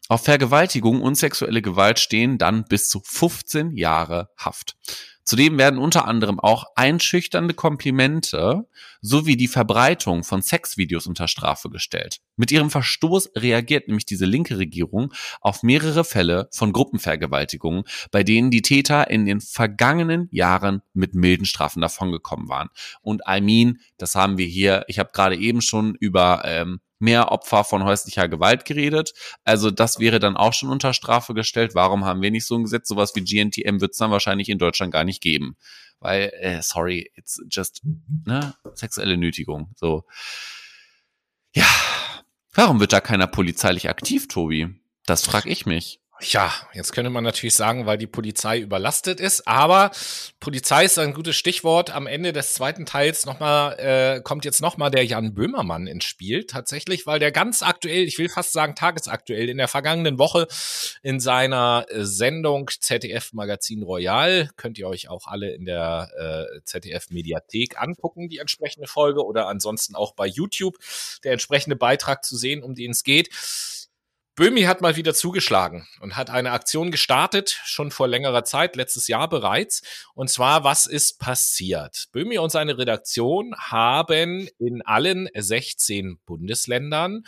Auf 0.10 0.26
Vergewaltigung 0.26 1.02
und 1.02 1.16
sexuelle 1.16 1.62
Gewalt 1.62 1.98
stehen 1.98 2.38
dann 2.38 2.66
bis 2.66 2.90
zu 2.90 3.00
15 3.02 3.78
Jahre 3.78 4.30
Haft. 4.38 4.76
Zudem 5.26 5.58
werden 5.58 5.80
unter 5.80 6.08
anderem 6.08 6.40
auch 6.40 6.66
einschüchternde 6.76 7.56
Komplimente 7.56 8.68
sowie 9.02 9.36
die 9.36 9.48
Verbreitung 9.48 10.24
von 10.24 10.44
Sexvideos 10.44 11.08
unter 11.08 11.28
Strafe 11.28 11.72
gestellt. 11.72 12.20
Mit 12.36 12.52
ihrem 12.52 12.70
Verstoß 12.70 13.32
reagiert 13.36 13.88
nämlich 13.88 14.06
diese 14.06 14.26
linke 14.26 14.60
Regierung 14.60 15.12
auf 15.42 15.64
mehrere 15.64 16.04
Fälle 16.04 16.48
von 16.52 16.74
Gruppenvergewaltigungen, 16.74 17.86
bei 18.12 18.24
denen 18.24 18.52
die 18.52 18.62
Täter 18.62 19.10
in 19.10 19.26
den 19.26 19.42
vergangenen 19.42 20.28
Jahren 20.32 20.84
mit 20.94 21.16
milden 21.16 21.48
Strafen 21.48 21.82
davongekommen 21.82 22.48
waren. 22.48 22.70
Und 23.02 23.24
I 23.28 23.42
mean, 23.42 23.80
das 23.98 24.14
haben 24.14 24.38
wir 24.38 24.46
hier, 24.46 24.86
ich 24.88 25.00
habe 25.00 25.10
gerade 25.12 25.38
eben 25.38 25.62
schon 25.62 25.96
über 25.96 26.44
ähm, 26.46 26.82
mehr 27.00 27.32
Opfer 27.32 27.64
von 27.64 27.84
häuslicher 27.84 28.28
Gewalt 28.28 28.66
geredet. 28.66 29.14
Also 29.44 29.72
das 29.72 30.00
wäre 30.00 30.20
dann 30.20 30.38
auch 30.38 30.54
schon 30.54 30.70
unter 30.70 30.94
Strafe 30.94 31.34
gestellt. 31.34 31.76
Warum 31.76 32.06
haben 32.06 32.22
wir 32.22 32.32
nicht 32.32 32.46
so 32.46 32.56
ein 32.56 32.64
Gesetz? 32.64 32.88
Sowas 32.88 33.16
wie 33.16 33.24
GNTM 33.24 33.82
wird 33.82 33.92
es 33.92 33.98
dann 33.98 34.12
wahrscheinlich 34.12 34.50
in 34.50 34.58
Deutschland 34.58 34.94
gar 34.94 35.04
nicht 35.04 35.22
geben. 35.22 35.58
Weil, 36.00 36.32
äh, 36.40 36.62
sorry, 36.62 37.12
it's 37.16 37.42
just, 37.50 37.82
ne, 38.26 38.54
sexuelle 38.74 39.18
Nötigung. 39.18 39.72
So. 39.76 40.06
Ja. 41.54 41.68
Warum 42.54 42.80
wird 42.80 42.94
da 42.94 43.02
keiner 43.02 43.28
polizeilich 43.28 43.90
aktiv, 43.90 44.28
Tobi? 44.28 44.70
Das 45.06 45.26
frag 45.26 45.46
ich 45.46 45.66
mich. 45.66 46.00
Ja, 46.22 46.54
jetzt 46.74 46.94
könnte 46.94 47.10
man 47.10 47.26
natürlich 47.26 47.56
sagen, 47.56 47.86
weil 47.86 47.98
die 47.98 48.08
Polizei 48.08 48.60
überlastet 48.60 49.20
ist, 49.20 49.50
aber 49.50 49.92
Polizei 50.40 50.86
ist 50.86 50.98
ein 50.98 51.14
gutes 51.14 51.36
Stichwort. 51.36 51.90
Am 51.90 52.08
Ende 52.08 52.32
des 52.32 52.54
zweiten 52.54 52.86
Teils 52.86 53.26
noch 53.26 53.42
mal, 53.42 53.74
äh, 53.74 54.22
kommt 54.22 54.46
jetzt 54.46 54.62
nochmal 54.62 54.90
der 54.92 55.06
Jan 55.06 55.34
Böhmermann 55.34 55.88
ins 55.88 56.06
Spiel, 56.06 56.46
tatsächlich, 56.46 57.06
weil 57.06 57.20
der 57.20 57.34
ganz 57.34 57.62
aktuell, 57.64 58.06
ich 58.06 58.18
will 58.18 58.30
fast 58.30 58.54
sagen 58.54 58.76
tagesaktuell, 58.76 59.50
in 59.50 59.58
der 59.58 59.68
vergangenen 59.68 60.18
Woche 60.18 60.48
in 61.04 61.20
seiner 61.20 61.86
äh, 61.90 62.06
Sendung 62.06 62.70
ZDF 62.70 63.34
Magazin 63.34 63.84
Royal, 63.84 64.50
könnt 64.56 64.78
ihr 64.78 64.88
euch 64.88 65.10
auch 65.10 65.28
alle 65.28 65.54
in 65.54 65.66
der 65.66 66.10
äh, 66.18 66.62
ZDF 66.64 67.10
Mediathek 67.10 67.82
angucken, 67.82 68.30
die 68.30 68.38
entsprechende 68.38 68.88
Folge, 68.88 69.26
oder 69.26 69.48
ansonsten 69.48 69.96
auch 69.96 70.14
bei 70.14 70.28
YouTube 70.28 70.78
der 71.26 71.34
entsprechende 71.34 71.76
Beitrag 71.76 72.24
zu 72.24 72.38
sehen, 72.38 72.64
um 72.64 72.74
den 72.74 72.92
es 72.92 73.04
geht 73.04 73.30
Böhmi 74.36 74.64
hat 74.64 74.82
mal 74.82 74.98
wieder 74.98 75.14
zugeschlagen 75.14 75.88
und 76.02 76.18
hat 76.18 76.30
eine 76.30 76.52
Aktion 76.52 76.92
gestartet, 76.92 77.58
schon 77.64 77.90
vor 77.90 78.10
längerer 78.10 78.44
Zeit, 78.44 78.76
letztes 78.76 79.08
Jahr 79.08 79.30
bereits. 79.30 79.82
Und 80.14 80.30
zwar, 80.30 80.66
was 80.66 80.88
ist 80.88 81.20
passiert? 81.20 82.08
Böhmi 82.12 82.38
und 82.38 82.50
seine 82.50 82.78
Redaktion 82.78 83.56
haben 83.58 84.50
in 84.60 84.82
allen 84.82 85.30
16 85.34 86.20
Bundesländern 86.26 87.24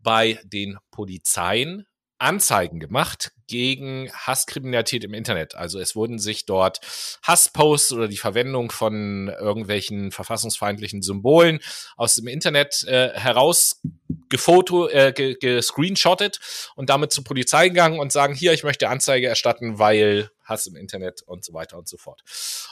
bei 0.00 0.40
den 0.42 0.78
Polizeien 0.90 1.86
Anzeigen 2.18 2.80
gemacht 2.80 3.32
gegen 3.46 4.10
Hasskriminalität 4.12 5.04
im 5.04 5.14
Internet. 5.14 5.54
Also 5.54 5.78
es 5.78 5.96
wurden 5.96 6.18
sich 6.18 6.44
dort 6.44 6.80
Hassposts 7.22 7.92
oder 7.92 8.08
die 8.08 8.16
Verwendung 8.16 8.70
von 8.70 9.28
irgendwelchen 9.28 10.10
verfassungsfeindlichen 10.10 11.02
Symbolen 11.02 11.60
aus 11.96 12.14
dem 12.14 12.28
Internet 12.28 12.84
äh, 12.86 13.10
heraus 13.14 13.80
gefoto, 14.28 14.88
äh, 14.88 15.12
gescreenshottet 15.12 16.40
und 16.76 16.90
damit 16.90 17.12
zur 17.12 17.24
Polizei 17.24 17.68
gegangen 17.68 17.98
und 17.98 18.12
sagen, 18.12 18.34
hier, 18.34 18.52
ich 18.52 18.64
möchte 18.64 18.88
Anzeige 18.88 19.26
erstatten, 19.26 19.78
weil 19.78 20.30
Hass 20.44 20.66
im 20.66 20.76
Internet 20.76 21.22
und 21.22 21.44
so 21.44 21.52
weiter 21.52 21.78
und 21.78 21.88
so 21.88 21.96
fort. 21.96 22.22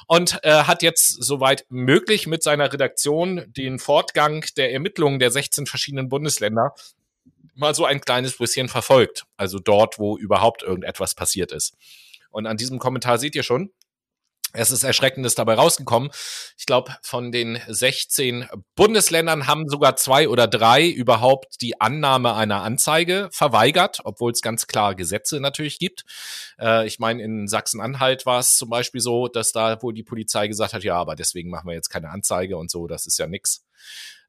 Und 0.06 0.38
äh, 0.42 0.64
hat 0.64 0.82
jetzt 0.82 1.22
soweit 1.22 1.66
möglich 1.68 2.26
mit 2.26 2.42
seiner 2.42 2.72
Redaktion 2.72 3.44
den 3.48 3.78
Fortgang 3.78 4.44
der 4.56 4.72
Ermittlungen 4.72 5.18
der 5.18 5.30
16 5.30 5.66
verschiedenen 5.66 6.08
Bundesländer 6.08 6.74
mal 7.56 7.74
so 7.74 7.84
ein 7.84 8.00
kleines 8.00 8.36
bisschen 8.36 8.68
verfolgt. 8.68 9.24
Also 9.36 9.58
dort, 9.58 9.98
wo 9.98 10.16
überhaupt 10.16 10.62
irgendetwas 10.62 11.14
passiert 11.14 11.52
ist. 11.52 11.76
Und 12.30 12.46
an 12.46 12.56
diesem 12.56 12.78
Kommentar 12.78 13.18
seht 13.18 13.34
ihr 13.34 13.42
schon, 13.42 13.70
es 14.52 14.70
ist 14.70 14.84
Erschreckendes 14.84 15.34
dabei 15.34 15.54
rausgekommen. 15.54 16.10
Ich 16.56 16.66
glaube, 16.66 16.96
von 17.02 17.30
den 17.30 17.60
16 17.66 18.46
Bundesländern 18.74 19.46
haben 19.46 19.68
sogar 19.68 19.96
zwei 19.96 20.28
oder 20.28 20.46
drei 20.46 20.88
überhaupt 20.88 21.60
die 21.60 21.80
Annahme 21.80 22.34
einer 22.34 22.62
Anzeige 22.62 23.28
verweigert, 23.32 24.00
obwohl 24.04 24.32
es 24.32 24.40
ganz 24.40 24.66
klar 24.66 24.94
Gesetze 24.94 25.40
natürlich 25.40 25.78
gibt. 25.78 26.04
Äh, 26.58 26.86
ich 26.86 26.98
meine, 26.98 27.22
in 27.22 27.48
Sachsen-Anhalt 27.48 28.24
war 28.24 28.38
es 28.40 28.56
zum 28.56 28.70
Beispiel 28.70 29.00
so, 29.00 29.28
dass 29.28 29.52
da 29.52 29.82
wohl 29.82 29.92
die 29.92 30.04
Polizei 30.04 30.48
gesagt 30.48 30.72
hat, 30.72 30.84
ja, 30.84 30.96
aber 30.96 31.16
deswegen 31.16 31.50
machen 31.50 31.68
wir 31.68 31.74
jetzt 31.74 31.90
keine 31.90 32.10
Anzeige 32.10 32.56
und 32.56 32.70
so, 32.70 32.86
das 32.86 33.06
ist 33.06 33.18
ja 33.18 33.26
nix. 33.26 33.64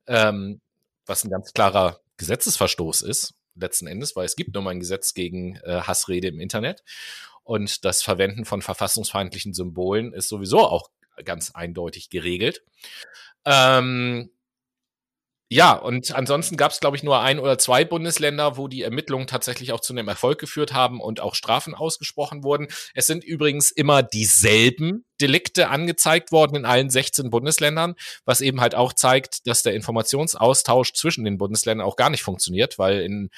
Ähm, 0.07 0.59
was 1.05 1.23
ein 1.23 1.29
ganz 1.29 1.53
klarer 1.53 2.01
Gesetzesverstoß 2.18 3.02
ist, 3.03 3.35
letzten 3.56 3.88
Endes, 3.88 4.15
weil 4.15 4.26
es 4.26 4.35
gibt 4.35 4.53
nur 4.53 4.64
mal 4.64 4.72
ein 4.72 4.80
Gesetz 4.80 5.14
gegen 5.14 5.57
äh, 5.64 5.81
Hassrede 5.81 6.27
im 6.27 6.39
Internet. 6.39 6.84
Und 7.44 7.85
das 7.85 8.03
Verwenden 8.03 8.45
von 8.45 8.61
verfassungsfeindlichen 8.61 9.53
Symbolen 9.53 10.14
ist 10.14 10.30
sowieso 10.30 10.60
auch 10.60 10.89
ganz 11.23 11.52
eindeutig 11.52 12.10
geregelt. 12.10 12.64
Ähm, 13.45 14.30
ja, 15.49 15.73
und 15.73 16.13
ansonsten 16.13 16.57
gab 16.57 16.73
es, 16.73 16.81
glaube 16.81 16.97
ich, 16.97 17.03
nur 17.03 17.21
ein 17.21 17.39
oder 17.39 17.57
zwei 17.57 17.85
Bundesländer, 17.85 18.57
wo 18.57 18.67
die 18.67 18.81
Ermittlungen 18.81 19.27
tatsächlich 19.27 19.71
auch 19.71 19.79
zu 19.79 19.93
einem 19.93 20.09
Erfolg 20.09 20.39
geführt 20.39 20.73
haben 20.73 20.99
und 20.99 21.21
auch 21.21 21.35
Strafen 21.35 21.73
ausgesprochen 21.73 22.43
wurden. 22.43 22.67
Es 22.93 23.07
sind 23.07 23.23
übrigens 23.23 23.71
immer 23.71 24.03
dieselben 24.03 25.05
Delikte 25.21 25.69
angezeigt 25.69 26.33
worden 26.33 26.57
in 26.57 26.65
allen 26.65 26.89
16 26.89 27.29
Bundesländern, 27.29 27.95
was 28.25 28.41
eben 28.41 28.59
halt 28.59 28.75
auch 28.75 28.91
zeigt, 28.91 29.47
dass 29.47 29.63
der 29.63 29.73
Informationsaustausch 29.73 30.91
zwischen 30.91 31.23
den 31.23 31.37
Bundesländern 31.37 31.87
auch 31.87 31.95
gar 31.95 32.09
nicht 32.09 32.23
funktioniert, 32.23 32.77
weil 32.77 32.99
in 32.99 33.29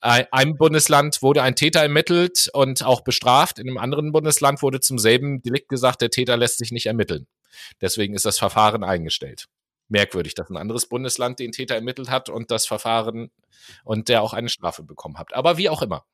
einem 0.00 0.56
Bundesland 0.56 1.22
wurde 1.22 1.42
ein 1.42 1.56
Täter 1.56 1.80
ermittelt 1.80 2.48
und 2.52 2.84
auch 2.84 3.00
bestraft, 3.00 3.58
in 3.58 3.66
einem 3.66 3.78
anderen 3.78 4.12
Bundesland 4.12 4.62
wurde 4.62 4.78
zum 4.78 4.96
selben 4.96 5.42
Delikt 5.42 5.68
gesagt, 5.68 6.02
der 6.02 6.10
Täter 6.10 6.36
lässt 6.36 6.58
sich 6.58 6.70
nicht 6.70 6.86
ermitteln. 6.86 7.26
Deswegen 7.80 8.14
ist 8.14 8.24
das 8.24 8.38
Verfahren 8.38 8.84
eingestellt 8.84 9.48
merkwürdig, 9.88 10.34
dass 10.34 10.50
ein 10.50 10.56
anderes 10.56 10.86
Bundesland 10.86 11.38
den 11.38 11.52
Täter 11.52 11.74
ermittelt 11.74 12.10
hat 12.10 12.28
und 12.28 12.50
das 12.50 12.66
Verfahren 12.66 13.30
und 13.84 14.08
der 14.08 14.22
auch 14.22 14.32
eine 14.32 14.48
Strafe 14.48 14.82
bekommen 14.82 15.18
hat. 15.18 15.32
Aber 15.34 15.56
wie 15.56 15.68
auch 15.68 15.82
immer. 15.82 16.04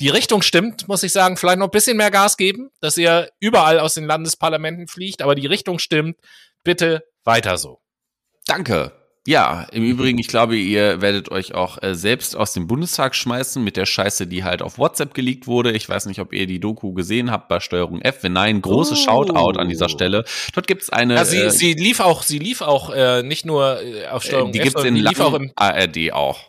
Die 0.00 0.08
Richtung 0.08 0.42
stimmt, 0.42 0.88
muss 0.88 1.02
ich 1.02 1.12
sagen. 1.12 1.36
Vielleicht 1.36 1.58
noch 1.58 1.68
ein 1.68 1.72
bisschen 1.72 1.96
mehr 1.96 2.10
Gas 2.10 2.36
geben, 2.36 2.70
dass 2.80 2.96
ihr 2.96 3.30
überall 3.38 3.78
aus 3.78 3.94
den 3.94 4.04
Landesparlamenten 4.04 4.88
fliegt, 4.88 5.22
aber 5.22 5.34
die 5.34 5.46
Richtung 5.46 5.78
stimmt. 5.78 6.18
Bitte 6.64 7.04
weiter 7.24 7.56
so. 7.56 7.80
Danke. 8.46 9.01
Ja, 9.24 9.68
im 9.70 9.84
Übrigen, 9.84 10.18
ich 10.18 10.26
glaube, 10.26 10.56
ihr 10.56 11.00
werdet 11.00 11.30
euch 11.30 11.54
auch 11.54 11.80
äh, 11.80 11.94
selbst 11.94 12.34
aus 12.36 12.54
dem 12.54 12.66
Bundestag 12.66 13.14
schmeißen 13.14 13.62
mit 13.62 13.76
der 13.76 13.86
Scheiße, 13.86 14.26
die 14.26 14.42
halt 14.42 14.62
auf 14.62 14.78
WhatsApp 14.78 15.14
geleakt 15.14 15.46
wurde. 15.46 15.70
Ich 15.70 15.88
weiß 15.88 16.06
nicht, 16.06 16.18
ob 16.18 16.32
ihr 16.32 16.48
die 16.48 16.58
Doku 16.58 16.92
gesehen 16.92 17.30
habt 17.30 17.46
bei 17.46 17.60
Steuerung 17.60 18.02
F. 18.02 18.24
Wenn 18.24 18.32
nein, 18.32 18.60
große 18.60 18.94
oh. 18.94 18.96
Shoutout 18.96 19.60
an 19.60 19.68
dieser 19.68 19.88
Stelle. 19.88 20.24
Dort 20.54 20.66
gibt's 20.66 20.90
eine. 20.90 21.14
Ja, 21.14 21.24
sie, 21.24 21.38
äh, 21.38 21.50
sie 21.50 21.74
lief 21.74 22.00
auch, 22.00 22.24
sie 22.24 22.40
lief 22.40 22.62
auch 22.62 22.90
äh, 22.90 23.22
nicht 23.22 23.46
nur 23.46 23.80
äh, 23.80 24.08
auf 24.08 24.24
Steuerung 24.24 24.50
die 24.50 24.58
F, 24.58 24.64
gibt's 24.64 24.82
in 24.82 24.96
die 24.96 25.02
lief 25.02 25.20
auch 25.20 25.34
im 25.34 25.52
ARD 25.54 26.12
auch. 26.12 26.40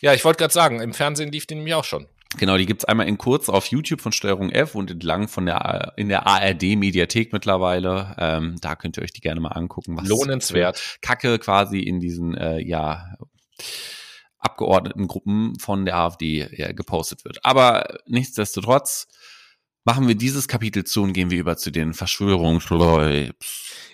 Ja, 0.00 0.14
ich 0.14 0.24
wollte 0.24 0.38
gerade 0.38 0.54
sagen, 0.54 0.80
im 0.80 0.94
Fernsehen 0.94 1.32
lief 1.32 1.46
die 1.46 1.56
nämlich 1.56 1.74
auch 1.74 1.84
schon. 1.84 2.06
Genau, 2.36 2.56
die 2.56 2.66
gibt's 2.66 2.84
einmal 2.84 3.06
in 3.06 3.16
kurz 3.16 3.48
auf 3.48 3.66
YouTube 3.66 4.00
von 4.00 4.12
Steuerung 4.12 4.50
F 4.50 4.74
und 4.74 4.90
entlang 4.90 5.28
von 5.28 5.46
der 5.46 5.92
in 5.96 6.08
der 6.08 6.26
ARD 6.26 6.76
Mediathek 6.76 7.32
mittlerweile. 7.32 8.16
Ähm, 8.18 8.56
da 8.60 8.74
könnt 8.74 8.96
ihr 8.96 9.02
euch 9.02 9.12
die 9.12 9.20
gerne 9.20 9.40
mal 9.40 9.50
angucken. 9.50 9.96
Was 9.96 10.08
Lohnenswert. 10.08 10.98
Kacke 11.00 11.38
quasi 11.38 11.78
in 11.80 12.00
diesen 12.00 12.36
äh, 12.36 12.58
ja 12.60 13.14
Abgeordnetengruppen 14.38 15.58
von 15.58 15.84
der 15.84 15.96
AfD 15.96 16.46
ja, 16.56 16.72
gepostet 16.72 17.24
wird. 17.24 17.44
Aber 17.44 17.98
nichtsdestotrotz 18.06 19.06
machen 19.84 20.08
wir 20.08 20.14
dieses 20.14 20.48
Kapitel 20.48 20.84
zu 20.84 21.02
und 21.02 21.12
gehen 21.12 21.30
wir 21.30 21.38
über 21.38 21.56
zu 21.56 21.70
den 21.70 21.94
Verschwörungsleuten. 21.94 23.34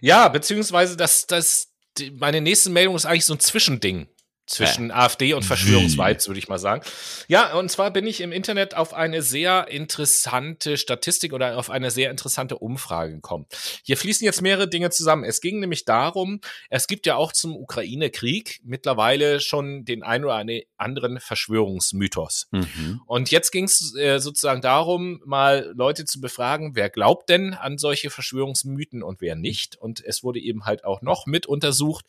Ja, 0.01 0.29
beziehungsweise 0.29 0.97
das, 0.97 1.27
das, 1.27 1.69
die, 1.99 2.11
meine 2.11 2.41
nächste 2.41 2.71
Meldung 2.71 2.97
ist 2.97 3.07
eigentlich 3.07 3.27
so 3.27 3.35
ein 3.35 3.41
Zwischending 3.41 4.09
zwischen 4.51 4.91
AfD 4.91 5.33
und 5.35 5.45
Verschwörungsvibes, 5.45 6.27
würde 6.27 6.39
ich 6.39 6.49
mal 6.49 6.59
sagen. 6.59 6.83
Ja, 7.29 7.55
und 7.57 7.71
zwar 7.71 7.93
bin 7.93 8.07
ich 8.07 8.21
im 8.21 8.33
Internet 8.33 8.75
auf 8.75 8.93
eine 8.93 9.23
sehr 9.23 9.69
interessante 9.69 10.77
Statistik 10.77 11.33
oder 11.33 11.57
auf 11.57 11.71
eine 11.71 11.91
sehr 11.91 12.11
interessante 12.11 12.59
Umfrage 12.59 13.15
gekommen. 13.15 13.47
Hier 13.85 13.97
fließen 13.97 14.25
jetzt 14.25 14.43
mehrere 14.43 14.69
Dinge 14.69 14.91
zusammen. 14.91 15.23
Es 15.23 15.41
ging 15.41 15.61
nämlich 15.61 15.85
darum, 15.85 16.41
es 16.69 16.89
gibt 16.89 17.07
ja 17.07 17.15
auch 17.15 17.33
zum 17.33 17.57
Ukraine-Krieg 17.57 18.61
mittlerweile 18.65 19.41
schon 19.41 19.85
den 19.85 20.03
ein 20.03 20.25
oder 20.25 20.45
anderen 20.77 21.21
Verschwörungsmythos. 21.21 22.49
Mhm. 22.51 23.01
Und 23.07 23.31
jetzt 23.31 23.53
ging 23.53 23.65
es 23.65 23.95
äh, 23.95 24.19
sozusagen 24.19 24.63
darum, 24.63 25.23
mal 25.25 25.73
Leute 25.77 26.05
zu 26.07 26.21
befragen, 26.21 26.75
wer 26.75 26.91
glaubt 26.91 27.29
denn 27.29 27.55
an 27.55 27.79
solche 27.79 28.11
Verschwörungsmythen 28.11 29.05
und 29.05 29.21
wer 29.21 29.37
nicht. 29.37 29.77
Und 29.77 30.05
es 30.05 30.25
wurde 30.25 30.41
eben 30.41 30.65
halt 30.65 30.85
auch 30.85 31.03
noch 31.03 31.27
mit 31.27 31.47
untersucht, 31.47 32.05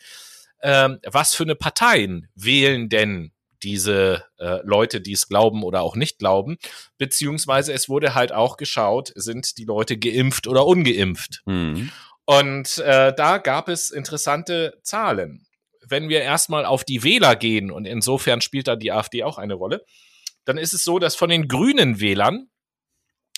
ähm, 0.64 1.00
was 1.06 1.36
für 1.36 1.44
eine 1.44 1.56
Parteien 1.56 2.28
wählen 2.36 2.90
denn 2.90 3.32
diese 3.64 4.26
äh, 4.40 4.60
Leute, 4.64 5.02
die 5.02 5.14
es 5.14 5.28
glauben 5.28 5.64
oder 5.64 5.82
auch 5.82 5.96
nicht 5.96 6.20
glauben, 6.20 6.58
beziehungsweise 6.98 7.74
es 7.74 7.90
wurde 7.90 8.16
halt 8.16 8.32
auch 8.32 8.58
geschaut, 8.58 9.12
sind 9.16 9.58
die 9.58 9.66
Leute 9.66 9.98
geimpft 9.98 10.48
oder 10.48 10.66
ungeimpft. 10.66 11.42
Mhm. 11.46 11.92
Und 12.26 12.78
äh, 12.80 13.14
da 13.14 13.38
gab 13.38 13.68
es 13.68 13.92
interessante 13.92 14.80
Zahlen. 14.84 15.46
Wenn 15.86 16.10
wir 16.10 16.22
erstmal 16.22 16.66
auf 16.66 16.84
die 16.84 17.04
Wähler 17.04 17.36
gehen, 17.36 17.72
und 17.72 17.86
insofern 17.86 18.42
spielt 18.42 18.68
da 18.68 18.76
die 18.76 18.92
AfD 18.92 19.24
auch 19.24 19.38
eine 19.38 19.56
Rolle, 19.56 19.84
dann 20.46 20.58
ist 20.58 20.74
es 20.74 20.84
so, 20.84 21.00
dass 21.00 21.16
von 21.16 21.30
den 21.30 21.48
grünen 21.48 22.00
Wählern 22.00 22.48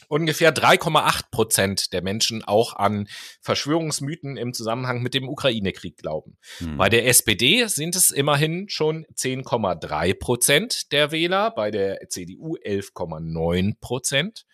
ungefähr 0.08 0.54
3,8 0.54 1.32
Prozent 1.32 1.94
der 1.94 2.02
Menschen 2.02 2.44
auch 2.44 2.76
an 2.76 3.08
Verschwörungsmythen 3.42 4.38
im 4.38 4.54
Zusammenhang 4.54 5.02
mit 5.02 5.14
dem 5.14 5.28
Ukraine-Krieg 5.30 5.98
glauben. 5.98 6.38
Mhm. 6.60 6.78
Bei 6.78 6.90
der 6.90 7.08
SPD 7.08 7.68
sind 7.68 7.96
es 7.96 8.12
immerhin 8.12 8.70
schon 8.70 9.06
10,3 9.16 10.14
Prozent 10.14 10.92
der 10.92 11.12
Wähler, 11.12 11.52
bei 11.52 11.72
der 11.72 12.10
CDU 12.10 12.56
11,9 12.58 13.80
Prozent, 13.80 14.46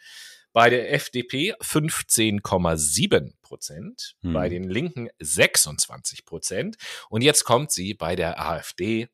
bei 0.52 0.70
der 0.70 0.94
FDP 0.94 1.54
15,7 1.62 3.34
Prozent, 3.42 4.16
Hm. 4.22 4.34
bei 4.34 4.50
den 4.50 4.70
Linken 4.70 5.10
26 5.20 6.26
Prozent 6.26 6.78
und 7.10 7.22
jetzt 7.22 7.44
kommt 7.44 7.72
sie 7.72 7.94
bei 7.94 8.16
der 8.16 8.40
AfD 8.40 9.08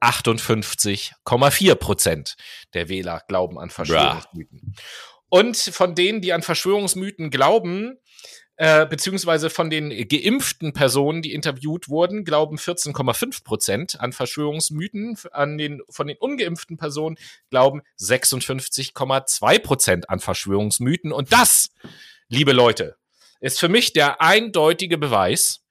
58,4 0.00 1.74
Prozent 1.74 2.36
der 2.74 2.88
Wähler 2.88 3.22
glauben 3.28 3.58
an 3.58 3.70
Verschwörungsmythen. 3.70 4.74
Und 5.36 5.56
von 5.56 5.94
denen, 5.94 6.20
die 6.20 6.32
an 6.32 6.42
Verschwörungsmythen 6.42 7.30
glauben, 7.30 7.98
äh, 8.56 8.86
beziehungsweise 8.86 9.50
von 9.50 9.68
den 9.68 9.90
geimpften 10.08 10.72
Personen, 10.72 11.20
die 11.20 11.34
interviewt 11.34 11.88
wurden, 11.90 12.24
glauben 12.24 12.56
14,5 12.56 13.44
Prozent 13.44 14.00
an 14.00 14.12
Verschwörungsmythen. 14.12 15.18
An 15.32 15.58
den, 15.58 15.82
von 15.90 16.06
den 16.06 16.16
ungeimpften 16.16 16.78
Personen 16.78 17.18
glauben 17.50 17.82
56,2 18.00 19.58
Prozent 19.58 20.08
an 20.08 20.20
Verschwörungsmythen. 20.20 21.12
Und 21.12 21.32
das, 21.32 21.68
liebe 22.28 22.52
Leute, 22.52 22.96
ist 23.40 23.60
für 23.60 23.68
mich 23.68 23.92
der 23.92 24.22
eindeutige 24.22 24.96
Beweis, 24.96 25.65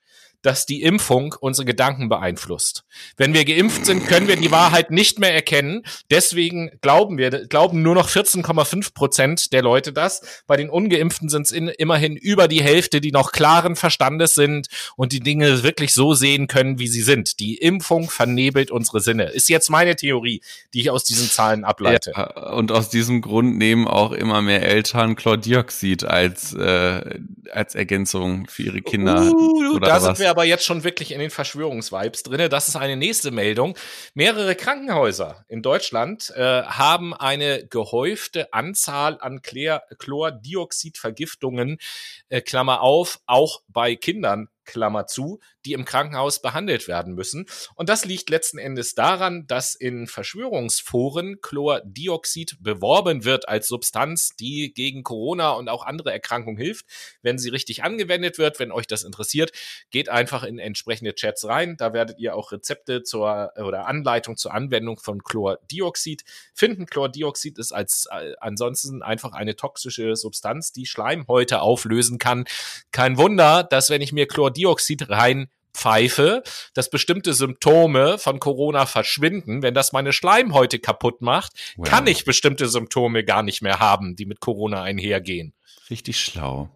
dass 0.46 0.68
die 0.68 0.84
Impfung 0.84 1.36
unsere 1.40 1.66
Gedanken 1.66 2.08
beeinflusst. 2.08 2.84
Wenn 3.18 3.34
wir 3.34 3.46
geimpft 3.46 3.86
sind, 3.86 4.06
können 4.06 4.28
wir 4.28 4.36
die 4.36 4.52
Wahrheit 4.52 4.92
nicht 4.92 5.20
mehr 5.20 5.34
erkennen. 5.34 5.82
Deswegen 6.12 6.70
glauben 6.82 7.18
wir, 7.18 7.48
glauben 7.48 7.82
nur 7.82 7.96
noch 7.96 8.10
14,5 8.10 8.94
Prozent 8.94 9.54
der 9.54 9.64
Leute 9.64 9.92
das. 9.92 10.44
Bei 10.46 10.56
den 10.56 10.70
Ungeimpften 10.70 11.30
sind 11.30 11.48
es 11.48 11.52
immerhin 11.52 12.16
über 12.16 12.48
die 12.48 12.62
Hälfte, 12.62 13.02
die 13.02 13.12
noch 13.12 13.32
klaren 13.32 13.76
Verstandes 13.76 14.36
sind 14.36 14.68
und 14.96 15.14
die 15.14 15.20
Dinge 15.20 15.64
wirklich 15.64 15.94
so 15.94 16.14
sehen 16.14 16.48
können, 16.48 16.78
wie 16.78 16.88
sie 16.88 17.02
sind. 17.02 17.40
Die 17.40 17.56
Impfung 17.56 18.10
vernebelt 18.10 18.70
unsere 18.70 19.00
Sinne. 19.00 19.26
Ist 19.26 19.50
jetzt 19.50 19.70
meine 19.70 19.96
Theorie, 19.96 20.42
die 20.74 20.82
ich 20.82 20.92
aus 20.92 21.06
diesen 21.06 21.30
Zahlen 21.30 21.64
ableite. 21.64 22.14
Ja, 22.16 22.52
und 22.52 22.72
aus 22.72 22.90
diesem 22.90 23.22
Grund 23.22 23.58
nehmen 23.58 23.88
auch 23.88 24.12
immer 24.12 24.44
mehr 24.44 24.62
Eltern 24.62 25.16
Chlordioxid 25.16 26.04
als, 26.04 26.54
äh, 26.54 27.20
als 27.52 27.74
Ergänzung 27.74 28.46
für 28.48 28.64
ihre 28.64 28.82
Kinder. 28.82 29.32
Uh, 29.34 29.76
oder 29.76 29.88
da 29.88 29.96
was? 29.96 30.04
sind 30.04 30.20
wir 30.20 30.35
aber 30.36 30.44
jetzt 30.44 30.66
schon 30.66 30.84
wirklich 30.84 31.14
in 31.14 31.20
den 31.20 31.30
Verschwörungsvibes 31.30 32.24
drinne. 32.24 32.50
Das 32.50 32.68
ist 32.68 32.76
eine 32.76 32.98
nächste 32.98 33.32
Meldung. 33.32 33.78
Mehrere 34.16 34.54
Krankenhäuser 34.54 35.46
in 35.48 35.62
Deutschland 35.62 36.30
äh, 36.36 36.64
haben 36.64 37.14
eine 37.14 37.66
gehäufte 37.66 38.52
Anzahl 38.52 39.18
an 39.22 39.42
Chlor 39.42 39.84
Chlordioxidvergiftungen, 39.98 41.78
äh, 42.28 42.42
Klammer 42.42 42.82
auf, 42.82 43.22
auch 43.26 43.62
bei 43.70 43.96
Kindern, 43.96 44.50
Klammer 44.66 45.08
zu, 45.08 45.40
die 45.66 45.74
im 45.74 45.86
Krankenhaus 45.86 46.42
behandelt 46.42 46.88
werden 46.88 47.14
müssen. 47.14 47.46
Und 47.76 47.90
das 47.90 48.06
liegt 48.06 48.30
letzten 48.30 48.58
Endes 48.58 48.96
daran, 48.96 49.48
dass 49.48 49.76
in 49.76 50.08
Verschwörungsforen 50.08 51.42
Chlordioxid 51.42 52.58
beworben 52.60 53.24
wird 53.24 53.48
als 53.48 53.68
Substanz, 53.68 54.36
die 54.36 54.74
gegen 54.74 55.04
Corona 55.04 55.52
und 55.52 55.70
auch 55.70 55.86
andere 55.86 56.12
Erkrankungen 56.12 56.58
hilft. 56.58 56.86
Wenn 57.22 57.38
sie 57.38 57.50
richtig 57.50 57.84
angewendet 57.84 58.38
wird, 58.38 58.60
wenn 58.60 58.72
euch 58.72 58.88
das 58.88 59.04
interessiert, 59.04 59.52
geht 59.90 60.10
einfach 60.10 60.44
in 60.44 60.60
entsprechende 60.60 61.14
Chats 61.16 61.46
rein. 61.46 61.78
Da 61.78 61.94
werdet 61.94 62.20
ihr 62.20 62.36
auch 62.36 62.52
Rezepte 62.52 63.04
zur 63.04 63.52
oder 63.58 63.88
Anleitung 63.88 64.38
zur 64.38 64.54
Anwendung 64.54 65.00
von 65.00 65.24
Chlordioxid 65.24 66.24
finden. 66.54 66.86
Chlordioxid 66.86 67.58
ist 67.58 67.72
als 67.72 68.08
äh, 68.12 68.34
ansonsten 68.40 69.02
einfach 69.02 69.34
eine 69.34 69.56
toxische 69.56 70.16
Substanz, 70.16 70.72
die 70.72 70.86
Schleimhäute 70.86 71.62
auflösen 71.62 72.20
kann. 72.20 72.46
Kein 72.92 73.18
Wunder, 73.18 73.64
dass 73.64 73.90
wenn 73.90 74.02
ich 74.02 74.12
mir 74.12 74.28
Chlordioxid 74.56 75.10
rein 75.10 75.48
pfeife, 75.74 76.42
dass 76.74 76.90
bestimmte 76.90 77.34
Symptome 77.34 78.18
von 78.18 78.40
Corona 78.40 78.86
verschwinden. 78.86 79.62
Wenn 79.62 79.74
das 79.74 79.92
meine 79.92 80.14
Schleimhäute 80.14 80.80
kaputt 80.80 81.22
macht, 81.22 81.52
Wow. 81.76 81.88
kann 81.88 82.08
ich 82.08 82.24
bestimmte 82.24 82.70
Symptome 82.70 83.26
gar 83.26 83.44
nicht 83.44 83.62
mehr 83.62 83.80
haben, 83.80 84.16
die 84.16 84.26
mit 84.26 84.40
Corona 84.40 84.84
einhergehen. 84.84 85.54
Richtig 85.90 86.20
schlau. 86.20 86.70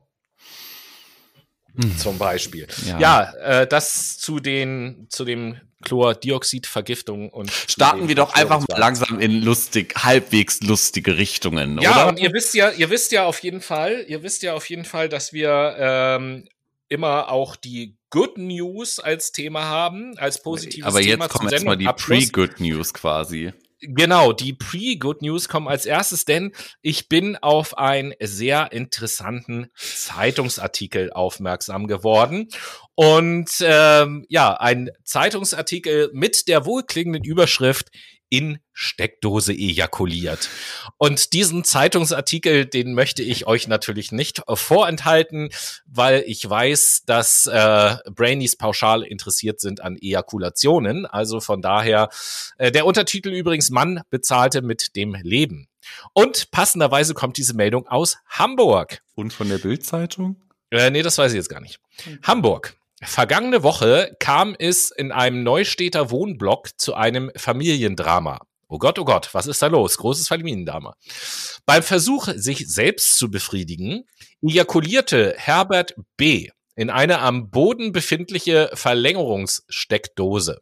Zum 1.98 2.18
Beispiel. 2.18 2.68
Ja. 2.86 3.00
Ja, 3.00 3.34
äh, 3.62 3.68
das 3.68 4.18
zu 4.18 4.40
den 4.42 5.08
zu 5.10 5.24
dem 5.24 5.56
Chlordioxidvergiftung 5.86 7.30
und 7.30 7.50
Starten 7.52 8.10
wir 8.10 8.16
doch 8.16 8.34
einfach 8.34 8.60
mal 8.68 8.78
langsam 8.78 9.22
in 9.22 9.42
lustig, 9.42 9.94
halbwegs 9.98 10.60
lustige 10.62 11.16
Richtungen, 11.18 11.80
Ja, 11.80 11.92
oder? 11.94 12.08
und 12.10 12.20
ihr 12.20 12.34
wisst 12.34 12.54
ja, 12.54 12.70
ihr 12.72 12.90
wisst 12.90 13.14
ja 13.14 13.24
auf 13.26 13.40
jeden 13.40 13.62
Fall, 13.62 14.04
ihr 14.10 14.24
wisst 14.24 14.44
ja 14.44 14.56
auf 14.56 14.70
jeden 14.70 14.84
Fall, 14.84 15.08
dass 15.08 15.32
wir 15.32 15.76
ähm, 15.80 16.50
immer 16.90 17.32
auch 17.32 17.56
die 17.56 17.98
Good 18.10 18.38
News 18.38 19.00
als 19.00 19.32
Thema 19.32 19.66
haben, 19.66 20.18
als 20.18 20.42
positives 20.42 20.88
Aber 20.88 21.02
Thema 21.02 21.26
jetzt 21.26 21.34
kommen 21.34 21.50
jetzt 21.50 21.66
mal 21.66 21.78
die. 21.78 21.86
Pre-Good 21.86 22.60
News 22.60 22.94
quasi. 22.94 23.54
Genau, 23.82 24.34
die 24.34 24.52
Pre-Good 24.52 25.22
News 25.22 25.48
kommen 25.48 25.70
als 25.70 25.86
erstes, 25.86 26.26
denn 26.26 26.52
ich 26.82 27.08
bin 27.08 27.38
auf 27.38 27.78
einen 27.78 28.14
sehr 28.20 28.74
interessanten 28.74 29.68
Zeitungsartikel 29.76 31.14
aufmerksam 31.14 31.88
geworden. 31.88 32.50
Und 32.96 33.50
ähm, 33.62 34.26
ja, 34.28 34.54
ein 34.56 34.90
Zeitungsartikel 35.06 36.10
mit 36.14 36.50
der 36.50 36.66
wohlklingenden 36.66 37.24
Überschrift 37.24 37.90
in 38.30 38.60
Steckdose 38.74 39.54
ejakuliert. 39.54 40.50
Und 40.98 41.34
diesen 41.34 41.64
Zeitungsartikel, 41.64 42.66
den 42.66 42.94
möchte 42.94 43.24
ich 43.24 43.48
euch 43.48 43.68
natürlich 43.68 44.12
nicht 44.12 44.42
vorenthalten, 44.54 45.50
weil 45.86 46.24
ich 46.26 46.48
weiß, 46.48 47.04
dass 47.06 47.48
äh, 47.48 47.96
Brainies 48.12 48.56
pauschal 48.56 49.04
interessiert 49.04 49.60
sind 49.60 49.82
an 49.82 49.98
Ejakulationen. 50.00 51.06
Also 51.06 51.40
von 51.40 51.62
daher, 51.62 52.10
äh, 52.58 52.72
der 52.72 52.86
Untertitel 52.86 53.30
übrigens 53.30 53.70
Mann 53.70 54.02
bezahlte 54.10 54.62
mit 54.62 54.96
dem 54.96 55.16
Leben. 55.16 55.68
Und 56.14 56.52
passenderweise 56.52 57.14
kommt 57.14 57.38
diese 57.38 57.56
Meldung 57.56 57.88
aus 57.88 58.18
Hamburg. 58.28 59.02
Und 59.16 59.34
von 59.34 59.50
der 59.50 59.58
Bildzeitung? 59.58 60.36
Äh, 60.72 60.92
nee, 60.92 61.02
das 61.02 61.18
weiß 61.18 61.32
ich 61.32 61.38
jetzt 61.38 61.50
gar 61.50 61.62
nicht. 61.62 61.80
Hamburg. 62.24 62.79
Vergangene 63.02 63.64
Woche 63.64 64.16
kam 64.20 64.56
es 64.60 64.92
in 64.92 65.12
einem 65.12 65.44
Neustädter 65.44 66.12
Wohnblock 66.12 66.78
zu 66.78 66.96
einem 66.96 67.32
Familiendrama. 67.36 68.40
Oh 68.68 68.78
Gott, 68.78 69.00
oh 69.00 69.06
Gott, 69.06 69.34
was 69.34 69.48
ist 69.48 69.62
da 69.62 69.68
los? 69.68 69.98
Großes 69.98 70.28
Familiendrama. 70.28 70.94
Beim 71.66 71.82
Versuch, 71.82 72.28
sich 72.36 72.68
selbst 72.68 73.18
zu 73.18 73.32
befriedigen, 73.32 74.06
ejakulierte 74.42 75.34
Herbert 75.38 75.96
B. 76.18 76.50
in 76.80 76.90
eine 76.90 77.20
am 77.20 77.50
Boden 77.50 77.92
befindliche 77.92 78.70
Verlängerungssteckdose. 78.74 80.62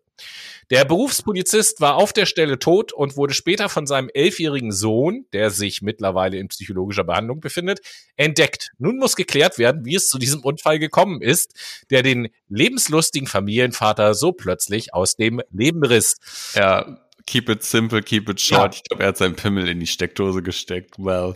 Der 0.72 0.84
Berufspolizist 0.84 1.80
war 1.80 1.96
auf 1.96 2.12
der 2.12 2.26
Stelle 2.26 2.58
tot 2.58 2.92
und 2.92 3.16
wurde 3.16 3.36
später 3.36 3.70
von 3.70 3.86
seinem 3.86 4.10
elfjährigen 4.12 4.72
Sohn, 4.72 5.28
der 5.32 5.52
sich 5.52 5.84
mittlerweile 5.84 6.38
in 6.38 6.48
psychologischer 6.48 7.04
Behandlung 7.04 7.40
befindet, 7.40 7.82
entdeckt. 8.16 8.72
Nun 8.80 8.98
muss 8.98 9.16
geklärt 9.16 9.60
werden, 9.60 9.86
wie 9.86 9.94
es 9.94 10.10
zu 10.10 10.18
diesem 10.18 10.42
Unfall 10.42 10.80
gekommen 10.80 11.22
ist, 11.22 11.54
der 11.92 12.02
den 12.02 12.30
lebenslustigen 12.50 13.28
Familienvater 13.28 14.16
so 14.16 14.32
plötzlich 14.32 14.96
aus 14.96 15.18
dem 15.18 15.40
Leben 15.52 15.84
riss. 15.84 16.18
Ja, 16.56 16.98
keep 17.28 17.48
it 17.48 17.64
simple, 17.64 18.02
keep 18.02 18.28
it 18.28 18.42
short. 18.42 18.74
Ja. 18.74 18.78
Ich 18.80 18.84
glaube, 18.84 19.04
er 19.04 19.10
hat 19.10 19.18
seinen 19.18 19.36
Pimmel 19.36 19.70
in 19.70 19.80
die 19.80 19.88
Steckdose 19.88 20.42
gesteckt. 20.42 20.96
Well. 20.98 21.36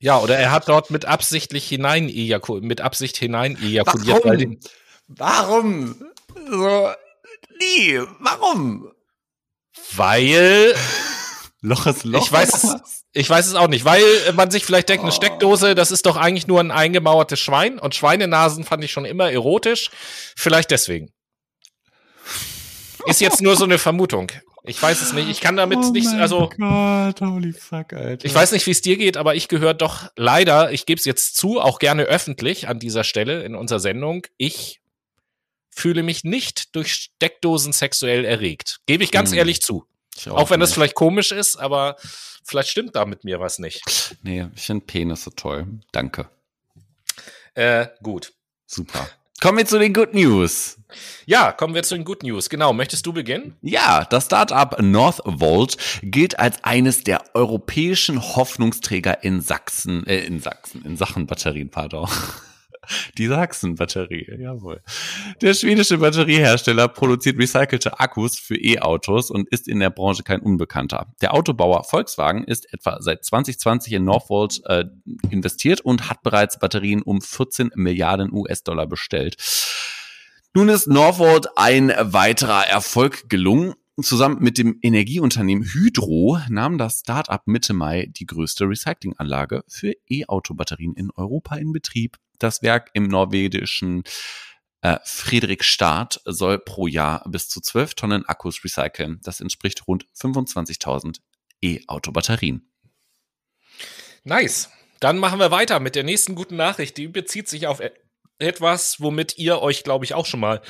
Ja, 0.00 0.18
oder 0.18 0.38
er 0.38 0.50
hat 0.50 0.68
dort 0.68 0.90
mit 0.90 1.04
absichtlich 1.04 1.68
hinein 1.68 2.08
ejakuliert, 2.08 2.64
mit 2.64 2.80
Absicht 2.80 3.16
hinein 3.18 3.56
ejakuliert. 3.62 4.24
den- 4.24 4.58
Warum? 5.08 5.94
So, 6.48 6.90
nie. 7.60 8.00
Warum? 8.20 8.90
Weil 9.94 10.74
Loch 11.60 11.86
ist 11.86 12.04
Loch. 12.04 12.22
Ich 12.24 12.32
weiß 12.32 12.54
es, 12.64 13.04
ich 13.12 13.28
weiß 13.28 13.46
es 13.46 13.54
auch 13.54 13.68
nicht, 13.68 13.84
weil 13.84 14.02
man 14.34 14.50
sich 14.50 14.64
vielleicht 14.64 14.88
denkt, 14.88 15.02
eine 15.02 15.12
Steckdose, 15.12 15.74
das 15.74 15.90
ist 15.90 16.06
doch 16.06 16.16
eigentlich 16.16 16.46
nur 16.46 16.60
ein 16.60 16.70
eingemauertes 16.70 17.38
Schwein 17.40 17.78
und 17.78 17.94
Schweinenasen 17.94 18.64
fand 18.64 18.82
ich 18.84 18.92
schon 18.92 19.04
immer 19.04 19.30
erotisch. 19.30 19.90
Vielleicht 20.36 20.70
deswegen. 20.70 21.12
Ist 23.06 23.20
jetzt 23.20 23.42
nur 23.42 23.56
so 23.56 23.64
eine 23.64 23.78
Vermutung. 23.78 24.30
Ich 24.64 24.80
weiß 24.82 25.00
es 25.00 25.12
nicht. 25.12 25.28
Ich 25.30 25.40
kann 25.40 25.56
damit 25.56 25.78
Oh 25.78 25.90
nicht, 25.90 26.08
also 26.08 26.50
Gott, 26.56 27.20
holy 27.20 27.52
fuck, 27.52 27.92
Alter. 27.94 28.24
ich 28.24 28.34
weiß 28.34 28.52
nicht, 28.52 28.66
wie 28.66 28.70
es 28.72 28.82
dir 28.82 28.96
geht, 28.96 29.16
aber 29.16 29.34
ich 29.34 29.48
gehöre 29.48 29.74
doch 29.74 30.10
leider, 30.16 30.70
ich 30.72 30.84
gebe 30.86 30.98
es 30.98 31.04
jetzt 31.06 31.36
zu, 31.36 31.60
auch 31.60 31.78
gerne 31.78 32.02
öffentlich 32.04 32.68
an 32.68 32.78
dieser 32.78 33.04
Stelle 33.04 33.42
in 33.42 33.54
unserer 33.54 33.80
Sendung. 33.80 34.26
Ich 34.36 34.80
fühle 35.70 36.02
mich 36.02 36.24
nicht 36.24 36.74
durch 36.76 36.92
Steckdosen 36.92 37.72
sexuell 37.72 38.24
erregt. 38.24 38.80
Gebe 38.86 39.02
ich 39.04 39.10
ganz 39.12 39.30
Hm. 39.30 39.38
ehrlich 39.38 39.62
zu. 39.62 39.86
Ich 40.16 40.28
Auch 40.28 40.50
wenn 40.50 40.60
das 40.60 40.74
vielleicht 40.74 40.94
komisch 40.94 41.32
ist, 41.32 41.56
aber 41.56 41.96
vielleicht 42.44 42.68
stimmt 42.68 42.96
da 42.96 43.06
mit 43.06 43.24
mir 43.24 43.40
was 43.40 43.58
nicht. 43.58 44.16
Nee, 44.22 44.46
ich 44.54 44.62
finde 44.62 44.84
Penisse 44.84 45.30
toll. 45.34 45.66
Danke. 45.92 46.28
Äh, 47.54 47.86
gut. 48.02 48.32
Super. 48.66 49.08
Kommen 49.40 49.56
wir 49.56 49.64
zu 49.64 49.78
den 49.78 49.94
Good 49.94 50.12
News. 50.12 50.76
Ja, 51.24 51.50
kommen 51.52 51.74
wir 51.74 51.82
zu 51.82 51.94
den 51.94 52.04
Good 52.04 52.24
News. 52.24 52.50
Genau, 52.50 52.74
möchtest 52.74 53.06
du 53.06 53.14
beginnen? 53.14 53.56
Ja, 53.62 54.04
das 54.04 54.26
Startup 54.26 54.78
Northvolt 54.82 55.78
gilt 56.02 56.38
als 56.38 56.62
eines 56.62 57.04
der 57.04 57.22
europäischen 57.32 58.20
Hoffnungsträger 58.20 59.24
in 59.24 59.40
Sachsen, 59.40 60.06
äh, 60.06 60.18
in 60.26 60.40
Sachsen, 60.40 60.84
in 60.84 60.98
Sachen 60.98 61.26
Batterien, 61.26 61.70
pardon. 61.70 62.06
Die 63.18 63.26
Sachsen-Batterie, 63.26 64.38
jawohl. 64.38 64.80
Der 65.42 65.54
schwedische 65.54 65.98
Batteriehersteller 65.98 66.88
produziert 66.88 67.38
recycelte 67.38 68.00
Akkus 68.00 68.38
für 68.38 68.56
E-Autos 68.56 69.30
und 69.30 69.48
ist 69.48 69.68
in 69.68 69.80
der 69.80 69.90
Branche 69.90 70.22
kein 70.22 70.40
Unbekannter. 70.40 71.12
Der 71.20 71.34
Autobauer 71.34 71.84
Volkswagen 71.84 72.44
ist 72.44 72.72
etwa 72.72 72.98
seit 73.00 73.24
2020 73.24 73.92
in 73.92 74.04
Northvolt 74.04 74.62
äh, 74.64 74.84
investiert 75.30 75.82
und 75.82 76.08
hat 76.08 76.22
bereits 76.22 76.58
Batterien 76.58 77.02
um 77.02 77.20
14 77.20 77.70
Milliarden 77.74 78.32
US-Dollar 78.32 78.86
bestellt. 78.86 79.36
Nun 80.54 80.68
ist 80.68 80.88
Northvolt 80.88 81.48
ein 81.56 81.92
weiterer 82.00 82.66
Erfolg 82.66 83.28
gelungen. 83.28 83.74
Zusammen 84.02 84.38
mit 84.40 84.56
dem 84.56 84.78
Energieunternehmen 84.80 85.64
Hydro 85.64 86.38
nahm 86.48 86.78
das 86.78 87.00
Startup 87.00 87.42
Mitte 87.44 87.74
Mai 87.74 88.08
die 88.10 88.24
größte 88.24 88.64
Recyclinganlage 88.64 89.62
für 89.68 89.92
E-Auto-Batterien 90.08 90.94
in 90.94 91.10
Europa 91.10 91.56
in 91.56 91.72
Betrieb. 91.72 92.16
Das 92.40 92.62
Werk 92.62 92.90
im 92.94 93.04
norwegischen 93.04 94.02
äh, 94.82 94.98
Friedrichstadt 95.04 96.20
soll 96.24 96.58
pro 96.58 96.86
Jahr 96.86 97.24
bis 97.28 97.48
zu 97.48 97.60
12 97.60 97.94
Tonnen 97.94 98.26
Akkus 98.26 98.64
recyceln. 98.64 99.20
Das 99.22 99.40
entspricht 99.40 99.86
rund 99.86 100.06
25.000 100.18 101.18
E-Auto-Batterien. 101.62 102.72
Nice. 104.24 104.70
Dann 105.00 105.18
machen 105.18 105.38
wir 105.38 105.50
weiter 105.50 105.80
mit 105.80 105.94
der 105.94 106.04
nächsten 106.04 106.34
guten 106.34 106.56
Nachricht. 106.56 106.96
Die 106.96 107.08
bezieht 107.08 107.48
sich 107.48 107.66
auf 107.66 107.80
e- 107.80 107.92
etwas, 108.38 109.00
womit 109.00 109.38
ihr 109.38 109.60
euch, 109.60 109.84
glaube 109.84 110.04
ich, 110.04 110.14
auch 110.14 110.26
schon 110.26 110.40
mal 110.40 110.62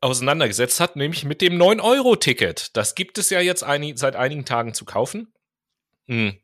auseinandergesetzt 0.00 0.80
habt, 0.80 0.96
nämlich 0.96 1.24
mit 1.24 1.40
dem 1.40 1.60
9-Euro-Ticket. 1.60 2.76
Das 2.76 2.94
gibt 2.94 3.18
es 3.18 3.30
ja 3.30 3.40
jetzt 3.40 3.64
einig, 3.64 3.98
seit 3.98 4.14
einigen 4.14 4.44
Tagen 4.44 4.74
zu 4.74 4.84
kaufen. 4.84 5.32
Hm. 6.06 6.38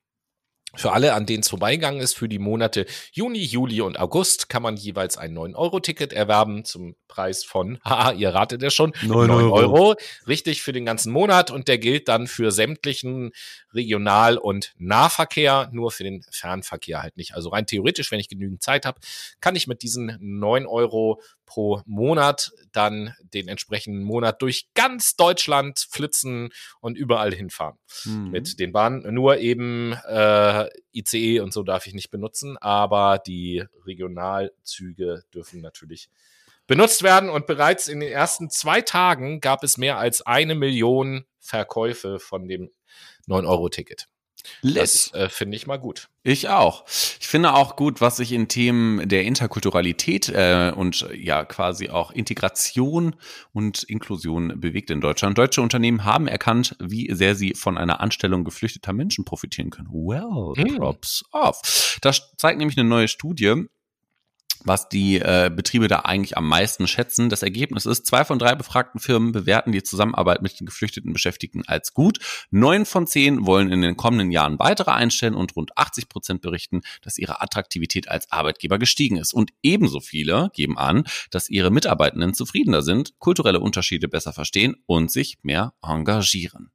Für 0.74 0.92
alle, 0.92 1.12
an 1.12 1.26
denen 1.26 1.42
es 1.42 1.48
vorbeigegangen 1.48 2.00
ist, 2.00 2.14
für 2.14 2.28
die 2.28 2.38
Monate 2.38 2.86
Juni, 3.12 3.40
Juli 3.40 3.82
und 3.82 3.98
August 3.98 4.48
kann 4.48 4.62
man 4.62 4.76
jeweils 4.76 5.18
ein 5.18 5.36
9-Euro-Ticket 5.36 6.12
erwerben 6.14 6.64
zum 6.64 6.96
Preis 7.08 7.44
von, 7.44 7.78
haha, 7.84 8.12
ihr 8.12 8.30
ratet 8.30 8.62
es 8.62 8.72
schon, 8.72 8.92
9 9.02 9.30
Euro. 9.30 9.94
Richtig 10.26 10.62
für 10.62 10.72
den 10.72 10.86
ganzen 10.86 11.12
Monat 11.12 11.50
und 11.50 11.68
der 11.68 11.78
gilt 11.78 12.08
dann 12.08 12.26
für 12.26 12.52
sämtlichen 12.52 13.32
Regional- 13.74 14.38
und 14.38 14.72
Nahverkehr, 14.78 15.68
nur 15.72 15.90
für 15.90 16.04
den 16.04 16.22
Fernverkehr 16.30 17.02
halt 17.02 17.16
nicht. 17.16 17.34
Also 17.34 17.50
rein 17.50 17.66
theoretisch, 17.66 18.10
wenn 18.10 18.20
ich 18.20 18.28
genügend 18.28 18.62
Zeit 18.62 18.86
habe, 18.86 18.98
kann 19.40 19.56
ich 19.56 19.66
mit 19.66 19.82
diesen 19.82 20.16
9 20.20 20.66
Euro 20.66 21.20
pro 21.52 21.82
Monat 21.84 22.50
dann 22.72 23.14
den 23.20 23.46
entsprechenden 23.46 24.02
Monat 24.02 24.40
durch 24.40 24.68
ganz 24.72 25.16
Deutschland 25.16 25.86
flitzen 25.90 26.48
und 26.80 26.96
überall 26.96 27.34
hinfahren 27.34 27.76
Mhm. 28.06 28.30
mit 28.30 28.58
den 28.58 28.72
Bahnen. 28.72 29.12
Nur 29.12 29.36
eben 29.36 29.92
äh, 30.08 30.70
ICE 30.94 31.40
und 31.40 31.52
so 31.52 31.62
darf 31.62 31.86
ich 31.86 31.92
nicht 31.92 32.10
benutzen, 32.10 32.56
aber 32.56 33.18
die 33.18 33.64
Regionalzüge 33.84 35.24
dürfen 35.34 35.60
natürlich 35.60 36.08
benutzt 36.66 37.02
werden. 37.02 37.28
Und 37.28 37.46
bereits 37.46 37.86
in 37.86 38.00
den 38.00 38.10
ersten 38.10 38.48
zwei 38.48 38.80
Tagen 38.80 39.42
gab 39.42 39.62
es 39.62 39.76
mehr 39.76 39.98
als 39.98 40.22
eine 40.22 40.54
Million 40.54 41.26
Verkäufe 41.38 42.18
von 42.18 42.48
dem 42.48 42.70
9-Euro-Ticket. 43.28 44.08
Das 44.62 45.12
äh, 45.14 45.28
finde 45.28 45.56
ich 45.56 45.66
mal 45.66 45.78
gut. 45.78 46.08
Ich 46.24 46.48
auch. 46.48 46.84
Ich 47.20 47.26
finde 47.26 47.54
auch 47.54 47.76
gut, 47.76 48.00
was 48.00 48.16
sich 48.18 48.32
in 48.32 48.48
Themen 48.48 49.08
der 49.08 49.24
Interkulturalität 49.24 50.28
äh, 50.28 50.72
und 50.74 51.02
äh, 51.10 51.16
ja 51.16 51.44
quasi 51.44 51.88
auch 51.90 52.10
Integration 52.12 53.16
und 53.52 53.82
Inklusion 53.84 54.60
bewegt 54.60 54.90
in 54.90 55.00
Deutschland. 55.00 55.36
Deutsche 55.38 55.62
Unternehmen 55.62 56.04
haben 56.04 56.28
erkannt, 56.28 56.76
wie 56.80 57.12
sehr 57.12 57.34
sie 57.34 57.54
von 57.54 57.76
einer 57.78 58.00
Anstellung 58.00 58.44
geflüchteter 58.44 58.92
Menschen 58.92 59.24
profitieren 59.24 59.70
können. 59.70 59.88
Well, 59.90 60.54
Hm. 60.56 60.76
props 60.76 61.24
off. 61.32 61.98
Das 62.02 62.32
zeigt 62.36 62.58
nämlich 62.58 62.78
eine 62.78 62.88
neue 62.88 63.08
Studie 63.08 63.64
was 64.64 64.88
die 64.88 65.16
äh, 65.16 65.50
Betriebe 65.54 65.88
da 65.88 66.00
eigentlich 66.00 66.36
am 66.36 66.48
meisten 66.48 66.86
schätzen. 66.86 67.28
Das 67.28 67.42
Ergebnis 67.42 67.86
ist, 67.86 68.06
zwei 68.06 68.24
von 68.24 68.38
drei 68.38 68.54
befragten 68.54 69.00
Firmen 69.00 69.32
bewerten 69.32 69.72
die 69.72 69.82
Zusammenarbeit 69.82 70.42
mit 70.42 70.58
den 70.58 70.66
geflüchteten 70.66 71.12
Beschäftigten 71.12 71.62
als 71.66 71.94
gut. 71.94 72.18
Neun 72.50 72.84
von 72.84 73.06
zehn 73.06 73.46
wollen 73.46 73.70
in 73.70 73.82
den 73.82 73.96
kommenden 73.96 74.30
Jahren 74.30 74.58
weitere 74.58 74.90
einstellen 74.90 75.34
und 75.34 75.56
rund 75.56 75.76
80 75.76 76.08
Prozent 76.08 76.42
berichten, 76.42 76.82
dass 77.02 77.18
ihre 77.18 77.40
Attraktivität 77.40 78.08
als 78.08 78.30
Arbeitgeber 78.30 78.78
gestiegen 78.78 79.16
ist. 79.16 79.32
Und 79.32 79.50
ebenso 79.62 80.00
viele 80.00 80.50
geben 80.54 80.78
an, 80.78 81.04
dass 81.30 81.48
ihre 81.48 81.70
Mitarbeitenden 81.70 82.34
zufriedener 82.34 82.82
sind, 82.82 83.18
kulturelle 83.18 83.60
Unterschiede 83.60 84.08
besser 84.08 84.32
verstehen 84.32 84.76
und 84.86 85.10
sich 85.10 85.38
mehr 85.42 85.74
engagieren. 85.82 86.70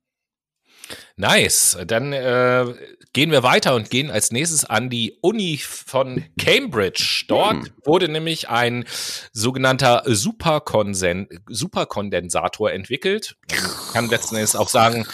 Nice. 1.15 1.77
Dann 1.85 2.13
äh, 2.13 2.65
gehen 3.13 3.31
wir 3.31 3.43
weiter 3.43 3.75
und 3.75 3.89
gehen 3.89 4.11
als 4.11 4.31
nächstes 4.31 4.65
an 4.65 4.89
die 4.89 5.17
Uni 5.21 5.57
von 5.57 6.25
Cambridge. 6.39 7.25
Dort 7.27 7.53
Hm. 7.53 7.69
wurde 7.83 8.09
nämlich 8.09 8.49
ein 8.49 8.85
sogenannter 9.33 10.03
Superkonsen 10.05 11.27
Superkondensator 11.47 12.71
entwickelt. 12.71 13.35
Man 13.51 13.93
kann 13.93 14.09
letzten 14.09 14.35
Endes 14.35 14.55
auch 14.55 14.69
sagen, 14.69 15.07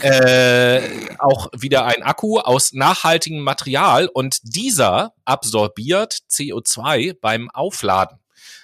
äh, 0.00 0.80
auch 1.18 1.48
wieder 1.56 1.84
ein 1.84 2.02
Akku 2.02 2.38
aus 2.38 2.72
nachhaltigem 2.72 3.40
Material 3.40 4.06
und 4.06 4.38
dieser 4.42 5.12
absorbiert 5.24 6.18
CO2 6.30 7.16
beim 7.20 7.50
Aufladen 7.50 8.19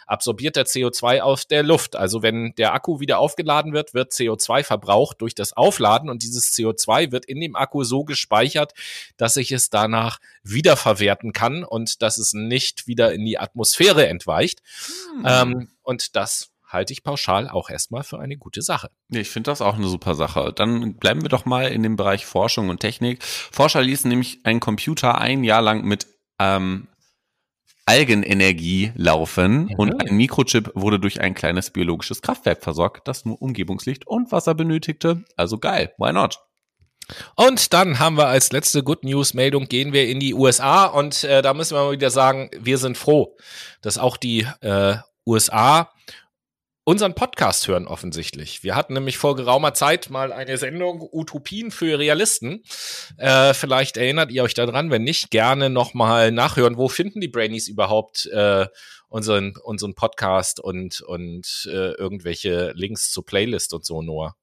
absorbiert 0.07 0.57
der 0.57 0.66
CO2 0.66 1.20
aus 1.20 1.49
der 1.49 1.62
Luft. 1.62 1.97
Also 1.97 2.23
wenn 2.23 2.55
der 2.57 2.73
Akku 2.73 3.01
wieder 3.01 3.19
aufgeladen 3.19 3.73
wird, 3.73 3.93
wird 3.93 4.12
CO2 4.12 4.62
verbraucht 4.62 5.20
durch 5.20 5.35
das 5.35 5.53
Aufladen 5.53 6.09
und 6.09 6.23
dieses 6.23 6.53
CO2 6.53 7.12
wird 7.12 7.24
in 7.27 7.41
dem 7.41 7.57
Akku 7.57 7.85
so 7.85 8.05
gespeichert, 8.05 8.73
dass 9.16 9.37
ich 9.37 9.53
es 9.53 9.70
danach 9.70 10.19
wiederverwerten 10.43 11.33
kann 11.33 11.65
und 11.65 12.03
dass 12.03 12.19
es 12.19 12.33
nicht 12.33 12.87
wieder 12.87 13.12
in 13.12 13.24
die 13.24 13.39
Atmosphäre 13.39 14.07
entweicht. 14.07 14.62
Ähm, 15.24 15.69
und 15.83 16.16
das 16.16 16.51
halte 16.66 16.93
ich 16.93 17.03
pauschal 17.03 17.49
auch 17.49 17.70
erstmal 17.70 18.03
für 18.03 18.19
eine 18.19 18.37
gute 18.37 18.62
Sache. 18.62 18.91
Ich 19.09 19.31
finde 19.31 19.51
das 19.51 19.62
auch 19.62 19.77
eine 19.77 19.89
super 19.89 20.15
Sache. 20.15 20.53
Dann 20.55 20.97
bleiben 20.97 21.23
wir 21.23 21.28
doch 21.28 21.45
mal 21.45 21.69
in 21.69 21.83
dem 21.83 21.97
Bereich 21.97 22.27
Forschung 22.27 22.69
und 22.69 22.81
Technik. 22.81 23.23
Forscher 23.23 23.83
ließen 23.83 24.09
nämlich 24.09 24.41
einen 24.45 24.61
Computer 24.61 25.19
ein 25.19 25.45
Jahr 25.45 25.62
lang 25.62 25.85
mit 25.85 26.07
ähm, 26.39 26.89
Algenenergie 27.87 28.93
laufen 28.97 29.69
Ja. 29.71 29.77
und 29.79 30.01
ein 30.09 30.17
Mikrochip 30.17 30.71
wurde 30.75 30.99
durch 30.99 31.21
ein 31.21 31.35
kleines 31.35 31.71
biologisches 31.71 32.21
Kraftwerk 32.21 32.63
versorgt, 32.63 33.07
das 33.09 33.25
nur 33.25 33.41
Umgebungslicht 33.41 34.07
und 34.07 34.33
Wasser 34.33 34.55
benötigte. 34.55 35.25
Also 35.37 35.59
geil, 35.59 35.93
why 35.97 36.13
not? 36.13 36.41
Und 37.37 37.73
dann 37.73 38.01
haben 38.01 38.17
wir 38.17 38.27
als 38.27 38.51
letzte 38.51 38.83
Good 38.83 39.05
News 39.05 39.33
Meldung 39.35 39.69
gehen 39.69 39.93
wir 39.93 40.09
in 40.09 40.19
die 40.19 40.35
USA 40.35 40.87
und 40.87 41.23
äh, 41.23 41.41
da 41.41 41.55
müssen 41.55 41.77
wir 41.77 41.85
mal 41.85 41.93
wieder 41.93 42.11
sagen, 42.11 42.51
wir 42.59 42.79
sind 42.79 42.99
froh, 42.99 43.37
dass 43.81 43.97
auch 43.99 44.17
die 44.17 44.47
äh, 44.61 44.97
USA 45.25 45.91
unseren 46.87 47.17
Podcast 47.17 47.67
hören 47.67 47.89
offensichtlich. 47.89 48.63
Wir 48.63 48.77
hatten 48.77 48.95
nämlich 48.95 49.19
vor 49.19 49.35
geraumer 49.35 49.75
Zeit 49.75 50.09
mal 50.09 50.33
eine 50.33 50.57
Sendung 50.57 51.07
Utopien 51.13 51.73
für 51.73 51.99
Realisten. 51.99 52.63
Äh, 53.19 53.55
vielleicht 53.55 53.97
erinnert 53.97 54.31
ihr 54.31 54.45
euch 54.45 54.55
daran, 54.55 54.91
wenn 54.93 55.03
nicht, 55.03 55.33
gerne 55.33 55.69
nochmal 55.69 56.31
nachhören. 56.31 56.77
Wo 56.77 56.89
finden 56.89 57.21
die 57.21 57.29
Brainies 57.29 57.67
überhaupt 57.67 58.27
äh, 58.27 58.67
unseren, 59.09 59.55
unseren 59.65 59.97
Podcast 59.97 60.61
und, 60.61 61.01
und 61.01 61.69
äh, 61.69 61.91
irgendwelche 61.95 62.71
Links 62.77 63.11
zur 63.11 63.27
Playlist 63.27 63.75
und 63.75 63.85
so, 63.85 64.01
Noah? 64.01 64.37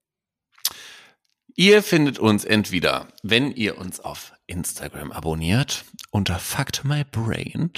Ihr 1.56 1.82
findet 1.82 2.20
uns 2.20 2.44
entweder, 2.44 3.08
wenn 3.22 3.52
ihr 3.52 3.78
uns 3.78 4.02
auf 4.02 4.34
Instagram 4.48 5.14
abonniert, 5.14 5.86
unter 6.12 6.40
Fact 6.40 6.84
My 6.84 7.06
Brain 7.10 7.72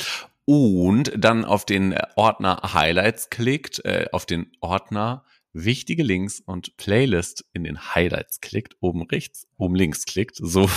und 0.46 1.12
dann 1.18 1.44
auf 1.44 1.66
den 1.66 1.98
Ordner 2.16 2.74
Highlights 2.74 3.30
klickt, 3.30 3.84
äh, 3.84 4.08
auf 4.12 4.26
den 4.26 4.52
Ordner 4.62 5.26
wichtige 5.54 6.04
Links 6.04 6.40
und 6.40 6.78
Playlist 6.78 7.46
in 7.54 7.64
den 7.64 7.96
Highlights 7.96 8.42
klickt, 8.42 8.76
oben 8.82 9.04
rechts, 9.04 9.48
oben 9.58 9.76
links 9.76 10.06
klickt, 10.06 10.36
so 10.36 10.70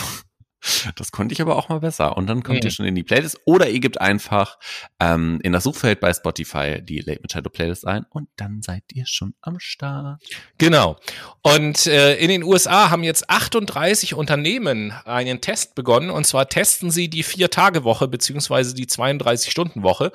das 0.97 1.13
konnte 1.13 1.33
ich 1.33 1.41
aber 1.41 1.57
auch 1.57 1.69
mal 1.69 1.81
besser. 1.81 2.17
Und 2.17 2.27
dann 2.27 2.43
kommt 2.43 2.61
Mhm. 2.61 2.67
ihr 2.67 2.71
schon 2.71 2.87
in 2.87 2.95
die 2.95 3.03
Playlist. 3.05 3.39
Oder 3.45 3.69
ihr 3.69 3.81
gebt 3.81 4.01
einfach 4.01 4.59
ähm, 5.01 5.39
in 5.43 5.53
das 5.53 5.65
Suchfeld 5.65 6.01
bei 6.01 6.13
Spotify 6.13 6.81
die 6.83 7.01
Late 7.01 7.21
Machado 7.23 7.51
Playlist 7.51 7.87
ein 7.87 8.05
und 8.11 8.29
dann 8.37 8.63
seid 8.63 8.83
ihr 8.93 9.05
schon 9.07 9.35
am 9.41 9.61
Start. 9.61 10.23
Genau. 10.59 10.97
Und 11.43 11.87
äh, 11.87 12.17
in 12.17 12.29
den 12.29 12.43
USA 12.43 12.91
haben 12.91 13.05
jetzt 13.05 13.31
38 13.31 14.15
Unternehmen 14.15 14.93
einen 15.05 15.41
Test 15.41 15.75
begonnen. 15.75 16.11
Und 16.11 16.25
zwar 16.27 16.49
testen 16.49 16.91
sie 16.91 17.09
die 17.09 17.23
Vier-Tage-Woche 17.23 18.09
beziehungsweise 18.09 18.75
die 18.75 18.87
32-Stunden-Woche. 18.87 20.13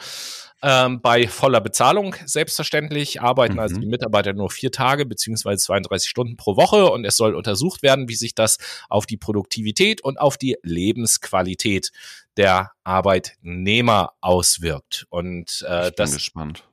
Ähm, 0.65 1.01
bei 1.01 1.27
voller 1.27 1.59
Bezahlung 1.59 2.15
selbstverständlich 2.25 3.21
arbeiten 3.21 3.55
Mhm. 3.55 3.59
also 3.59 3.75
die 3.81 3.85
Mitarbeiter 3.85 4.31
nur 4.31 4.49
vier 4.49 4.71
Tage 4.71 5.05
beziehungsweise 5.05 5.61
32 5.65 6.09
Stunden 6.09 6.37
pro 6.37 6.55
Woche 6.55 6.89
und 6.89 7.03
es 7.03 7.17
soll 7.17 7.35
untersucht 7.35 7.83
werden, 7.83 8.07
wie 8.07 8.15
sich 8.15 8.33
das 8.33 8.59
auf 8.87 9.05
die 9.05 9.17
Produktivität 9.17 9.99
und 10.01 10.21
auf 10.21 10.37
die 10.37 10.55
Lebensqualität 10.63 11.91
der 12.37 12.71
Arbeitnehmer 12.85 14.13
auswirkt. 14.21 15.05
Und 15.09 15.65
äh, 15.67 15.81
ich 15.81 15.95
bin 15.95 15.95
das 15.97 16.13
gespannt. 16.13 16.63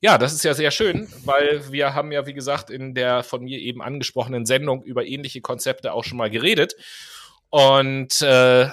ja, 0.00 0.16
das 0.16 0.32
ist 0.32 0.44
ja 0.44 0.54
sehr 0.54 0.70
schön, 0.70 1.08
weil 1.24 1.72
wir 1.72 1.92
haben 1.92 2.12
ja, 2.12 2.26
wie 2.26 2.34
gesagt, 2.34 2.70
in 2.70 2.94
der 2.94 3.24
von 3.24 3.42
mir 3.42 3.58
eben 3.58 3.82
angesprochenen 3.82 4.46
Sendung 4.46 4.84
über 4.84 5.04
ähnliche 5.04 5.40
Konzepte 5.40 5.92
auch 5.92 6.04
schon 6.04 6.18
mal 6.18 6.30
geredet 6.30 6.76
und 7.48 8.22
äh, 8.22 8.68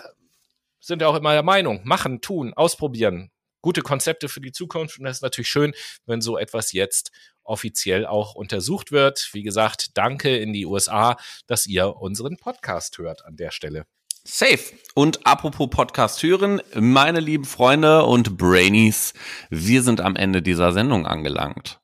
sind 0.80 1.02
ja 1.02 1.08
auch 1.08 1.16
immer 1.16 1.34
der 1.34 1.42
Meinung, 1.42 1.82
machen, 1.84 2.22
tun, 2.22 2.54
ausprobieren, 2.54 3.32
gute 3.62 3.82
Konzepte 3.82 4.30
für 4.30 4.42
die 4.42 4.52
Zukunft 4.52 5.00
und 5.00 5.06
das 5.06 5.18
ist 5.18 5.22
natürlich 5.24 5.50
schön, 5.50 5.74
wenn 6.06 6.22
so 6.22 6.38
etwas 6.38 6.72
jetzt 6.72 7.12
offiziell 7.44 8.06
auch 8.06 8.36
untersucht 8.36 8.92
wird. 8.92 9.30
Wie 9.34 9.44
gesagt, 9.44 9.98
danke 9.98 10.38
in 10.38 10.54
die 10.54 10.66
USA, 10.66 11.18
dass 11.48 11.66
ihr 11.66 11.96
unseren 11.96 12.38
Podcast 12.38 12.98
hört 12.98 13.26
an 13.26 13.38
der 13.38 13.52
Stelle. 13.52 13.86
Safe. 14.24 14.60
Und 14.94 15.26
apropos 15.26 15.70
Podcast 15.70 16.22
hören, 16.22 16.62
meine 16.76 17.22
lieben 17.22 17.46
Freunde 17.46 18.04
und 18.04 18.38
Brainies, 18.38 19.14
wir 19.50 19.82
sind 19.82 20.02
am 20.02 20.18
Ende 20.18 20.42
dieser 20.42 20.74
Sendung 20.74 21.08
angelangt. 21.08 21.80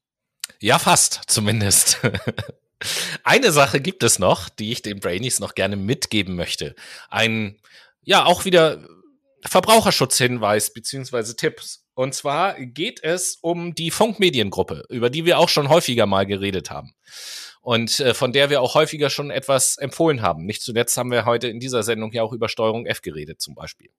Ja, 0.60 0.78
fast, 0.78 1.22
zumindest. 1.28 2.00
Eine 3.24 3.54
Sache 3.54 3.80
gibt 3.80 4.04
es 4.04 4.20
noch, 4.20 4.50
die 4.50 4.74
ich 4.74 4.82
den 4.82 5.00
Brainies 5.00 5.40
noch 5.40 5.56
gerne 5.56 5.78
mitgeben 5.78 6.36
möchte. 6.36 6.76
Ein, 7.10 7.58
ja, 8.04 8.26
auch 8.26 8.44
wieder 8.44 8.86
Verbraucherschutzhinweis 9.46 10.74
beziehungsweise 10.74 11.36
Tipps. 11.36 11.86
Und 11.96 12.14
zwar 12.16 12.60
geht 12.60 13.04
es 13.04 13.38
um 13.42 13.76
die 13.76 13.92
Funkmediengruppe, 13.92 14.84
über 14.90 15.10
die 15.10 15.26
wir 15.26 15.38
auch 15.40 15.50
schon 15.50 15.70
häufiger 15.70 16.06
mal 16.06 16.26
geredet 16.26 16.72
haben. 16.72 16.96
Und 17.62 18.00
äh, 18.00 18.14
von 18.14 18.34
der 18.34 18.50
wir 18.50 18.62
auch 18.62 18.76
häufiger 18.76 19.10
schon 19.10 19.32
etwas 19.32 19.78
empfohlen 19.78 20.22
haben. 20.22 20.46
Nicht 20.46 20.62
zuletzt 20.64 20.98
haben 20.98 21.12
wir 21.12 21.26
heute 21.26 21.48
in 21.48 21.60
dieser 21.60 21.84
Sendung 21.84 22.12
ja 22.12 22.22
auch 22.24 22.34
über 22.34 22.50
Steuerung 22.50 22.86
F 22.86 23.02
geredet 23.02 23.42
zum 23.42 23.56
Beispiel. 23.56 23.90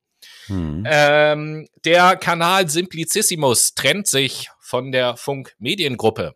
Hm. 0.46 0.84
Ähm, 0.86 1.68
der 1.84 2.16
Kanal 2.16 2.68
Simplicissimus 2.68 3.74
trennt 3.74 4.06
sich 4.06 4.50
von 4.60 4.92
der 4.92 5.16
Funk 5.16 5.54
Mediengruppe. 5.58 6.34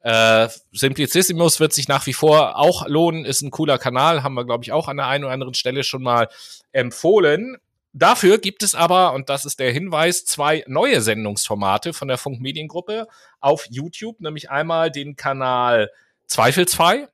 Äh, 0.00 0.48
Simplicissimus 0.72 1.60
wird 1.60 1.72
sich 1.72 1.88
nach 1.88 2.06
wie 2.06 2.12
vor 2.12 2.58
auch 2.58 2.86
lohnen, 2.88 3.24
ist 3.24 3.42
ein 3.42 3.50
cooler 3.50 3.78
Kanal, 3.78 4.22
haben 4.22 4.34
wir, 4.34 4.44
glaube 4.44 4.64
ich, 4.64 4.72
auch 4.72 4.88
an 4.88 4.96
der 4.96 5.06
einen 5.06 5.24
oder 5.24 5.32
anderen 5.32 5.54
Stelle 5.54 5.84
schon 5.84 6.02
mal 6.02 6.28
empfohlen. 6.72 7.58
Dafür 7.92 8.38
gibt 8.38 8.62
es 8.62 8.74
aber, 8.74 9.12
und 9.12 9.28
das 9.28 9.44
ist 9.44 9.58
der 9.58 9.70
Hinweis, 9.70 10.24
zwei 10.24 10.64
neue 10.66 11.00
Sendungsformate 11.00 11.92
von 11.92 12.08
der 12.08 12.18
Funk 12.18 12.40
Mediengruppe 12.40 13.06
auf 13.40 13.66
YouTube, 13.68 14.20
nämlich 14.20 14.50
einmal 14.50 14.90
den 14.90 15.16
Kanal 15.16 15.90
Zweifelsfrei. 16.26 17.08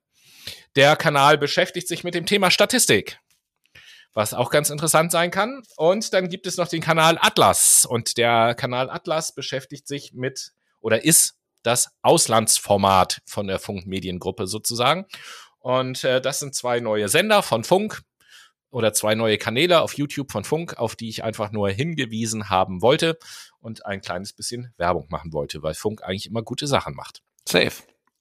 Der 0.77 0.95
Kanal 0.95 1.39
beschäftigt 1.39 1.89
sich 1.89 2.05
mit 2.05 2.15
dem 2.15 2.27
Thema 2.27 2.51
Statistik 2.51 3.19
was 4.19 4.35
auch 4.35 4.51
ganz 4.51 4.69
interessant 4.69 5.13
sein 5.13 5.31
kann. 5.31 5.63
Und 5.77 6.13
dann 6.13 6.29
gibt 6.29 6.49
es 6.49 6.57
noch 6.57 6.67
den 6.67 6.83
Kanal 6.83 7.19
Atlas. 7.21 7.87
Und 7.89 8.17
der 8.17 8.57
Kanal 8.57 8.91
Atlas 8.91 9.33
beschäftigt 9.33 9.87
sich 9.87 10.13
mit 10.13 10.53
oder 10.81 11.05
ist 11.05 11.37
das 11.63 11.93
Auslandsformat 12.03 13.21
von 13.27 13.47
der 13.47 13.61
Funk 13.61 13.87
Mediengruppe 13.87 14.49
sozusagen. 14.49 15.07
Und 15.61 16.03
äh, 16.03 16.21
das 16.21 16.41
sind 16.41 16.55
zwei 16.55 16.81
neue 16.81 17.09
Sender 17.09 17.43
von 17.45 17.63
Funk 17.63 18.03
oder 18.71 18.93
zwei 18.93 19.15
neue 19.15 19.39
Kanäle 19.39 19.81
auf 19.81 19.95
YouTube 19.95 20.31
von 20.31 20.45
Funk, 20.45 20.79
auf 20.79 20.97
die 20.97 21.09
ich 21.09 21.25
einfach 21.25 21.53
nur 21.53 21.71
hingewiesen 21.71 22.51
haben 22.51 22.83
wollte 22.83 23.19
und 23.61 23.87
ein 23.87 24.01
kleines 24.01 24.33
bisschen 24.33 24.73
Werbung 24.77 25.07
machen 25.11 25.33
wollte, 25.33 25.63
weil 25.63 25.75
Funk 25.75 26.03
eigentlich 26.03 26.27
immer 26.27 26.43
gute 26.43 26.67
Sachen 26.67 26.95
macht. 26.95 27.23
Safe. 27.47 27.73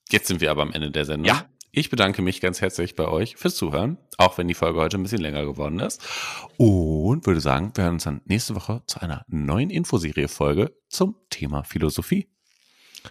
Jetzt 0.10 0.28
sind 0.28 0.42
wir 0.42 0.52
aber 0.52 0.62
am 0.62 0.72
Ende 0.72 0.92
der 0.92 1.06
Sendung. 1.06 1.28
Ja. 1.28 1.46
Ich 1.72 1.90
bedanke 1.92 2.24
mich 2.24 2.42
ganz 2.42 2.60
herzlich 2.62 2.96
bei 2.96 3.08
euch 3.08 3.36
fürs 3.36 3.56
Zuhören, 3.56 3.98
auch 4.18 4.38
wenn 4.38 4.48
die 4.48 4.56
Folge 4.56 4.80
heute 4.80 4.98
ein 4.98 5.04
bisschen 5.04 5.22
länger 5.22 5.46
geworden 5.46 5.80
ist. 5.80 6.02
Und 6.58 7.28
würde 7.28 7.42
sagen, 7.42 7.72
wir 7.76 7.84
hören 7.84 7.96
uns 7.96 8.06
dann 8.06 8.22
nächste 8.26 8.56
Woche 8.56 8.82
zu 8.88 9.00
einer 9.00 9.24
neuen 9.28 9.70
Infoserie-Folge 9.70 10.74
zum 10.90 11.16
Thema 11.30 11.64
Philosophie. 11.64 12.30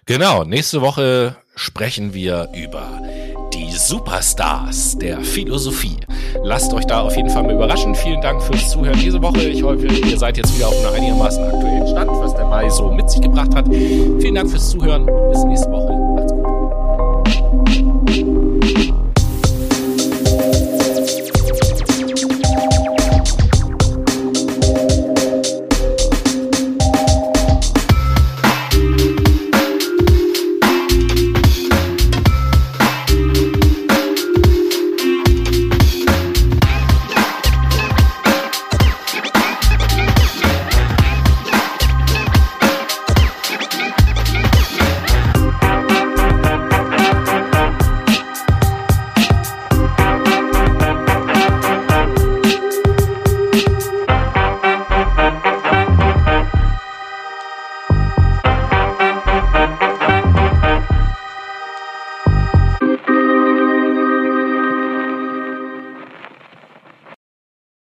Genau, 0.05 0.43
nächste 0.43 0.81
Woche 0.81 1.37
sprechen 1.55 2.13
wir 2.13 2.51
über 2.55 3.01
Superstars 3.77 4.97
der 4.98 5.20
Philosophie. 5.20 5.97
Lasst 6.43 6.73
euch 6.73 6.86
da 6.86 7.03
auf 7.03 7.16
jeden 7.16 7.31
Fall 7.31 7.43
mal 7.43 7.55
überraschen. 7.55 7.94
Vielen 7.94 8.20
Dank 8.20 8.43
fürs 8.43 8.70
Zuhören 8.70 8.98
diese 8.98 9.20
Woche. 9.23 9.43
Ich 9.43 9.62
hoffe, 9.62 9.86
ihr 9.86 10.19
seid 10.19 10.36
jetzt 10.36 10.57
wieder 10.57 10.69
auf 10.69 10.78
einem 10.78 10.94
einigermaßen 10.94 11.44
aktuellen 11.44 11.86
Stand, 11.86 12.11
was 12.11 12.35
der 12.35 12.47
Mai 12.47 12.69
so 12.70 12.90
mit 12.90 13.11
sich 13.11 13.20
gebracht 13.20 13.55
hat. 13.55 13.66
Vielen 13.69 14.35
Dank 14.35 14.51
fürs 14.51 14.70
Zuhören. 14.70 15.07
Bis 15.31 15.44
nächste 15.44 15.70
Woche. 15.70 15.93
Macht's 16.15 16.32
gut. 16.32 16.36